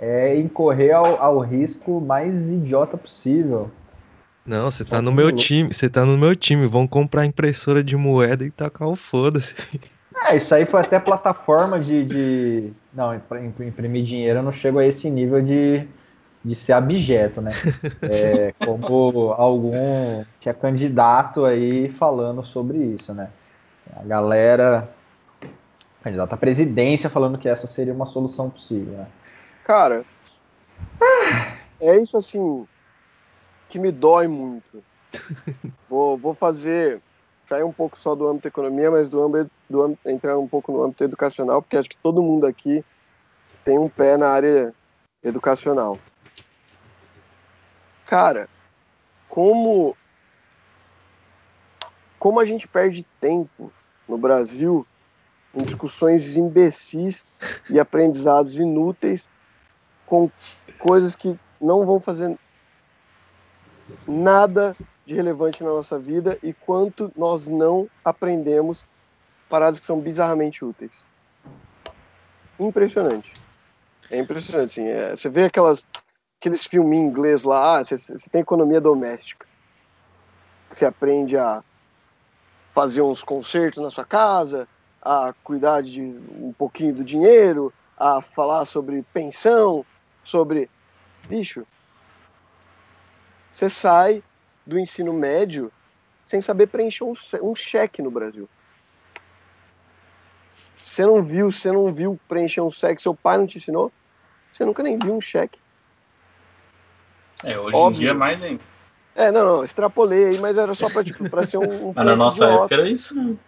[0.00, 3.70] é incorrer ao, ao risco mais idiota possível.
[4.46, 6.66] Não, você tá no meu time, você tá no meu time.
[6.66, 9.54] Vão comprar impressora de moeda e tacar o foda-se.
[10.26, 12.72] É, isso aí foi até plataforma de, de.
[12.92, 15.86] Não, imprimir dinheiro eu não chego a esse nível de,
[16.44, 17.52] de ser abjeto, né?
[18.02, 23.28] É, como algum que é candidato aí falando sobre isso, né?
[23.94, 24.88] A galera
[26.02, 29.06] candidato à presidência falando que essa seria uma solução possível, né?
[29.70, 30.04] Cara,
[31.80, 32.66] é isso assim
[33.68, 34.82] que me dói muito.
[35.88, 37.00] vou, vou fazer
[37.46, 40.72] sair um pouco só do âmbito economia, mas do âmbito, do âmbito, entrar um pouco
[40.72, 42.84] no âmbito educacional, porque acho que todo mundo aqui
[43.64, 44.74] tem um pé na área
[45.22, 46.00] educacional.
[48.06, 48.48] Cara,
[49.28, 49.96] como
[52.18, 53.72] como a gente perde tempo
[54.08, 54.84] no Brasil
[55.54, 57.24] em discussões imbecis
[57.70, 59.28] e aprendizados inúteis
[60.10, 60.28] com
[60.80, 62.36] coisas que não vão fazer
[64.08, 68.84] nada de relevante na nossa vida e quanto nós não aprendemos
[69.48, 71.06] paradas que são bizarramente úteis.
[72.58, 73.32] Impressionante.
[74.10, 74.88] É impressionante, sim.
[74.88, 75.84] É, você vê aquelas
[76.40, 79.46] aqueles em inglês lá, ah, você, você tem economia doméstica.
[80.70, 81.62] Você aprende a
[82.74, 84.66] fazer uns concertos na sua casa,
[85.02, 89.84] a cuidar de um pouquinho do dinheiro, a falar sobre pensão,
[90.24, 90.68] sobre.
[91.28, 91.66] Bicho,
[93.52, 94.22] você sai
[94.66, 95.70] do ensino médio
[96.26, 98.48] sem saber preencher um, um cheque no Brasil.
[100.84, 103.92] Você não viu, você não viu preencher um cheque, seu pai não te ensinou,
[104.52, 105.58] você nunca nem viu um cheque.
[107.44, 107.96] É, hoje Óbvio.
[107.96, 108.62] em dia é mais ainda.
[109.14, 111.88] É, não, não, extrapolei aí, mas era só pra, tipo, pra ser um.
[111.88, 113.38] um mas na nossa época era isso mesmo.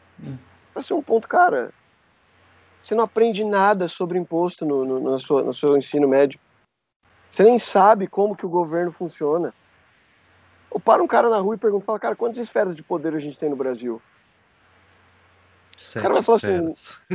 [0.73, 1.70] Pra ser um ponto, cara.
[2.83, 6.39] Você não aprende nada sobre imposto no, no, no, seu, no seu ensino médio.
[7.33, 9.55] Você nem sabe como que o governo funciona.
[10.70, 13.19] Ou para um cara na rua e pergunta, fala, cara, quantas esferas de poder a
[13.19, 14.01] gente tem no Brasil?
[15.77, 16.75] Sete o cara vai falar assim,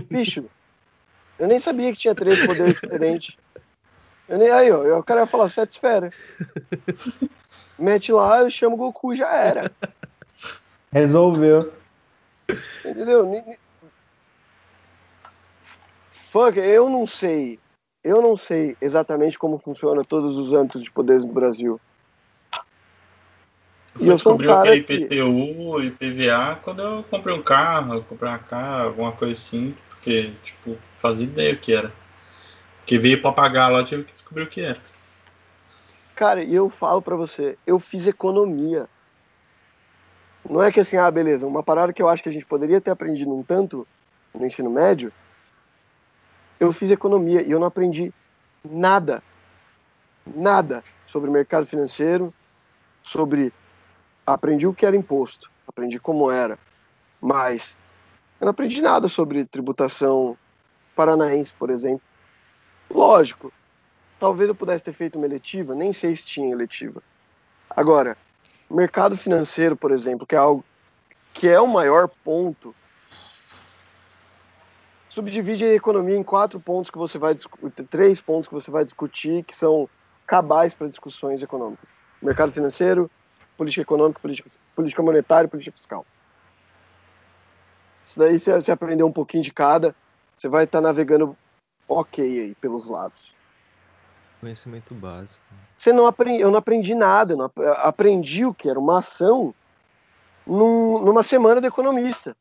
[0.09, 0.45] bicho,
[1.37, 3.37] eu nem sabia que tinha três poderes diferentes.
[4.27, 6.13] Eu nem, aí, ó, o cara ia falar sete esferas.
[7.77, 9.71] Mete lá, eu chamo o Goku, já era.
[10.91, 11.71] Resolveu.
[12.83, 13.57] Entendeu?
[16.09, 17.59] Fuck, eu não sei.
[18.07, 21.77] Eu não sei exatamente como funciona todos os âmbitos de poderes no Brasil.
[23.99, 28.03] Eu e eu descobri um que era IPTU IPVA quando eu comprei um carro, eu
[28.03, 31.91] comprei uma carro, alguma coisa assim, porque, tipo, fazia ideia o que era.
[32.85, 34.79] Que veio para pagar lá, tive que descobrir o que era.
[36.15, 38.87] Cara, e eu falo para você, eu fiz economia.
[40.49, 42.79] Não é que assim, ah, beleza, uma parada que eu acho que a gente poderia
[42.79, 43.85] ter aprendido um tanto
[44.33, 45.11] no ensino médio,
[46.59, 48.13] eu fiz economia e eu não aprendi
[48.63, 49.21] nada,
[50.25, 52.33] nada sobre mercado financeiro,
[53.03, 53.53] sobre.
[54.25, 56.59] Aprendi o que era imposto, aprendi como era,
[57.21, 57.77] mas
[58.41, 60.37] eu não aprendi nada sobre tributação
[60.95, 62.01] paranaense, por exemplo.
[62.89, 63.53] Lógico,
[64.19, 67.01] talvez eu pudesse ter feito uma eletiva, nem sei se tinha eletiva.
[67.69, 68.17] Agora,
[68.69, 70.63] mercado financeiro, por exemplo, que é algo
[71.33, 72.75] que é o maior ponto,
[75.17, 77.35] subdivide a economia em quatro pontos que você vai
[77.89, 79.89] três pontos que você vai discutir que são
[80.27, 83.09] cabais para discussões econômicas: mercado financeiro,
[83.57, 86.05] política econômica, política, política monetária política fiscal.
[88.03, 89.95] Isso daí você, você aprender um pouquinho de cada,
[90.35, 91.35] você vai estar navegando
[91.87, 93.33] ok aí pelos lados.
[94.39, 95.43] Conhecimento básico.
[95.75, 99.53] Você não aprendi, eu não aprendi nada, não aprendi o que era uma ação
[100.45, 102.37] num, numa semana de economista.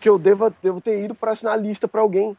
[0.00, 2.36] Que eu devo, devo ter ido para assinar a lista para alguém.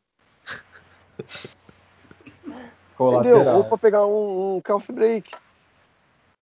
[3.00, 3.48] Entendeu?
[3.58, 5.32] Ou para pegar um, um coffee break.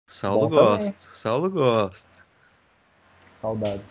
[0.06, 0.94] Saulo Bom gosta, também.
[0.98, 2.08] Saulo gosta.
[3.40, 3.86] Saudades.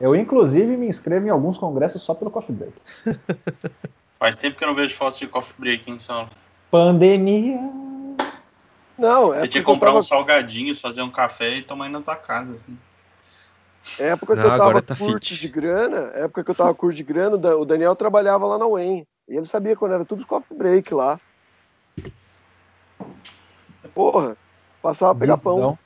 [0.00, 2.74] Eu, inclusive, me inscrevo em alguns congressos só pelo coffee break.
[4.18, 6.30] Faz tempo que eu não vejo fotos de coffee break, hein, Saulo?
[6.70, 7.58] Pandemia.
[8.98, 11.90] Não, é Você tinha que comprar tava- uns salgadinhos, fazer um café e tomar aí
[11.90, 12.54] na tua casa.
[12.54, 12.78] assim.
[13.98, 15.40] É época que Não, eu tava tá curto fit.
[15.40, 18.58] de grana, época que eu tava curto de grana, o Da- o Daniel trabalhava lá
[18.58, 19.06] na UEM.
[19.28, 21.18] E ele sabia quando era tudo coffee break lá.
[23.94, 24.36] Porra,
[24.82, 25.56] passava a pegar pão.
[25.56, 25.78] Visão.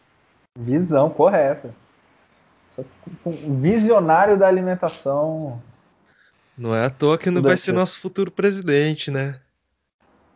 [0.59, 1.75] Visão correta.
[2.75, 2.89] Só que
[3.23, 5.61] com- um visionário da alimentação.
[6.57, 9.41] Não é à toa que não vai é ser nosso futuro presidente, né?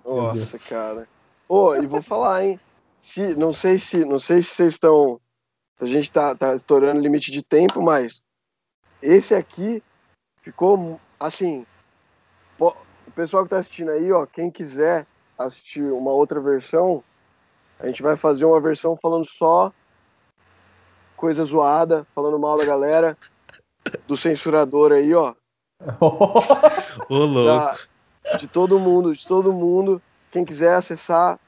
[0.05, 1.09] Nossa, cara.
[1.49, 2.61] Ô, e vou falar, hein?
[3.01, 5.21] Se, não sei se, não sei se vocês estão,
[5.81, 8.23] a gente tá, tá estourando o limite de tempo, mas
[9.01, 9.83] esse aqui
[10.41, 11.67] ficou assim.
[12.59, 17.03] O pessoal que tá assistindo aí, ó, quem quiser assistir uma outra versão,
[17.81, 19.73] a gente vai fazer uma versão falando só
[21.17, 23.17] coisa zoada, falando mal da galera,
[24.07, 25.35] do censurador aí, ó.
[27.09, 27.79] Ô, louco.
[28.39, 30.01] de todo mundo, de todo mundo.
[30.31, 31.39] Quem quiser acessar,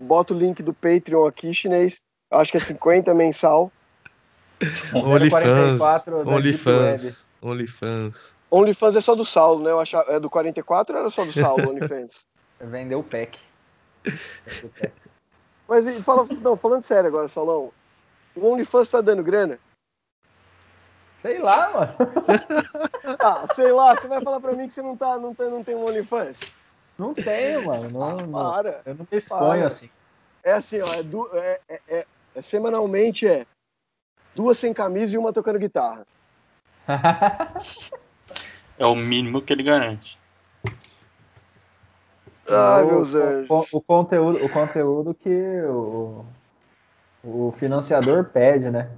[0.00, 2.00] bota o link do Patreon aqui, chinês.
[2.34, 3.70] Eu acho que é 50 mensal.
[4.92, 5.30] OnlyFans.
[5.30, 7.06] 044 da Deep Web.
[7.06, 7.26] OnlyFans.
[7.40, 8.34] OnlyFans.
[8.50, 9.70] OnlyFans é só do Saulo, né?
[9.70, 12.24] Eu achava, é do 44 ou era só do Saulo, OnlyFans?
[12.60, 13.38] Vendeu o pack.
[14.04, 14.92] Vendeu o pack.
[15.68, 17.70] Mas e fala, não, falando sério agora, Saulão.
[18.34, 19.60] O OnlyFans tá dando grana?
[21.22, 21.94] Sei lá, mano.
[23.20, 25.62] Ah, sei lá, você vai falar pra mim que você não, tá, não, tem, não
[25.62, 26.40] tem um OnlyFans?
[26.98, 27.88] Não tenho, mano.
[27.90, 28.32] Não, Ah, não.
[28.32, 28.80] para.
[28.84, 29.66] Eu não me exponho Para.
[29.68, 29.90] assim.
[30.42, 33.46] É assim, ó, é, du- é- é- é- semanalmente é
[34.34, 36.04] duas sem camisa e uma tocando guitarra.
[38.76, 40.18] É o mínimo que ele garante.
[42.48, 43.72] Ai, o, meus o- anjos.
[43.72, 45.30] O, conteúdo, o conteúdo que
[45.62, 46.24] o,
[47.22, 48.90] o financiador pede, né?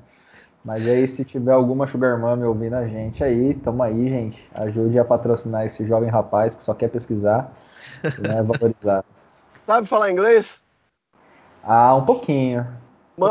[0.64, 4.48] Mas aí, se tiver alguma Sugar Mami ouvindo a gente aí, tamo aí, gente.
[4.54, 7.52] Ajude a patrocinar esse jovem rapaz que só quer pesquisar
[8.18, 9.04] e não é valorizado.
[9.66, 10.60] Sabe falar inglês?
[11.62, 12.66] Ah, um pouquinho.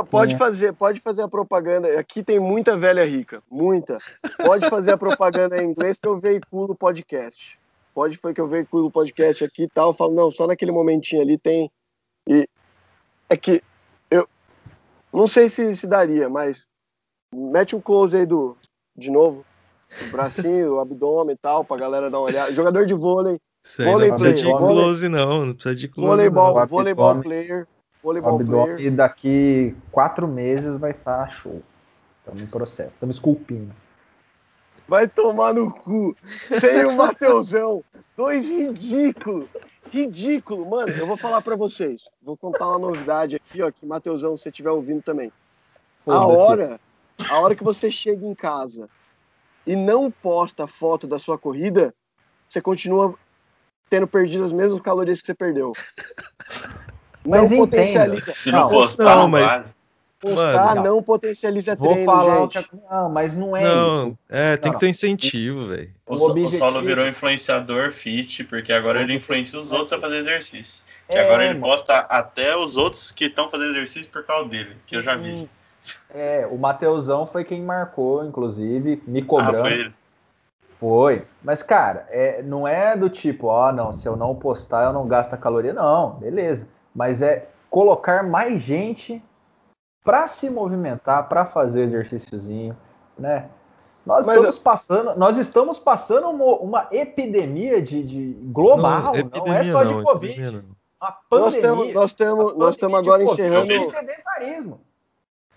[0.10, 2.00] Pode fazer, pode fazer a propaganda.
[2.00, 4.00] Aqui tem muita velha rica, muita.
[4.38, 7.60] Pode fazer a propaganda em inglês que eu veiculo o podcast.
[7.94, 9.90] Pode foi que eu veiculo o podcast aqui e tal.
[9.90, 11.72] Eu falo, não, só naquele momentinho ali tem.
[12.28, 12.48] E
[13.30, 13.62] é que
[14.10, 14.28] eu
[15.14, 16.68] não sei se, se daria, mas
[17.34, 18.58] mete um close aí do
[18.98, 19.46] de novo.
[20.08, 22.52] O bracinho, o abdômen e tal, pra galera dar uma olhada.
[22.54, 24.84] Jogador de vôlei, Isso aí não Vôlei precisa de player, vôlei.
[24.84, 25.46] close, não.
[25.46, 26.10] Não precisa de close.
[26.10, 27.66] voleibol, voleibol abdômen.
[28.06, 28.62] Player, O player.
[28.62, 31.62] abdômen daqui quatro meses vai estar show.
[32.20, 33.74] Estamos em processo, estamos esculpindo.
[34.88, 36.16] Vai tomar no cu.
[36.60, 37.84] Sem o Mateusão.
[38.16, 39.50] Dois ridículos.
[39.92, 40.70] Ridículo.
[40.70, 42.04] Mano, eu vou falar pra vocês.
[42.22, 45.32] Vou contar uma novidade aqui, ó, que Mateusão, se você estiver ouvindo também.
[46.06, 46.80] A hora,
[47.30, 48.88] a hora que você chega em casa
[49.66, 51.94] e não posta a foto da sua corrida,
[52.48, 53.16] você continua
[53.90, 55.74] tendo perdido as mesmas calorias que você perdeu.
[57.26, 57.66] Não Mas entenda.
[57.66, 58.34] potencializa.
[58.36, 59.64] Se não, Não, postar, não, não, mas- vale.
[60.18, 62.64] Postar Mano, não potencializa Vou treino, falar gente.
[62.64, 62.76] que.
[62.90, 64.18] Não, mas não é Não, isso.
[64.30, 65.90] é, tem Não, que ter incentivo, velho.
[66.08, 69.94] O, O Sa- o objetivo- Saulo virou influenciador fit, porque agora ele influencia os outros
[69.94, 70.84] a fazer exercício.
[71.08, 71.66] Que É, agora ele mano.
[71.66, 75.48] posta até os outros que estão fazendo exercício por causa dele, que eu já vi.
[76.12, 79.58] É, o Mateusão foi quem marcou, inclusive, me Ah, cobrando.
[79.60, 79.94] foi ele.
[80.80, 81.24] Foi.
[81.44, 85.08] Mas, cara, é, não é do tipo, ó, não, se eu não postar, eu não
[85.08, 85.74] gasto a caloria.
[85.74, 86.68] Não, beleza.
[86.96, 89.22] Mas é colocar mais gente
[90.04, 92.78] pra se movimentar, pra fazer exercíciozinho,
[93.18, 93.50] né?
[94.06, 99.20] Nós Mas estamos passando, nós estamos passando uma, uma epidemia de, de global, não, é
[99.20, 100.34] epidemia só de não, Covid.
[100.34, 100.76] epidemia não.
[101.02, 101.58] Uma Nós pandemia.
[101.58, 103.98] estamos nós estamos uma nós estamos pandemia agora de Covid, encerrando Covid.
[103.98, 104.82] sedentarismo.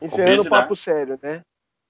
[0.00, 1.42] Encerrando o papo sério, né?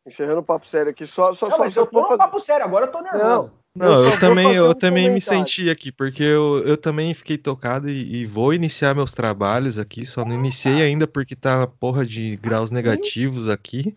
[0.04, 1.06] Encerrando o papo sério aqui.
[1.06, 3.24] Só, só, Não, só, mas só eu tô no papo sério, agora eu tô nervoso.
[3.24, 7.14] Não, Eu eu, vou também, eu um também me senti aqui, porque eu, eu também
[7.14, 11.66] fiquei tocado e, e vou iniciar meus trabalhos aqui, só não iniciei ainda porque tá
[11.66, 13.94] porra de graus negativos aqui,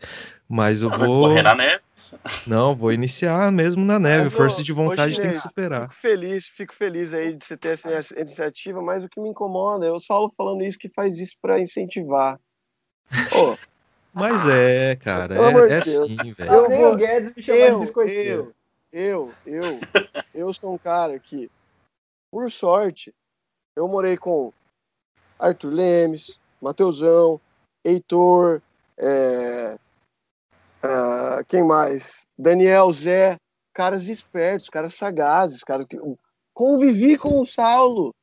[0.48, 1.82] mas eu vou, correr na neve.
[2.46, 5.90] não, vou iniciar mesmo na neve, Mas, força de vontade tem que superar.
[5.90, 9.86] Fico feliz, fico feliz aí de você ter essa iniciativa, mas o que me incomoda
[9.86, 12.40] é o Saulo falando isso que faz isso pra incentivar.
[13.34, 13.58] Ô,
[14.14, 16.54] Mas é, cara, é, é assim, velho.
[16.54, 18.42] Eu Nem vou- Guedes me chamou de eu, biscoiteiro.
[18.44, 18.54] eu,
[18.92, 19.62] eu, eu,
[20.34, 21.50] eu sou um cara que,
[22.30, 23.14] por sorte,
[23.76, 24.54] eu morei com
[25.40, 27.40] Arthur Lemes, Mateusão,
[27.84, 28.62] Heitor,
[28.98, 29.78] é,
[30.84, 32.26] ah, quem mais?
[32.38, 33.38] Daniel, Zé,
[33.74, 35.98] caras espertos, caras sagazes, caras que
[36.54, 38.14] convivi com o Saulo.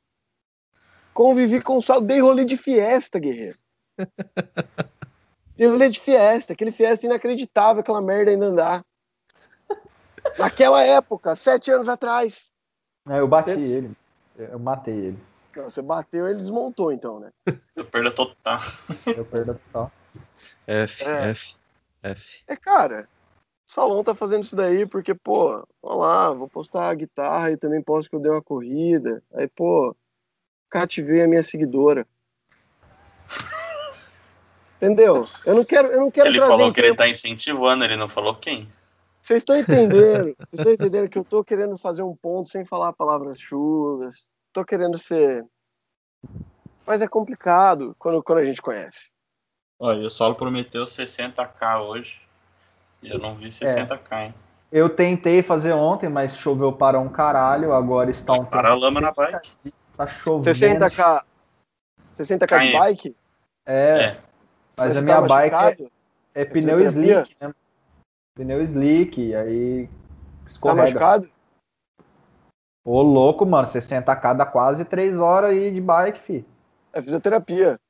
[1.14, 3.58] Convivi com o Saulo, dei rolê de fiesta, guerreiro.
[5.56, 8.84] Dei rolê de fiesta, aquele fiesta inacreditável, aquela merda ainda andar.
[10.36, 12.50] Naquela época, sete anos atrás.
[13.08, 13.96] É, eu bati ele.
[14.36, 15.18] Eu matei ele.
[15.56, 17.32] Não, você bateu e ele desmontou, então, né?
[17.74, 18.60] Eu perda total.
[19.06, 19.90] Eu perda total.
[20.66, 21.30] F, É.
[21.30, 21.56] F,
[22.02, 22.44] F.
[22.46, 23.08] É, cara,
[23.68, 27.56] o Salão tá fazendo isso daí porque, pô, olha lá, vou postar a guitarra e
[27.56, 29.22] também posto que eu dei uma corrida.
[29.34, 29.96] Aí, pô,
[30.70, 32.06] cativei a minha seguidora.
[34.80, 35.26] Entendeu?
[35.44, 38.08] Eu não quero, eu não quero Ele trazer falou que ele tá incentivando, ele não
[38.08, 38.70] falou quem.
[39.28, 40.34] Vocês estão entendendo?
[40.50, 44.30] Vocês estão entendendo que eu tô querendo fazer um ponto sem falar palavras chulas.
[44.54, 45.44] Tô querendo ser.
[46.86, 49.10] Mas é complicado quando, quando a gente conhece.
[49.78, 52.22] Olha, o Saulo prometeu 60k hoje.
[53.02, 54.34] E eu não vi 60k, hein?
[54.72, 57.74] Eu tentei fazer ontem, mas choveu para um caralho.
[57.74, 59.52] Agora está um Para a lama na bike.
[59.94, 60.56] Tá chovendo.
[60.56, 61.22] 60k.
[62.16, 63.16] 60k de bike?
[63.66, 64.18] É, É.
[64.74, 65.92] mas você a minha tá bike
[66.34, 67.52] é, é pneu slick, né?
[68.38, 69.88] Pneu slick, aí
[70.44, 70.82] Tá escorrega.
[70.82, 71.28] machucado?
[72.84, 76.46] Ô, louco, mano, 60k dá quase 3 horas aí de bike, fi.
[76.92, 77.80] É fisioterapia.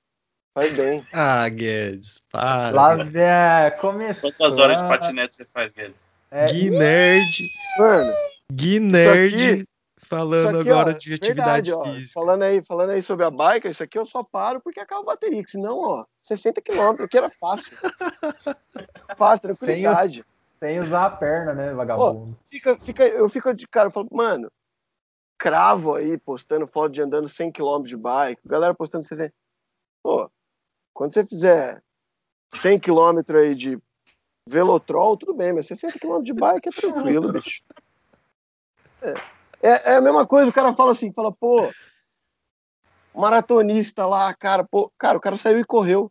[0.54, 1.04] Faz bem.
[1.12, 2.74] Ah, Guedes, para.
[2.74, 4.32] Lá, é, começou.
[4.32, 6.08] Quantas horas de patinete você faz, Guedes?
[6.30, 7.46] É, Gui Nerd,
[7.78, 8.12] Mano,
[8.50, 9.66] Gui Nerd
[10.08, 12.12] falando aqui, agora ó, de atividade verdade, ó, física.
[12.14, 15.04] falando aí, falando aí sobre a bike, isso aqui eu só paro porque acaba a
[15.04, 17.76] bateria, que senão, ó, 60 km, que era fácil.
[19.16, 20.14] fácil, tranquilidade.
[20.14, 20.37] sem
[20.80, 22.36] usar a perna, né, vagabundo?
[22.46, 24.50] Fica, fica, eu fico de cara, eu falo, mano,
[25.38, 29.32] cravo aí, postando foto de andando 100 km de bike, galera postando 60.
[30.02, 30.30] Pô,
[30.92, 31.82] quando você fizer
[32.54, 33.78] 100 km aí de
[34.46, 37.62] velotrol, tudo bem, mas 60 km de bike é tranquilo, bicho.
[39.00, 39.14] É,
[39.62, 41.70] é, é a mesma coisa, o cara fala assim, fala, pô,
[43.14, 46.10] maratonista lá, cara, pô, cara, o cara saiu e correu.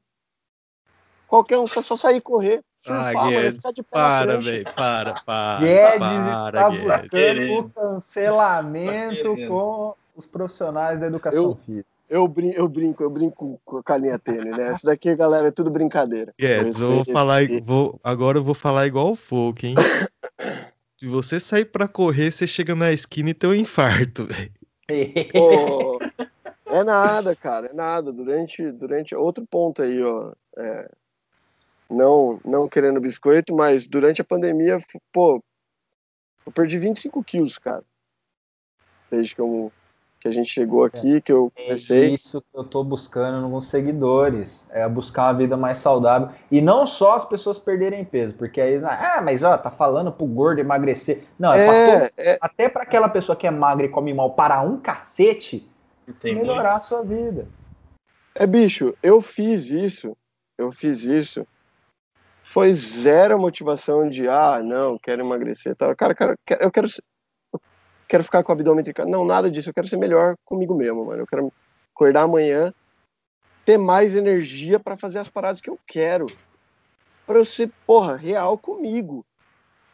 [1.28, 2.64] Qualquer um só sair e correr.
[2.90, 3.60] Ah, surfar, Guedes,
[3.92, 5.60] para, velho, para, para.
[5.60, 6.84] Guedes para, está Guedes.
[6.84, 7.60] buscando querendo.
[7.60, 11.88] o cancelamento Tá com os profissionais da educação Eu- física.
[12.10, 14.72] Eu, brin eu brinco, eu brinco com a linha tênue, né?
[14.72, 16.34] Isso daqui, galera, é tudo brincadeira.
[16.40, 19.76] Guedes, eu vou falar, vou, agora eu vou falar igual o Folk, hein?
[20.96, 24.52] Se você sair pra correr, você chega na esquina e tem um infarto, velho.
[26.70, 28.12] É nada, cara, é nada.
[28.12, 30.32] Durante, durante outro ponto aí, ó.
[30.58, 30.90] é,
[31.90, 34.80] não, não querendo biscoito, mas durante a pandemia,
[35.12, 35.42] pô,
[36.46, 37.84] eu perdi 25 quilos, cara.
[39.10, 39.72] Desde que, eu,
[40.20, 42.14] que a gente chegou aqui, que eu É comecei.
[42.16, 46.30] isso que eu tô buscando nos seguidores, é buscar uma vida mais saudável.
[46.52, 50.26] E não só as pessoas perderem peso, porque aí, ah, mas ó, tá falando pro
[50.26, 51.24] gordo emagrecer.
[51.40, 54.14] Não, é, pra todo- É, é, até pra aquela pessoa que é magra e come
[54.14, 55.70] mal para um cacete,
[56.24, 56.78] E melhorar muito.
[56.78, 57.48] a sua vida.
[58.36, 60.16] É, bicho, eu fiz isso,
[60.58, 61.46] eu fiz isso.
[62.50, 65.94] Foi zero motivação de, ah, não, quero emagrecer tal.
[65.98, 66.88] Cara, cara, eu quero,
[67.54, 67.60] eu
[68.08, 69.10] quero ficar com o abdômen trincado.
[69.10, 71.24] Não, nada disso, eu quero ser melhor comigo mesmo, mano.
[71.24, 71.52] Eu quero
[71.94, 72.74] acordar amanhã,
[73.66, 76.26] ter mais energia pra fazer as paradas que eu quero.
[77.26, 79.26] Pra eu ser, porra, real comigo.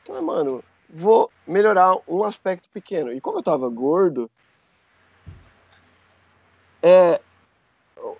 [0.03, 3.11] Então, mano, vou melhorar um aspecto pequeno.
[3.11, 4.29] E como eu tava gordo,
[6.83, 7.19] é,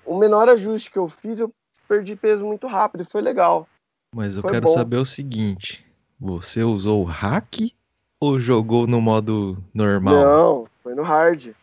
[0.04, 1.54] o menor ajuste que eu fiz, eu
[1.88, 3.68] perdi peso muito rápido foi legal.
[4.14, 4.74] Mas eu Foi quero bom.
[4.74, 5.86] saber o seguinte:
[6.20, 7.74] você usou o hack
[8.20, 10.14] ou jogou no modo normal?
[10.14, 11.54] Não, foi no hard.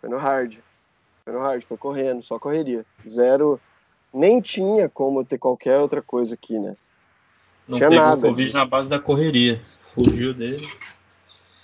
[0.00, 0.58] Foi no hard.
[1.24, 2.84] Foi no hard, foi correndo, só correria.
[3.08, 3.60] Zero.
[4.12, 6.76] Nem tinha como ter qualquer outra coisa aqui, né?
[7.68, 9.62] Não Tinha pegou nada Covid na base da correria.
[9.94, 10.66] Fugiu dele.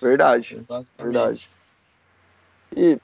[0.01, 0.65] Verdade,
[0.97, 1.51] verdade.
[2.77, 2.99] E,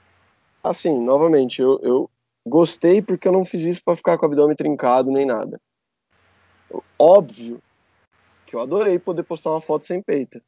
[0.63, 2.09] assim, novamente, eu, eu
[2.47, 5.59] gostei porque eu não fiz isso pra ficar com o abdômen trincado nem nada.
[6.97, 7.61] Óbvio
[8.45, 10.41] que eu adorei poder postar uma foto sem peita.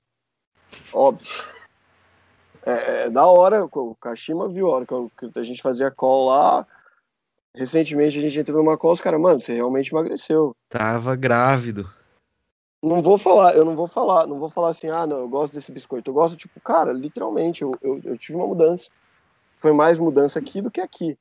[0.93, 1.27] Óbvio.
[2.65, 6.67] É, é da hora, o Kashima viu a hora que, a gente fazia call lá.
[7.53, 10.55] Recentemente a gente entrou numa call, os caras, mano, você realmente emagreceu.
[10.69, 11.89] Tava grávido.
[12.83, 15.53] Não vou falar, eu não vou falar, não vou falar assim, ah, não, eu gosto
[15.53, 16.09] desse biscoito.
[16.09, 18.89] Eu gosto, tipo, cara, literalmente, eu, eu, eu tive uma mudança.
[19.55, 21.17] Foi mais mudança aqui do que aqui.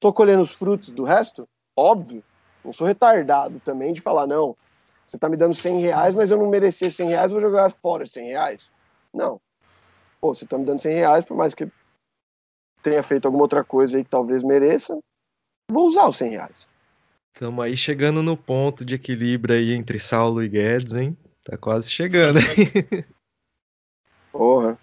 [0.00, 1.46] Tô colhendo os frutos do resto?
[1.76, 2.24] Óbvio.
[2.68, 4.54] Não sou retardado também de falar, não,
[5.06, 8.04] você tá me dando 100 reais, mas eu não merecer 100 reais, vou jogar fora
[8.04, 8.70] 100 reais.
[9.12, 9.40] Não.
[10.20, 11.66] Pô, você tá me dando 100 reais, por mais que
[12.82, 14.98] tenha feito alguma outra coisa aí que talvez mereça,
[15.70, 16.68] vou usar os 100 reais.
[17.32, 21.16] Tamo aí chegando no ponto de equilíbrio aí entre Saulo e Guedes, hein?
[21.46, 22.38] Tá quase chegando.
[24.30, 24.78] Porra.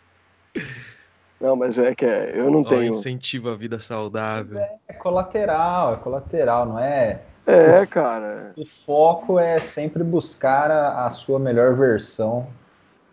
[1.40, 2.96] Não, mas é que é, eu não Ó, tenho.
[2.96, 4.58] incentiva a vida saudável.
[4.88, 7.22] É colateral, é colateral, não é?
[7.46, 8.54] É, cara.
[8.58, 12.48] O foco é sempre buscar a, a sua melhor versão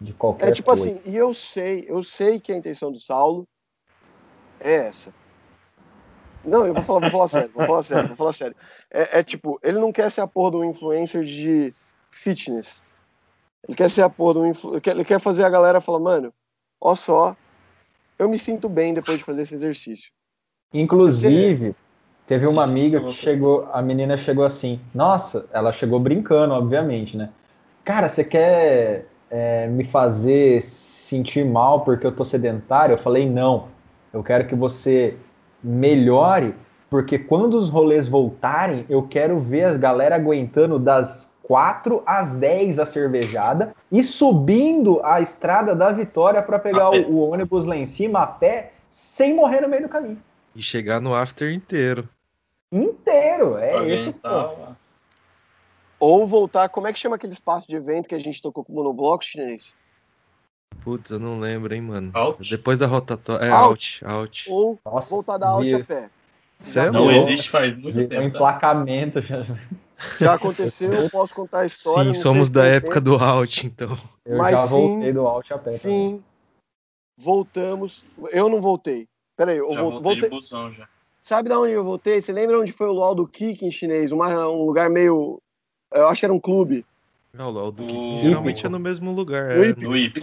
[0.01, 0.89] de qualquer É tipo coisa.
[0.89, 3.47] assim, e eu sei, eu sei que a intenção do Saulo
[4.59, 5.13] é essa.
[6.45, 8.57] Não, eu vou falar, vou falar sério, vou falar sério, vou falar sério.
[8.91, 11.73] É, é tipo, ele não quer ser a porra do influencer de
[12.11, 12.83] fitness.
[13.69, 14.73] Ele quer ser a porra do influ...
[14.73, 16.35] ele quer, ele quer fazer a galera falar, mano,
[16.81, 17.37] ó só,
[18.19, 20.11] eu me sinto bem depois de fazer esse exercício.
[20.73, 21.77] Inclusive,
[22.33, 27.29] teve uma amiga que chegou, a menina chegou assim, nossa, ela chegou brincando, obviamente, né?
[27.85, 32.95] Cara, você quer é, me fazer sentir mal porque eu tô sedentário?
[32.95, 33.69] Eu falei, não.
[34.15, 35.15] Eu quero que você
[35.63, 36.55] melhore,
[36.89, 42.79] porque quando os rolês voltarem, eu quero ver as galera aguentando das 4 às 10
[42.79, 47.85] a cervejada e subindo a estrada da Vitória para pegar o, o ônibus lá em
[47.85, 50.19] cima a pé, sem morrer no meio do caminho.
[50.57, 52.09] E chegar no after inteiro.
[52.73, 54.77] Inteiro, é Alguém esse ponto.
[56.01, 58.73] Ou voltar, como é que chama aquele espaço de evento que a gente tocou com
[58.73, 59.75] o monobloco chinês?
[60.83, 62.11] Putz, eu não lembro, hein, mano.
[62.15, 62.49] Out?
[62.51, 63.45] Depois da rotatória.
[63.45, 64.05] É, Out.
[64.05, 64.51] out, out.
[64.51, 66.11] Ou Nossa, voltar da alt vi- a pé.
[66.61, 68.15] Cê Não existe faz muito um tempo.
[68.15, 68.23] Tá?
[68.25, 69.21] emplacamento.
[69.23, 69.45] já-
[70.19, 72.13] Já aconteceu, eu posso contar a história.
[72.13, 73.19] Sim, somos da época tempo.
[73.19, 73.97] do out, então.
[74.25, 75.65] Eu Mas já sim, voltei do alt a pé.
[75.65, 75.79] também.
[75.79, 76.25] Sim,
[77.17, 78.05] voltamos.
[78.33, 79.07] Eu não voltei.
[79.37, 80.23] Peraí, eu Já vol- voltei, voltei.
[80.31, 80.89] de busão já.
[81.23, 82.21] Sabe de onde eu voltei?
[82.21, 84.11] Você lembra onde foi o luau do Kik em chinês?
[84.11, 85.41] Uma- um lugar meio.
[85.95, 86.85] Eu acho que era um clube.
[87.33, 89.55] Não, o do O- Kiki geralmente é no mesmo lugar.
[89.55, 89.87] No É, Hip.
[89.87, 90.21] No IP.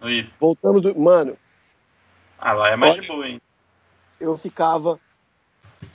[0.00, 0.32] No IP.
[0.40, 0.98] Voltamos do.
[0.98, 1.36] Mano,
[2.38, 3.38] Ah, lá é mais de boa, hein?
[4.18, 4.98] eu ficava.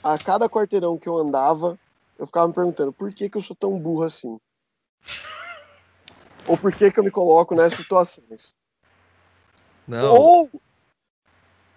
[0.02, 1.78] A cada quarteirão que eu andava,
[2.18, 4.38] eu ficava me perguntando por que, que eu sou tão burro assim?
[6.46, 8.54] Ou por que, que eu me coloco nessas situações?
[9.88, 10.50] Não, Ou.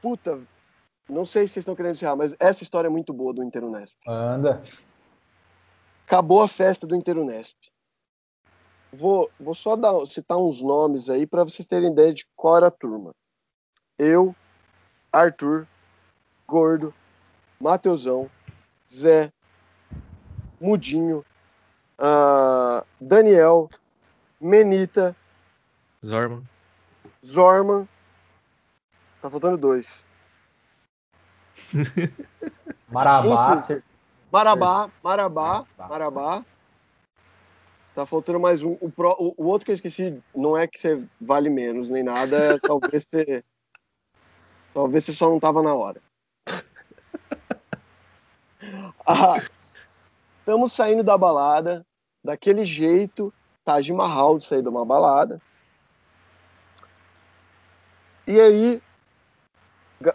[0.02, 0.46] Puta,
[1.10, 3.96] não sei se vocês estão querendo encerrar, mas essa história é muito boa do Interunesp.
[4.06, 4.62] Anda.
[6.06, 7.56] Acabou a festa do Interunesp.
[8.92, 12.68] Vou, vou só dar, citar uns nomes aí para vocês terem ideia de qual era
[12.68, 13.14] a turma.
[13.98, 14.36] Eu,
[15.12, 15.68] Arthur,
[16.48, 16.94] Gordo,
[17.60, 18.30] Mateusão,
[18.92, 19.32] Zé,
[20.60, 21.26] Mudinho,
[21.98, 23.70] ah, Daniel,
[24.40, 25.16] Menita,
[26.06, 26.48] Zorman.
[27.26, 27.90] Zorman.
[29.22, 29.88] Tá faltando dois.
[32.92, 33.56] Marabá.
[33.58, 33.82] Enfim.
[34.32, 35.88] Marabá, Marabá, Tá.
[35.88, 36.46] Marabá.
[37.96, 38.78] Tá faltando mais um.
[38.80, 42.38] O, pro- o- outro que eu esqueci não é que você vale menos nem nada,
[42.38, 43.44] é talvez você.
[44.74, 46.00] Talvez você só não tava na hora.
[49.08, 49.42] Ah,
[50.40, 51.86] Estamos saindo da balada,
[52.24, 53.34] daquele jeito,
[53.66, 55.42] Taj Mahal de sair de uma balada.
[58.26, 58.82] E aí,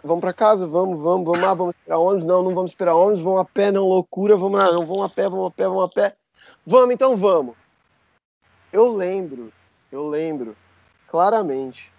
[0.03, 0.67] vamos pra casa?
[0.67, 2.25] Vamos, vamos, vamos lá, vamos esperar ônibus?
[2.25, 5.09] Não, não vamos esperar ônibus, vamos a pé, não, loucura, vamos lá, não, vamos a
[5.09, 6.15] pé, vamos a pé, vamos a pé.
[6.65, 7.55] Vamos, então vamos.
[8.71, 9.51] Eu lembro,
[9.91, 10.55] eu lembro
[11.07, 11.91] claramente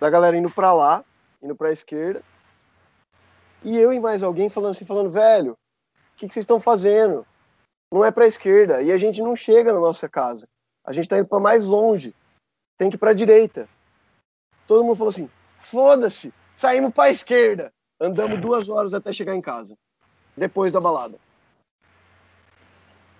[0.00, 1.04] da galera indo pra lá,
[1.42, 2.22] indo pra esquerda,
[3.64, 7.26] e eu e mais alguém falando assim, falando, velho, o que, que vocês estão fazendo?
[7.92, 10.48] Não é pra esquerda, e a gente não chega na nossa casa.
[10.84, 12.14] A gente tá indo pra mais longe,
[12.76, 13.68] tem que ir pra direita.
[14.66, 16.32] Todo mundo falou assim, foda-se,
[16.62, 17.72] saímos pra esquerda.
[18.00, 19.76] Andamos duas horas até chegar em casa,
[20.36, 21.18] depois da balada.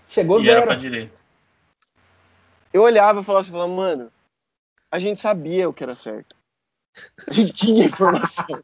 [0.09, 0.67] Chegou E era zero.
[0.67, 1.21] pra direita.
[2.73, 4.12] eu olhava e falava assim, falava, mano,
[4.91, 6.37] a gente sabia o que era certo.
[7.27, 8.62] A gente tinha informação.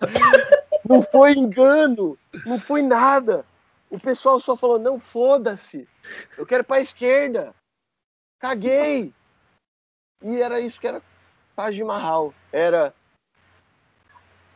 [0.88, 3.44] Não foi engano, não foi nada.
[3.90, 5.86] O pessoal só falou, não, foda-se,
[6.38, 7.54] eu quero ir pra esquerda.
[8.40, 9.12] Caguei.
[10.22, 11.02] E era isso que era
[11.54, 12.32] Taj Mahal.
[12.50, 12.94] Era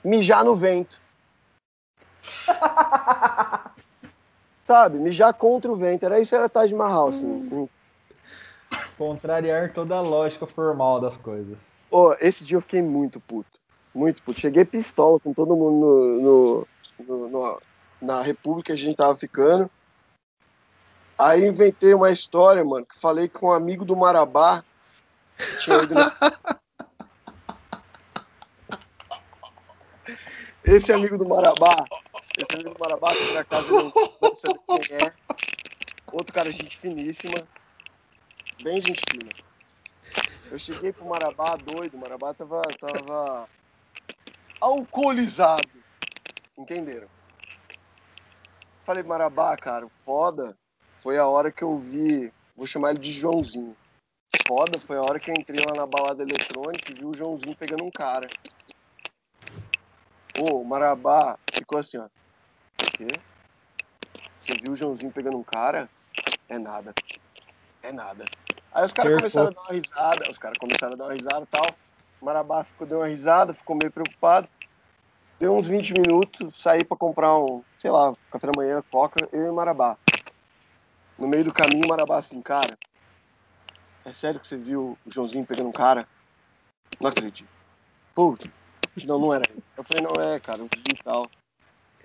[0.05, 0.99] mijar no vento.
[4.67, 4.99] Sabe?
[4.99, 6.05] Mijar contra o vento.
[6.07, 7.69] Era isso que era Taj Mahal, assim.
[8.97, 11.59] Contrariar toda a lógica formal das coisas.
[11.91, 13.51] Ô, esse dia eu fiquei muito puto.
[13.95, 14.41] Muito puto.
[14.41, 16.67] Cheguei pistola com todo mundo no, no-
[17.07, 17.63] no- no-
[18.01, 19.71] na República que a gente tava ficando.
[21.19, 24.65] Aí inventei uma história, mano, que falei com um amigo do Marabá.
[25.37, 26.13] que Tinha ido na...
[30.65, 31.85] Esse amigo do Marabá,
[32.39, 35.13] esse amigo do Marabá, que por acaso não não sabe quem é.
[36.11, 37.47] Outro cara, gente finíssima.
[38.63, 39.31] Bem gente fina.
[40.51, 43.49] Eu cheguei pro Marabá doido, o Marabá tava, tava
[44.61, 45.69] alcoolizado.
[46.57, 47.09] Entenderam?
[48.85, 50.57] Falei, Marabá, cara, foda.
[50.99, 52.33] Foi a hora que eu vi.
[52.57, 53.77] Vou chamar ele de Joãozinho.
[54.47, 57.57] Foda, foi a hora que eu entrei lá na balada eletrônica e vi o Joãozinho
[57.57, 58.29] pegando um cara.
[60.35, 62.07] Ô, o Marabá ficou assim, ó.
[62.07, 63.23] O quê?
[64.37, 65.91] Você viu o Joãozinho pegando um cara?
[66.49, 66.95] É nada.
[67.83, 68.25] É nada.
[68.73, 71.45] Aí os caras começaram a dar uma risada, os caras começaram a dar uma risada
[71.45, 71.79] e tal.
[72.21, 74.49] O Marabá ficou, deu uma risada, ficou meio preocupado.
[75.41, 79.47] deu uns 20 minutos, saí para comprar um, sei lá, café da manhã, coca, eu
[79.47, 79.99] e Marabá.
[81.19, 82.79] No meio do caminho, Marabá assim, cara,
[84.05, 86.09] é sério que você viu o Joãozinho pegando um cara?
[87.01, 87.53] Não acredito.
[88.15, 88.47] Putz,
[89.07, 89.54] não, não era.
[89.85, 91.31] Eu falei, não é, cara, eu vi e tal.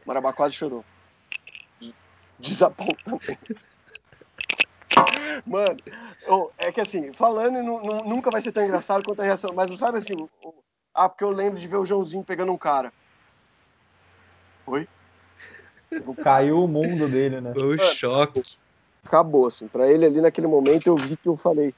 [0.05, 0.83] Marabá quase chorou.
[2.37, 3.67] Desapontamento.
[5.45, 5.79] Mano,
[6.23, 7.61] eu, é que assim, falando
[8.03, 10.29] nunca vai ser tão engraçado quanto a reação, mas não sabe assim, o,
[10.93, 12.91] ah, porque eu lembro de ver o Joãozinho pegando um cara.
[14.67, 14.87] Oi?
[16.21, 17.53] Caiu o mundo dele, né?
[17.53, 18.43] Foi o choque.
[19.05, 19.67] Acabou, assim.
[19.67, 21.73] Pra ele ali naquele momento eu vi que eu falei,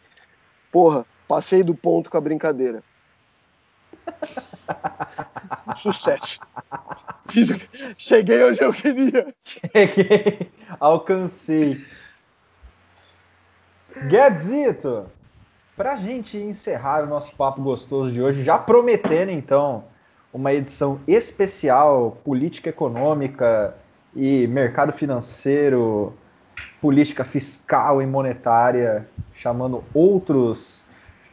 [0.71, 2.83] porra, passei do ponto com a brincadeira.
[5.77, 6.39] Sucesso.
[7.97, 9.33] Cheguei onde eu queria.
[9.43, 11.83] Cheguei, alcancei.
[14.07, 15.05] Guedzito,
[15.75, 19.83] para a gente encerrar o nosso papo gostoso de hoje, já prometendo então
[20.33, 23.75] uma edição especial política econômica
[24.15, 26.13] e mercado financeiro,
[26.81, 30.85] política fiscal e monetária, chamando outros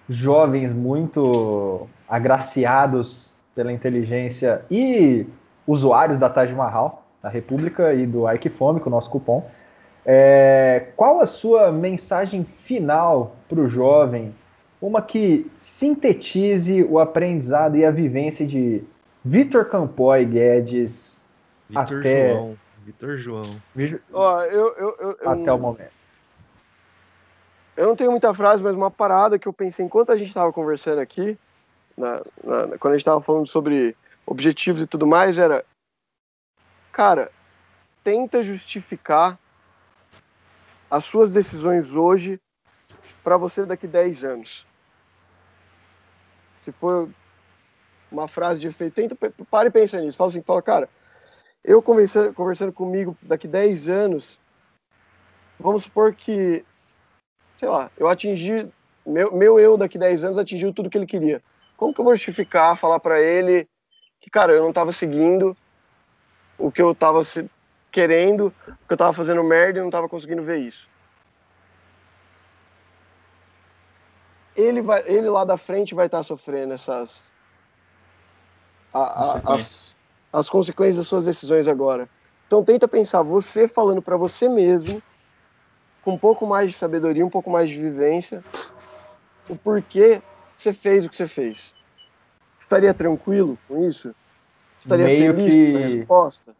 [0.09, 5.27] jovens muito agraciados pela inteligência e
[5.67, 9.49] usuários da Taj Mahal, da República e do Ike Fome, com o nosso cupom.
[10.07, 14.35] É, qual a sua mensagem final para o jovem?
[14.81, 18.83] Uma que sintetize o aprendizado e a vivência de
[19.25, 21.19] Vitor Campoy Guedes
[21.69, 22.33] Vitor até...
[22.33, 22.59] João.
[22.85, 23.61] Vitor João.
[24.13, 25.99] Oh, eu, eu, eu, até o momento.
[27.77, 30.53] Eu não tenho muita frase, mas uma parada que eu pensei enquanto a gente estava
[30.53, 31.39] conversando aqui,
[31.99, 35.65] na, na, quando a gente estava falando sobre objetivos e tudo mais, era,
[36.93, 37.31] cara,
[38.05, 39.39] tenta justificar
[40.91, 42.41] as suas decisões hoje
[43.23, 44.67] para você daqui 10 anos.
[46.59, 47.09] Se for
[48.11, 49.17] uma frase de efeito, tenta,
[49.51, 50.17] pare e pensa nisso.
[50.17, 50.89] Fala assim, fala, cara,
[51.65, 54.41] eu conversando, conversando comigo daqui 10 anos,
[55.59, 56.65] vamos supor que,
[57.57, 58.71] sei lá, eu atingi,
[59.05, 61.43] meu, meu eu daqui 10 anos atingiu tudo que ele queria.
[61.79, 63.69] Como que eu vou justificar, falar para ele
[64.21, 65.57] que, cara, eu não estava seguindo
[66.59, 67.23] o que eu estava
[67.93, 70.89] querendo, porque eu tava fazendo merda e não tava conseguindo ver isso.
[74.57, 77.33] Ele, vai, ele lá da frente vai estar tá sofrendo essas.
[78.93, 79.95] A, a, as,
[80.33, 82.09] as consequências das suas decisões agora.
[82.49, 85.01] Então tenta pensar, você falando para você mesmo,
[86.03, 88.43] com um pouco mais de sabedoria, um pouco mais de vivência,
[89.49, 90.21] o porquê
[90.59, 91.75] você fez o que você fez.
[92.61, 94.15] Estaria tranquilo com isso?
[94.79, 95.73] Estaria Meio feliz que...
[95.73, 96.57] com a resposta?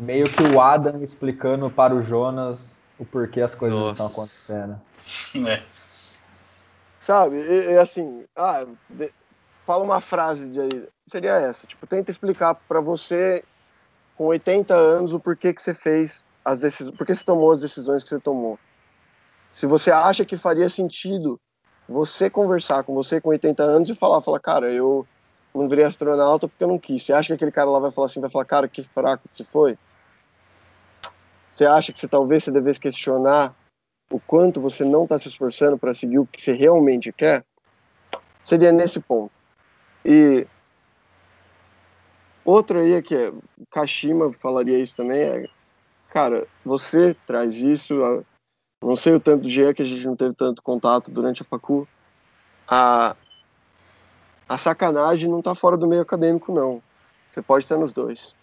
[0.00, 3.92] meio que o Adam explicando para o Jonas o porquê as coisas Nossa.
[3.92, 4.80] estão acontecendo.
[5.48, 5.62] É.
[6.98, 9.10] Sabe, e, e assim, ah, de,
[9.64, 13.42] fala uma frase de aí, seria essa, tipo, tenta explicar para você
[14.14, 17.62] com 80 anos o porquê que você fez as decisões, por que você tomou as
[17.62, 18.58] decisões que você tomou.
[19.50, 21.40] Se você acha que faria sentido
[21.90, 25.04] você conversar com você com 80 anos e falar, falar, cara, eu
[25.52, 27.02] não virei astronauta porque eu não quis.
[27.04, 29.36] Você acha que aquele cara lá vai falar assim, vai falar, cara, que fraco que
[29.36, 29.76] você foi?
[31.52, 33.56] Você acha que você talvez você devesse questionar
[34.08, 37.44] o quanto você não está se esforçando para seguir o que você realmente quer?
[38.44, 39.32] Seria nesse ponto.
[40.04, 40.46] E
[42.44, 43.32] outro aí é que é,
[43.68, 45.48] Kashima falaria isso também, é,
[46.10, 48.24] cara, você traz isso,
[48.88, 51.44] não sei o tanto de Jean que a gente não teve tanto contato durante a
[51.44, 51.86] facu,
[52.66, 53.14] a,
[54.48, 56.82] a sacanagem não está fora do meio acadêmico, não.
[57.30, 58.34] Você pode estar nos dois.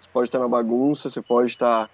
[0.00, 1.90] Você pode estar na bagunça, você pode estar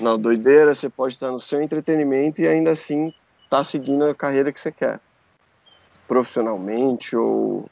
[0.00, 3.12] na doideira, você pode estar no seu entretenimento e ainda assim
[3.48, 5.00] tá seguindo a carreira que você quer.
[6.06, 7.70] Profissionalmente ou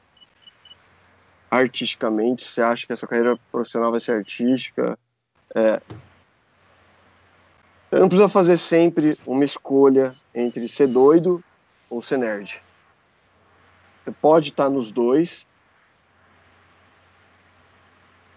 [1.50, 4.98] artisticamente, você acha que a sua carreira profissional vai ser artística.
[5.54, 5.80] É.
[7.96, 11.42] Você não precisa fazer sempre uma escolha entre ser doido
[11.88, 12.62] ou ser nerd.
[14.04, 15.46] Você pode estar nos dois.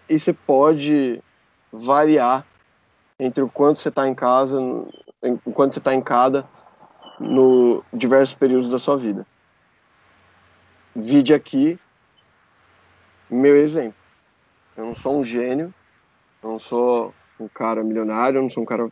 [0.08, 1.22] E você pode
[1.70, 2.46] variar
[3.18, 4.58] entre o quanto você está em casa,
[5.44, 6.48] o quanto você está em cada,
[7.18, 9.26] no diversos períodos da sua vida.
[10.96, 11.78] Vide aqui
[13.28, 14.00] meu exemplo.
[14.74, 15.74] Eu não sou um gênio,
[16.42, 18.90] eu não sou um cara milionário, eu não sou um cara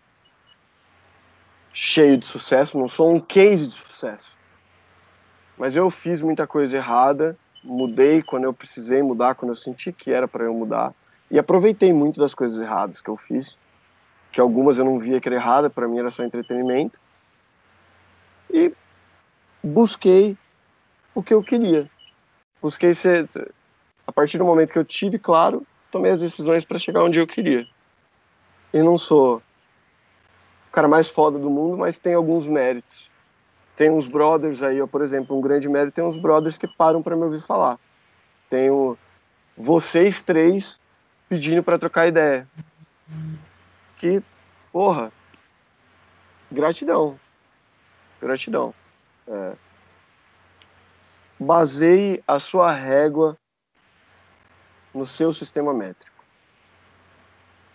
[1.81, 4.37] cheio de sucesso, não sou um case de sucesso.
[5.57, 10.11] Mas eu fiz muita coisa errada, mudei quando eu precisei mudar, quando eu senti que
[10.11, 10.93] era para eu mudar,
[11.31, 13.57] e aproveitei muito das coisas erradas que eu fiz
[14.31, 16.99] que algumas eu não via que era errada, para mim era só entretenimento.
[18.51, 18.73] E
[19.63, 20.37] busquei
[21.15, 21.91] o que eu queria.
[22.61, 23.29] Busquei ser
[24.07, 27.27] a partir do momento que eu tive claro, tomei as decisões para chegar onde eu
[27.27, 27.67] queria.
[28.73, 29.43] E não sou
[30.79, 33.11] cara mais foda do mundo, mas tem alguns méritos.
[33.75, 37.03] Tem uns brothers aí, ó, por exemplo, um grande mérito tem uns brothers que param
[37.03, 37.81] para me ouvir falar.
[38.49, 38.97] Tenho
[39.57, 40.79] vocês três
[41.29, 42.49] pedindo para trocar ideia.
[43.97, 44.23] Que,
[44.71, 45.11] porra,
[46.49, 47.19] gratidão.
[48.21, 48.73] Gratidão.
[49.27, 49.57] É.
[51.41, 53.37] Baseie a sua régua
[54.95, 56.25] no seu sistema métrico,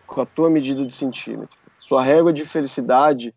[0.08, 1.62] com a tua medida de centímetro.
[1.84, 3.36] Sua régua de felicidade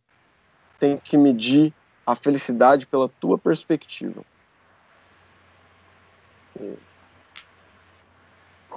[0.78, 1.74] tem que medir
[2.06, 4.22] a felicidade pela tua perspectiva.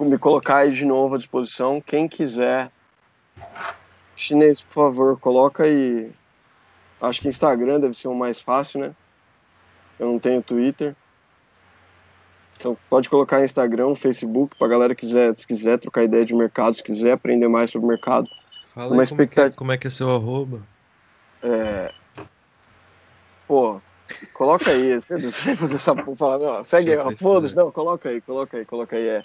[0.00, 1.80] Me colocar aí de novo à disposição.
[1.80, 2.72] Quem quiser.
[4.16, 6.10] Chinês, por favor, coloca aí.
[7.00, 8.92] Acho que Instagram deve ser o mais fácil, né?
[10.00, 10.96] Eu não tenho Twitter.
[12.58, 16.74] Então pode colocar Instagram, Facebook, pra galera que quiser, se quiser trocar ideia de mercado,
[16.74, 18.28] se quiser aprender mais sobre o mercado.
[18.74, 19.48] Fala Uma expectativa...
[19.48, 20.60] é que, como é que é seu arroba?
[21.42, 21.92] É...
[23.46, 23.80] Pô,
[24.32, 25.00] coloca aí.
[25.10, 26.38] Não sei fazer essa porra.
[26.38, 27.56] Não, segue aí, foda-se.
[27.56, 29.08] Não, coloca aí, coloca aí, coloca aí.
[29.08, 29.24] É,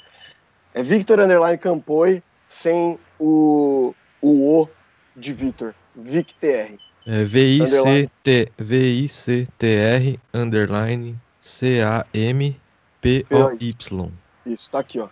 [0.73, 4.69] é Victor Underline Campoi sem o, o O
[5.15, 5.75] de Victor.
[5.95, 6.77] VicTR.
[7.07, 12.59] É V-I-C-T, V-I-C-T-R underline C-A-M
[12.99, 14.11] P-O-Y.
[14.47, 15.07] Isso, tá aqui, ó.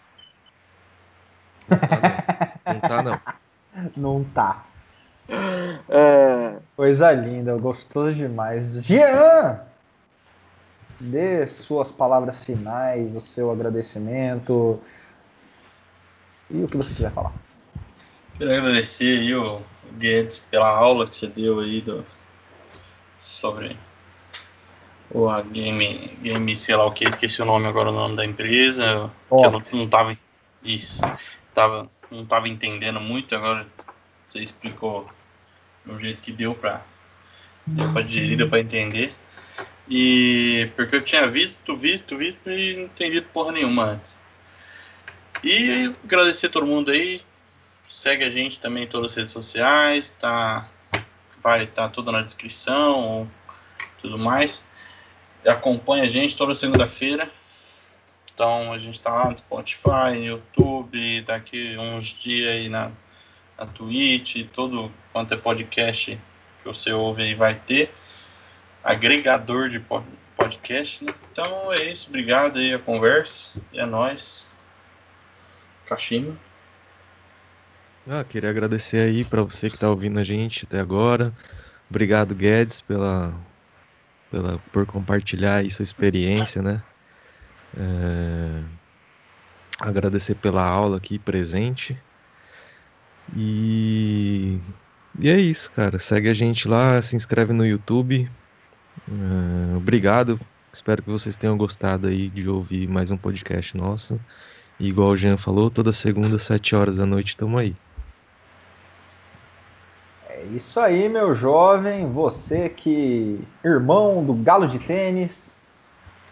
[1.70, 3.12] Não tá, não.
[3.12, 3.36] Não tá.
[5.90, 6.58] É...
[6.76, 8.84] Coisa linda, gostoso demais.
[8.84, 9.62] Jean!
[11.00, 14.80] Dê suas palavras finais, o seu agradecimento
[16.50, 17.34] e o que você quiser falar.
[18.38, 19.62] Quero agradecer aí o
[19.94, 22.06] Guedes pela aula que você deu aí do,
[23.20, 23.78] sobre
[25.14, 28.26] ou a Game, Game, sei lá o que, esqueci o nome agora, o nome da
[28.26, 29.38] empresa, oh.
[29.38, 30.18] que eu não, não tava,
[30.64, 31.02] isso,
[31.54, 33.68] tava, não tava entendendo muito, agora
[34.30, 35.10] você explicou
[35.86, 36.82] de um jeito que deu para
[37.94, 39.16] pra digerir, deu pra entender,
[39.90, 44.22] e porque eu tinha visto, visto, visto e não entendido porra nenhuma antes.
[45.44, 47.22] E agradecer a todo mundo aí,
[47.86, 50.70] segue a gente também em todas as redes sociais, tá,
[51.42, 53.30] vai estar tá tudo na descrição,
[54.02, 54.66] tudo mais
[55.50, 57.30] acompanha a gente toda segunda-feira.
[58.34, 62.92] Então a gente está lá no Spotify, no YouTube, daqui uns dias aí na,
[63.58, 66.20] na Twitch, todo quanto é podcast
[66.60, 67.94] que você ouve aí vai ter.
[68.84, 69.80] Agregador de
[70.36, 71.14] podcast, né?
[71.32, 73.52] Então é isso, obrigado aí a conversa.
[73.72, 74.48] E é nóis.
[75.86, 76.38] Kashima.
[78.10, 81.32] Ah, queria agradecer aí para você que está ouvindo a gente até agora.
[81.90, 83.34] Obrigado, Guedes, pela
[84.34, 86.82] pela, por compartilhar aí sua experiência, né?
[87.78, 88.64] É,
[89.80, 91.98] agradecer pela aula aqui presente.
[93.36, 94.60] E,
[95.20, 96.00] e é isso, cara.
[96.00, 98.30] Segue a gente lá, se inscreve no YouTube.
[99.08, 100.40] É, obrigado.
[100.72, 104.20] Espero que vocês tenham gostado aí de ouvir mais um podcast nosso.
[104.80, 107.76] E igual o Jean falou, toda segunda, sete horas da noite, estamos aí.
[110.30, 115.56] É isso aí, meu jovem, você que irmão do Galo de Tênis,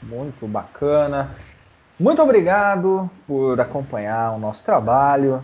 [0.02, 1.36] muito bacana.
[2.00, 5.44] Muito obrigado por acompanhar o nosso trabalho.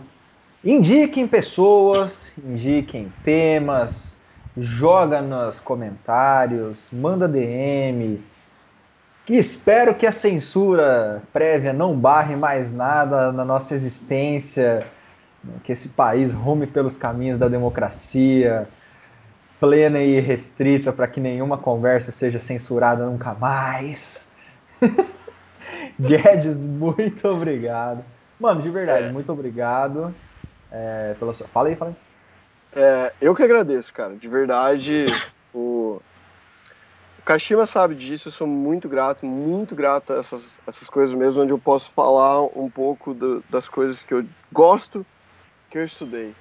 [0.64, 4.18] Indiquem pessoas, indiquem temas,
[4.56, 8.20] joga nos comentários, manda DM.
[9.24, 14.86] Que espero que a censura prévia não barre mais nada na nossa existência
[15.62, 18.68] que esse país rume pelos caminhos da democracia
[19.60, 24.27] plena e restrita para que nenhuma conversa seja censurada nunca mais.
[25.98, 28.04] Guedes, muito obrigado.
[28.38, 29.12] Mano, de verdade, é.
[29.12, 30.14] muito obrigado
[30.70, 31.48] é, pela sua.
[31.48, 31.96] Fala aí, fala aí.
[32.80, 34.14] É, eu que agradeço, cara.
[34.14, 35.06] De verdade,
[35.52, 36.00] o,
[37.18, 38.28] o Kashima sabe disso.
[38.28, 42.44] Eu sou muito grato, muito grato a essas, essas coisas mesmo, onde eu posso falar
[42.56, 45.04] um pouco do, das coisas que eu gosto
[45.70, 46.34] que eu estudei.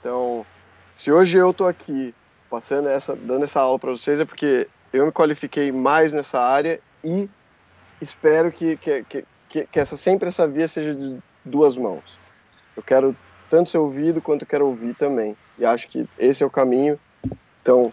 [0.00, 0.46] Então,
[0.94, 2.14] se hoje eu estou aqui
[2.48, 6.80] passando essa, dando essa aula para vocês é porque eu me qualifiquei mais nessa área
[7.04, 7.28] e
[8.00, 12.18] espero que, que, que, que, essa sempre essa via seja de duas mãos.
[12.76, 13.16] Eu quero
[13.48, 15.36] tanto ser ouvido quanto quero ouvir também.
[15.58, 16.98] E acho que esse é o caminho.
[17.60, 17.92] Então,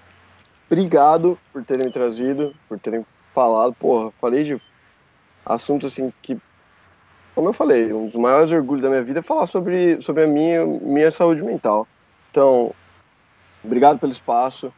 [0.69, 3.73] obrigado por terem me trazido, por terem falado.
[3.73, 4.61] Porra, falei de
[5.45, 6.39] assunto assim que
[7.37, 10.27] como eu falei, um dos maiores orgulhos da minha vida é falar sobre, sobre a
[10.27, 11.87] minha, minha saúde mental.
[12.31, 12.73] Então,
[13.63, 14.73] obrigado pelo espaço.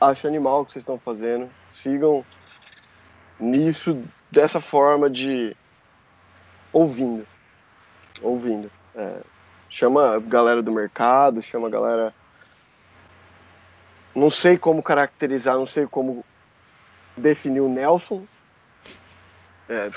[0.00, 1.50] Acho animal o que vocês estão fazendo.
[1.68, 2.24] Sigam
[3.38, 4.02] nisso
[4.36, 5.56] dessa forma de
[6.70, 7.26] ouvindo.
[8.20, 8.70] Ouvindo.
[8.94, 9.22] É,
[9.70, 12.14] chama a galera do mercado, chama a galera.
[14.14, 16.22] Não sei como caracterizar, não sei como
[17.16, 18.26] definir o Nelson.
[19.70, 19.90] É,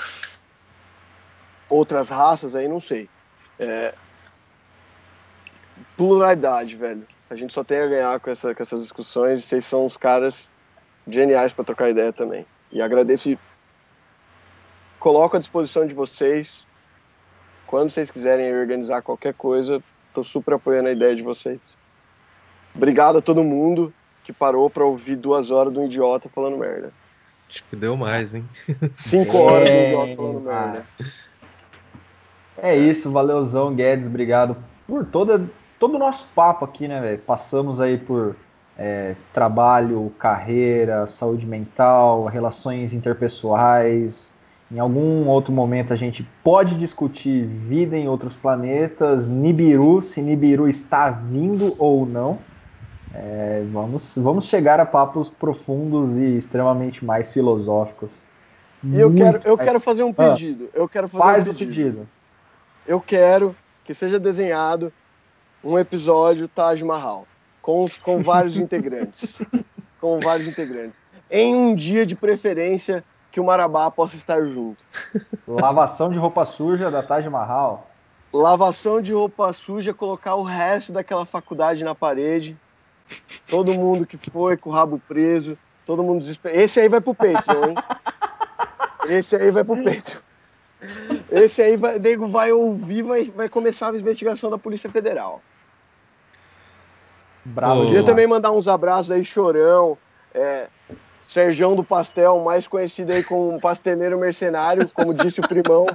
[1.68, 3.10] outras raças aí, não sei.
[3.58, 3.94] É,
[5.98, 7.06] pluralidade, velho.
[7.28, 9.44] A gente só tem a ganhar com, essa, com essas discussões.
[9.44, 10.48] Vocês são os caras
[11.06, 12.46] geniais para trocar ideia também.
[12.72, 13.38] E agradeço.
[15.00, 16.66] Coloco à disposição de vocês.
[17.66, 21.58] Quando vocês quiserem organizar qualquer coisa, tô super apoiando a ideia de vocês.
[22.74, 26.92] Obrigado a todo mundo que parou para ouvir duas horas de um idiota falando merda.
[27.48, 28.44] Acho que deu mais, hein?
[28.94, 30.86] Cinco horas de um idiota falando merda.
[32.58, 34.54] É isso, valeuzão, Guedes, obrigado
[34.86, 35.48] por toda,
[35.78, 37.18] todo o nosso papo aqui, né, velho?
[37.20, 38.36] Passamos aí por
[38.76, 44.38] é, trabalho, carreira, saúde mental, relações interpessoais.
[44.70, 50.68] Em algum outro momento a gente pode discutir vida em outros planetas, Nibiru, se Nibiru
[50.68, 52.38] está vindo ou não.
[53.12, 58.12] É, vamos, vamos chegar a papos profundos e extremamente mais filosóficos.
[58.84, 60.70] E eu quero, eu quero fazer um ah, pedido.
[60.72, 61.70] Ah, eu quero fazer faz um pedido.
[61.70, 62.08] o pedido.
[62.86, 64.92] Eu quero que seja desenhado
[65.64, 67.26] um episódio Taj Mahal
[67.60, 69.38] com, com vários integrantes.
[70.00, 71.02] Com vários integrantes.
[71.28, 74.84] Em um dia de preferência que o Marabá possa estar junto.
[75.46, 77.88] Lavação de roupa suja da Taj Mahal.
[78.32, 82.56] Lavação de roupa suja, colocar o resto daquela faculdade na parede.
[83.48, 86.60] Todo mundo que foi com o rabo preso, todo mundo desesperado.
[86.60, 87.76] Esse aí vai pro Patreon, hein?
[89.08, 90.20] Esse aí vai pro Patreon.
[91.30, 95.42] Esse aí, vai, nego vai ouvir, vai, vai começar a investigação da Polícia Federal.
[97.44, 97.86] Bravo.
[97.86, 99.96] Queria também mandar uns abraços aí, Chorão,
[100.34, 100.68] é,
[101.30, 105.86] Serjão do Pastel, mais conhecido aí como Pasteleiro Mercenário, como disse o primão.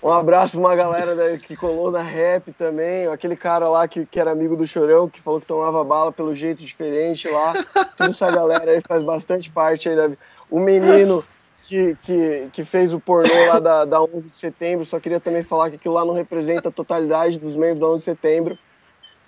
[0.00, 4.06] Um, abraço pra uma galera da, que colou na rap também, aquele cara lá que,
[4.06, 7.52] que era amigo do Chorão, que falou que tomava bala pelo jeito diferente lá.
[7.96, 10.10] Toda essa galera aí faz bastante parte aí da
[10.48, 11.24] O menino
[11.64, 15.42] que, que, que fez o pornô lá da, da 11 de setembro, só queria também
[15.42, 18.58] falar que aquilo lá não representa a totalidade dos membros da 11 de setembro.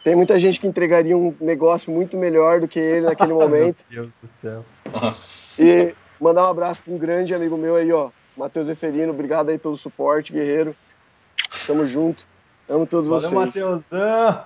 [0.04, 3.84] Tem muita gente que entregaria um negócio muito melhor do que ele naquele momento.
[3.90, 4.64] meu Deus do céu.
[4.92, 5.64] Nossa.
[5.64, 9.12] E mandar um abraço para um grande amigo meu aí, ó, Matheus Eferino.
[9.12, 10.76] Obrigado aí pelo suporte, guerreiro.
[11.66, 12.24] Tamo junto.
[12.68, 13.64] Amo todos Valeu, vocês.
[13.64, 14.44] Matheusão.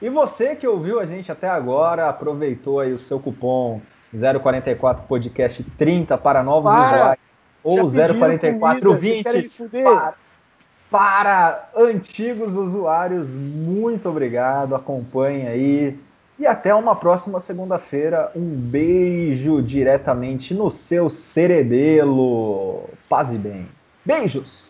[0.00, 3.80] E você que ouviu a gente até agora, aproveitou aí o seu cupom
[4.12, 6.96] 044 podcast 30 para novos Para!
[6.96, 7.18] usuários
[7.64, 9.84] ou Já pediram 044 comida, vocês querem me 20 fuder?
[9.84, 10.14] para,
[10.90, 13.28] para antigos usuários.
[13.28, 15.98] Muito obrigado, acompanhe aí.
[16.38, 18.30] E até uma próxima segunda-feira.
[18.34, 22.84] Um beijo diretamente no seu cerebelo.
[23.08, 23.66] Paz e bem.
[24.04, 24.67] Beijos!